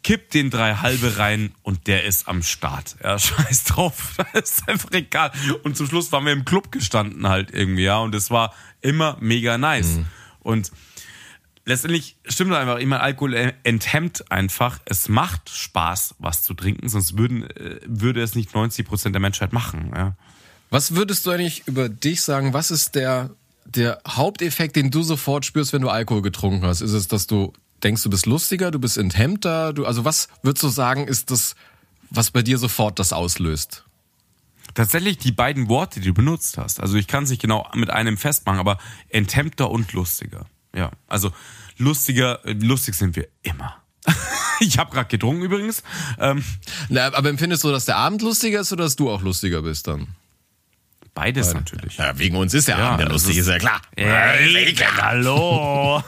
kippt 0.02 0.34
den 0.34 0.50
drei 0.50 0.76
halbe 0.76 1.18
rein 1.18 1.54
und 1.62 1.86
der 1.86 2.04
ist 2.04 2.28
am 2.28 2.42
Start. 2.42 2.96
Ja, 3.02 3.18
scheiß 3.18 3.64
drauf. 3.64 4.16
Das 4.32 4.50
ist 4.50 4.68
einfach 4.68 4.90
egal. 4.92 5.32
Und 5.62 5.76
zum 5.76 5.86
Schluss 5.86 6.12
waren 6.12 6.24
wir 6.24 6.32
im 6.32 6.44
Club 6.44 6.72
gestanden 6.72 7.28
halt 7.28 7.50
irgendwie, 7.52 7.84
ja. 7.84 7.98
Und 7.98 8.14
es 8.14 8.30
war 8.30 8.54
immer 8.80 9.16
mega 9.20 9.58
nice. 9.58 9.96
Mhm. 9.96 10.06
Und 10.40 10.72
letztendlich 11.64 12.16
stimmt 12.26 12.52
einfach, 12.52 12.78
ich 12.78 12.86
meine, 12.86 13.02
Alkohol 13.02 13.54
enthemmt 13.62 14.30
einfach. 14.30 14.80
Es 14.84 15.08
macht 15.08 15.50
Spaß, 15.50 16.16
was 16.18 16.42
zu 16.42 16.54
trinken, 16.54 16.88
sonst 16.88 17.16
würden, 17.16 17.48
äh, 17.50 17.80
würde 17.86 18.22
es 18.22 18.34
nicht 18.34 18.54
90 18.54 18.86
Prozent 18.86 19.14
der 19.14 19.20
Menschheit 19.20 19.52
machen, 19.52 19.92
ja. 19.94 20.16
Was 20.70 20.96
würdest 20.96 21.24
du 21.24 21.30
eigentlich 21.30 21.68
über 21.68 21.88
dich 21.88 22.22
sagen? 22.22 22.52
Was 22.52 22.72
ist 22.72 22.96
der, 22.96 23.30
der 23.64 24.00
Haupteffekt, 24.08 24.74
den 24.74 24.90
du 24.90 25.02
sofort 25.02 25.44
spürst, 25.44 25.72
wenn 25.72 25.82
du 25.82 25.88
Alkohol 25.88 26.22
getrunken 26.22 26.66
hast? 26.66 26.80
Ist 26.80 26.92
es, 26.92 27.06
dass 27.06 27.28
du 27.28 27.52
denkst, 27.84 28.02
du 28.02 28.10
bist 28.10 28.26
lustiger, 28.26 28.70
du 28.70 28.78
bist 28.78 28.98
enthemmter? 28.98 29.72
Du, 29.72 29.84
also 29.86 30.04
was 30.04 30.28
würdest 30.42 30.62
du 30.62 30.68
sagen, 30.68 31.06
ist 31.06 31.30
das, 31.30 31.54
was 32.10 32.30
bei 32.30 32.42
dir 32.42 32.58
sofort 32.58 32.98
das 32.98 33.12
auslöst? 33.12 33.84
Tatsächlich 34.74 35.18
die 35.18 35.32
beiden 35.32 35.68
Worte, 35.68 36.00
die 36.00 36.08
du 36.08 36.14
benutzt 36.14 36.58
hast. 36.58 36.80
Also 36.80 36.96
ich 36.96 37.06
kann 37.06 37.24
es 37.24 37.30
nicht 37.30 37.42
genau 37.42 37.68
mit 37.74 37.90
einem 37.90 38.16
festmachen, 38.16 38.58
aber 38.58 38.78
enthemmter 39.08 39.70
und 39.70 39.92
lustiger. 39.92 40.46
Ja, 40.74 40.90
also 41.06 41.30
lustiger, 41.76 42.40
lustig 42.44 42.94
sind 42.94 43.14
wir 43.14 43.28
immer. 43.42 43.76
ich 44.60 44.78
habe 44.78 44.90
gerade 44.90 45.08
getrunken 45.08 45.42
übrigens. 45.42 45.82
Ähm, 46.18 46.44
Na, 46.88 47.12
aber 47.14 47.28
empfindest 47.28 47.62
du, 47.64 47.70
dass 47.70 47.84
der 47.84 47.96
Abend 47.96 48.22
lustiger 48.22 48.60
ist 48.60 48.72
oder 48.72 48.84
dass 48.84 48.96
du 48.96 49.10
auch 49.10 49.22
lustiger 49.22 49.62
bist 49.62 49.86
dann? 49.86 50.08
Beides 51.14 51.48
Beide. 51.48 51.58
natürlich. 51.58 51.96
Ja, 51.96 52.18
wegen 52.18 52.36
uns 52.36 52.54
ist 52.54 52.66
der 52.66 52.78
ja, 52.78 52.90
Abend 52.90 53.06
ja 53.06 53.12
lustig, 53.12 53.36
ist, 53.36 53.46
ist 53.46 53.52
ja 53.52 53.58
klar. 53.58 53.80
Hey, 53.96 54.74
hallo. 54.96 56.02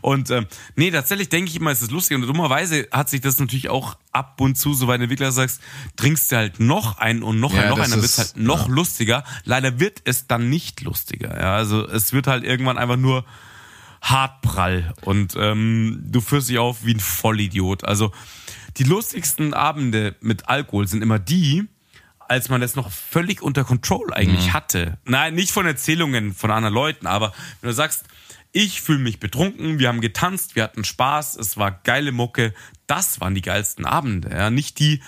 Und 0.00 0.30
ähm, 0.30 0.46
nee, 0.74 0.90
tatsächlich 0.90 1.28
denke 1.28 1.50
ich 1.50 1.56
immer, 1.56 1.70
es 1.70 1.82
ist 1.82 1.90
lustig. 1.90 2.16
Und 2.16 2.26
dummerweise 2.26 2.88
hat 2.90 3.08
sich 3.08 3.20
das 3.20 3.38
natürlich 3.38 3.68
auch 3.68 3.96
ab 4.12 4.40
und 4.40 4.56
zu, 4.56 4.74
so 4.74 4.86
weil 4.86 4.98
du 4.98 5.04
Entwickler 5.04 5.32
sagst, 5.32 5.60
trinkst 5.96 6.32
du 6.32 6.36
halt 6.36 6.60
noch 6.60 6.98
einen 6.98 7.22
und 7.22 7.40
noch 7.40 7.52
ja, 7.52 7.60
einen, 7.60 7.70
noch 7.70 7.78
einen, 7.78 7.90
dann 7.90 8.02
wird 8.02 8.18
halt 8.18 8.36
noch 8.36 8.68
ja. 8.68 8.74
lustiger. 8.74 9.24
Leider 9.44 9.80
wird 9.80 10.00
es 10.04 10.26
dann 10.26 10.48
nicht 10.48 10.80
lustiger. 10.82 11.38
Ja, 11.38 11.54
also 11.54 11.86
es 11.86 12.12
wird 12.12 12.26
halt 12.26 12.44
irgendwann 12.44 12.78
einfach 12.78 12.96
nur 12.96 13.24
hartprall 14.02 14.94
und 15.02 15.34
ähm, 15.36 16.00
du 16.04 16.20
führst 16.20 16.48
dich 16.48 16.58
auf 16.58 16.84
wie 16.84 16.94
ein 16.94 17.00
Vollidiot. 17.00 17.84
Also 17.84 18.12
die 18.76 18.84
lustigsten 18.84 19.54
Abende 19.54 20.14
mit 20.20 20.48
Alkohol 20.48 20.86
sind 20.86 21.02
immer 21.02 21.18
die, 21.18 21.64
als 22.28 22.48
man 22.48 22.60
das 22.60 22.76
noch 22.76 22.90
völlig 22.90 23.42
unter 23.42 23.64
Control 23.64 24.12
eigentlich 24.12 24.48
mhm. 24.48 24.52
hatte. 24.52 24.98
Nein, 25.04 25.34
nicht 25.34 25.52
von 25.52 25.66
Erzählungen 25.66 26.34
von 26.34 26.50
anderen 26.50 26.74
Leuten, 26.74 27.06
aber 27.06 27.32
wenn 27.60 27.68
du 27.68 27.74
sagst, 27.74 28.04
ich 28.56 28.80
fühle 28.80 29.00
mich 29.00 29.20
betrunken, 29.20 29.78
wir 29.78 29.88
haben 29.88 30.00
getanzt, 30.00 30.56
wir 30.56 30.62
hatten 30.62 30.82
Spaß, 30.82 31.36
es 31.36 31.58
war 31.58 31.70
geile 31.84 32.10
Mucke. 32.10 32.54
Das 32.86 33.20
waren 33.20 33.34
die 33.34 33.42
geilsten 33.42 33.84
Abende, 33.84 34.30
ja, 34.30 34.48
nicht 34.48 34.78
die 34.78 35.02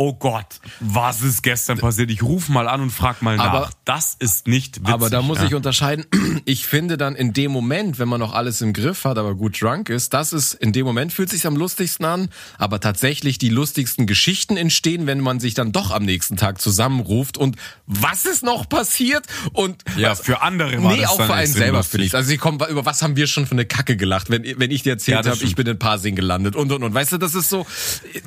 oh 0.00 0.14
Gott, 0.14 0.60
was 0.80 1.20
ist 1.20 1.42
gestern 1.42 1.76
passiert? 1.76 2.10
Ich 2.10 2.22
rufe 2.22 2.50
mal 2.50 2.68
an 2.68 2.80
und 2.80 2.90
frag 2.90 3.20
mal 3.20 3.38
aber, 3.38 3.60
nach. 3.60 3.72
Das 3.84 4.16
ist 4.18 4.46
nicht 4.46 4.80
witzig. 4.80 4.94
Aber 4.94 5.10
da 5.10 5.20
muss 5.20 5.38
ja. 5.38 5.44
ich 5.44 5.54
unterscheiden. 5.54 6.06
Ich 6.46 6.66
finde 6.66 6.96
dann 6.96 7.16
in 7.16 7.32
dem 7.32 7.50
Moment, 7.52 7.98
wenn 7.98 8.08
man 8.08 8.18
noch 8.18 8.32
alles 8.32 8.62
im 8.62 8.72
Griff 8.72 9.04
hat, 9.04 9.18
aber 9.18 9.34
gut 9.34 9.60
drunk 9.60 9.90
ist, 9.90 10.14
das 10.14 10.32
ist 10.32 10.54
in 10.54 10.72
dem 10.72 10.86
Moment 10.86 11.12
fühlt 11.12 11.28
sich 11.28 11.46
am 11.46 11.54
lustigsten 11.54 12.06
an. 12.06 12.30
Aber 12.56 12.80
tatsächlich 12.80 13.36
die 13.36 13.50
lustigsten 13.50 14.06
Geschichten 14.06 14.56
entstehen, 14.56 15.06
wenn 15.06 15.20
man 15.20 15.38
sich 15.38 15.54
dann 15.54 15.70
doch 15.70 15.90
am 15.90 16.04
nächsten 16.04 16.36
Tag 16.36 16.60
zusammenruft 16.60 17.36
und 17.36 17.56
was 17.86 18.24
ist 18.24 18.42
noch 18.42 18.68
passiert? 18.68 19.26
Und 19.52 19.84
ja, 19.96 20.14
für 20.14 20.40
andere 20.40 20.82
war 20.82 20.96
Nee, 20.96 21.04
auch 21.04 21.20
für 21.20 21.34
einen 21.34 21.52
selber 21.52 21.82
finde 21.82 22.06
ich. 22.06 22.14
Also 22.14 22.32
ich 22.32 22.38
komme 22.38 22.66
über 22.68 22.86
was 22.86 23.02
haben 23.02 23.16
wir 23.16 23.26
schon 23.26 23.46
für 23.46 23.52
eine 23.52 23.66
Kacke 23.66 23.96
gelacht, 23.96 24.30
wenn 24.30 24.44
wenn 24.58 24.70
ich 24.70 24.82
dir 24.82 24.92
erzählt 24.92 25.26
ja, 25.26 25.32
habe, 25.32 25.44
ich 25.44 25.56
bin 25.56 25.66
in 25.66 25.78
Parsing 25.78 26.16
gelandet 26.16 26.56
und 26.56 26.72
und 26.72 26.82
und. 26.82 26.94
Weißt 26.94 27.12
du, 27.12 27.18
das 27.18 27.34
ist 27.34 27.50
so. 27.50 27.66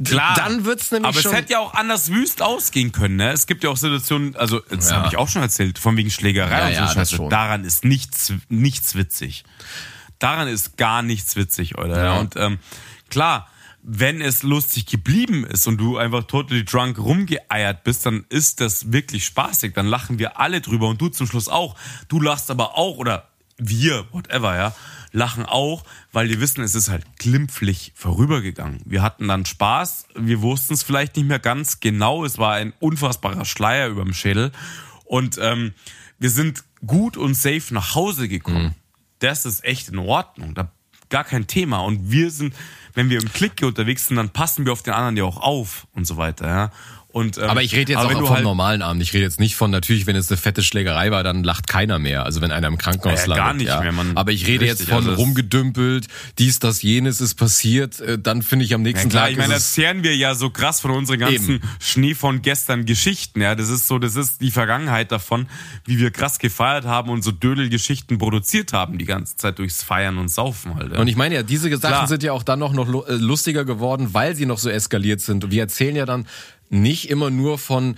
Klar. 0.04 0.36
Dann 0.36 0.66
wird's 0.66 0.92
nämlich 0.92 1.10
aber 1.10 1.22
schon. 1.22 1.32
Es 1.32 1.38
hätte 1.38 1.54
ja 1.54 1.63
auch 1.64 1.74
anders 1.74 2.12
wüst 2.12 2.42
ausgehen 2.42 2.92
können. 2.92 3.16
Ne? 3.16 3.32
Es 3.32 3.48
gibt 3.48 3.64
ja 3.64 3.70
auch 3.70 3.78
Situationen, 3.78 4.36
also 4.36 4.60
das 4.70 4.90
ja. 4.90 4.98
habe 4.98 5.08
ich 5.08 5.18
auch 5.18 5.28
schon 5.28 5.42
erzählt, 5.42 5.80
von 5.80 5.98
wegen 5.98 6.10
Schlägerei 6.10 6.60
ja, 6.60 6.68
und 6.68 6.74
so 6.74 6.82
ja, 6.82 7.06
Scheiße. 7.06 7.28
Daran 7.30 7.64
ist 7.64 7.86
nichts, 7.86 8.34
nichts 8.50 8.96
witzig. 8.96 9.44
Daran 10.20 10.48
ist 10.48 10.78
gar 10.78 11.02
nichts 11.02 11.36
witzig, 11.36 11.78
oder? 11.78 12.04
Ja. 12.04 12.20
Und 12.20 12.36
ähm, 12.36 12.60
klar, 13.10 13.48
wenn 13.82 14.22
es 14.22 14.44
lustig 14.44 14.86
geblieben 14.86 15.46
ist 15.46 15.68
und 15.68 15.78
du 15.78 15.98
einfach 15.98 16.24
totally 16.24 16.64
drunk 16.64 16.98
rumgeeiert 16.98 17.84
bist, 17.84 18.06
dann 18.06 18.26
ist 18.30 18.62
das 18.62 18.94
wirklich 18.94 19.26
spaßig. 19.26 19.74
Dann 19.74 19.88
lachen 19.88 20.20
wir 20.20 20.40
alle 20.40 20.62
drüber 20.62 20.88
und 20.88 21.02
du 21.02 21.10
zum 21.10 21.28
Schluss 21.28 21.50
auch. 21.50 21.76
Du 22.08 22.22
lachst 22.22 22.50
aber 22.50 22.78
auch 22.78 22.98
oder 22.98 23.33
wir, 23.58 24.06
whatever, 24.12 24.56
ja 24.56 24.76
lachen 25.14 25.46
auch, 25.46 25.84
weil 26.12 26.28
die 26.28 26.42
wissen, 26.42 26.62
es 26.62 26.76
ist 26.76 26.90
halt 26.90 27.06
glimpflich 27.18 27.94
vorübergegangen. 27.96 28.82
Wir 28.84 29.02
hatten 29.02 29.28
dann 29.28 29.46
Spaß, 29.46 30.08
wir 30.16 30.42
wussten 30.42 30.74
es 30.74 30.84
vielleicht 30.84 31.16
nicht 31.16 31.28
mehr 31.28 31.40
ganz 31.40 31.80
genau, 31.80 32.26
es 32.26 32.38
war 32.38 32.56
ein 32.56 32.74
unfassbarer 32.80 33.46
Schleier 33.46 33.88
über 33.88 34.04
dem 34.04 34.14
Schädel 34.14 34.52
und 35.06 35.38
ähm, 35.40 35.74
wir 36.20 36.32
sind 36.32 36.64
gut 36.86 37.16
und 37.16 37.36
safe 37.36 37.74
nach 37.74 37.96
Hause 37.96 38.28
gekommen. 38.28 38.64
Mhm. 38.64 38.74
Das 39.20 39.46
ist 39.46 39.64
echt 39.64 39.90
in 39.90 40.00
Ordnung, 40.00 40.56
da 40.56 40.72
gar 41.10 41.24
kein 41.24 41.46
Thema 41.46 41.80
und 41.80 42.12
wir 42.12 42.32
sind, 42.32 42.56
wenn 42.96 43.10
wir 43.12 43.22
im 43.22 43.32
Klick 43.32 43.62
unterwegs 43.62 44.08
sind, 44.08 44.18
dann 44.18 44.32
passen 44.32 44.66
wir 44.66 44.74
auf 44.74 44.82
den 44.82 44.94
anderen 44.94 45.16
ja 45.16 45.26
auch 45.26 45.38
auf 45.38 45.88
und 45.94 46.06
so 46.06 46.18
weiter, 46.18 46.48
ja. 46.48 46.72
Und, 47.14 47.38
ähm, 47.38 47.44
Aber 47.44 47.62
ich 47.62 47.76
rede 47.76 47.92
jetzt 47.94 48.02
auch 48.02 48.12
vom 48.12 48.28
halt- 48.32 48.44
normalen 48.44 48.82
Abend. 48.82 49.04
Ich 49.04 49.14
rede 49.14 49.24
jetzt 49.24 49.40
nicht 49.40 49.56
von, 49.56 49.70
natürlich, 49.70 50.08
wenn 50.08 50.16
es 50.16 50.32
eine 50.32 50.38
fette 50.38 50.64
Schlägerei 50.64 51.12
war, 51.12 51.24
dann 51.24 51.44
lacht 51.44 51.68
keiner 51.68 52.00
mehr. 52.00 52.26
Also 52.26 52.42
wenn 52.42 52.52
einer 52.52 52.68
im 52.68 52.80
Krankenhaus 52.80 53.28
Ja, 53.28 53.36
landet. 53.36 53.68
gar 53.68 53.76
nicht 53.78 53.84
mehr, 53.84 53.92
Mann. 53.92 54.18
Aber 54.18 54.32
ich 54.32 54.48
rede 54.48 54.62
Richtig, 54.66 54.80
jetzt 54.80 54.90
von 54.90 55.08
also 55.08 55.14
rumgedümpelt, 55.22 56.08
dies, 56.40 56.58
das, 56.58 56.82
jenes 56.82 57.22
ist 57.22 57.36
passiert. 57.36 58.00
äh, 58.00 58.18
Dann 58.18 58.42
finde 58.42 58.66
ich 58.66 58.74
am 58.74 58.82
Ja, 58.82 58.88
nächsten 58.92 59.10
klar, 59.10 59.26
Tag 59.26 59.32
ich 59.34 59.38
meine, 59.38 59.54
erzählen 59.54 60.02
wir 60.02 60.16
ja 60.18 60.34
so 60.34 60.50
krass 60.50 60.82
von 60.82 60.90
unseren 60.90 61.20
ganzen 61.20 61.58
Eben. 61.58 61.70
Schnee 61.80 62.16
von 62.16 62.42
gestern 62.42 62.86
Geschichten, 62.86 63.42
ja. 63.42 63.54
Das 63.54 63.70
ist 63.70 63.88
so, 63.88 64.00
das 64.00 64.16
ist 64.16 64.42
die 64.42 64.50
Vergangenheit 64.50 65.12
davon, 65.12 65.46
wie 65.86 66.00
wir 66.00 66.10
krass 66.10 66.40
gefeiert 66.40 66.86
haben 66.86 67.12
und 67.12 67.24
so 67.24 67.30
Dödelgeschichten 67.32 68.18
produziert 68.18 68.74
haben 68.74 68.98
die 68.98 69.06
ganze 69.06 69.36
Zeit 69.36 69.60
durchs 69.60 69.84
Feiern 69.84 70.18
und 70.18 70.30
Saufen 70.30 70.74
halt. 70.74 70.94
Ja. 70.94 71.00
Und 71.00 71.08
ich 71.08 71.16
meine 71.16 71.36
ja, 71.36 71.44
diese 71.44 71.70
Sachen 71.70 71.80
Klar. 71.80 72.08
sind 72.08 72.24
ja 72.24 72.32
auch 72.34 72.42
dann 72.42 72.58
noch, 72.58 72.74
noch 72.74 73.08
äh, 73.08 73.14
lustiger 73.14 73.66
geworden, 73.66 74.16
weil 74.16 74.36
sie 74.36 74.48
noch 74.48 74.58
so 74.58 74.72
eskaliert 74.72 75.22
sind. 75.22 75.44
Und 75.44 75.52
wir 75.52 75.62
erzählen 75.62 75.96
ja 75.96 76.08
dann 76.08 76.26
nicht 76.74 77.10
immer 77.10 77.30
nur 77.30 77.58
von 77.58 77.96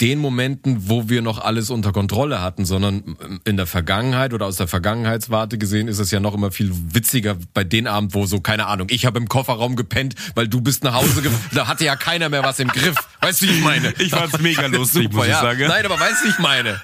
den 0.00 0.18
Momenten, 0.18 0.88
wo 0.88 1.08
wir 1.08 1.22
noch 1.22 1.38
alles 1.38 1.70
unter 1.70 1.92
Kontrolle 1.92 2.40
hatten, 2.40 2.64
sondern 2.64 3.16
in 3.44 3.56
der 3.56 3.66
Vergangenheit 3.66 4.34
oder 4.34 4.46
aus 4.46 4.56
der 4.56 4.66
Vergangenheitswarte 4.66 5.56
gesehen 5.56 5.86
ist 5.86 6.00
es 6.00 6.10
ja 6.10 6.18
noch 6.18 6.34
immer 6.34 6.50
viel 6.50 6.72
witziger 6.92 7.36
bei 7.54 7.62
den 7.62 7.86
Abend, 7.86 8.12
wo 8.12 8.26
so, 8.26 8.40
keine 8.40 8.66
Ahnung, 8.66 8.88
ich 8.90 9.06
habe 9.06 9.18
im 9.18 9.28
Kofferraum 9.28 9.76
gepennt, 9.76 10.16
weil 10.34 10.48
du 10.48 10.60
bist 10.60 10.82
nach 10.82 10.94
Hause 10.94 11.22
da 11.54 11.68
hatte 11.68 11.84
ja 11.84 11.94
keiner 11.94 12.28
mehr 12.28 12.42
was 12.42 12.58
im 12.58 12.68
Griff. 12.68 12.96
Weißt 13.20 13.42
du, 13.42 13.46
wie 13.46 13.52
ich 13.52 13.62
meine? 13.62 13.94
Ich 13.98 14.10
fand's 14.10 14.40
mega 14.40 14.66
lustig, 14.66 15.12
muss 15.12 15.26
ich 15.26 15.30
ja. 15.30 15.40
sagen. 15.40 15.68
Nein, 15.68 15.84
aber 15.84 15.98
weißt 15.98 16.22
du, 16.22 16.26
wie 16.26 16.30
ich 16.30 16.38
meine? 16.40 16.80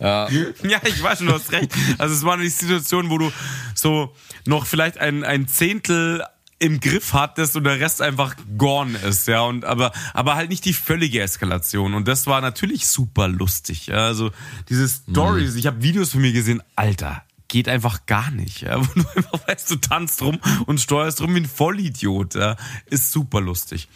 Ja, 0.00 0.28
ich 0.84 1.02
weiß 1.02 1.18
schon, 1.18 1.26
du 1.26 1.34
hast 1.34 1.52
recht. 1.52 1.72
Also 1.98 2.14
es 2.14 2.24
war 2.24 2.38
die 2.38 2.48
Situation, 2.48 3.10
wo 3.10 3.18
du 3.18 3.32
so 3.74 4.14
noch 4.46 4.64
vielleicht 4.66 4.98
ein, 4.98 5.24
ein 5.24 5.46
Zehntel 5.46 6.24
im 6.58 6.80
Griff 6.80 7.12
hattest 7.12 7.56
und 7.56 7.64
der 7.64 7.80
Rest 7.80 8.00
einfach 8.00 8.34
gone 8.56 8.96
ist, 8.98 9.28
ja, 9.28 9.42
und 9.42 9.64
aber 9.64 9.92
aber 10.14 10.36
halt 10.36 10.48
nicht 10.48 10.64
die 10.64 10.72
völlige 10.72 11.20
Eskalation. 11.20 11.94
Und 11.94 12.08
das 12.08 12.26
war 12.26 12.40
natürlich 12.40 12.86
super 12.86 13.28
lustig, 13.28 13.88
ja, 13.88 14.06
also 14.06 14.30
diese 14.68 14.88
Stories, 14.88 15.54
ich 15.54 15.66
habe 15.66 15.82
Videos 15.82 16.12
von 16.12 16.22
mir 16.22 16.32
gesehen, 16.32 16.62
Alter, 16.74 17.22
geht 17.48 17.68
einfach 17.68 18.06
gar 18.06 18.30
nicht, 18.30 18.62
ja, 18.62 18.80
wo 18.80 19.00
du 19.00 19.06
einfach 19.16 19.46
weißt, 19.46 19.70
du 19.70 19.76
tanzt 19.76 20.22
rum 20.22 20.38
und 20.66 20.80
steuerst 20.80 21.20
rum 21.20 21.34
wie 21.34 21.40
ein 21.40 21.46
Vollidiot, 21.46 22.34
ja, 22.34 22.56
ist 22.86 23.12
super 23.12 23.40
lustig. 23.40 23.88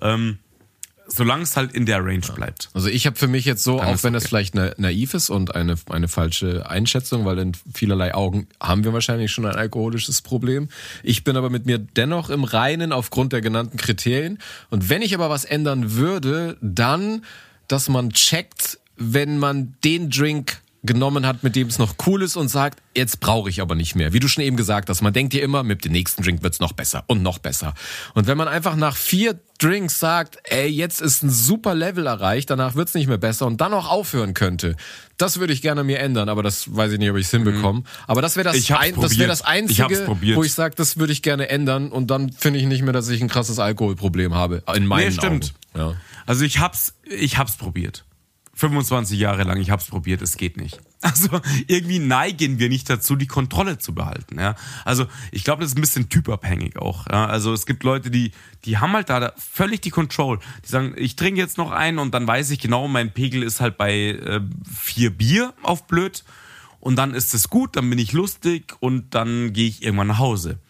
Ähm, 0.00 0.38
solange 1.14 1.42
es 1.42 1.56
halt 1.56 1.72
in 1.72 1.86
der 1.86 2.04
Range 2.04 2.26
bleibt. 2.34 2.70
Also 2.72 2.88
ich 2.88 3.06
habe 3.06 3.16
für 3.16 3.28
mich 3.28 3.44
jetzt 3.44 3.62
so, 3.62 3.80
auch 3.80 3.94
ist 3.94 4.04
wenn 4.04 4.12
das 4.12 4.24
okay. 4.24 4.28
vielleicht 4.30 4.54
na, 4.54 4.72
naiv 4.78 5.14
ist 5.14 5.30
und 5.30 5.54
eine, 5.54 5.74
eine 5.90 6.08
falsche 6.08 6.68
Einschätzung, 6.68 7.24
weil 7.24 7.38
in 7.38 7.52
vielerlei 7.74 8.14
Augen 8.14 8.48
haben 8.60 8.84
wir 8.84 8.92
wahrscheinlich 8.92 9.30
schon 9.30 9.46
ein 9.46 9.54
alkoholisches 9.54 10.22
Problem. 10.22 10.68
Ich 11.02 11.22
bin 11.24 11.36
aber 11.36 11.50
mit 11.50 11.66
mir 11.66 11.78
dennoch 11.78 12.30
im 12.30 12.44
Reinen 12.44 12.92
aufgrund 12.92 13.32
der 13.32 13.42
genannten 13.42 13.76
Kriterien. 13.76 14.38
Und 14.70 14.88
wenn 14.88 15.02
ich 15.02 15.14
aber 15.14 15.28
was 15.28 15.44
ändern 15.44 15.92
würde, 15.92 16.56
dann, 16.60 17.24
dass 17.68 17.88
man 17.88 18.10
checkt, 18.10 18.78
wenn 18.96 19.38
man 19.38 19.74
den 19.84 20.08
Drink 20.08 20.61
genommen 20.84 21.26
hat, 21.26 21.44
mit 21.44 21.54
dem 21.54 21.68
es 21.68 21.78
noch 21.78 21.94
cool 22.06 22.22
ist 22.22 22.36
und 22.36 22.48
sagt, 22.48 22.80
jetzt 22.96 23.20
brauche 23.20 23.48
ich 23.48 23.60
aber 23.60 23.76
nicht 23.76 23.94
mehr. 23.94 24.12
Wie 24.12 24.18
du 24.18 24.26
schon 24.26 24.42
eben 24.42 24.56
gesagt 24.56 24.88
hast, 24.88 25.00
man 25.00 25.12
denkt 25.12 25.32
dir 25.32 25.42
immer, 25.42 25.62
mit 25.62 25.84
dem 25.84 25.92
nächsten 25.92 26.22
Drink 26.24 26.42
wird's 26.42 26.58
noch 26.58 26.72
besser 26.72 27.04
und 27.06 27.22
noch 27.22 27.38
besser. 27.38 27.74
Und 28.14 28.26
wenn 28.26 28.36
man 28.36 28.48
einfach 28.48 28.74
nach 28.74 28.96
vier 28.96 29.38
Drinks 29.60 30.00
sagt, 30.00 30.38
ey, 30.44 30.66
jetzt 30.66 31.00
ist 31.00 31.22
ein 31.22 31.30
super 31.30 31.76
Level 31.76 32.06
erreicht, 32.06 32.50
danach 32.50 32.74
wird's 32.74 32.94
nicht 32.94 33.06
mehr 33.06 33.18
besser 33.18 33.46
und 33.46 33.60
dann 33.60 33.72
auch 33.74 33.88
aufhören 33.88 34.34
könnte, 34.34 34.74
das 35.18 35.38
würde 35.38 35.52
ich 35.52 35.62
gerne 35.62 35.84
mir 35.84 36.00
ändern, 36.00 36.28
aber 36.28 36.42
das 36.42 36.74
weiß 36.74 36.90
ich 36.92 36.98
nicht, 36.98 37.10
ob 37.10 37.16
ich's 37.16 37.30
hinbekomme. 37.30 37.84
Aber 38.08 38.20
das 38.20 38.34
wäre 38.34 38.44
das, 38.44 38.54
Mhm. 38.56 38.60
Ich 38.62 38.74
ein, 38.74 39.00
das, 39.00 39.18
wär 39.18 39.28
das 39.28 39.40
Ich 39.40 39.46
Einzige, 39.46 39.96
probiert. 40.04 40.36
wo 40.36 40.42
ich 40.42 40.52
sage, 40.52 40.74
das 40.74 40.96
würde 40.98 41.12
ich 41.12 41.22
gerne 41.22 41.48
ändern 41.48 41.92
und 41.92 42.10
dann 42.10 42.32
finde 42.32 42.58
ich 42.58 42.66
nicht 42.66 42.82
mehr, 42.82 42.92
dass 42.92 43.08
ich 43.08 43.22
ein 43.22 43.28
krasses 43.28 43.60
Alkoholproblem 43.60 44.34
habe. 44.34 44.64
In 44.74 44.86
meinen 44.86 45.06
Nee, 45.10 45.12
stimmt. 45.12 45.54
Augen. 45.74 45.92
Ja. 45.92 45.96
Also 46.26 46.44
ich 46.44 46.58
hab's, 46.58 46.94
ich 47.04 47.38
hab's 47.38 47.56
probiert. 47.56 48.04
25 48.54 49.18
Jahre 49.18 49.44
lang, 49.44 49.58
ich 49.60 49.70
hab's 49.70 49.86
probiert, 49.86 50.22
es 50.22 50.36
geht 50.36 50.56
nicht. 50.56 50.80
Also 51.04 51.40
irgendwie 51.66 51.98
neigen 51.98 52.60
wir 52.60 52.68
nicht 52.68 52.88
dazu, 52.88 53.16
die 53.16 53.26
Kontrolle 53.26 53.76
zu 53.76 53.92
behalten. 53.92 54.38
Ja? 54.38 54.54
Also 54.84 55.06
ich 55.32 55.42
glaube, 55.42 55.62
das 55.62 55.72
ist 55.72 55.76
ein 55.76 55.80
bisschen 55.80 56.08
typabhängig 56.08 56.76
auch. 56.76 57.08
Ja? 57.10 57.26
Also 57.26 57.52
es 57.52 57.66
gibt 57.66 57.82
Leute, 57.82 58.08
die, 58.08 58.30
die 58.64 58.78
haben 58.78 58.92
halt 58.92 59.10
da 59.10 59.32
völlig 59.36 59.80
die 59.80 59.90
Control. 59.90 60.38
Die 60.64 60.68
sagen, 60.68 60.94
ich 60.96 61.16
trinke 61.16 61.40
jetzt 61.40 61.58
noch 61.58 61.72
einen 61.72 61.98
und 61.98 62.14
dann 62.14 62.24
weiß 62.28 62.50
ich 62.50 62.60
genau, 62.60 62.86
mein 62.86 63.12
Pegel 63.12 63.42
ist 63.42 63.60
halt 63.60 63.78
bei 63.78 63.92
äh, 64.10 64.40
vier 64.72 65.10
Bier 65.10 65.54
auf 65.64 65.88
blöd. 65.88 66.22
Und 66.78 66.94
dann 66.94 67.14
ist 67.14 67.34
es 67.34 67.48
gut, 67.48 67.74
dann 67.74 67.90
bin 67.90 67.98
ich 67.98 68.12
lustig 68.12 68.74
und 68.78 69.12
dann 69.12 69.52
gehe 69.52 69.66
ich 69.66 69.82
irgendwann 69.82 70.06
nach 70.06 70.18
Hause. 70.18 70.60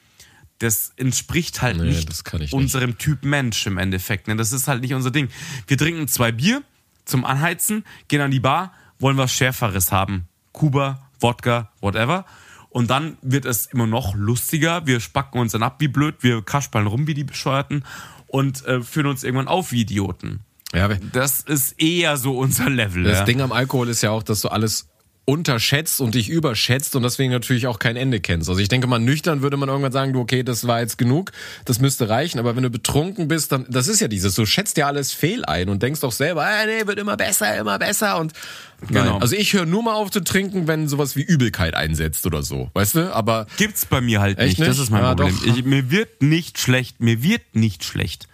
Das 0.61 0.95
entspricht 0.97 1.61
halt 1.61 1.77
Nee, 1.77 1.89
nicht, 1.91 2.09
das 2.09 2.25
kann 2.25 2.41
ich 2.41 2.53
nicht. 2.53 2.55
unserem 2.55 2.97
Typ 2.97 3.23
Mensch 3.27 3.67
im 3.67 3.77
Endeffekt. 3.77 4.29
Ne? 4.29 4.37
Das 4.37 4.53
ist 4.53 4.67
halt 4.67 4.81
nicht 4.81 4.95
unser 4.95 5.11
Ding. 5.11 5.29
Wir 5.67 5.77
trinken 5.77 6.09
zwei 6.09 6.33
Bier 6.33 6.63
zum 7.05 7.25
Anheizen, 7.25 7.85
gehen 8.09 8.21
an 8.21 8.31
die 8.31 8.41
Bar, 8.41 8.73
wollen 8.99 9.17
was 9.17 9.33
Schärferes 9.33 9.93
haben. 9.93 10.29
Kuba, 10.53 11.11
Wodka, 11.21 11.71
whatever. 11.81 12.25
Und 12.69 12.91
dann 12.91 13.19
wird 13.21 13.45
es 13.45 13.67
immer 13.67 13.87
noch 13.87 14.15
lustiger. 14.15 14.87
Wir 14.87 15.01
spacken 15.01 15.41
uns 15.41 15.53
dann 15.53 15.63
ab 15.63 15.77
wie 15.79 15.89
blöd, 15.89 16.17
wir 16.21 16.43
kaspern 16.43 16.87
rum 16.87 17.07
wie 17.07 17.15
die 17.15 17.25
Bescheuerten 17.25 17.85
und 18.27 18.65
äh, 18.67 18.81
führen 18.81 19.07
uns 19.07 19.25
irgendwann 19.25 19.49
auf 19.49 19.73
wie 19.73 19.83
Idioten. 19.83 20.41
Ja, 20.75 20.89
Das 20.89 21.41
ist 21.43 21.81
eher 21.81 22.17
so 22.17 22.39
unser 22.39 22.71
Level. 22.71 23.05
Das 23.05 23.19
ja. 23.19 23.25
Ding 23.25 23.43
am 23.43 23.53
Alkohol 23.53 23.89
ist 23.89 24.03
ja 24.03 24.11
auch, 24.11 24.23
dass 24.23 24.41
du 24.41 24.49
alles 24.49 24.89
unterschätzt 25.25 26.01
und 26.01 26.15
dich 26.17 26.29
überschätzt 26.29 26.97
und 26.97 27.05
deswegen 27.05 27.31
natürlich 27.31 27.69
auch 27.69 27.79
kein 27.79 27.95
Ende 27.97 28.21
kennst. 28.21 28.49
Also 28.49 28.61
ich 28.61 28.69
denke 28.69 28.89
mal, 28.89 28.99
nüchtern 28.99 29.41
würde 29.41 29.57
man 29.57 29.69
irgendwann 29.69 29.93
sagen, 29.93 30.13
du, 30.13 30.21
okay, 30.21 30.43
das 30.43 30.67
war 30.67 30.81
jetzt 30.81 30.99
genug, 30.99 31.31
das 31.65 31.79
müsste 31.79 32.09
reichen, 32.09 32.41
aber 32.41 32.57
wenn 32.57 32.65
du 32.65 32.71
betrunken 32.71 33.29
bist, 33.29 33.53
dann, 33.53 33.65
das 33.69 33.87
ist 33.87 34.01
ja 34.01 34.09
dieses, 34.09 34.35
du 34.35 34.47
schätzt 34.47 34.77
ja 34.79 34.89
alles 34.89 35.13
fehl 35.13 35.45
ein 35.45 35.69
und 35.69 35.83
denkst 35.83 36.01
doch 36.01 36.11
selber, 36.11 36.45
ah, 36.45 36.67
nee, 36.67 36.87
wird 36.87 36.99
immer 36.99 37.17
besser, 37.17 37.57
immer 37.59 37.79
besser 37.79 38.19
und 38.19 38.33
Genau. 38.89 39.13
Nein. 39.13 39.23
Also 39.23 39.37
ich 39.37 39.53
höre 39.53 39.65
nur 39.65 39.85
mal 39.85 39.95
auf 39.95 40.11
zu 40.11 40.25
trinken, 40.25 40.67
wenn 40.67 40.89
sowas 40.89 41.15
wie 41.15 41.23
Übelkeit 41.23 41.75
einsetzt 41.75 42.27
oder 42.27 42.43
so, 42.43 42.69
weißt 42.75 42.97
du, 42.97 43.15
aber 43.15 43.47
Gibt's 43.57 43.87
bei 43.87 44.01
mir 44.01 44.21
halt 44.21 44.39
Echt 44.39 44.59
nicht. 44.59 44.69
Das 44.69 44.77
nicht? 44.77 44.87
ist 44.87 44.91
mein 44.91 45.03
Ja, 45.03 45.15
Problem. 45.15 45.39
Ich, 45.47 45.65
mir 45.65 45.93
wird 45.93 46.21
nicht 46.21 46.59
schlecht. 46.59 47.01
Mir 47.01 47.23
wird 47.23 47.43
nicht 47.55 47.85
schlecht. 47.85 48.27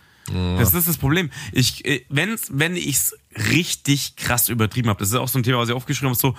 Das 0.59 0.75
ist 0.75 0.89
das 0.89 0.99
Problem. 0.99 1.31
Ich, 1.53 1.87
äh, 1.87 2.05
wenn's, 2.11 2.49
wenn 2.53 2.77
ich's 2.77 3.15
richtig 3.51 4.17
krass 4.17 4.49
übertrieben 4.49 4.89
habe, 4.89 5.01
das 5.01 5.11
ist 5.11 5.15
auch 5.15 5.29
so 5.29 5.39
ein 5.39 5.43
Thema, 5.43 5.59
was 5.59 5.69
ich 5.69 5.75
aufgeschrieben 5.75 6.11
habe, 6.11 6.19
so, 6.19 6.35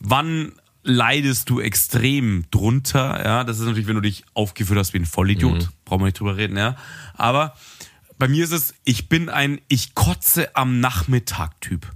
wann 0.00 0.52
leidest 0.82 1.50
du 1.50 1.60
extrem 1.60 2.44
drunter? 2.50 3.24
Ja, 3.24 3.44
das 3.44 3.58
ist 3.58 3.64
natürlich, 3.64 3.86
wenn 3.86 3.96
du 3.96 4.02
dich 4.02 4.24
aufgeführt 4.34 4.78
hast 4.78 4.92
wie 4.92 4.98
ein 4.98 5.06
Vollidiot. 5.06 5.62
Mhm. 5.62 5.68
Brauchen 5.84 6.00
wir 6.00 6.06
nicht 6.06 6.20
drüber 6.20 6.36
reden, 6.36 6.56
ja. 6.56 6.76
Aber 7.14 7.56
bei 8.18 8.28
mir 8.28 8.44
ist 8.44 8.52
es, 8.52 8.74
ich 8.84 9.08
bin 9.08 9.28
ein 9.28 9.60
Ich 9.68 9.94
kotze 9.94 10.54
am 10.54 10.80
Nachmittag-Typ. 10.80 11.90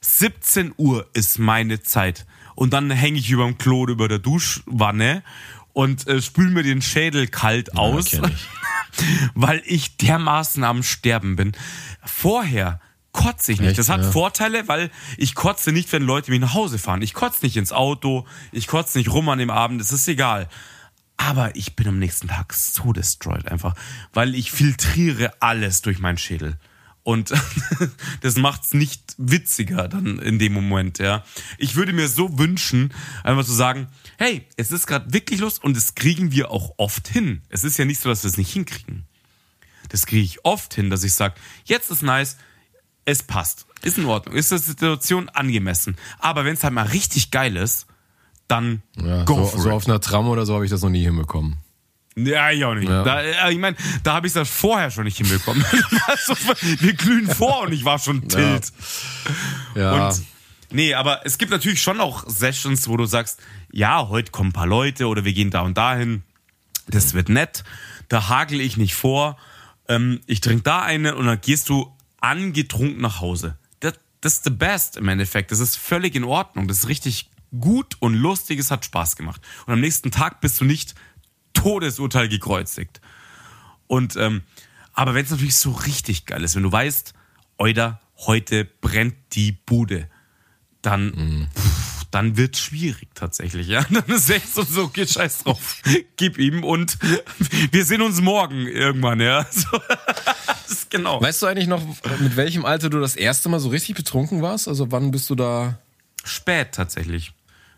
17 0.00 0.74
Uhr 0.76 1.08
ist 1.14 1.38
meine 1.38 1.82
Zeit. 1.82 2.26
Und 2.54 2.72
dann 2.72 2.90
hänge 2.90 3.18
ich 3.18 3.30
überm 3.30 3.56
Klo 3.56 3.82
oder 3.82 3.92
über 3.92 4.08
der 4.08 4.18
Duschwanne 4.18 5.22
und 5.72 6.06
äh, 6.06 6.20
spül 6.20 6.50
mir 6.50 6.62
den 6.62 6.82
Schädel 6.82 7.28
kalt 7.28 7.76
aus, 7.76 8.10
kenn 8.10 8.24
ich. 8.24 8.48
weil 9.34 9.62
ich 9.64 9.96
dermaßen 9.96 10.64
am 10.64 10.82
Sterben 10.82 11.36
bin. 11.36 11.52
Vorher 12.04 12.80
kotze 13.12 13.52
ich 13.52 13.60
nicht. 13.60 13.70
Echt, 13.70 13.78
das 13.78 13.88
hat 13.88 14.02
ja. 14.02 14.10
Vorteile, 14.10 14.68
weil 14.68 14.90
ich 15.16 15.34
kotze 15.34 15.72
nicht, 15.72 15.92
wenn 15.92 16.02
Leute 16.02 16.30
mich 16.30 16.40
nach 16.40 16.54
Hause 16.54 16.78
fahren. 16.78 17.02
Ich 17.02 17.14
kotze 17.14 17.44
nicht 17.44 17.56
ins 17.56 17.72
Auto, 17.72 18.26
ich 18.50 18.66
kotze 18.66 18.98
nicht 18.98 19.10
rum 19.10 19.28
an 19.28 19.38
dem 19.38 19.50
Abend, 19.50 19.80
das 19.80 19.92
ist 19.92 20.08
egal. 20.08 20.48
Aber 21.16 21.54
ich 21.54 21.76
bin 21.76 21.86
am 21.86 21.98
nächsten 21.98 22.28
Tag 22.28 22.52
so 22.54 22.92
destroyed 22.92 23.46
einfach, 23.46 23.74
weil 24.12 24.34
ich 24.34 24.50
filtriere 24.50 25.32
alles 25.40 25.82
durch 25.82 25.98
meinen 25.98 26.18
Schädel. 26.18 26.58
Und 27.04 27.32
das 28.20 28.36
macht's 28.36 28.74
nicht 28.74 29.14
witziger 29.18 29.88
dann 29.88 30.18
in 30.18 30.38
dem 30.38 30.52
Moment, 30.52 30.98
ja. 30.98 31.24
Ich 31.58 31.74
würde 31.74 31.92
mir 31.92 32.08
so 32.08 32.38
wünschen, 32.38 32.94
einfach 33.24 33.44
zu 33.44 33.52
sagen, 33.52 33.88
hey, 34.18 34.46
es 34.56 34.70
ist 34.70 34.86
gerade 34.86 35.12
wirklich 35.12 35.40
Lust 35.40 35.62
und 35.62 35.76
das 35.76 35.94
kriegen 35.94 36.32
wir 36.32 36.50
auch 36.50 36.74
oft 36.76 37.08
hin. 37.08 37.42
Es 37.48 37.64
ist 37.64 37.76
ja 37.76 37.84
nicht 37.84 38.00
so, 38.00 38.08
dass 38.08 38.22
wir 38.22 38.30
es 38.30 38.36
nicht 38.36 38.52
hinkriegen. 38.52 39.04
Das 39.88 40.06
kriege 40.06 40.22
ich 40.22 40.44
oft 40.44 40.74
hin, 40.74 40.90
dass 40.90 41.02
ich 41.02 41.12
sage, 41.12 41.34
jetzt 41.64 41.90
ist 41.90 42.02
nice, 42.02 42.36
es 43.04 43.22
passt, 43.22 43.66
ist 43.82 43.98
in 43.98 44.06
Ordnung, 44.06 44.34
ist 44.34 44.50
der 44.50 44.58
Situation 44.58 45.28
angemessen. 45.28 45.96
Aber 46.18 46.44
wenn 46.44 46.54
es 46.54 46.64
halt 46.64 46.72
mal 46.72 46.86
richtig 46.86 47.30
geil 47.30 47.56
ist, 47.56 47.86
dann 48.48 48.82
ja, 48.96 49.24
go 49.24 49.36
so, 49.36 49.44
for 49.46 49.60
so 49.60 49.68
it. 49.68 49.74
auf 49.74 49.86
einer 49.86 50.00
Tram 50.00 50.28
oder 50.28 50.46
so 50.46 50.54
habe 50.54 50.64
ich 50.64 50.70
das 50.70 50.82
noch 50.82 50.90
nie 50.90 51.02
hinbekommen. 51.02 51.58
Ja, 52.14 52.50
ich 52.50 52.64
auch 52.64 52.74
nicht. 52.74 52.88
Ja. 52.88 53.02
Da, 53.04 53.22
äh, 53.22 53.52
ich 53.52 53.58
meine, 53.58 53.76
da 54.02 54.14
habe 54.14 54.26
ich 54.26 54.34
das 54.34 54.48
vorher 54.50 54.90
schon 54.90 55.04
nicht 55.04 55.16
hinbekommen. 55.16 55.62
wir 56.80 56.92
glühen 56.92 57.26
vor 57.26 57.62
und 57.62 57.72
ich 57.72 57.84
war 57.84 57.98
schon 57.98 58.28
tilt. 58.28 58.72
Ja. 59.74 60.08
Und 60.08 60.22
nee, 60.70 60.92
aber 60.92 61.24
es 61.24 61.38
gibt 61.38 61.50
natürlich 61.50 61.80
schon 61.80 62.00
auch 62.00 62.24
Sessions, 62.28 62.88
wo 62.88 62.98
du 62.98 63.06
sagst, 63.06 63.40
ja, 63.70 64.08
heute 64.08 64.30
kommen 64.30 64.50
ein 64.50 64.52
paar 64.52 64.66
Leute 64.66 65.06
oder 65.06 65.24
wir 65.24 65.32
gehen 65.32 65.50
da 65.50 65.62
und 65.62 65.78
dahin. 65.78 66.22
Das 66.86 67.14
wird 67.14 67.30
nett. 67.30 67.64
Da 68.08 68.28
hagel 68.28 68.60
ich 68.60 68.76
nicht 68.76 68.94
vor. 68.94 69.38
Ähm, 69.88 70.20
ich 70.26 70.42
trinke 70.42 70.64
da 70.64 70.82
eine 70.82 71.16
und 71.16 71.24
dann 71.24 71.40
gehst 71.40 71.70
du 71.70 71.90
angetrunken 72.22 73.02
nach 73.02 73.20
Hause. 73.20 73.58
Das, 73.80 73.94
das 74.20 74.34
ist 74.34 74.44
the 74.44 74.50
best 74.50 74.96
im 74.96 75.08
Endeffekt. 75.08 75.52
Das 75.52 75.60
ist 75.60 75.76
völlig 75.76 76.14
in 76.14 76.24
Ordnung. 76.24 76.68
Das 76.68 76.78
ist 76.78 76.88
richtig 76.88 77.30
gut 77.58 77.96
und 78.00 78.14
lustig. 78.14 78.58
Es 78.58 78.70
hat 78.70 78.84
Spaß 78.84 79.16
gemacht. 79.16 79.42
Und 79.66 79.74
am 79.74 79.80
nächsten 79.80 80.10
Tag 80.10 80.40
bist 80.40 80.60
du 80.60 80.64
nicht 80.64 80.94
Todesurteil 81.52 82.28
gekreuzigt. 82.28 83.00
Und 83.86 84.16
ähm, 84.16 84.42
aber 84.94 85.14
wenn 85.14 85.24
es 85.24 85.30
natürlich 85.30 85.56
so 85.56 85.72
richtig 85.72 86.26
geil 86.26 86.42
ist, 86.42 86.54
wenn 86.54 86.62
du 86.62 86.72
weißt, 86.72 87.14
Oida, 87.58 88.00
heute 88.18 88.64
brennt 88.64 89.16
die 89.32 89.52
Bude, 89.52 90.08
dann, 90.82 91.06
mhm. 91.06 91.48
pff, 91.54 91.71
dann 92.12 92.36
wird 92.36 92.56
schwierig 92.56 93.08
tatsächlich, 93.14 93.66
ja. 93.66 93.82
Dann 93.90 94.04
ist 94.14 94.30
echt 94.30 94.54
so, 94.54 94.62
so, 94.62 94.88
geh 94.88 95.06
scheiß 95.06 95.44
drauf, 95.44 95.82
gib 96.16 96.38
ihm 96.38 96.62
und 96.62 96.98
wir 97.72 97.84
sehen 97.84 98.02
uns 98.02 98.20
morgen 98.20 98.66
irgendwann, 98.68 99.20
ja. 99.20 99.46
So, 100.66 100.76
genau. 100.88 101.20
Weißt 101.20 101.42
du 101.42 101.46
eigentlich 101.46 101.68
noch, 101.68 101.82
mit 102.20 102.36
welchem 102.36 102.64
Alter 102.64 102.88
du 102.88 103.00
das 103.00 103.16
erste 103.16 103.48
Mal 103.48 103.60
so 103.60 103.68
richtig 103.68 103.96
betrunken 103.96 104.42
warst? 104.42 104.68
Also 104.68 104.90
wann 104.90 105.10
bist 105.10 105.28
du 105.28 105.34
da? 105.34 105.78
Spät 106.24 106.72
tatsächlich. 106.72 107.32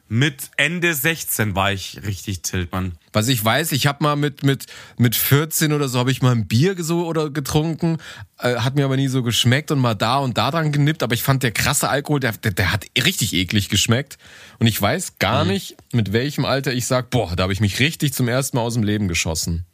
Mit 0.07 0.50
Ende 0.59 0.92
16 0.92 1.55
war 1.55 1.72
ich 1.72 2.00
richtig 2.05 2.42
Tiltmann. 2.42 2.92
Was 3.14 3.28
ich 3.28 3.42
weiß, 3.42 3.72
ich 3.72 3.86
habe 3.86 4.05
mal 4.05 4.16
mit, 4.16 4.42
mit, 4.42 4.66
mit 4.98 5.16
14 5.16 5.72
oder 5.72 5.88
so 5.88 5.98
habe 5.98 6.11
ich 6.11 6.20
mal 6.20 6.32
ein 6.32 6.46
Bier 6.46 6.76
so 6.78 7.07
oder 7.07 7.30
getrunken, 7.30 7.96
äh, 8.38 8.57
hat 8.57 8.74
mir 8.74 8.84
aber 8.84 8.96
nie 8.96 9.09
so 9.09 9.22
geschmeckt 9.22 9.70
und 9.70 9.78
mal 9.78 9.94
da 9.94 10.18
und 10.18 10.36
da 10.36 10.50
dran 10.50 10.72
genippt, 10.72 11.02
aber 11.02 11.14
ich 11.14 11.22
fand 11.22 11.42
der 11.42 11.52
krasse 11.52 11.88
Alkohol, 11.88 12.20
der, 12.20 12.32
der, 12.32 12.52
der 12.52 12.70
hat 12.70 12.84
richtig 13.02 13.32
eklig 13.32 13.70
geschmeckt 13.70 14.18
und 14.59 14.66
ich 14.66 14.80
weiß 14.80 15.18
gar 15.18 15.44
mhm. 15.44 15.52
nicht, 15.52 15.76
mit 15.92 16.12
welchem 16.12 16.44
Alter 16.44 16.74
ich 16.74 16.84
sag, 16.84 17.09
boah, 17.09 17.34
da 17.34 17.44
habe 17.44 17.55
ich 17.55 17.61
mich 17.61 17.80
richtig 17.80 18.12
zum 18.12 18.28
ersten 18.28 18.59
Mal 18.59 18.62
aus 18.62 18.74
dem 18.74 18.82
Leben 18.82 19.09
geschossen. 19.09 19.64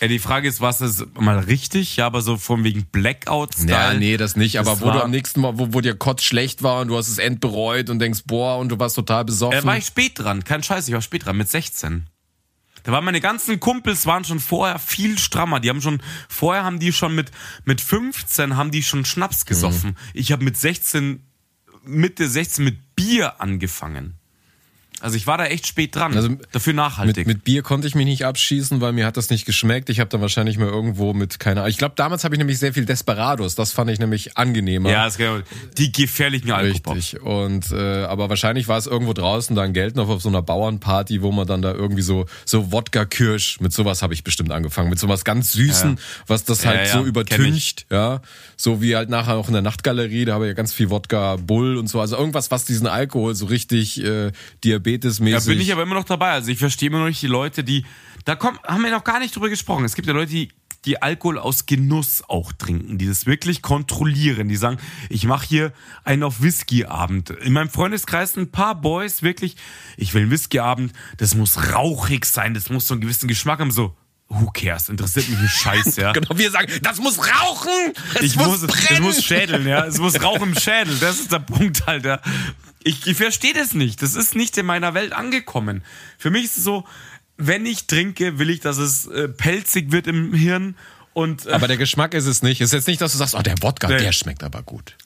Ja, 0.00 0.08
die 0.08 0.18
Frage 0.18 0.48
ist, 0.48 0.60
was 0.60 0.80
ist 0.80 1.18
mal 1.18 1.38
richtig? 1.38 1.96
Ja, 1.96 2.06
aber 2.06 2.20
so 2.20 2.36
von 2.36 2.64
wegen 2.64 2.84
Blackout-Style. 2.86 3.70
Ja, 3.70 3.94
nee, 3.94 4.16
das 4.16 4.36
nicht. 4.36 4.58
Aber 4.58 4.72
das 4.72 4.80
wo 4.80 4.90
du 4.90 5.02
am 5.02 5.10
nächsten 5.10 5.40
Mal, 5.40 5.58
wo, 5.58 5.72
wo 5.72 5.80
dir 5.80 5.94
Kotz 5.94 6.22
schlecht 6.22 6.62
war 6.62 6.80
und 6.80 6.88
du 6.88 6.96
hast 6.96 7.08
es 7.08 7.18
endbereut 7.18 7.90
und 7.90 7.98
denkst, 7.98 8.22
boah, 8.26 8.58
und 8.58 8.68
du 8.68 8.78
warst 8.78 8.96
total 8.96 9.24
besoffen. 9.24 9.60
Da 9.60 9.64
war 9.64 9.78
ich 9.78 9.86
spät 9.86 10.18
dran. 10.18 10.44
Kein 10.44 10.62
Scheiß, 10.62 10.88
ich 10.88 10.94
war 10.94 11.02
spät 11.02 11.24
dran, 11.26 11.36
mit 11.36 11.48
16. 11.48 12.06
Da 12.84 12.92
waren 12.92 13.04
meine 13.04 13.20
ganzen 13.20 13.60
Kumpels 13.60 14.04
waren 14.04 14.24
schon 14.24 14.40
vorher 14.40 14.78
viel 14.78 15.18
strammer. 15.18 15.58
Die 15.58 15.70
haben 15.70 15.80
schon, 15.80 16.02
vorher 16.28 16.64
haben 16.64 16.78
die 16.78 16.92
schon 16.92 17.14
mit, 17.14 17.30
mit 17.64 17.80
15 17.80 18.56
haben 18.56 18.70
die 18.70 18.82
schon 18.82 19.06
Schnaps 19.06 19.46
gesoffen. 19.46 19.90
Mhm. 19.90 19.96
Ich 20.12 20.32
habe 20.32 20.44
mit 20.44 20.56
16, 20.56 21.22
Mitte 21.84 22.28
16 22.28 22.62
mit 22.62 22.94
Bier 22.94 23.40
angefangen. 23.40 24.18
Also 25.00 25.16
ich 25.16 25.26
war 25.26 25.36
da 25.36 25.46
echt 25.46 25.66
spät 25.66 25.94
dran. 25.94 26.16
Also 26.16 26.30
dafür 26.52 26.72
nachhaltig. 26.72 27.26
Mit, 27.26 27.36
mit 27.36 27.44
Bier 27.44 27.62
konnte 27.62 27.86
ich 27.86 27.94
mich 27.94 28.06
nicht 28.06 28.24
abschießen, 28.24 28.80
weil 28.80 28.92
mir 28.92 29.04
hat 29.04 29.16
das 29.16 29.28
nicht 29.28 29.44
geschmeckt. 29.44 29.90
Ich 29.90 30.00
habe 30.00 30.08
dann 30.08 30.22
wahrscheinlich 30.22 30.56
mal 30.56 30.68
irgendwo 30.68 31.12
mit 31.12 31.38
keine 31.38 31.60
Ahnung. 31.60 31.70
Ich 31.70 31.76
glaube, 31.76 31.94
damals 31.96 32.24
habe 32.24 32.34
ich 32.34 32.38
nämlich 32.38 32.58
sehr 32.58 32.72
viel 32.72 32.86
Desperados. 32.86 33.54
Das 33.54 33.72
fand 33.72 33.90
ich 33.90 33.98
nämlich 33.98 34.38
angenehmer. 34.38 34.90
Ja, 34.90 35.04
das 35.04 35.18
genau. 35.18 35.40
Die 35.76 35.92
gefährlichen 35.92 36.50
Alkohol. 36.50 36.96
Richtig. 36.96 37.20
Und 37.20 37.70
äh, 37.70 38.04
aber 38.04 38.30
wahrscheinlich 38.30 38.66
war 38.68 38.78
es 38.78 38.86
irgendwo 38.86 39.12
draußen 39.12 39.54
dann 39.54 39.74
Geld 39.74 39.94
noch 39.94 40.08
auf 40.08 40.22
so 40.22 40.30
einer 40.30 40.40
Bauernparty, 40.40 41.20
wo 41.20 41.32
man 41.32 41.46
dann 41.46 41.60
da 41.60 41.72
irgendwie 41.72 42.02
so 42.02 42.24
so 42.46 42.72
Wodka 42.72 43.04
Kirsch 43.04 43.60
mit 43.60 43.74
sowas 43.74 44.02
habe 44.02 44.14
ich 44.14 44.24
bestimmt 44.24 44.52
angefangen 44.52 44.88
mit 44.88 44.98
sowas 44.98 45.24
ganz 45.24 45.52
süßen, 45.52 45.90
ja. 45.96 46.02
was 46.26 46.44
das 46.44 46.64
halt 46.64 46.86
ja, 46.86 46.86
ja, 46.86 46.92
so 46.92 47.04
übertüncht, 47.04 47.86
ja, 47.90 48.22
so 48.56 48.80
wie 48.80 48.96
halt 48.96 49.10
nachher 49.10 49.34
auch 49.34 49.48
in 49.48 49.52
der 49.52 49.62
Nachtgalerie, 49.62 50.24
da 50.24 50.34
habe 50.34 50.46
ich 50.46 50.48
ja 50.48 50.54
ganz 50.54 50.72
viel 50.72 50.88
Wodka 50.88 51.36
Bull 51.36 51.76
und 51.76 51.88
so, 51.88 52.00
also 52.00 52.16
irgendwas, 52.16 52.50
was 52.50 52.64
diesen 52.64 52.86
Alkohol 52.86 53.34
so 53.34 53.46
richtig 53.46 54.02
äh, 54.02 54.32
Diabetes 54.62 54.83
diabetesmäßig. 54.84 55.44
Da 55.44 55.50
bin 55.50 55.60
ich 55.60 55.72
aber 55.72 55.82
immer 55.82 55.94
noch 55.94 56.04
dabei. 56.04 56.30
Also 56.30 56.50
ich 56.50 56.58
verstehe 56.58 56.88
immer 56.88 57.00
noch 57.00 57.06
nicht 57.06 57.22
die 57.22 57.26
Leute, 57.26 57.64
die. 57.64 57.84
Da 58.24 58.36
kommt, 58.36 58.62
haben 58.62 58.82
wir 58.82 58.90
noch 58.90 59.04
gar 59.04 59.18
nicht 59.18 59.36
drüber 59.36 59.48
gesprochen. 59.48 59.84
Es 59.84 59.94
gibt 59.94 60.08
ja 60.08 60.14
Leute, 60.14 60.30
die 60.30 60.48
die 60.84 61.00
Alkohol 61.00 61.38
aus 61.38 61.66
Genuss 61.66 62.22
auch 62.28 62.52
trinken, 62.52 62.98
die 62.98 63.06
das 63.06 63.24
wirklich 63.24 63.62
kontrollieren, 63.62 64.48
die 64.48 64.56
sagen, 64.56 64.78
ich 65.08 65.24
mache 65.24 65.46
hier 65.46 65.72
einen 66.04 66.22
auf 66.22 66.42
Whisky-Abend. 66.42 67.30
In 67.30 67.54
meinem 67.54 67.70
Freundeskreis 67.70 68.36
ein 68.36 68.50
paar 68.50 68.74
Boys 68.80 69.22
wirklich, 69.22 69.56
ich 69.96 70.12
will 70.12 70.22
einen 70.22 70.30
Whisky-Abend, 70.30 70.92
das 71.16 71.34
muss 71.34 71.72
rauchig 71.72 72.26
sein, 72.26 72.52
das 72.52 72.68
muss 72.68 72.86
so 72.86 72.94
einen 72.94 73.00
gewissen 73.00 73.28
Geschmack 73.28 73.60
haben, 73.60 73.70
so, 73.70 73.96
who 74.28 74.50
cares, 74.52 74.88
interessiert 74.88 75.28
mich 75.28 75.38
ein 75.38 75.48
Scheiß, 75.48 75.96
ja. 75.96 76.12
genau, 76.12 76.36
wir 76.36 76.50
sagen, 76.50 76.72
das 76.82 76.98
muss 76.98 77.18
rauchen, 77.18 77.92
es 78.14 78.22
ich 78.22 78.36
muss, 78.36 78.62
muss 78.62 78.62
es 78.62 79.00
muss 79.00 79.22
schädeln, 79.22 79.66
ja, 79.66 79.84
es 79.84 79.98
muss 79.98 80.20
rauchen 80.22 80.50
im 80.50 80.58
Schädel, 80.58 80.96
das 80.98 81.20
ist 81.20 81.32
der 81.32 81.40
Punkt 81.40 81.86
halt, 81.86 82.04
ja. 82.04 82.20
Ich, 82.84 83.06
ich 83.06 83.16
verstehe 83.16 83.54
das 83.54 83.72
nicht. 83.72 84.02
Das 84.02 84.14
ist 84.14 84.34
nicht 84.34 84.58
in 84.58 84.66
meiner 84.66 84.92
Welt 84.92 85.14
angekommen. 85.14 85.82
Für 86.18 86.30
mich 86.30 86.44
ist 86.44 86.58
es 86.58 86.64
so, 86.64 86.84
wenn 87.38 87.64
ich 87.64 87.86
trinke, 87.86 88.38
will 88.38 88.50
ich, 88.50 88.60
dass 88.60 88.76
es 88.76 89.06
äh, 89.06 89.28
pelzig 89.28 89.90
wird 89.90 90.06
im 90.06 90.34
Hirn. 90.34 90.76
Und, 91.14 91.46
äh, 91.46 91.52
aber 91.52 91.66
der 91.66 91.78
Geschmack 91.78 92.12
ist 92.12 92.26
es 92.26 92.42
nicht. 92.42 92.60
Es 92.60 92.68
ist 92.68 92.72
jetzt 92.74 92.86
nicht, 92.86 93.00
dass 93.00 93.12
du 93.12 93.18
sagst, 93.18 93.34
oh, 93.34 93.40
der 93.40 93.54
Wodka, 93.62 93.88
der, 93.88 93.98
der 93.98 94.12
schmeckt 94.12 94.42
aber 94.42 94.62
gut. 94.62 94.96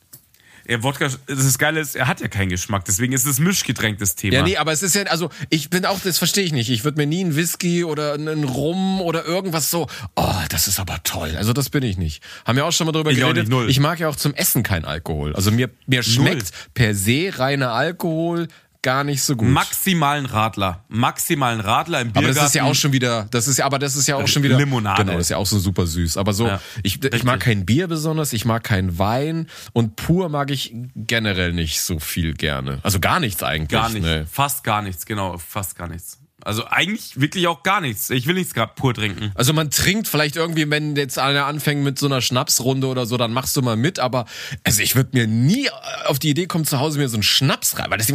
Ja, 0.69 0.83
Wodka, 0.83 1.09
das 1.27 1.59
Geile 1.59 1.81
ist, 1.81 1.97
er 1.97 2.09
hat 2.09 2.21
ja 2.21 2.29
keinen 2.29 2.51
Geschmack, 2.51 2.85
deswegen 2.85 3.15
ist 3.15 3.27
es 3.27 3.39
Mischgetränk 3.39 3.99
das 3.99 4.17
Thema. 4.17 4.35
Ja, 4.35 4.43
nee, 4.43 4.59
aber 4.59 4.73
es 4.73 4.83
ist 4.83 4.95
ja, 4.95 5.05
also 5.05 5.31
ich 5.49 5.71
bin 5.71 5.87
auch, 5.87 5.99
das 6.01 6.19
verstehe 6.19 6.45
ich 6.45 6.53
nicht. 6.53 6.69
Ich 6.69 6.85
würde 6.85 6.99
mir 6.99 7.07
nie 7.07 7.23
einen 7.23 7.37
Whisky 7.37 7.85
oder 7.85 8.13
einen 8.13 8.45
Rum 8.45 9.01
oder 9.01 9.25
irgendwas 9.25 9.71
so, 9.71 9.87
oh, 10.15 10.35
das 10.51 10.69
ist 10.69 10.79
aber 10.79 11.03
toll. 11.05 11.37
Also 11.39 11.55
das 11.55 11.71
bin 11.71 11.83
ich 11.83 11.97
nicht. 11.97 12.23
Haben 12.45 12.57
wir 12.57 12.67
auch 12.67 12.73
schon 12.73 12.87
mal 12.87 12.93
drüber 12.93 13.11
ich 13.11 13.19
geredet. 13.19 13.49
Ich 13.69 13.81
mag 13.81 13.99
ja 13.99 14.09
auch 14.09 14.17
zum 14.17 14.35
Essen 14.35 14.63
kein 14.63 14.85
Alkohol. 14.85 15.35
Also 15.35 15.51
mir, 15.51 15.71
mir 15.87 16.03
schmeckt 16.03 16.37
null. 16.37 16.71
per 16.75 16.95
se 16.95 17.33
reiner 17.35 17.73
Alkohol 17.73 18.49
gar 18.89 19.05
nicht 19.05 19.23
so 19.23 19.37
gut. 19.37 19.49
Maximalen 19.49 20.25
Radler. 20.25 20.83
Maximalen 20.89 21.61
Radler 21.61 22.01
im 22.01 22.13
Biergarten. 22.13 22.31
Aber 22.31 22.35
das 22.41 22.49
ist 22.49 22.55
ja 22.55 22.65
auch 22.65 22.75
schon 22.75 22.93
wieder, 22.93 23.27
das 23.31 23.47
ist 23.47 23.59
ja, 23.59 23.67
aber 23.67 23.79
das 23.79 23.97
ist 23.97 24.09
ja 24.09 24.17
auch 24.17 24.27
schon 24.27 24.43
wieder. 24.43 24.57
Limonade. 24.57 25.05
Genau, 25.05 25.13
das 25.13 25.27
ist 25.27 25.29
ja 25.29 25.37
auch 25.37 25.47
so 25.47 25.59
super 25.59 25.87
süß. 25.87 26.17
Aber 26.17 26.33
so, 26.33 26.47
ja, 26.47 26.59
ich, 26.83 27.05
ich 27.05 27.23
mag 27.23 27.41
kein 27.41 27.67
Bier 27.67 27.87
besonders, 27.87 28.33
ich 28.33 28.47
mag 28.47 28.65
keinen 28.65 28.99
Wein 28.99 29.47
und 29.75 29.97
pur 29.97 30.31
mag 30.31 30.51
ich 30.51 30.75
generell 30.97 31.53
nicht 31.53 31.83
so 31.83 31.99
viel 31.99 32.33
gerne. 32.33 32.79
Also 32.83 32.99
gar 32.99 33.21
nichts 33.21 33.43
eigentlich. 33.43 33.69
Gar 33.69 33.91
nicht. 33.91 34.03
Nee. 34.03 34.25
Fast 34.25 34.65
gar 34.65 34.81
nichts, 34.81 35.05
genau, 35.05 35.37
fast 35.37 35.77
gar 35.77 35.89
nichts. 35.89 36.19
Also 36.49 36.67
eigentlich 36.67 37.21
wirklich 37.21 37.47
auch 37.47 37.63
gar 37.63 37.83
nichts. 37.83 38.09
Ich 38.09 38.27
will 38.27 38.35
nichts 38.35 38.55
gerade 38.55 38.73
pur 38.75 38.95
trinken. 38.95 39.33
Also 39.35 39.53
man 39.53 39.71
trinkt 39.71 40.09
vielleicht 40.09 40.35
irgendwie, 40.37 40.71
wenn 40.71 40.97
jetzt 40.97 41.19
einer 41.19 41.45
anfängt 41.45 41.85
mit 41.85 41.99
so 41.99 42.07
einer 42.07 42.23
Schnapsrunde 42.23 42.87
oder 42.87 43.05
so, 43.05 43.19
dann 43.19 43.35
machst 43.35 43.55
du 43.55 43.61
mal 43.61 43.77
mit, 43.77 43.99
aber 43.99 44.25
also 44.65 44.81
ich 44.81 44.97
würde 44.97 45.11
mir 45.13 45.27
nie 45.27 45.69
auf 46.07 46.19
die 46.19 46.31
Idee 46.31 46.47
kommen, 46.47 46.65
zu 46.65 46.81
Hause 46.81 47.01
mir 47.01 47.11
so 47.11 47.17
einen 47.17 47.23
Schnaps 47.23 47.79
rein, 47.79 47.91
weil 47.91 47.99
das, 47.99 48.11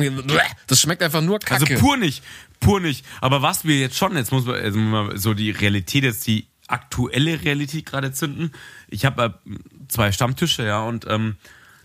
das 0.66 0.82
schmeckt 0.82 1.04
einfach 1.04 1.22
nur 1.22 1.38
kacke. 1.38 1.76
Also 1.76 1.80
pur 1.80 1.96
nicht, 1.96 2.24
pur 2.60 2.80
nicht. 2.80 3.06
Aber 3.22 3.44
was 3.44 3.66
wir 3.66 3.80
jetzt 3.80 3.98
schon, 3.98 4.18
jetzt 4.18 4.32
muss 4.32 4.46
man 4.46 4.56
also 4.56 5.12
so 5.14 5.36
die 5.36 5.52
Realität 5.52 6.04
jetzt 6.04 6.26
die 6.26 6.48
aktuelle 6.68 7.44
Realität 7.44 7.86
gerade 7.86 8.14
zünden. 8.14 8.52
Ich 8.88 9.06
habe 9.06 9.26
äh, 9.46 9.52
zwei 9.90 10.12
Stammtische, 10.12 10.66
ja, 10.66 10.82
und 10.82 11.06
ähm, 11.08 11.36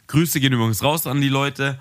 Grüße 0.07 0.41
gehen 0.41 0.55
übrigens 0.55 0.83
raus 0.83 1.07
an 1.07 1.21
die 1.21 1.29
Leute. 1.29 1.79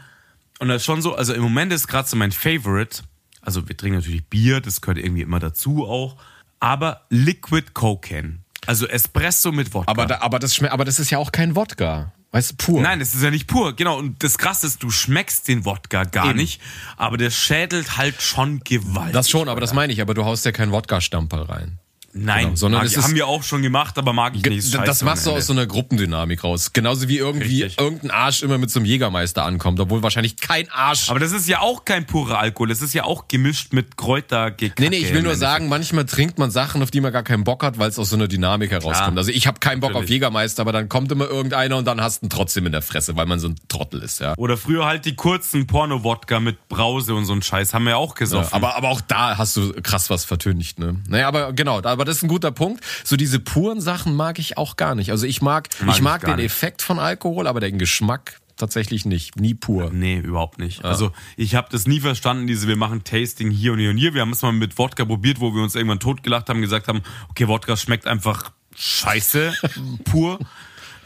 Und 0.59 0.68
das 0.68 0.82
ist 0.82 0.86
schon 0.86 1.01
so, 1.01 1.15
also 1.15 1.34
im 1.34 1.41
Moment 1.41 1.72
ist 1.72 1.88
gerade 1.88 2.09
so 2.09 2.18
mein 2.18 2.34
Favorite 2.34 3.03
also 3.47 3.69
wir 3.69 3.77
trinken 3.77 3.99
natürlich 3.99 4.25
Bier, 4.25 4.59
das 4.59 4.81
gehört 4.81 4.97
irgendwie 4.97 5.21
immer 5.21 5.39
dazu 5.39 5.87
auch. 5.87 6.17
Aber 6.59 7.05
Liquid 7.09 7.71
Cocaine. 7.73 8.39
Also 8.65 8.85
Espresso 8.87 9.53
mit 9.53 9.73
Wodka. 9.73 9.89
Aber, 9.89 10.05
da, 10.05 10.19
aber, 10.19 10.37
das, 10.37 10.61
aber 10.61 10.83
das 10.83 10.99
ist 10.99 11.11
ja 11.11 11.17
auch 11.17 11.31
kein 11.31 11.55
Wodka. 11.55 12.11
Weißt 12.31 12.51
du, 12.51 12.55
pur. 12.57 12.81
Nein, 12.81 12.99
das 12.99 13.15
ist 13.15 13.23
ja 13.23 13.31
nicht 13.31 13.47
pur, 13.47 13.73
genau. 13.73 13.97
Und 13.97 14.21
das 14.21 14.37
Krasse 14.37 14.67
ist, 14.67 14.83
du 14.83 14.89
schmeckst 14.91 15.47
den 15.47 15.63
Wodka 15.63 16.03
gar 16.03 16.31
Eben. 16.31 16.39
nicht, 16.39 16.61
aber 16.97 17.15
der 17.15 17.29
schädelt 17.29 17.97
halt 17.97 18.21
schon 18.21 18.59
gewaltig. 18.65 19.13
Das 19.13 19.29
schon, 19.29 19.47
aber 19.47 19.61
das 19.61 19.73
meine 19.73 19.93
ich, 19.93 20.01
aber 20.01 20.13
du 20.13 20.25
haust 20.25 20.43
ja 20.43 20.51
keinen 20.51 20.73
Wodka-Stamperl 20.73 21.43
rein. 21.43 21.79
Nein, 22.20 22.43
genau, 22.45 22.55
sondern 22.55 22.84
das 22.84 22.97
haben 22.97 23.15
wir 23.15 23.28
auch 23.28 23.43
schon 23.43 23.61
gemacht, 23.61 23.97
aber 23.97 24.13
mag 24.13 24.36
ich 24.36 24.43
nicht. 24.43 24.74
Das, 24.74 24.84
das 24.84 25.03
machst 25.03 25.26
du 25.26 25.32
aus 25.32 25.47
so 25.47 25.53
einer 25.53 25.65
Gruppendynamik 25.65 26.43
raus. 26.43 26.74
Genauso 26.74 27.07
wie 27.07 27.18
irgendwie 27.18 27.63
Richtig. 27.63 27.80
irgendein 27.80 28.11
Arsch 28.11 28.43
immer 28.43 28.57
mit 28.57 28.72
so 28.72 28.80
einem 28.80 28.86
Jägermeister 28.86 29.43
ankommt, 29.43 29.80
obwohl 29.80 30.03
wahrscheinlich 30.03 30.38
kein 30.38 30.70
Arsch. 30.72 31.09
Aber 31.09 31.20
das 31.20 31.32
ist 31.32 31.47
ja 31.47 31.61
auch 31.61 31.86
kein 31.86 32.05
purer 32.05 32.39
Alkohol, 32.39 32.70
das 32.70 32.82
ist 32.82 32.93
ja 32.93 33.03
auch 33.03 33.28
gemischt 33.28 33.74
mit 33.74 33.97
Kräuter. 33.97 34.55
Nee, 34.59 34.89
nee, 34.89 34.97
ich 34.97 35.13
will 35.13 35.24
nur 35.24 35.36
sagen, 35.36 35.70
manchmal 35.70 36.05
trinkt 36.05 36.39
man 36.39 36.51
Sachen, 36.51 36.82
auf 36.82 36.91
die 36.91 37.01
man 37.01 37.11
gar 37.11 37.24
keinen 37.24 37.43
Bock 37.43 37.63
hat, 37.63 37.78
weil 37.78 37.89
es 37.89 37.99
aus 37.99 38.09
so 38.09 38.15
einer 38.15 38.28
Dynamik 38.28 38.72
herauskommt. 38.72 38.95
Klar, 38.95 39.18
also 39.18 39.32
ich 39.32 39.47
habe 39.47 39.59
keinen 39.59 39.80
Bock 39.80 39.91
natürlich. 39.91 40.05
auf 40.05 40.09
Jägermeister, 40.09 40.61
aber 40.61 40.72
dann 40.72 40.89
kommt 40.89 41.11
immer 41.11 41.28
irgendeiner 41.28 41.78
und 41.78 41.86
dann 41.86 42.01
hast 42.01 42.22
du 42.22 42.28
ihn 42.28 42.30
trotzdem 42.30 42.65
in 42.65 42.72
der 42.72 42.82
Fresse, 42.82 43.15
weil 43.15 43.26
man 43.26 43.39
so 43.39 43.49
ein 43.49 43.55
Trottel 43.68 44.01
ist, 44.01 44.20
ja. 44.20 44.34
Oder 44.38 44.57
früher 44.57 44.86
halt 44.86 45.05
die 45.05 45.15
kurzen 45.15 45.68
Porno-Wodka 45.68 46.39
mit 46.39 46.68
Brause 46.68 47.13
und 47.15 47.26
so 47.26 47.34
ein 47.34 47.41
Scheiß, 47.41 47.74
haben 47.74 47.86
wir 47.86 47.91
ja 47.91 47.97
auch 47.97 48.15
gesoffen. 48.15 48.49
Ja, 48.51 48.55
aber, 48.55 48.76
aber 48.76 48.89
auch 48.89 49.01
da 49.01 49.38
hast 49.38 49.55
du 49.57 49.74
krass 49.82 50.09
was 50.09 50.26
vertüncht, 50.26 50.80
ne? 50.80 50.95
Naja, 51.07 51.28
aber 51.28 51.53
genau, 51.53 51.82
aber 51.82 52.05
das 52.07 52.17
ist 52.17 52.23
ein 52.23 52.29
guter 52.29 52.51
Punkt. 52.51 52.83
So 53.03 53.15
diese 53.15 53.39
puren 53.39 53.81
Sachen 53.81 54.15
mag 54.15 54.39
ich 54.39 54.57
auch 54.57 54.75
gar 54.75 54.95
nicht. 54.95 55.11
Also 55.11 55.25
ich 55.25 55.41
mag, 55.41 55.69
mag 55.81 55.95
ich 55.95 56.01
mag 56.01 56.23
ich 56.23 56.29
den 56.29 56.35
nicht. 56.37 56.45
Effekt 56.45 56.81
von 56.81 56.99
Alkohol, 56.99 57.47
aber 57.47 57.59
den 57.59 57.77
Geschmack 57.77 58.39
tatsächlich 58.57 59.05
nicht. 59.05 59.39
Nie 59.39 59.53
pur. 59.53 59.91
Nee, 59.93 60.17
überhaupt 60.17 60.59
nicht. 60.59 60.83
Ja. 60.83 60.89
Also 60.89 61.11
ich 61.35 61.55
habe 61.55 61.67
das 61.71 61.87
nie 61.87 61.99
verstanden, 61.99 62.47
diese, 62.47 62.67
wir 62.67 62.75
machen 62.75 63.03
Tasting 63.03 63.51
hier 63.51 63.73
und 63.73 63.79
hier 63.79 63.91
und 63.91 63.97
hier. 63.97 64.13
Wir 64.13 64.21
haben 64.21 64.31
es 64.31 64.41
mal 64.41 64.51
mit 64.51 64.77
Wodka 64.77 65.05
probiert, 65.05 65.39
wo 65.39 65.53
wir 65.53 65.61
uns 65.61 65.75
irgendwann 65.75 65.99
totgelacht 65.99 66.49
haben, 66.49 66.61
gesagt 66.61 66.87
haben, 66.87 67.01
okay, 67.29 67.47
Wodka 67.47 67.77
schmeckt 67.77 68.07
einfach 68.07 68.51
scheiße, 68.75 69.53
pur. 70.03 70.39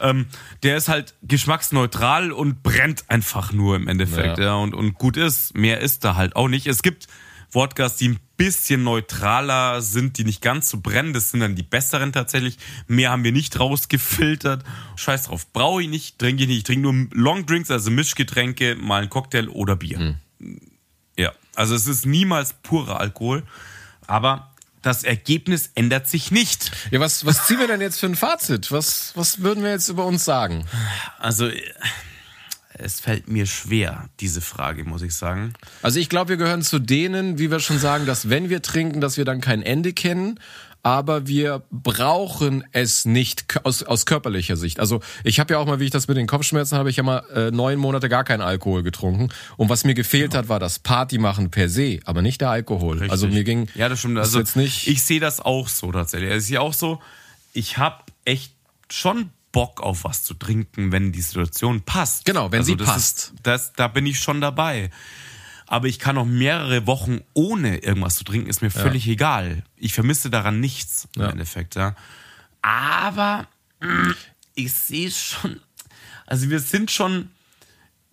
Ähm, 0.00 0.26
der 0.64 0.76
ist 0.76 0.88
halt 0.88 1.14
geschmacksneutral 1.22 2.32
und 2.32 2.62
brennt 2.62 3.04
einfach 3.08 3.52
nur 3.52 3.76
im 3.76 3.86
Endeffekt. 3.86 4.38
Ja. 4.38 4.44
ja, 4.44 4.54
und, 4.54 4.74
und 4.74 4.94
gut 4.94 5.16
ist. 5.16 5.56
Mehr 5.56 5.80
ist 5.80 6.04
da 6.04 6.16
halt 6.16 6.34
auch 6.34 6.48
nicht. 6.48 6.66
Es 6.66 6.82
gibt 6.82 7.06
Wodkas, 7.52 7.96
die 7.96 8.08
ein 8.08 8.18
bisschen 8.36 8.82
neutraler 8.82 9.82
sind, 9.82 10.18
die 10.18 10.24
nicht 10.24 10.42
ganz 10.42 10.68
so 10.68 10.80
brennen. 10.80 11.12
Das 11.12 11.30
sind 11.30 11.40
dann 11.40 11.54
die 11.54 11.62
besseren 11.62 12.12
tatsächlich. 12.12 12.58
Mehr 12.88 13.10
haben 13.10 13.24
wir 13.24 13.32
nicht 13.32 13.60
rausgefiltert. 13.60 14.64
Scheiß 14.96 15.24
drauf. 15.24 15.46
Brauche 15.52 15.82
ich 15.82 15.88
nicht, 15.88 16.18
trinke 16.18 16.42
ich 16.42 16.48
nicht. 16.48 16.58
Ich 16.58 16.64
trinke 16.64 16.90
nur 16.90 17.08
Long 17.12 17.46
Drinks, 17.46 17.70
also 17.70 17.90
Mischgetränke, 17.90 18.74
mal 18.76 19.02
einen 19.02 19.10
Cocktail 19.10 19.48
oder 19.48 19.76
Bier. 19.76 19.98
Mhm. 20.40 20.60
Ja, 21.16 21.32
also 21.54 21.74
es 21.74 21.86
ist 21.86 22.06
niemals 22.06 22.54
purer 22.54 22.98
Alkohol. 22.98 23.44
Aber 24.06 24.52
das 24.82 25.04
Ergebnis 25.04 25.70
ändert 25.74 26.08
sich 26.08 26.30
nicht. 26.30 26.72
Ja, 26.90 27.00
was, 27.00 27.24
was 27.24 27.46
ziehen 27.46 27.58
wir 27.58 27.68
denn 27.68 27.80
jetzt 27.80 28.00
für 28.00 28.06
ein 28.06 28.16
Fazit? 28.16 28.72
Was, 28.72 29.12
was 29.14 29.42
würden 29.42 29.62
wir 29.62 29.70
jetzt 29.70 29.88
über 29.88 30.04
uns 30.04 30.24
sagen? 30.24 30.66
Also, 31.18 31.48
es 32.78 33.00
fällt 33.00 33.28
mir 33.28 33.46
schwer, 33.46 34.08
diese 34.20 34.40
Frage, 34.40 34.84
muss 34.84 35.02
ich 35.02 35.14
sagen. 35.14 35.52
Also 35.82 35.98
ich 35.98 36.08
glaube, 36.08 36.30
wir 36.30 36.36
gehören 36.36 36.62
zu 36.62 36.78
denen, 36.78 37.38
wie 37.38 37.50
wir 37.50 37.60
schon 37.60 37.78
sagen, 37.78 38.06
dass 38.06 38.28
wenn 38.28 38.48
wir 38.48 38.62
trinken, 38.62 39.00
dass 39.00 39.16
wir 39.16 39.24
dann 39.24 39.40
kein 39.40 39.62
Ende 39.62 39.92
kennen. 39.92 40.38
Aber 40.84 41.28
wir 41.28 41.62
brauchen 41.70 42.64
es 42.72 43.04
nicht 43.04 43.64
aus, 43.64 43.84
aus 43.84 44.04
körperlicher 44.04 44.56
Sicht. 44.56 44.80
Also 44.80 45.00
ich 45.22 45.38
habe 45.38 45.54
ja 45.54 45.60
auch 45.60 45.66
mal, 45.66 45.78
wie 45.78 45.84
ich 45.84 45.92
das 45.92 46.08
mit 46.08 46.16
den 46.16 46.26
Kopfschmerzen 46.26 46.76
habe, 46.76 46.90
ich 46.90 46.96
ja 46.96 47.04
mal 47.04 47.22
äh, 47.32 47.52
neun 47.52 47.78
Monate 47.78 48.08
gar 48.08 48.24
keinen 48.24 48.40
Alkohol 48.40 48.82
getrunken. 48.82 49.28
Und 49.56 49.68
was 49.68 49.84
mir 49.84 49.94
gefehlt 49.94 50.32
ja. 50.32 50.40
hat, 50.40 50.48
war 50.48 50.58
das 50.58 50.80
Party 50.80 51.18
machen 51.18 51.52
per 51.52 51.68
se, 51.68 52.00
aber 52.04 52.20
nicht 52.20 52.40
der 52.40 52.50
Alkohol. 52.50 52.94
Richtig. 52.94 53.12
Also 53.12 53.28
mir 53.28 53.44
ging 53.44 53.68
ja 53.76 53.88
das 53.88 54.00
stimmt. 54.00 54.18
Also 54.18 54.40
jetzt 54.40 54.56
nicht. 54.56 54.88
Ich 54.88 55.04
sehe 55.04 55.20
das 55.20 55.38
auch 55.38 55.68
so 55.68 55.92
tatsächlich. 55.92 56.32
Es 56.32 56.44
ist 56.44 56.50
ja 56.50 56.60
auch 56.60 56.74
so. 56.74 57.00
Ich 57.52 57.78
habe 57.78 58.02
echt 58.24 58.52
schon 58.90 59.30
Bock 59.52 59.80
auf 59.80 60.04
was 60.04 60.22
zu 60.22 60.34
trinken, 60.34 60.92
wenn 60.92 61.12
die 61.12 61.20
Situation 61.20 61.82
passt. 61.82 62.24
Genau, 62.24 62.50
wenn 62.50 62.60
also 62.60 62.72
sie 62.72 62.76
passt. 62.76 63.18
Ist, 63.18 63.34
das, 63.42 63.72
da 63.74 63.88
bin 63.88 64.06
ich 64.06 64.18
schon 64.18 64.40
dabei. 64.40 64.90
Aber 65.66 65.86
ich 65.86 65.98
kann 65.98 66.18
auch 66.18 66.26
mehrere 66.26 66.86
Wochen 66.86 67.20
ohne 67.32 67.78
irgendwas 67.78 68.16
zu 68.16 68.24
trinken, 68.24 68.48
ist 68.48 68.62
mir 68.62 68.70
völlig 68.70 69.06
ja. 69.06 69.12
egal. 69.12 69.62
Ich 69.76 69.94
vermisse 69.94 70.28
daran 70.28 70.60
nichts 70.60 71.08
im 71.16 71.22
ja. 71.22 71.30
Endeffekt, 71.30 71.76
ja. 71.76 71.94
Aber 72.60 73.46
mm, 73.80 74.10
ich 74.54 74.72
sehe 74.72 75.10
schon, 75.10 75.60
also 76.26 76.50
wir 76.50 76.60
sind 76.60 76.90
schon 76.90 77.30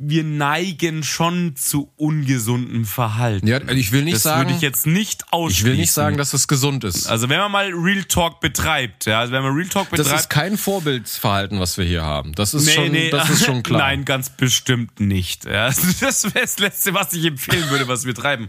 wir 0.02 0.24
neigen 0.24 1.04
schon 1.04 1.58
zu 1.58 1.92
ungesundem 1.98 2.86
Verhalten. 2.86 3.46
Ja, 3.46 3.60
ich 3.68 3.92
will 3.92 4.04
nicht 4.04 4.16
das 4.16 4.24
sagen. 4.24 4.44
Das 4.44 4.48
würde 4.48 4.56
ich 4.56 4.62
jetzt 4.62 4.88
nicht 4.88 5.26
ausschließen. 5.34 5.68
Ich 5.68 5.72
will 5.74 5.78
nicht 5.78 5.92
sagen, 5.92 6.18
dass 6.18 6.34
es 6.34 6.48
gesund 6.48 6.86
ist. 6.86 7.08
Also 7.08 7.28
wenn 7.28 7.38
man 7.38 7.52
mal 7.52 7.70
Real 7.74 8.06
Talk 8.06 8.40
betreibt, 8.40 9.08
ja, 9.08 9.20
also 9.20 9.34
wenn 9.34 9.44
man 9.44 9.54
Real 9.54 9.68
Talk 9.68 9.90
betreibt. 9.90 10.10
Das 10.10 10.22
ist 10.22 10.30
kein 10.30 10.58
Vorbildsverhalten, 10.58 11.60
was 11.60 11.78
wir 11.78 11.84
hier 11.84 12.04
haben. 12.04 12.32
Das 12.34 12.54
ist 12.54 12.66
nee, 12.66 12.72
schon, 12.72 12.92
nee, 12.92 13.10
das 13.10 13.30
ist 13.30 13.46
schon 13.46 13.62
klar. 13.64 13.80
Nein, 13.80 14.06
ganz 14.06 14.30
bestimmt 14.30 15.02
nicht. 15.02 15.44
Ja, 15.44 15.66
das 16.00 16.24
wäre 16.24 16.46
das 16.46 16.60
Letzte, 16.60 16.94
was 16.94 17.12
ich 17.12 17.26
empfehlen 17.26 17.70
würde, 17.70 17.90
was 17.90 18.06
wir 18.06 18.16
treiben. 18.16 18.48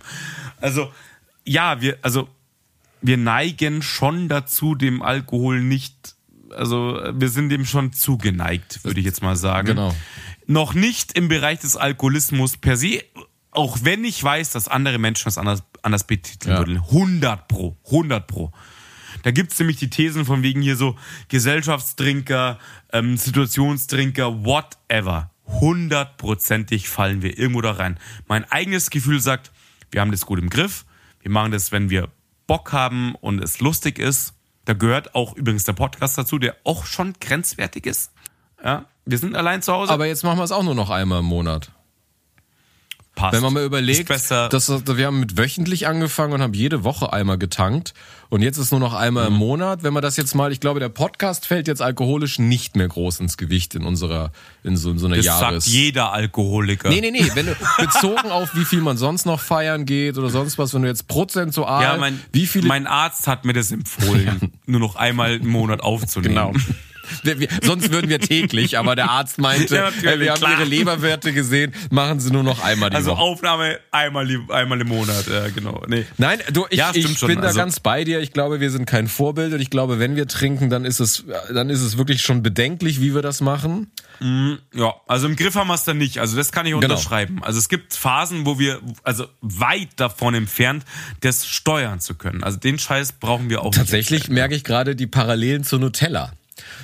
Also, 0.61 0.93
ja, 1.45 1.81
wir, 1.81 1.99
also, 2.03 2.29
wir 3.03 3.17
neigen 3.17 3.83
schon 3.83 4.29
dazu, 4.29 4.77
dem 4.77 5.03
Alkohol 5.03 5.63
nicht, 5.63 6.15
also, 6.57 7.01
wir 7.13 7.29
sind 7.29 7.49
dem 7.49 7.65
schon 7.65 7.93
zugeneigt, 7.93 8.85
würde 8.85 9.01
ich 9.01 9.07
jetzt 9.07 9.21
mal 9.21 9.35
sagen. 9.35 9.67
Genau 9.67 9.97
noch 10.51 10.75
nicht 10.75 11.17
im 11.17 11.29
Bereich 11.29 11.61
des 11.61 11.77
Alkoholismus 11.77 12.57
per 12.57 12.77
se, 12.77 13.05
auch 13.53 13.79
wenn 13.83 14.05
ich 14.05 14.23
weiß, 14.23 14.51
dass 14.51 14.67
andere 14.67 14.99
Menschen 14.99 15.27
das 15.27 15.39
anders, 15.39 15.63
anders 15.83 16.05
betiteln 16.05 16.55
ja. 16.55 16.59
würden. 16.59 16.77
100 16.77 17.47
pro, 17.47 17.77
100 17.87 18.27
pro. 18.27 18.53
Da 19.23 19.31
gibt's 19.31 19.59
nämlich 19.59 19.77
die 19.77 19.91
Thesen 19.91 20.25
von 20.25 20.43
wegen 20.43 20.61
hier 20.61 20.77
so 20.77 20.97
Gesellschaftstrinker, 21.29 22.59
ähm, 22.93 23.17
Situationstrinker, 23.17 24.45
whatever. 24.45 25.31
Hundertprozentig 25.47 26.89
fallen 26.89 27.23
wir 27.23 27.39
irgendwo 27.39 27.61
da 27.61 27.73
rein. 27.73 27.99
Mein 28.27 28.45
eigenes 28.51 28.91
Gefühl 28.91 29.21
sagt, 29.21 29.53
wir 29.93 30.01
haben 30.01 30.11
das 30.11 30.27
gut 30.27 30.41
im 30.41 30.51
Griff. 30.51 30.85
Wir 31.21 31.31
machen 31.31 31.53
das, 31.53 31.71
wenn 31.71 31.91
wir 31.91 32.09
Bock 32.47 32.73
haben 32.73 33.15
und 33.17 33.43
es 33.43 33.61
lustig 33.61 34.01
ist. 34.01 34.35
Da 34.65 34.73
gehört 34.73 35.15
auch 35.15 35.37
übrigens 35.37 35.65
der 35.65 35.75
Podcast 35.75 36.19
dazu, 36.19 36.39
der 36.39 36.57
auch 36.65 36.87
schon 36.87 37.15
grenzwertig 37.21 37.87
ist. 37.87 38.13
Ja, 38.63 38.87
wir 39.05 39.19
sind 39.19 39.37
allein 39.37 39.63
zu 39.63 39.73
Hause. 39.73 39.93
Aber 39.93 40.07
jetzt 40.07 40.25
machen 40.25 40.39
wir 40.39 40.45
es 40.45 40.53
auch 40.53 40.63
nur 40.63 40.75
noch 40.75 40.91
einmal 40.91 41.21
im 41.21 41.27
Monat. 41.27 41.73
Passt. 43.21 43.35
Wenn 43.35 43.43
man 43.43 43.53
mal 43.53 43.65
überlegt, 43.65 44.09
dass 44.09 44.31
wir 44.71 45.07
haben 45.07 45.21
mit 45.21 45.37
wöchentlich 45.37 45.87
angefangen 45.87 46.33
und 46.33 46.41
haben 46.41 46.55
jede 46.55 46.85
Woche 46.85 47.13
einmal 47.13 47.37
getankt 47.37 47.93
und 48.31 48.41
jetzt 48.41 48.57
ist 48.57 48.71
nur 48.71 48.81
noch 48.81 48.95
einmal 48.95 49.29
mhm. 49.29 49.35
im 49.35 49.39
Monat. 49.39 49.83
Wenn 49.83 49.93
man 49.93 50.03
das 50.03 50.17
jetzt 50.17 50.35
mal, 50.35 50.53
ich 50.53 50.61
glaube, 50.61 50.81
der 50.81 50.89
Podcast 50.89 51.45
fällt 51.45 51.67
jetzt 51.67 51.83
alkoholisch 51.83 52.39
nicht 52.39 52.77
mehr 52.77 52.89
groß 52.89 53.21
ins 53.21 53.37
Gewicht 53.37 53.75
in 53.75 53.85
unserer 53.85 54.33
in 54.63 54.77
so, 54.77 54.93
in 54.93 54.99
so 54.99 55.07
einer 55.07 55.17
das 55.17 55.27
Jahres. 55.27 55.65
Sagt 55.65 55.75
jeder 55.75 56.13
Alkoholiker. 56.13 56.89
Nee, 56.89 57.01
nee, 57.01 57.11
nee, 57.11 57.31
wenn 57.35 57.47
du 57.47 57.57
bezogen 57.79 58.31
auf 58.31 58.55
wie 58.55 58.65
viel 58.65 58.81
man 58.81 58.97
sonst 58.97 59.27
noch 59.27 59.41
feiern 59.41 59.85
geht 59.85 60.17
oder 60.17 60.31
sonst 60.31 60.57
was, 60.57 60.73
wenn 60.73 60.83
du 60.83 60.89
jetzt 60.89 61.09
prozentual 61.09 61.83
ja, 61.83 61.97
mein, 61.99 62.19
wie 62.33 62.47
viele 62.47 62.69
Mein 62.69 62.87
Arzt 62.87 63.27
hat 63.27 63.45
mir 63.45 63.53
das 63.53 63.71
empfohlen, 63.71 64.53
nur 64.67 64.81
noch 64.81 64.97
einmal 64.97 65.35
im 65.35 65.49
Monat 65.49 65.81
aufzunehmen. 65.83 66.35
Genau. 66.37 66.53
Sonst 67.63 67.91
würden 67.91 68.09
wir 68.09 68.21
täglich, 68.21 68.79
aber 68.79 68.97
der 68.97 69.11
Arzt 69.11 69.39
meinte, 69.39 69.75
ja, 70.03 70.13
äh, 70.13 70.21
wir 70.21 70.33
haben 70.33 70.39
klar. 70.39 70.53
ihre 70.53 70.65
Leberwerte 70.65 71.33
gesehen, 71.33 71.73
machen 71.91 72.21
sie 72.21 72.31
nur 72.31 72.43
noch 72.43 72.63
einmal 72.63 72.91
die 72.91 72.97
also 72.97 73.13
Woche. 73.13 73.21
Also 73.21 73.33
Aufnahme 73.33 73.79
einmal, 73.91 74.29
einmal 74.49 74.81
im 74.81 74.89
Monat, 74.89 75.27
ja, 75.27 75.49
genau. 75.49 75.83
Nee. 75.89 76.07
Nein, 76.19 76.39
du, 76.53 76.67
ich, 76.71 76.79
ja, 76.79 76.91
ich 76.95 77.21
bin 77.21 77.41
da 77.41 77.49
also, 77.49 77.59
ganz 77.59 77.81
bei 77.81 78.05
dir. 78.05 78.21
Ich 78.21 78.33
glaube, 78.33 78.61
wir 78.61 78.71
sind 78.71 78.87
kein 78.87 79.09
Vorbild 79.09 79.53
und 79.53 79.61
ich 79.61 79.71
glaube, 79.71 79.99
wenn 79.99 80.17
wir 80.17 80.27
trinken, 80.27 80.71
dann 80.71 80.85
ist 80.85 81.01
es, 81.01 81.25
dann 81.53 81.71
ist 81.71 81.81
es 81.81 81.99
wirklich 81.99 82.23
schon 82.23 82.43
bedenklich, 82.43 83.01
wie 83.01 83.15
wir 83.15 83.23
das 83.23 83.41
machen. 83.41 83.91
Mm, 84.21 84.55
ja, 84.75 84.95
also 85.07 85.27
im 85.27 85.37
Griff 85.37 85.55
haben 85.55 85.69
wir 85.69 85.75
es 85.75 85.85
dann 85.85 85.99
nicht. 85.99 86.19
Also 86.19 86.37
das 86.37 86.53
kann 86.53 86.67
ich 86.67 86.73
genau. 86.73 86.85
unterschreiben. 86.85 87.37
Genau. 87.37 87.47
Also 87.47 87.59
es 87.59 87.69
gibt 87.69 87.95
Phasen, 87.95 88.47
wo 88.47 88.59
wir, 88.59 88.81
also 89.03 89.27
weit 89.41 89.89
davon 89.97 90.35
entfernt, 90.35 90.85
das 91.21 91.47
steuern 91.47 92.01
zu 92.01 92.15
können. 92.15 92.43
Also 92.43 92.59
den 92.59 92.79
Scheiß 92.79 93.13
brauchen 93.13 93.51
wir 93.51 93.63
auch. 93.63 93.75
Tatsächlich 93.75 94.29
merke 94.29 94.55
ich 94.55 94.65
gerade 94.65 94.97
die 94.97 95.07
Parallelen 95.07 95.65
zu 95.65 95.79
Nutella. 95.79 96.33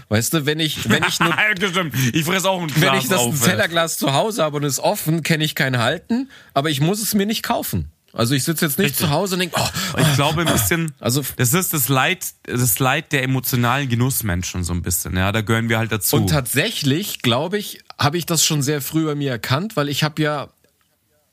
Weißt 0.08 0.34
du, 0.34 0.46
wenn 0.46 0.60
ich, 0.60 0.88
wenn 0.88 1.04
ich 1.04 1.20
nur, 1.20 1.34
ich 2.12 2.24
fress 2.24 2.44
auch 2.44 2.60
ein 2.60 2.68
Glas 2.68 2.80
Wenn 2.80 2.98
ich 2.98 3.08
das 3.08 3.18
auf, 3.18 3.44
Tellerglas 3.44 3.98
zu 3.98 4.12
Hause 4.12 4.42
habe 4.42 4.56
und 4.56 4.64
es 4.64 4.74
ist 4.74 4.80
offen, 4.80 5.22
kenne 5.22 5.44
ich 5.44 5.54
kein 5.54 5.78
Halten, 5.78 6.30
aber 6.54 6.70
ich 6.70 6.80
muss 6.80 7.02
es 7.02 7.14
mir 7.14 7.26
nicht 7.26 7.42
kaufen. 7.42 7.90
Also 8.16 8.34
ich 8.34 8.44
sitze 8.44 8.64
jetzt 8.64 8.78
nicht 8.78 8.90
Richtig. 8.90 9.06
zu 9.06 9.10
Hause 9.10 9.34
und 9.34 9.40
denke, 9.40 9.56
oh, 9.60 9.98
ich 9.98 10.14
glaube 10.14 10.40
ein 10.40 10.50
bisschen, 10.50 10.92
also 11.00 11.22
das 11.36 11.52
ist 11.52 11.74
das 11.74 11.88
Leid, 11.88 12.26
das 12.44 12.78
Leid 12.78 13.12
der 13.12 13.22
emotionalen 13.22 13.90
Genussmenschen 13.90 14.64
so 14.64 14.72
ein 14.72 14.80
bisschen. 14.80 15.16
Ja, 15.16 15.32
da 15.32 15.42
gehören 15.42 15.68
wir 15.68 15.76
halt 15.76 15.92
dazu. 15.92 16.16
Und 16.16 16.30
tatsächlich, 16.30 17.20
glaube 17.20 17.58
ich, 17.58 17.80
habe 17.98 18.16
ich 18.16 18.24
das 18.24 18.44
schon 18.44 18.62
sehr 18.62 18.80
früh 18.80 19.04
bei 19.04 19.14
mir 19.14 19.32
erkannt, 19.32 19.76
weil 19.76 19.90
ich 19.90 20.02
habe 20.02 20.22
ja 20.22 20.48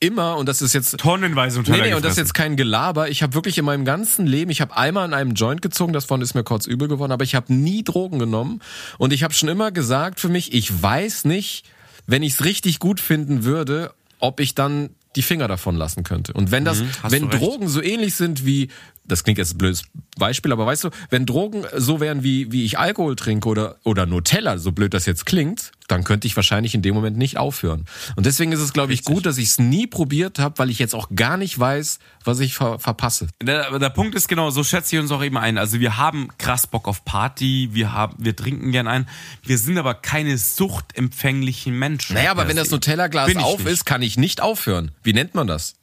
immer, 0.03 0.37
und 0.37 0.47
das 0.47 0.61
ist 0.61 0.73
jetzt. 0.73 0.97
Tonnenweise 0.97 1.59
und 1.59 1.67
Nee, 1.67 1.81
nee, 1.81 1.93
und 1.93 2.03
das 2.03 2.13
ist 2.13 2.17
jetzt 2.17 2.33
kein 2.33 2.55
Gelaber. 2.55 3.09
Ich 3.09 3.23
habe 3.23 3.33
wirklich 3.33 3.57
in 3.57 3.65
meinem 3.65 3.85
ganzen 3.85 4.27
Leben, 4.27 4.51
ich 4.51 4.61
habe 4.61 4.75
einmal 4.75 5.05
an 5.05 5.13
einem 5.13 5.33
Joint 5.33 5.61
gezogen, 5.61 5.93
davon 5.93 6.21
ist 6.21 6.33
mir 6.33 6.43
kurz 6.43 6.67
übel 6.67 6.87
geworden, 6.87 7.11
aber 7.11 7.23
ich 7.23 7.35
habe 7.35 7.53
nie 7.53 7.83
Drogen 7.83 8.19
genommen. 8.19 8.61
Und 8.97 9.13
ich 9.13 9.23
habe 9.23 9.33
schon 9.33 9.49
immer 9.49 9.71
gesagt 9.71 10.19
für 10.19 10.29
mich, 10.29 10.53
ich 10.53 10.81
weiß 10.81 11.25
nicht, 11.25 11.65
wenn 12.05 12.23
ich 12.23 12.33
es 12.33 12.43
richtig 12.43 12.79
gut 12.79 12.99
finden 12.99 13.43
würde, 13.43 13.93
ob 14.19 14.39
ich 14.39 14.55
dann 14.55 14.89
die 15.15 15.21
Finger 15.21 15.47
davon 15.47 15.75
lassen 15.75 16.03
könnte. 16.03 16.33
Und 16.33 16.51
wenn 16.51 16.65
das, 16.65 16.79
mhm, 16.79 16.89
wenn 17.09 17.29
Drogen 17.29 17.67
so 17.67 17.81
ähnlich 17.81 18.15
sind 18.15 18.45
wie, 18.45 18.69
das 19.05 19.23
klingt 19.23 19.37
jetzt 19.37 19.55
ein 19.55 19.57
blödes 19.57 19.83
Beispiel, 20.17 20.51
aber 20.51 20.65
weißt 20.65 20.85
du, 20.85 20.89
wenn 21.09 21.25
Drogen 21.25 21.63
so 21.75 21.99
wären 21.99 22.23
wie, 22.23 22.51
wie 22.51 22.65
ich 22.65 22.79
Alkohol 22.79 23.15
trinke 23.15 23.49
oder, 23.49 23.75
oder 23.83 24.05
Nutella, 24.05 24.57
so 24.57 24.71
blöd 24.71 24.93
das 24.93 25.05
jetzt 25.05 25.25
klingt, 25.25 25.71
dann 25.87 26.03
könnte 26.03 26.27
ich 26.27 26.35
wahrscheinlich 26.35 26.73
in 26.73 26.81
dem 26.81 26.95
Moment 26.95 27.17
nicht 27.17 27.37
aufhören. 27.37 27.85
Und 28.15 28.25
deswegen 28.25 28.51
ist 28.51 28.61
es, 28.61 28.71
glaube 28.73 28.93
ich, 28.93 29.03
gut, 29.03 29.25
dass 29.25 29.37
ich 29.37 29.49
es 29.49 29.59
nie 29.59 29.87
probiert 29.87 30.39
habe, 30.39 30.57
weil 30.57 30.69
ich 30.69 30.79
jetzt 30.79 30.95
auch 30.95 31.09
gar 31.15 31.37
nicht 31.37 31.59
weiß, 31.59 31.99
was 32.23 32.39
ich 32.39 32.53
ver 32.55 32.79
verpasse. 32.79 33.27
Der, 33.41 33.77
der 33.77 33.89
Punkt 33.89 34.15
ist 34.15 34.27
genau, 34.27 34.49
so 34.49 34.63
schätze 34.63 34.95
ich 34.95 35.01
uns 35.01 35.11
auch 35.11 35.23
eben 35.23 35.37
ein. 35.37 35.57
Also 35.57 35.79
wir 35.79 35.97
haben 35.97 36.29
krass 36.37 36.67
Bock 36.67 36.87
auf 36.87 37.03
Party, 37.03 37.69
wir 37.73 37.91
haben, 37.91 38.15
wir 38.17 38.35
trinken 38.35 38.71
gern 38.71 38.87
ein. 38.87 39.07
Wir 39.43 39.57
sind 39.57 39.77
aber 39.77 39.95
keine 39.95 40.37
suchtempfänglichen 40.37 41.77
Menschen. 41.77 42.15
Naja, 42.15 42.31
aber 42.31 42.47
wenn 42.47 42.55
das 42.55 42.71
Nutella-Glas 42.71 43.35
auf 43.35 43.59
nicht. 43.59 43.67
ist, 43.69 43.85
kann 43.85 44.01
ich 44.01 44.17
nicht 44.17 44.41
aufhören. 44.41 44.91
Wie 45.03 45.13
nennt 45.13 45.35
man 45.35 45.47
das? 45.47 45.75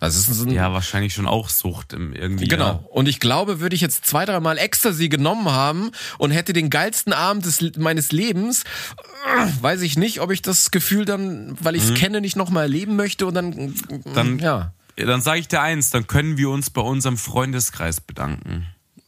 Das 0.00 0.14
ist 0.14 0.26
so 0.26 0.44
ein 0.44 0.50
ja, 0.50 0.72
wahrscheinlich 0.72 1.12
schon 1.12 1.26
auch 1.26 1.48
Sucht 1.48 1.92
irgendwie. 1.92 2.46
Genau. 2.46 2.64
Ja. 2.66 2.80
Und 2.90 3.08
ich 3.08 3.18
glaube, 3.18 3.58
würde 3.58 3.74
ich 3.74 3.80
jetzt 3.80 4.06
zwei, 4.06 4.24
dreimal 4.24 4.56
Ecstasy 4.56 5.08
genommen 5.08 5.50
haben 5.50 5.90
und 6.18 6.30
hätte 6.30 6.52
den 6.52 6.70
geilsten 6.70 7.12
Abend 7.12 7.44
des, 7.44 7.76
meines 7.76 8.12
Lebens, 8.12 8.62
äh, 8.62 9.62
weiß 9.62 9.82
ich 9.82 9.98
nicht, 9.98 10.20
ob 10.20 10.30
ich 10.30 10.40
das 10.40 10.70
Gefühl 10.70 11.04
dann, 11.04 11.56
weil 11.60 11.74
ich 11.74 11.82
es 11.82 11.90
mhm. 11.90 11.94
kenne, 11.94 12.20
nicht 12.20 12.36
nochmal 12.36 12.64
erleben 12.64 12.94
möchte 12.94 13.26
und 13.26 13.34
dann, 13.34 13.74
dann 14.14 14.38
ja. 14.38 14.72
Dann 14.94 15.20
sage 15.20 15.40
ich 15.40 15.48
dir 15.48 15.62
eins, 15.62 15.90
dann 15.90 16.06
können 16.06 16.36
wir 16.36 16.50
uns 16.50 16.70
bei 16.70 16.80
unserem 16.80 17.16
Freundeskreis 17.16 18.00
bedanken. 18.00 18.66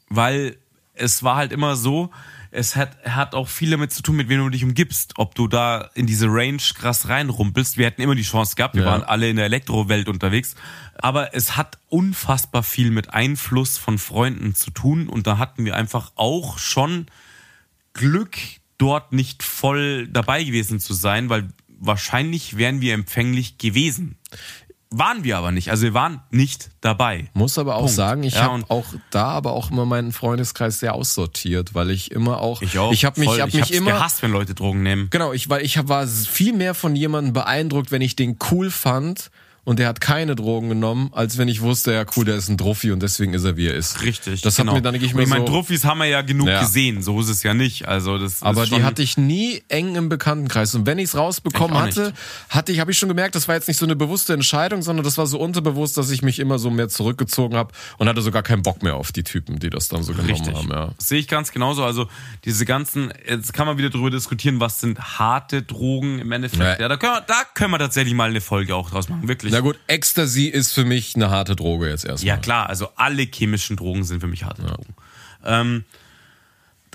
Weil 0.09 0.57
es 0.95 1.23
war 1.23 1.37
halt 1.37 1.53
immer 1.53 1.77
so, 1.77 2.11
es 2.51 2.75
hat, 2.75 2.97
hat 3.05 3.35
auch 3.35 3.49
viel 3.49 3.71
damit 3.71 3.93
zu 3.93 4.03
tun, 4.03 4.17
mit 4.17 4.29
wem 4.29 4.41
du 4.41 4.49
dich 4.49 4.65
umgibst. 4.65 5.15
Ob 5.17 5.35
du 5.35 5.47
da 5.47 5.91
in 5.95 6.07
diese 6.07 6.27
Range 6.27 6.63
krass 6.75 7.09
reinrumpelst. 7.09 7.79
Wir 7.79 7.87
hätten 7.87 8.03
immer 8.03 8.15
die 8.15 8.23
Chance 8.23 8.57
gehabt, 8.57 8.75
wir 8.75 8.83
ja. 8.83 8.89
waren 8.89 9.03
alle 9.03 9.31
in 9.31 9.37
der 9.37 9.45
Elektrowelt 9.45 10.09
unterwegs. 10.09 10.57
Aber 10.97 11.35
es 11.35 11.57
hat 11.57 11.79
unfassbar 11.89 12.63
viel 12.63 12.91
mit 12.91 13.15
Einfluss 13.15 13.79
von 13.79 13.99
Freunden 13.99 14.55
zu 14.55 14.71
tun. 14.71 15.09
Und 15.09 15.27
da 15.27 15.39
hatten 15.39 15.65
wir 15.65 15.77
einfach 15.77 16.13
auch 16.17 16.59
schon 16.59 17.07
Glück, 17.93 18.37
dort 18.79 19.13
nicht 19.13 19.43
voll 19.43 20.09
dabei 20.09 20.43
gewesen 20.43 20.81
zu 20.81 20.95
sein, 20.95 21.29
weil 21.29 21.49
wahrscheinlich 21.69 22.57
wären 22.57 22.81
wir 22.81 22.95
empfänglich 22.95 23.59
gewesen. 23.59 24.17
Waren 24.93 25.23
wir 25.23 25.39
aber 25.39 25.53
nicht. 25.53 25.71
Also 25.71 25.85
wir 25.85 25.95
waren 25.95 26.21
nicht 26.31 26.71
dabei. 26.81 27.29
Muss 27.33 27.59
aber 27.59 27.77
auch 27.77 27.83
Punkt. 27.83 27.95
sagen, 27.95 28.23
ich 28.25 28.35
ja, 28.35 28.43
habe 28.43 28.65
auch 28.69 28.87
da 29.11 29.27
aber 29.27 29.53
auch 29.53 29.71
immer 29.71 29.87
meinen 29.87 30.11
Freundeskreis 30.11 30.81
sehr 30.81 30.95
aussortiert, 30.95 31.75
weil 31.75 31.91
ich 31.91 32.11
immer 32.11 32.41
auch 32.41 32.61
ich 32.61 32.77
auch 32.77 32.93
ich 32.93 33.05
habe 33.05 33.21
mich 33.21 33.29
voll, 33.29 33.41
hab 33.41 33.55
mich 33.55 33.73
immer 33.73 33.93
gehasst, 33.93 34.21
wenn 34.23 34.33
Leute 34.33 34.55
Drogen 34.55 34.83
nehmen. 34.83 35.07
Genau, 35.11 35.33
ich 35.33 35.49
weil 35.49 35.65
ich 35.65 35.89
war 35.89 36.09
viel 36.09 36.53
mehr 36.53 36.75
von 36.75 36.97
jemandem 36.97 37.33
beeindruckt, 37.33 37.93
wenn 37.93 38.03
ich 38.03 38.17
den 38.17 38.37
cool 38.51 38.69
fand 38.69 39.31
und 39.65 39.79
der 39.79 39.89
hat 39.89 40.01
keine 40.01 40.35
Drogen 40.37 40.69
genommen, 40.71 41.11
als 41.13 41.39
wenn 41.39 41.49
ich 41.49 41.61
wusste, 41.61 41.93
ja 41.93 42.05
cool, 42.17 42.25
der 42.25 42.37
ist 42.37 42.49
ein 42.49 42.57
Druffi 42.57 42.93
und 42.93 43.03
deswegen 43.03 43.35
ist 43.35 43.45
er 43.45 43.57
wie 43.57 43.67
er 43.69 43.75
ist. 43.75 44.03
Richtig. 44.03 44.41
Das 44.43 44.57
genau. 44.57 44.73
hat 44.73 44.79
mir 44.79 44.83
dann 44.83 44.95
nicht 44.95 45.11
Und 45.13 45.17
mehr 45.17 45.25
Ich 45.25 45.31
meine, 45.31 45.47
so. 45.47 45.53
Druffis 45.53 45.85
haben 45.85 45.99
wir 45.99 46.07
ja 46.07 46.23
genug 46.23 46.49
Ja. 46.49 46.61
gesehen, 46.61 47.03
so 47.03 47.21
ist 47.21 47.29
es 47.29 47.43
ja 47.43 47.55
nicht. 47.55 47.87
Also 47.87 48.19
das 48.19 48.43
Aber 48.43 48.65
die 48.67 48.83
hatte 48.83 49.03
ich 49.03 49.17
nie 49.19 49.63
eng 49.69 49.95
im 49.97 50.09
Bekanntenkreis. 50.09 50.75
Und 50.75 50.87
wenn 50.87 50.99
ich 50.99 51.05
es 51.07 51.17
rausbekommen 51.17 51.75
Ich 51.77 51.83
auch 51.83 51.87
nicht. 51.87 51.99
hatte, 51.99 52.13
hatte 52.49 52.73
ich, 52.73 52.81
habe 52.81 52.91
ich 52.91 52.99
schon 52.99 53.09
gemerkt, 53.09 53.35
das 53.35 53.49
war 53.49 53.55
jetzt 53.55 53.69
nicht 53.69 53.77
so 53.79 53.87
eine 53.87 53.97
bewusste 53.97 54.33
Entscheidung, 54.33 54.83
sondern 54.83 55.05
das 55.05 55.19
war 55.19 55.27
so 55.27 55.39
unterbewusst, 55.39 55.97
dass 55.97 56.11
ich 56.11 56.23
mich 56.23 56.39
immer 56.39 56.59
so 56.59 56.71
mehr 56.71 56.89
zurückgezogen 56.89 57.57
habe 57.57 57.73
und 57.99 58.09
hatte 58.09 58.23
sogar 58.23 58.43
keinen 58.43 58.63
Bock 58.63 58.83
mehr 58.83 58.97
auf 58.97 59.13
die 59.13 59.23
Typen, 59.25 59.59
die 59.59 59.71
das 59.71 59.89
dann 59.89 60.03
so 60.03 60.13
genommen 60.13 60.31
Richtig. 60.31 60.55
haben. 60.55 60.71
Ja. 60.71 60.93
Das 60.97 61.09
sehe 61.09 61.19
ich 61.19 61.29
ganz 61.29 61.53
genauso. 61.53 61.85
Also 61.85 62.09
diese 62.45 62.65
ganzen, 62.65 63.13
jetzt 63.29 63.53
kann 63.53 63.67
man 63.67 63.79
wieder 63.79 63.91
darüber 63.91 64.11
diskutieren, 64.11 64.59
was 64.61 64.81
sind 64.81 64.99
harte 65.19 65.63
Drogen 65.63 66.19
im 66.19 66.33
Endeffekt. 66.33 66.61
Ja. 66.63 66.81
Ja, 66.81 66.89
da, 66.89 66.97
können 66.97 67.13
wir, 67.13 67.21
da 67.21 67.43
können 67.55 67.71
wir 67.73 67.79
tatsächlich 67.79 68.15
mal 68.15 68.31
eine 68.31 68.41
Folge 68.41 68.75
auch 68.75 68.91
draus 68.91 69.09
machen, 69.09 69.29
wirklich. 69.29 69.50
Na 69.51 69.61
gut, 69.61 69.79
Ecstasy 69.87 70.47
ist 70.47 70.73
für 70.73 70.85
mich 70.85 71.17
eine 71.17 71.31
harte 71.31 71.57
Droge 71.57 71.89
jetzt 71.89 72.05
erstmal. 72.05 72.29
Ja 72.29 72.37
klar, 72.37 72.69
also 72.69 72.89
alle 72.97 73.23
chemischen 73.23 73.77
Drogen 73.77 74.05
sind 74.05 74.21
für 74.21 74.27
mich 74.27 74.45
harte 74.45 74.63
Drogen. 74.63 74.95
Ähm, 75.45 75.85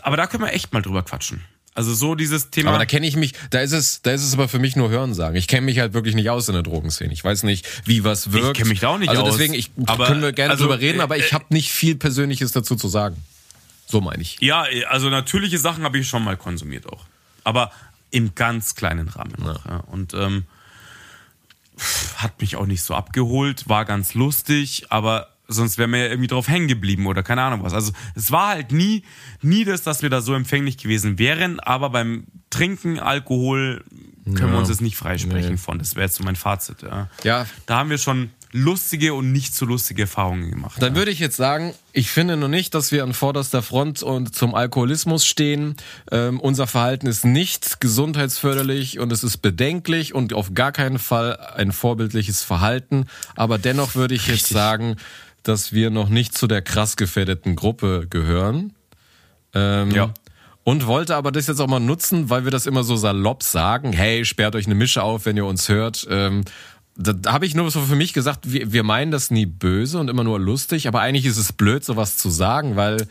aber 0.02 0.18
da 0.18 0.27
können 0.27 0.44
wir 0.44 0.53
echt 0.53 0.73
mal 0.73 0.82
drüber 0.82 1.03
quatschen. 1.03 1.41
Also 1.73 1.94
so 1.94 2.15
dieses 2.15 2.52
Thema. 2.52 2.69
Aber 2.69 2.80
da 2.80 2.86
kenne 2.86 3.06
ich 3.06 3.18
mich, 3.18 3.34
da 3.49 3.60
ist 3.60 3.73
es, 3.73 4.02
da 4.02 4.11
ist 4.11 4.23
es 4.23 4.34
aber 4.34 4.48
für 4.48 4.60
mich 4.60 4.77
nur 4.77 4.90
Hörensagen. 4.90 5.36
Ich 5.36 5.48
kenne 5.48 5.65
mich 5.65 5.80
halt 5.80 5.94
wirklich 5.94 6.15
nicht 6.15 6.30
aus 6.30 6.48
in 6.48 6.53
der 6.53 6.64
Drogenszene. 6.64 7.11
Ich 7.11 7.22
weiß 7.22 7.44
nicht, 7.44 7.68
wie 7.86 8.06
was 8.06 8.32
wirkt. 8.32 8.56
kenn 8.56 8.69
mich 8.69 8.80
da 8.80 8.90
auch 8.90 8.98
nicht 8.98 9.10
also 9.10 9.23
aus. 9.23 9.34
deswegen, 9.34 9.53
ich, 9.53 9.72
Aber, 9.86 10.07
können 10.07 10.22
wir 10.22 10.32
gerne 10.32 10.52
also, 10.52 10.64
drüber 10.64 10.80
reden, 10.80 10.99
äh, 10.99 11.03
aber 11.03 11.18
ich 11.18 11.32
äh, 11.32 11.36
habe 11.36 11.45
nicht 11.49 11.72
viel 11.72 11.95
Persönliches 11.95 12.53
dazu 12.53 12.77
zu 12.77 12.88
sagen. 12.88 13.18
So 13.88 13.99
meine 13.99 14.22
ich. 14.22 14.38
ja, 14.40 14.65
also 14.90 15.10
natürliche 15.10 15.57
Sachen 15.57 15.84
habe 15.84 15.99
ich 15.99 16.07
schon 16.07 16.23
mal 16.23 16.38
konsumiert 16.38 16.88
auch. 16.88 17.06
Aber 17.44 17.72
im 18.10 18.34
ganz 18.36 18.76
kleinen 18.76 19.10
Rahmen 19.10 19.36
noch. 19.38 19.65
Ja. 19.65 19.77
Und 19.91 20.14
ähm, 20.14 20.45
hat 22.18 22.40
mich 22.42 22.56
auch 22.56 22.66
nicht 22.66 22.84
so 22.84 22.94
abgeholt, 22.94 23.68
war 23.70 23.86
ganz 23.86 24.14
lustig, 24.14 24.88
aber 24.90 25.30
sonst 25.48 25.78
wären 25.78 25.92
wir 25.92 26.00
ja 26.00 26.06
irgendwie 26.08 26.28
drauf 26.28 26.48
hängen 26.48 26.68
geblieben 26.68 27.06
oder 27.06 27.22
keine 27.22 27.44
Ahnung 27.44 27.64
was. 27.64 27.74
Also 27.74 27.92
es 28.16 28.32
war 28.32 28.50
halt 28.50 28.72
nie, 28.72 29.04
nie 29.42 29.64
das, 29.64 29.84
dass 29.84 30.02
wir 30.02 30.10
da 30.10 30.22
so 30.22 30.34
empfänglich 30.34 30.78
gewesen 30.78 31.20
wären, 31.20 31.60
aber 31.60 31.90
beim 31.92 32.26
Trinken, 32.50 33.00
Alkohol 33.00 33.84
können 34.34 34.54
wir 34.54 34.58
uns 34.58 34.70
jetzt 34.70 34.82
nicht 34.82 34.98
freisprechen 34.98 35.52
Nee. 35.52 35.58
von. 35.58 35.78
Das 35.78 35.94
wäre 35.96 36.06
jetzt 36.06 36.16
so 36.16 36.24
mein 36.24 36.36
Fazit. 36.36 36.82
Ja. 36.82 37.10
Ja. 37.24 37.46
Da 37.68 37.78
haben 37.78 37.92
wir 37.92 38.00
schon 38.00 38.32
lustige 38.56 39.14
und 39.14 39.34
nicht 39.34 39.53
so 39.53 39.65
lustige 39.65 40.03
Erfahrungen 40.03 40.49
gemacht. 40.49 40.82
Dann 40.82 40.95
würde 40.95 41.11
ich 41.11 41.19
jetzt 41.19 41.36
sagen, 41.36 41.73
ich 41.91 42.10
finde 42.10 42.38
noch 42.38 42.48
nicht, 42.48 42.73
dass 42.73 42.91
wir 42.94 43.03
an 43.03 43.14
vorderster 43.14 43.61
Front 43.61 44.02
und 44.02 44.34
zum 44.34 44.56
Alkoholismus 44.56 45.26
stehen. 45.26 45.76
Ähm, 46.10 46.40
unser 46.40 46.65
Verhalten 46.65 47.06
ist 47.06 47.26
nicht 47.26 47.82
gesundheitsförderlich 47.82 48.99
und 48.99 49.11
es 49.11 49.23
ist 49.23 49.38
bedenklich 49.40 50.14
und 50.14 50.34
auf 50.34 50.53
gar 50.53 50.72
keinen 50.72 50.99
Fall 50.99 51.38
ein 51.56 51.73
vorbildliches 51.73 52.44
Verhalten. 52.44 53.07
Aber 53.36 53.57
dennoch 53.57 53.95
würde 53.95 54.15
ich 54.15 54.27
jetzt 54.27 54.48
sagen, 54.48 54.95
dass 55.44 55.73
wir 55.73 55.90
noch 55.90 56.07
nicht 56.07 56.38
zu 56.38 56.48
der 56.48 56.61
krass 56.61 56.95
gefährdeten 56.95 57.56
Gruppe 57.57 58.07
gehören. 58.10 58.73
Ähm, 59.53 59.91
Ja. 59.91 60.14
Und 60.64 60.88
wollte 60.88 61.15
aber 61.15 61.32
das 61.32 61.45
jetzt 61.45 61.60
auch 61.60 61.68
mal 61.68 61.80
nutzen, 61.80 62.32
weil 62.32 62.44
wir 62.44 62.49
das 62.49 62.65
immer 62.65 62.84
so 62.84 62.95
salopp 62.95 63.44
sagen. 63.44 63.94
Hey, 63.94 64.26
sperrt 64.26 64.56
euch 64.56 64.65
eine 64.65 64.73
Mische 64.73 65.03
auf, 65.03 65.26
wenn 65.27 65.38
ihr 65.38 65.45
uns 65.45 65.69
hört. 65.69 66.07
Ähm, 66.10 66.44
da, 66.98 67.14
da 67.14 67.34
habe 67.34 67.46
ich 67.46 67.56
nur 67.56 67.70
so 67.72 67.82
für 67.82 67.96
mich 67.96 68.14
gesagt, 68.14 68.52
wir, 68.52 68.72
wir 68.72 68.84
meinen 68.84 69.12
das 69.12 69.32
nie 69.32 69.46
böse 69.46 70.00
und 70.00 70.10
immer 70.10 70.24
nur 70.24 70.40
lustig, 70.40 70.88
aber 70.88 71.02
eigentlich 71.02 71.26
ist 71.26 71.38
es 71.38 71.54
blöd, 71.54 71.84
sowas 71.84 72.18
zu 72.18 72.30
sagen, 72.30 72.76
weil 72.76 73.08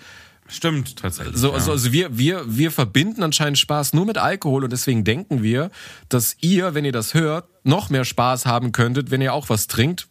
Stimmt, 0.46 0.96
tatsächlich. 0.96 1.36
so, 1.36 1.48
ja. 1.48 1.54
also, 1.54 1.72
also 1.72 1.92
wir, 1.92 2.18
wir, 2.18 2.44
wir 2.46 2.70
verbinden 2.70 3.22
anscheinend 3.22 3.58
Spaß 3.58 3.94
nur 3.94 4.04
mit 4.04 4.18
Alkohol 4.18 4.64
und 4.64 4.72
deswegen 4.72 5.02
denken 5.02 5.42
wir, 5.42 5.70
dass 6.10 6.36
ihr, 6.40 6.74
wenn 6.74 6.84
ihr 6.84 6.92
das 6.92 7.14
hört, 7.14 7.48
noch 7.62 7.88
mehr 7.88 8.04
Spaß 8.04 8.44
haben 8.44 8.72
könntet, 8.72 9.10
wenn 9.10 9.22
ihr 9.22 9.32
auch 9.32 9.48
was 9.48 9.68
trinkt. 9.68 10.06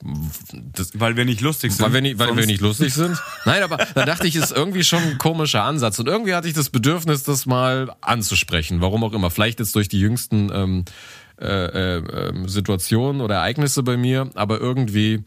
Das, 0.74 1.00
weil 1.00 1.16
wir 1.18 1.26
nicht 1.26 1.42
lustig 1.42 1.72
sind. 1.72 1.86
weil 1.86 1.94
wir 1.94 2.02
nicht, 2.02 2.18
weil 2.18 2.36
wir 2.36 2.48
nicht 2.48 2.62
lustig 2.62 2.96
sind. 2.96 3.22
Nein, 3.46 3.62
aber 3.62 3.78
da 3.94 4.06
dachte 4.06 4.26
ich, 4.26 4.36
ist 4.36 4.52
irgendwie 4.52 4.84
schon 4.84 5.04
ein 5.04 5.18
komischer 5.20 5.64
Ansatz. 5.64 6.00
Und 6.00 6.08
irgendwie 6.08 6.34
hatte 6.34 6.48
ich 6.48 6.56
das 6.56 6.72
Bedürfnis, 6.72 7.22
das 7.22 7.46
mal 7.46 7.96
anzusprechen. 8.02 8.82
Warum 8.82 9.04
auch 9.04 9.14
immer. 9.14 9.30
Vielleicht 9.30 9.60
jetzt 9.60 9.76
durch 9.76 9.88
die 9.88 10.00
jüngsten 10.00 10.52
ähm, 10.52 10.86
äh, 11.42 11.98
äh, 11.98 12.48
Situationen 12.48 13.22
oder 13.22 13.36
Ereignisse 13.36 13.84
bei 13.84 13.98
mir, 13.98 14.30
aber 14.36 14.60
irgendwie 14.60 15.24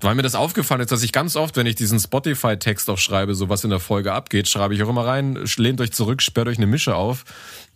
weil 0.00 0.14
mir 0.14 0.22
das 0.22 0.34
aufgefallen 0.34 0.80
ist, 0.80 0.92
dass 0.92 1.02
ich 1.02 1.12
ganz 1.12 1.36
oft, 1.36 1.56
wenn 1.56 1.66
ich 1.66 1.74
diesen 1.74 2.00
Spotify-Text 2.00 2.88
auch 2.88 2.98
schreibe, 2.98 3.34
so 3.34 3.48
was 3.48 3.64
in 3.64 3.70
der 3.70 3.80
Folge 3.80 4.12
abgeht, 4.12 4.48
schreibe 4.48 4.74
ich 4.74 4.82
auch 4.82 4.88
immer 4.88 5.04
rein, 5.04 5.38
lehnt 5.56 5.80
euch 5.80 5.92
zurück, 5.92 6.22
sperrt 6.22 6.48
euch 6.48 6.56
eine 6.56 6.66
Mische 6.66 6.94
auf. 6.94 7.24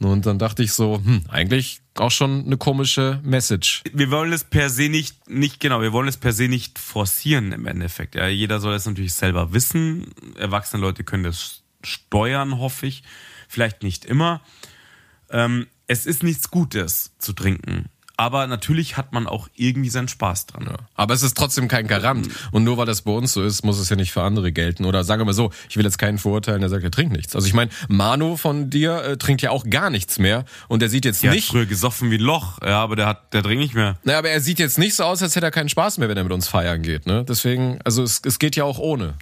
Und 0.01 0.24
dann 0.24 0.39
dachte 0.39 0.62
ich 0.62 0.73
so, 0.73 1.01
hm, 1.05 1.24
eigentlich 1.28 1.81
auch 1.97 2.11
schon 2.11 2.47
eine 2.47 2.56
komische 2.56 3.20
Message. 3.23 3.82
wir 3.93 4.11
wollen 4.11 4.32
es 4.32 4.44
per 4.44 4.70
se 4.70 4.89
nicht, 4.89 5.28
nicht 5.28 5.61
genau, 5.61 5.82
wir 5.82 5.93
wollen 5.93 6.09
es 6.09 6.16
per 6.16 6.32
se 6.32 6.48
nicht 6.48 6.78
forcieren 6.78 7.52
im 7.52 7.66
Endeffekt. 7.66 8.15
Ja, 8.15 8.27
jeder 8.27 8.59
soll 8.59 8.74
es 8.74 8.86
natürlich 8.86 9.15
selber 9.15 9.52
wissen. 9.52 10.06
Erwachsene 10.39 10.81
Leute 10.81 11.05
können 11.05 11.24
das 11.24 11.62
steuern, 11.82 12.59
hoffe 12.59 12.86
ich. 12.86 13.02
Vielleicht 13.48 13.82
nicht 13.82 14.06
immer. 14.06 14.40
Ähm, 15.31 15.66
es 15.86 16.06
ist 16.06 16.23
nichts 16.23 16.51
Gutes 16.51 17.12
zu 17.19 17.32
trinken. 17.32 17.86
Aber 18.16 18.47
natürlich 18.47 18.97
hat 18.97 19.12
man 19.12 19.27
auch 19.27 19.48
irgendwie 19.56 19.89
seinen 19.90 20.06
Spaß 20.06 20.47
dran. 20.47 20.69
Aber 20.94 21.15
es 21.15 21.24
ist 21.24 21.36
trotzdem 21.36 21.66
kein 21.66 21.89
Garant. 21.89 22.28
Und 22.52 22.62
nur 22.62 22.77
weil 22.77 22.86
das 22.86 23.02
bei 23.02 23.11
uns 23.11 23.32
so 23.32 23.43
ist, 23.43 23.65
muss 23.65 23.81
es 23.81 23.89
ja 23.89 23.97
nicht 23.97 24.12
für 24.12 24.23
andere 24.23 24.52
gelten. 24.52 24.85
Oder 24.85 25.02
sagen 25.02 25.20
wir 25.23 25.24
mal 25.24 25.32
so, 25.32 25.51
ich 25.69 25.77
will 25.77 25.85
jetzt 25.85 25.98
keinen 25.98 26.19
verurteilen, 26.19 26.61
der 26.61 26.70
sagt, 26.70 26.85
er 26.85 26.93
trinkt 26.93 27.12
nichts. 27.12 27.35
Also 27.35 27.48
ich 27.48 27.55
meine, 27.55 27.73
Manu 27.89 28.36
von 28.36 28.70
dir 28.70 29.02
äh, 29.02 29.16
trinkt 29.16 29.43
ja 29.43 29.51
auch 29.51 29.65
gar 29.69 29.90
nichts 29.90 30.20
mehr. 30.20 30.44
Und 30.69 30.81
er 30.81 30.90
sieht 30.90 31.05
jetzt 31.05 31.24
Der 31.24 31.32
nicht. 31.32 31.48
hat 31.48 31.51
früher 31.55 31.66
gesoffen 31.66 32.12
wie 32.12 32.19
ein 32.19 32.20
Loch, 32.20 32.61
ja, 32.62 32.81
aber 32.81 32.94
der 32.94 33.06
hat, 33.06 33.35
der 33.35 33.43
trinkt 33.43 33.61
nicht 33.61 33.74
mehr. 33.74 33.98
Naja, 34.05 34.19
aber 34.20 34.31
er 34.31 34.40
sieht 34.40 34.61
jetzt 34.61 34.78
nicht 34.78 34.94
so 34.94 35.02
aus, 35.02 35.20
als 35.20 35.35
hätte 35.35 35.47
er 35.47 35.51
keinen 35.51 35.69
Spaß 35.69 35.98
mehr, 35.98 36.09
wenn 36.09 36.16
er 36.16 36.23
mit 36.23 36.32
uns 36.32 36.47
feiern 36.47 36.82
geht. 36.82 37.06
Ne? 37.06 37.24
Deswegen, 37.28 37.81
also 37.85 38.05
es, 38.05 38.23
es 38.24 38.39
geht 38.39 38.55
ja 38.55 38.62
auch 38.62 38.78
ohne. 38.78 39.15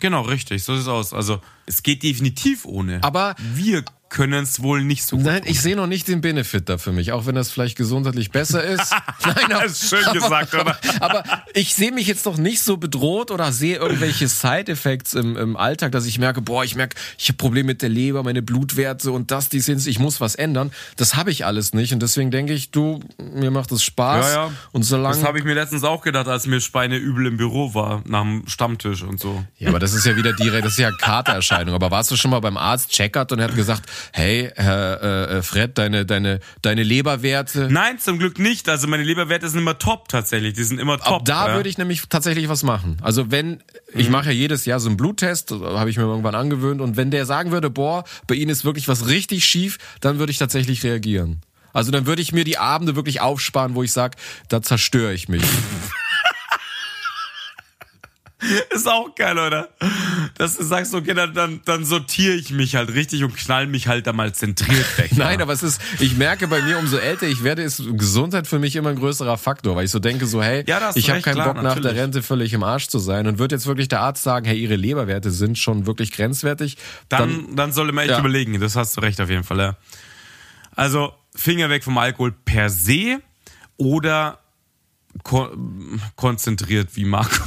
Genau, 0.00 0.22
richtig, 0.22 0.64
so 0.64 0.72
sieht 0.72 0.82
es 0.82 0.88
aus. 0.88 1.12
Also 1.12 1.42
es 1.66 1.82
geht 1.82 2.02
definitiv 2.02 2.64
ohne. 2.64 3.00
Aber- 3.02 3.34
wir 3.52 3.84
können 4.10 4.42
es 4.42 4.62
wohl 4.62 4.84
nicht 4.84 5.04
so 5.04 5.16
gut. 5.16 5.26
Nein, 5.26 5.42
ich 5.44 5.60
sehe 5.60 5.76
noch 5.76 5.86
nicht 5.86 6.08
den 6.08 6.20
Benefit 6.20 6.68
da 6.68 6.78
für 6.78 6.92
mich, 6.92 7.12
auch 7.12 7.26
wenn 7.26 7.34
das 7.34 7.50
vielleicht 7.50 7.76
gesundheitlich 7.76 8.30
besser 8.30 8.62
ist. 8.62 8.92
Nein, 9.24 9.52
aber, 9.52 9.62
Das 9.64 9.82
ist 9.82 9.90
schön 9.90 10.12
gesagt, 10.12 10.54
oder? 10.54 10.78
aber 11.00 11.24
ich 11.54 11.74
sehe 11.74 11.92
mich 11.92 12.06
jetzt 12.06 12.26
doch 12.26 12.36
nicht 12.36 12.62
so 12.62 12.76
bedroht 12.76 13.30
oder 13.30 13.52
sehe 13.52 13.76
irgendwelche 13.76 14.28
Side-Effects 14.28 15.14
im, 15.14 15.36
im 15.36 15.56
Alltag, 15.56 15.92
dass 15.92 16.06
ich 16.06 16.18
merke, 16.18 16.40
boah, 16.40 16.64
ich 16.64 16.74
merke, 16.74 16.96
ich 17.18 17.28
habe 17.28 17.36
Probleme 17.36 17.68
mit 17.68 17.82
der 17.82 17.88
Leber, 17.88 18.22
meine 18.22 18.42
Blutwerte 18.42 19.12
und 19.12 19.30
das, 19.30 19.48
dies, 19.48 19.66
jenes, 19.66 19.86
ich 19.86 19.98
muss 19.98 20.20
was 20.20 20.34
ändern. 20.34 20.72
Das 20.96 21.16
habe 21.16 21.30
ich 21.30 21.44
alles 21.44 21.74
nicht 21.74 21.92
und 21.92 22.00
deswegen 22.00 22.30
denke 22.30 22.52
ich, 22.52 22.70
du, 22.70 23.00
mir 23.18 23.50
macht 23.50 23.72
es 23.72 23.82
Spaß 23.82 24.26
Ja, 24.26 24.46
ja. 24.46 24.52
und 24.72 24.82
solange 24.84 25.16
Das 25.16 25.24
habe 25.24 25.38
ich 25.38 25.44
mir 25.44 25.54
letztens 25.54 25.84
auch 25.84 26.02
gedacht, 26.02 26.28
als 26.28 26.46
mir 26.46 26.60
Speine 26.60 26.96
übel 26.96 27.26
im 27.26 27.36
Büro 27.36 27.74
war, 27.74 28.02
nach 28.06 28.22
dem 28.22 28.44
Stammtisch 28.46 29.02
und 29.02 29.20
so. 29.20 29.44
Ja, 29.58 29.68
aber 29.68 29.78
das 29.78 29.94
ist 29.94 30.06
ja 30.06 30.16
wieder 30.16 30.32
direkt, 30.32 30.64
das 30.64 30.72
ist 30.72 30.78
ja 30.78 30.90
Katererscheinung. 30.90 31.74
Aber 31.74 31.90
warst 31.90 32.10
du 32.10 32.16
schon 32.16 32.30
mal 32.30 32.40
beim 32.40 32.56
Arzt, 32.56 32.90
checkert 32.90 33.32
und 33.32 33.38
er 33.38 33.48
hat 33.48 33.54
gesagt, 33.54 33.88
hey, 34.12 34.50
Herr 34.56 35.02
äh, 35.02 35.38
äh, 35.38 35.42
Fred, 35.42 35.78
deine, 35.78 36.04
deine, 36.06 36.40
deine 36.62 36.82
Leberwerte. 36.82 37.68
Nein, 37.70 37.98
zum 37.98 38.18
Glück 38.18 38.38
nicht. 38.38 38.68
Also 38.68 38.86
meine 38.86 39.02
Leberwerte 39.02 39.48
sind 39.48 39.60
immer 39.60 39.78
top 39.78 40.08
tatsächlich. 40.08 40.54
Die 40.54 40.64
sind 40.64 40.80
immer 40.80 40.98
top. 40.98 41.06
Ab 41.20 41.24
da 41.24 41.48
ja. 41.48 41.54
würde 41.54 41.68
ich 41.68 41.78
nämlich 41.78 42.02
tatsächlich 42.08 42.48
was 42.48 42.62
machen. 42.62 42.98
Also 43.02 43.30
wenn, 43.30 43.62
ich 43.94 44.06
Mhm. 44.06 44.12
mache 44.12 44.26
ja 44.26 44.32
jedes 44.32 44.64
Jahr 44.64 44.80
so 44.80 44.88
einen 44.88 44.96
Bluttest, 44.96 45.50
habe 45.50 45.90
ich 45.90 45.96
mir 45.96 46.04
irgendwann 46.04 46.34
angewöhnt, 46.34 46.80
und 46.80 46.96
wenn 46.96 47.10
der 47.10 47.26
sagen 47.26 47.50
würde, 47.50 47.70
boah, 47.70 48.04
bei 48.26 48.34
Ihnen 48.34 48.50
ist 48.50 48.64
wirklich 48.64 48.88
was 48.88 49.06
richtig 49.08 49.44
schief, 49.44 49.78
dann 50.00 50.18
würde 50.18 50.30
ich 50.30 50.38
tatsächlich 50.38 50.82
reagieren. 50.84 51.40
Also 51.72 51.90
dann 51.92 52.06
würde 52.06 52.22
ich 52.22 52.32
mir 52.32 52.44
die 52.44 52.58
Abende 52.58 52.96
wirklich 52.96 53.20
aufsparen, 53.20 53.74
wo 53.74 53.82
ich 53.82 53.92
sage, 53.92 54.16
da 54.48 54.62
zerstöre 54.62 55.12
ich 55.12 55.28
mich. 55.28 55.42
Ist 58.70 58.86
auch 58.86 59.14
geil, 59.16 59.36
oder? 59.36 59.68
Dass 60.36 60.56
du 60.56 60.62
sagst, 60.62 60.94
okay, 60.94 61.12
dann, 61.12 61.34
dann, 61.34 61.60
dann 61.64 61.84
sortiere 61.84 62.34
ich 62.34 62.50
mich 62.52 62.76
halt 62.76 62.94
richtig 62.94 63.24
und 63.24 63.36
knall 63.36 63.66
mich 63.66 63.88
halt 63.88 64.06
da 64.06 64.12
mal 64.12 64.32
zentriert 64.32 64.96
weg. 64.96 65.10
Nein, 65.16 65.42
aber 65.42 65.52
es 65.52 65.64
ist, 65.64 65.80
ich 65.98 66.16
merke 66.16 66.46
bei 66.46 66.62
mir, 66.62 66.78
umso 66.78 66.98
älter 66.98 67.26
ich 67.26 67.42
werde, 67.42 67.62
ist 67.62 67.82
Gesundheit 67.94 68.46
für 68.46 68.60
mich 68.60 68.76
immer 68.76 68.90
ein 68.90 68.96
größerer 68.96 69.38
Faktor, 69.38 69.74
weil 69.74 69.86
ich 69.86 69.90
so 69.90 69.98
denke, 69.98 70.26
so, 70.26 70.40
hey, 70.40 70.62
Ja, 70.68 70.92
ich 70.94 71.10
habe 71.10 71.20
keinen 71.20 71.34
klar, 71.34 71.46
Bock 71.54 71.56
nach 71.62 71.74
der 71.74 71.82
natürlich. 71.82 71.98
Rente 72.02 72.22
völlig 72.22 72.52
im 72.52 72.62
Arsch 72.62 72.86
zu 72.86 73.00
sein 73.00 73.26
und 73.26 73.40
wird 73.40 73.50
jetzt 73.50 73.66
wirklich 73.66 73.88
der 73.88 74.02
Arzt 74.02 74.22
sagen, 74.22 74.46
hey, 74.46 74.56
ihre 74.56 74.76
Leberwerte 74.76 75.32
sind 75.32 75.58
schon 75.58 75.86
wirklich 75.86 76.12
grenzwertig, 76.12 76.76
dann, 77.08 77.56
dann, 77.56 77.72
sollte 77.72 77.92
man 77.92 78.04
echt 78.04 78.12
Ja. 78.12 78.20
überlegen. 78.20 78.60
Das 78.60 78.76
hast 78.76 78.96
du 78.96 79.00
recht 79.00 79.20
auf 79.20 79.30
jeden 79.30 79.42
Fall, 79.44 79.58
ja. 79.58 79.76
Also, 80.76 81.12
Finger 81.34 81.70
weg 81.70 81.82
vom 81.82 81.98
Alkohol 81.98 82.30
per 82.44 82.70
se 82.70 83.20
oder 83.76 84.38
ko 85.24 85.48
konzentriert 86.14 86.90
wie 86.94 87.04
Marco. 87.04 87.42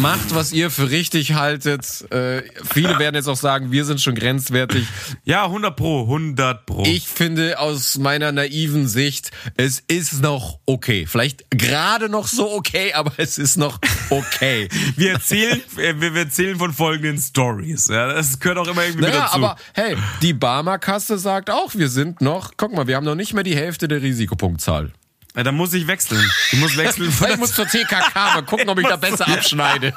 Macht, 0.00 0.34
was 0.34 0.52
ihr 0.52 0.70
für 0.70 0.90
richtig 0.90 1.34
haltet. 1.34 2.10
Äh, 2.12 2.42
viele 2.64 2.98
werden 2.98 3.14
jetzt 3.14 3.28
auch 3.28 3.36
sagen, 3.36 3.70
wir 3.72 3.84
sind 3.84 4.00
schon 4.00 4.14
grenzwertig. 4.14 4.86
Ja, 5.24 5.44
100 5.44 5.76
pro, 5.76 6.02
100 6.02 6.66
pro. 6.66 6.82
Ich 6.84 7.06
finde 7.08 7.58
aus 7.58 7.98
meiner 7.98 8.32
naiven 8.32 8.88
Sicht, 8.88 9.30
es 9.56 9.80
ist 9.80 10.22
noch 10.22 10.58
okay. 10.66 11.06
Vielleicht 11.06 11.50
gerade 11.50 12.08
noch 12.08 12.26
so 12.26 12.52
okay, 12.52 12.92
aber 12.92 13.12
es 13.16 13.38
ist 13.38 13.56
noch 13.56 13.78
okay. 14.10 14.68
wir 14.96 15.12
erzählen, 15.12 15.60
äh, 15.76 15.94
wir, 15.98 16.14
erzählen 16.14 16.56
von 16.56 16.72
folgenden 16.72 17.18
Stories. 17.18 17.88
Ja, 17.88 18.12
das 18.12 18.38
gehört 18.38 18.58
auch 18.58 18.68
immer 18.68 18.84
irgendwie 18.84 19.04
Naja, 19.04 19.22
dazu. 19.22 19.36
aber 19.36 19.56
hey, 19.74 19.96
die 20.22 20.32
Barmer-Kasse 20.32 21.18
sagt 21.18 21.50
auch, 21.50 21.74
wir 21.74 21.88
sind 21.88 22.20
noch, 22.20 22.52
guck 22.56 22.72
mal, 22.72 22.86
wir 22.86 22.96
haben 22.96 23.04
noch 23.04 23.14
nicht 23.14 23.34
mehr 23.34 23.44
die 23.44 23.56
Hälfte 23.56 23.88
der 23.88 24.02
Risikopunktzahl. 24.02 24.92
Ja, 25.36 25.42
dann 25.42 25.54
muss 25.54 25.74
ich 25.74 25.86
wechseln. 25.86 26.24
Ich 26.50 26.58
muss 26.58 26.76
wechseln. 26.78 27.10
Ich 27.10 27.36
muss 27.36 27.52
zur 27.52 27.66
TKK 27.66 28.34
mal 28.34 28.42
gucken, 28.42 28.68
ob 28.70 28.78
ich 28.78 28.86
da 28.86 28.96
besser 28.96 29.28
abschneide. 29.28 29.92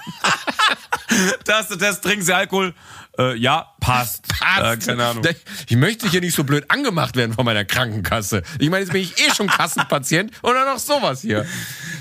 das, 1.46 1.70
das 1.70 2.02
trinken 2.02 2.26
Sie 2.26 2.36
Alkohol. 2.36 2.74
Äh, 3.18 3.36
ja, 3.36 3.74
passt. 3.80 4.28
passt. 4.40 4.84
Äh, 4.84 4.86
keine 4.86 5.06
Ahnung. 5.06 5.24
Ich 5.68 5.78
möchte 5.78 6.10
hier 6.10 6.20
nicht 6.20 6.36
so 6.36 6.44
blöd 6.44 6.70
angemacht 6.70 7.16
werden 7.16 7.34
von 7.34 7.46
meiner 7.46 7.64
Krankenkasse. 7.64 8.44
Ich 8.60 8.70
meine, 8.70 8.84
jetzt 8.84 8.92
bin 8.92 9.02
ich 9.02 9.18
eh 9.18 9.34
schon 9.34 9.48
Kassenpatient 9.48 10.32
und 10.42 10.54
dann 10.54 10.66
noch 10.66 10.80
sowas 10.80 11.22
hier. 11.22 11.46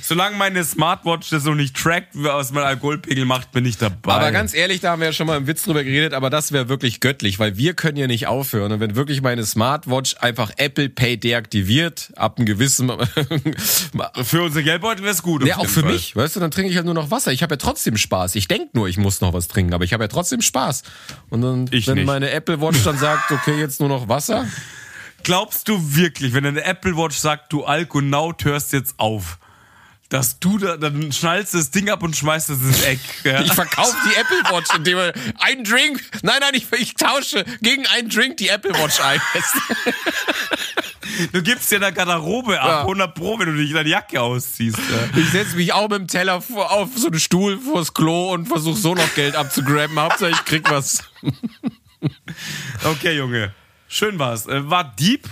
Solange 0.09 0.39
meine 0.39 0.65
Smartwatch 0.65 1.29
das 1.29 1.43
so 1.43 1.53
nicht 1.53 1.77
trackt, 1.77 2.15
was 2.15 2.51
mein 2.51 2.65
Alkoholpegel 2.65 3.27
macht, 3.27 3.53
bin 3.53 3.67
ich 3.67 3.77
dabei. 3.77 4.15
Aber 4.15 4.33
ganz 4.33 4.55
ehrlich, 4.55 4.81
da 4.81 4.93
haben 4.93 5.01
wir 5.01 5.09
ja 5.09 5.13
schon 5.13 5.27
mal 5.27 5.37
im 5.37 5.47
Witz 5.47 5.65
drüber 5.65 5.85
geredet, 5.85 6.15
aber 6.15 6.31
das 6.31 6.51
wäre 6.51 6.71
wirklich 6.71 7.01
göttlich, 7.01 7.39
weil 7.39 7.59
wir 7.59 7.75
können 7.75 7.99
ja 7.99 8.07
nicht 8.07 8.27
aufhören. 8.27 8.73
Und 8.73 8.81
wenn 8.81 8.97
wirklich 8.97 9.21
meine 9.21 9.45
Smartwatch 9.45 10.17
einfach 10.21 10.51
Apple 10.57 10.89
Pay 10.89 11.19
deaktiviert, 11.19 12.11
ab 12.17 12.39
einem 12.39 12.47
gewissen... 12.47 12.91
für 14.23 14.43
unsere 14.43 14.65
Geldbeutel 14.65 15.03
wäre 15.03 15.13
es 15.13 15.23
gut. 15.23 15.45
Ja, 15.45 15.59
auch 15.59 15.67
für 15.67 15.83
Fall. 15.83 15.93
mich, 15.93 16.17
weißt 16.17 16.37
du, 16.37 16.41
dann 16.41 16.53
trinke 16.53 16.71
ich 16.71 16.77
halt 16.77 16.87
nur 16.87 16.95
noch 16.95 17.11
Wasser. 17.11 17.31
Ich 17.31 17.43
habe 17.43 17.53
ja 17.53 17.59
trotzdem 17.59 17.99
Spaß. 17.99 18.35
Ich 18.37 18.49
denke 18.49 18.71
nur, 18.73 18.89
ich 18.89 18.97
muss 18.97 19.21
noch 19.21 19.35
was 19.35 19.47
trinken, 19.47 19.75
aber 19.75 19.85
ich 19.85 19.93
habe 19.93 20.05
ja 20.05 20.09
trotzdem 20.09 20.41
Spaß. 20.41 20.85
Und 21.29 21.43
dann, 21.43 21.69
ich 21.71 21.87
wenn 21.87 21.97
nicht. 21.97 22.07
meine 22.07 22.31
Apple 22.31 22.63
Watch 22.63 22.83
dann 22.83 22.97
sagt, 22.97 23.31
okay, 23.31 23.61
jetzt 23.61 23.79
nur 23.79 23.91
noch 23.91 24.09
Wasser. 24.09 24.47
Glaubst 25.23 25.69
du 25.69 25.95
wirklich, 25.95 26.33
wenn 26.33 26.47
eine 26.47 26.65
Apple 26.65 26.97
Watch 26.97 27.19
sagt, 27.19 27.53
du 27.53 27.65
Alkonaut 27.65 28.47
hörst 28.47 28.73
jetzt 28.73 28.95
auf, 28.97 29.39
dass 30.09 30.39
du 30.41 30.57
da, 30.59 30.77
dann 30.77 31.13
schnallst 31.13 31.55
das 31.55 31.71
Ding 31.71 31.91
ab 31.91 32.03
und 32.03 32.17
schmeißt 32.17 32.49
es 32.51 32.61
ins 32.61 32.83
Eck. 32.83 33.01
Ja. 33.25 33.43
Ich 33.43 33.53
verkaufe 33.53 33.95
die 34.07 34.15
Apple 34.17 34.57
Watch, 34.57 34.75
indem 34.75 34.97
wir 34.97 35.13
einen 35.39 35.65
Drink, 35.65 36.01
nein, 36.23 36.39
nein, 36.41 36.53
ich, 36.55 36.73
ich 36.73 36.95
tausche 36.95 37.45
gegen 37.61 37.87
einen 37.89 38.09
Drink 38.09 38.39
die 38.39 38.49
Apple 38.49 38.73
Watch 38.73 39.01
ein. 39.01 39.21
du 41.33 41.43
gibst 41.43 41.71
dir 41.71 41.81
da 41.81 41.91
Garderobe 41.91 42.59
ab, 42.59 42.69
ja. 42.69 42.81
100 42.81 43.15
Pro, 43.15 43.39
wenn 43.39 43.47
du 43.47 43.57
dich 43.57 43.73
deine 43.73 43.89
Jacke 43.89 44.21
ausziehst. 44.21 44.79
Ja. 44.79 45.21
Ich 45.21 45.29
setze 45.31 45.57
mich 45.57 45.75
auch 45.75 45.89
mit 45.89 45.99
dem 45.99 46.09
Teller 46.09 46.41
vor, 46.41 46.71
auf 46.71 46.91
so 46.97 47.09
einen 47.09 47.21
Stuhl 47.21 47.59
vors 47.59 47.93
Klo 47.93 48.33
und 48.33 48.47
versuche 48.47 48.79
so 48.79 48.95
noch 48.95 49.15
Geld 49.15 49.37
abzugraben. 49.37 49.99
Hauptsache 49.99 50.31
ich 50.31 50.45
krieg 50.45 50.71
was. 50.71 51.05
okay, 52.85 53.15
Junge. 53.15 53.53
Schön 53.89 54.19
war's. 54.19 54.47
Äh, 54.47 54.69
war 54.71 54.85
deep 54.85 55.29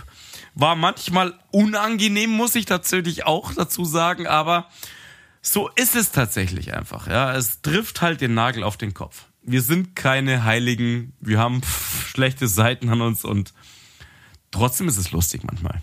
war 0.56 0.74
manchmal 0.74 1.34
unangenehm, 1.52 2.30
muss 2.30 2.54
ich 2.54 2.64
tatsächlich 2.64 3.26
auch 3.26 3.52
dazu 3.52 3.84
sagen, 3.84 4.26
aber 4.26 4.68
so 5.42 5.68
ist 5.76 5.94
es 5.94 6.10
tatsächlich 6.10 6.74
einfach. 6.74 7.06
Ja, 7.06 7.34
es 7.34 7.60
trifft 7.60 8.00
halt 8.00 8.22
den 8.22 8.34
Nagel 8.34 8.64
auf 8.64 8.78
den 8.78 8.94
Kopf. 8.94 9.26
Wir 9.42 9.62
sind 9.62 9.94
keine 9.94 10.44
Heiligen, 10.44 11.12
wir 11.20 11.38
haben 11.38 11.60
schlechte 12.08 12.48
Seiten 12.48 12.88
an 12.88 13.02
uns 13.02 13.24
und 13.24 13.52
trotzdem 14.50 14.88
ist 14.88 14.96
es 14.96 15.12
lustig 15.12 15.44
manchmal. 15.44 15.82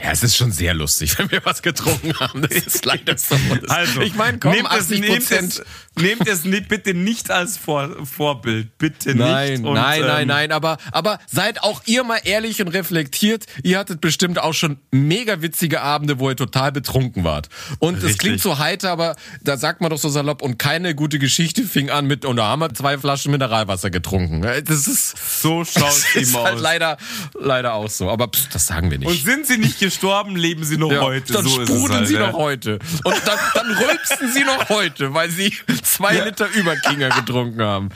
Ja, 0.00 0.10
es 0.10 0.22
ist 0.22 0.36
schon 0.36 0.52
sehr 0.52 0.72
lustig, 0.72 1.18
wenn 1.18 1.30
wir 1.30 1.44
was 1.44 1.60
getrunken 1.60 2.18
haben. 2.18 2.42
Das 2.42 2.52
ist 2.52 2.84
leider 2.84 3.16
so. 3.18 3.36
Also, 3.68 4.00
ich 4.00 4.14
meine, 4.14 4.38
komm, 4.38 4.52
nehmt 4.52 4.68
es, 4.72 4.88
nehmt 4.88 5.30
es, 5.30 5.62
nehmt 5.96 6.26
es 6.26 6.42
bitte 6.66 6.94
nicht 6.94 7.30
als 7.30 7.58
Vor 7.58 7.90
Vorbild. 8.06 8.78
Bitte 8.78 9.14
nein, 9.14 9.52
nicht. 9.52 9.64
Und, 9.64 9.74
nein, 9.74 10.00
ähm, 10.00 10.06
nein, 10.06 10.26
nein, 10.28 10.52
aber, 10.52 10.78
aber 10.92 11.18
seid 11.30 11.62
auch 11.62 11.82
ihr 11.84 12.04
mal 12.04 12.20
ehrlich 12.24 12.62
und 12.62 12.68
reflektiert. 12.68 13.44
Ihr 13.62 13.78
hattet 13.78 14.00
bestimmt 14.00 14.38
auch 14.38 14.54
schon 14.54 14.78
mega 14.90 15.42
witzige 15.42 15.82
Abende, 15.82 16.18
wo 16.18 16.30
ihr 16.30 16.36
total 16.36 16.72
betrunken 16.72 17.24
wart. 17.24 17.50
Und 17.78 18.02
es 18.02 18.16
klingt 18.16 18.40
so 18.40 18.58
heiter, 18.58 18.90
aber 18.90 19.16
da 19.42 19.58
sagt 19.58 19.82
man 19.82 19.90
doch 19.90 19.98
so 19.98 20.08
salopp, 20.08 20.40
und 20.40 20.58
keine 20.58 20.94
gute 20.94 21.18
Geschichte 21.18 21.64
fing 21.64 21.90
an 21.90 22.06
mit, 22.06 22.24
und 22.24 22.36
da 22.36 22.46
haben 22.46 22.60
wir 22.60 22.72
zwei 22.72 22.96
Flaschen 22.96 23.30
Mineralwasser 23.30 23.90
getrunken. 23.90 24.40
Das 24.40 24.88
ist, 24.88 25.42
so 25.42 25.64
schaut 25.64 25.88
es 26.14 26.16
ist 26.16 26.36
halt 26.36 26.60
leider, 26.60 26.96
leider 27.38 27.74
auch 27.74 27.90
so. 27.90 28.08
Aber 28.08 28.28
pst, 28.28 28.54
das 28.54 28.66
sagen 28.66 28.90
wir 28.90 28.98
nicht. 28.98 29.08
Und 29.08 29.22
sind 29.22 29.46
sie 29.46 29.58
nicht 29.58 29.81
gestorben, 29.82 30.36
leben 30.36 30.64
sie 30.64 30.76
noch 30.76 30.90
ja, 30.90 31.00
heute. 31.00 31.32
Dann 31.32 31.44
so 31.44 31.62
sprudeln 31.62 32.00
halt, 32.00 32.08
sie 32.08 32.14
ja. 32.14 32.28
noch 32.28 32.34
heute. 32.34 32.78
Und 33.04 33.22
dann, 33.26 33.38
dann 33.54 33.70
rülpsen 33.72 34.32
sie 34.32 34.44
noch 34.44 34.68
heute, 34.68 35.12
weil 35.12 35.28
sie 35.28 35.52
zwei 35.82 36.16
ja. 36.16 36.24
Liter 36.24 36.48
Überkinger 36.48 37.10
getrunken 37.10 37.62
haben. 37.62 37.88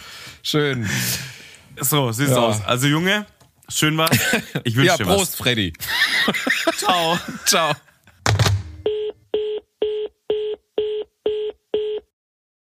Schön. 0.42 0.88
So, 1.80 2.12
sieht's 2.12 2.30
ja. 2.32 2.38
aus. 2.38 2.64
Also 2.64 2.86
Junge, 2.86 3.26
schön 3.68 3.96
war. 3.96 4.10
Ich 4.64 4.74
wünsche 4.76 4.88
ja, 4.88 4.96
dir 4.96 5.04
Prost, 5.04 5.32
was. 5.32 5.36
Freddy. 5.36 5.72
Ciao. 6.76 7.18
Ciao. 7.44 7.72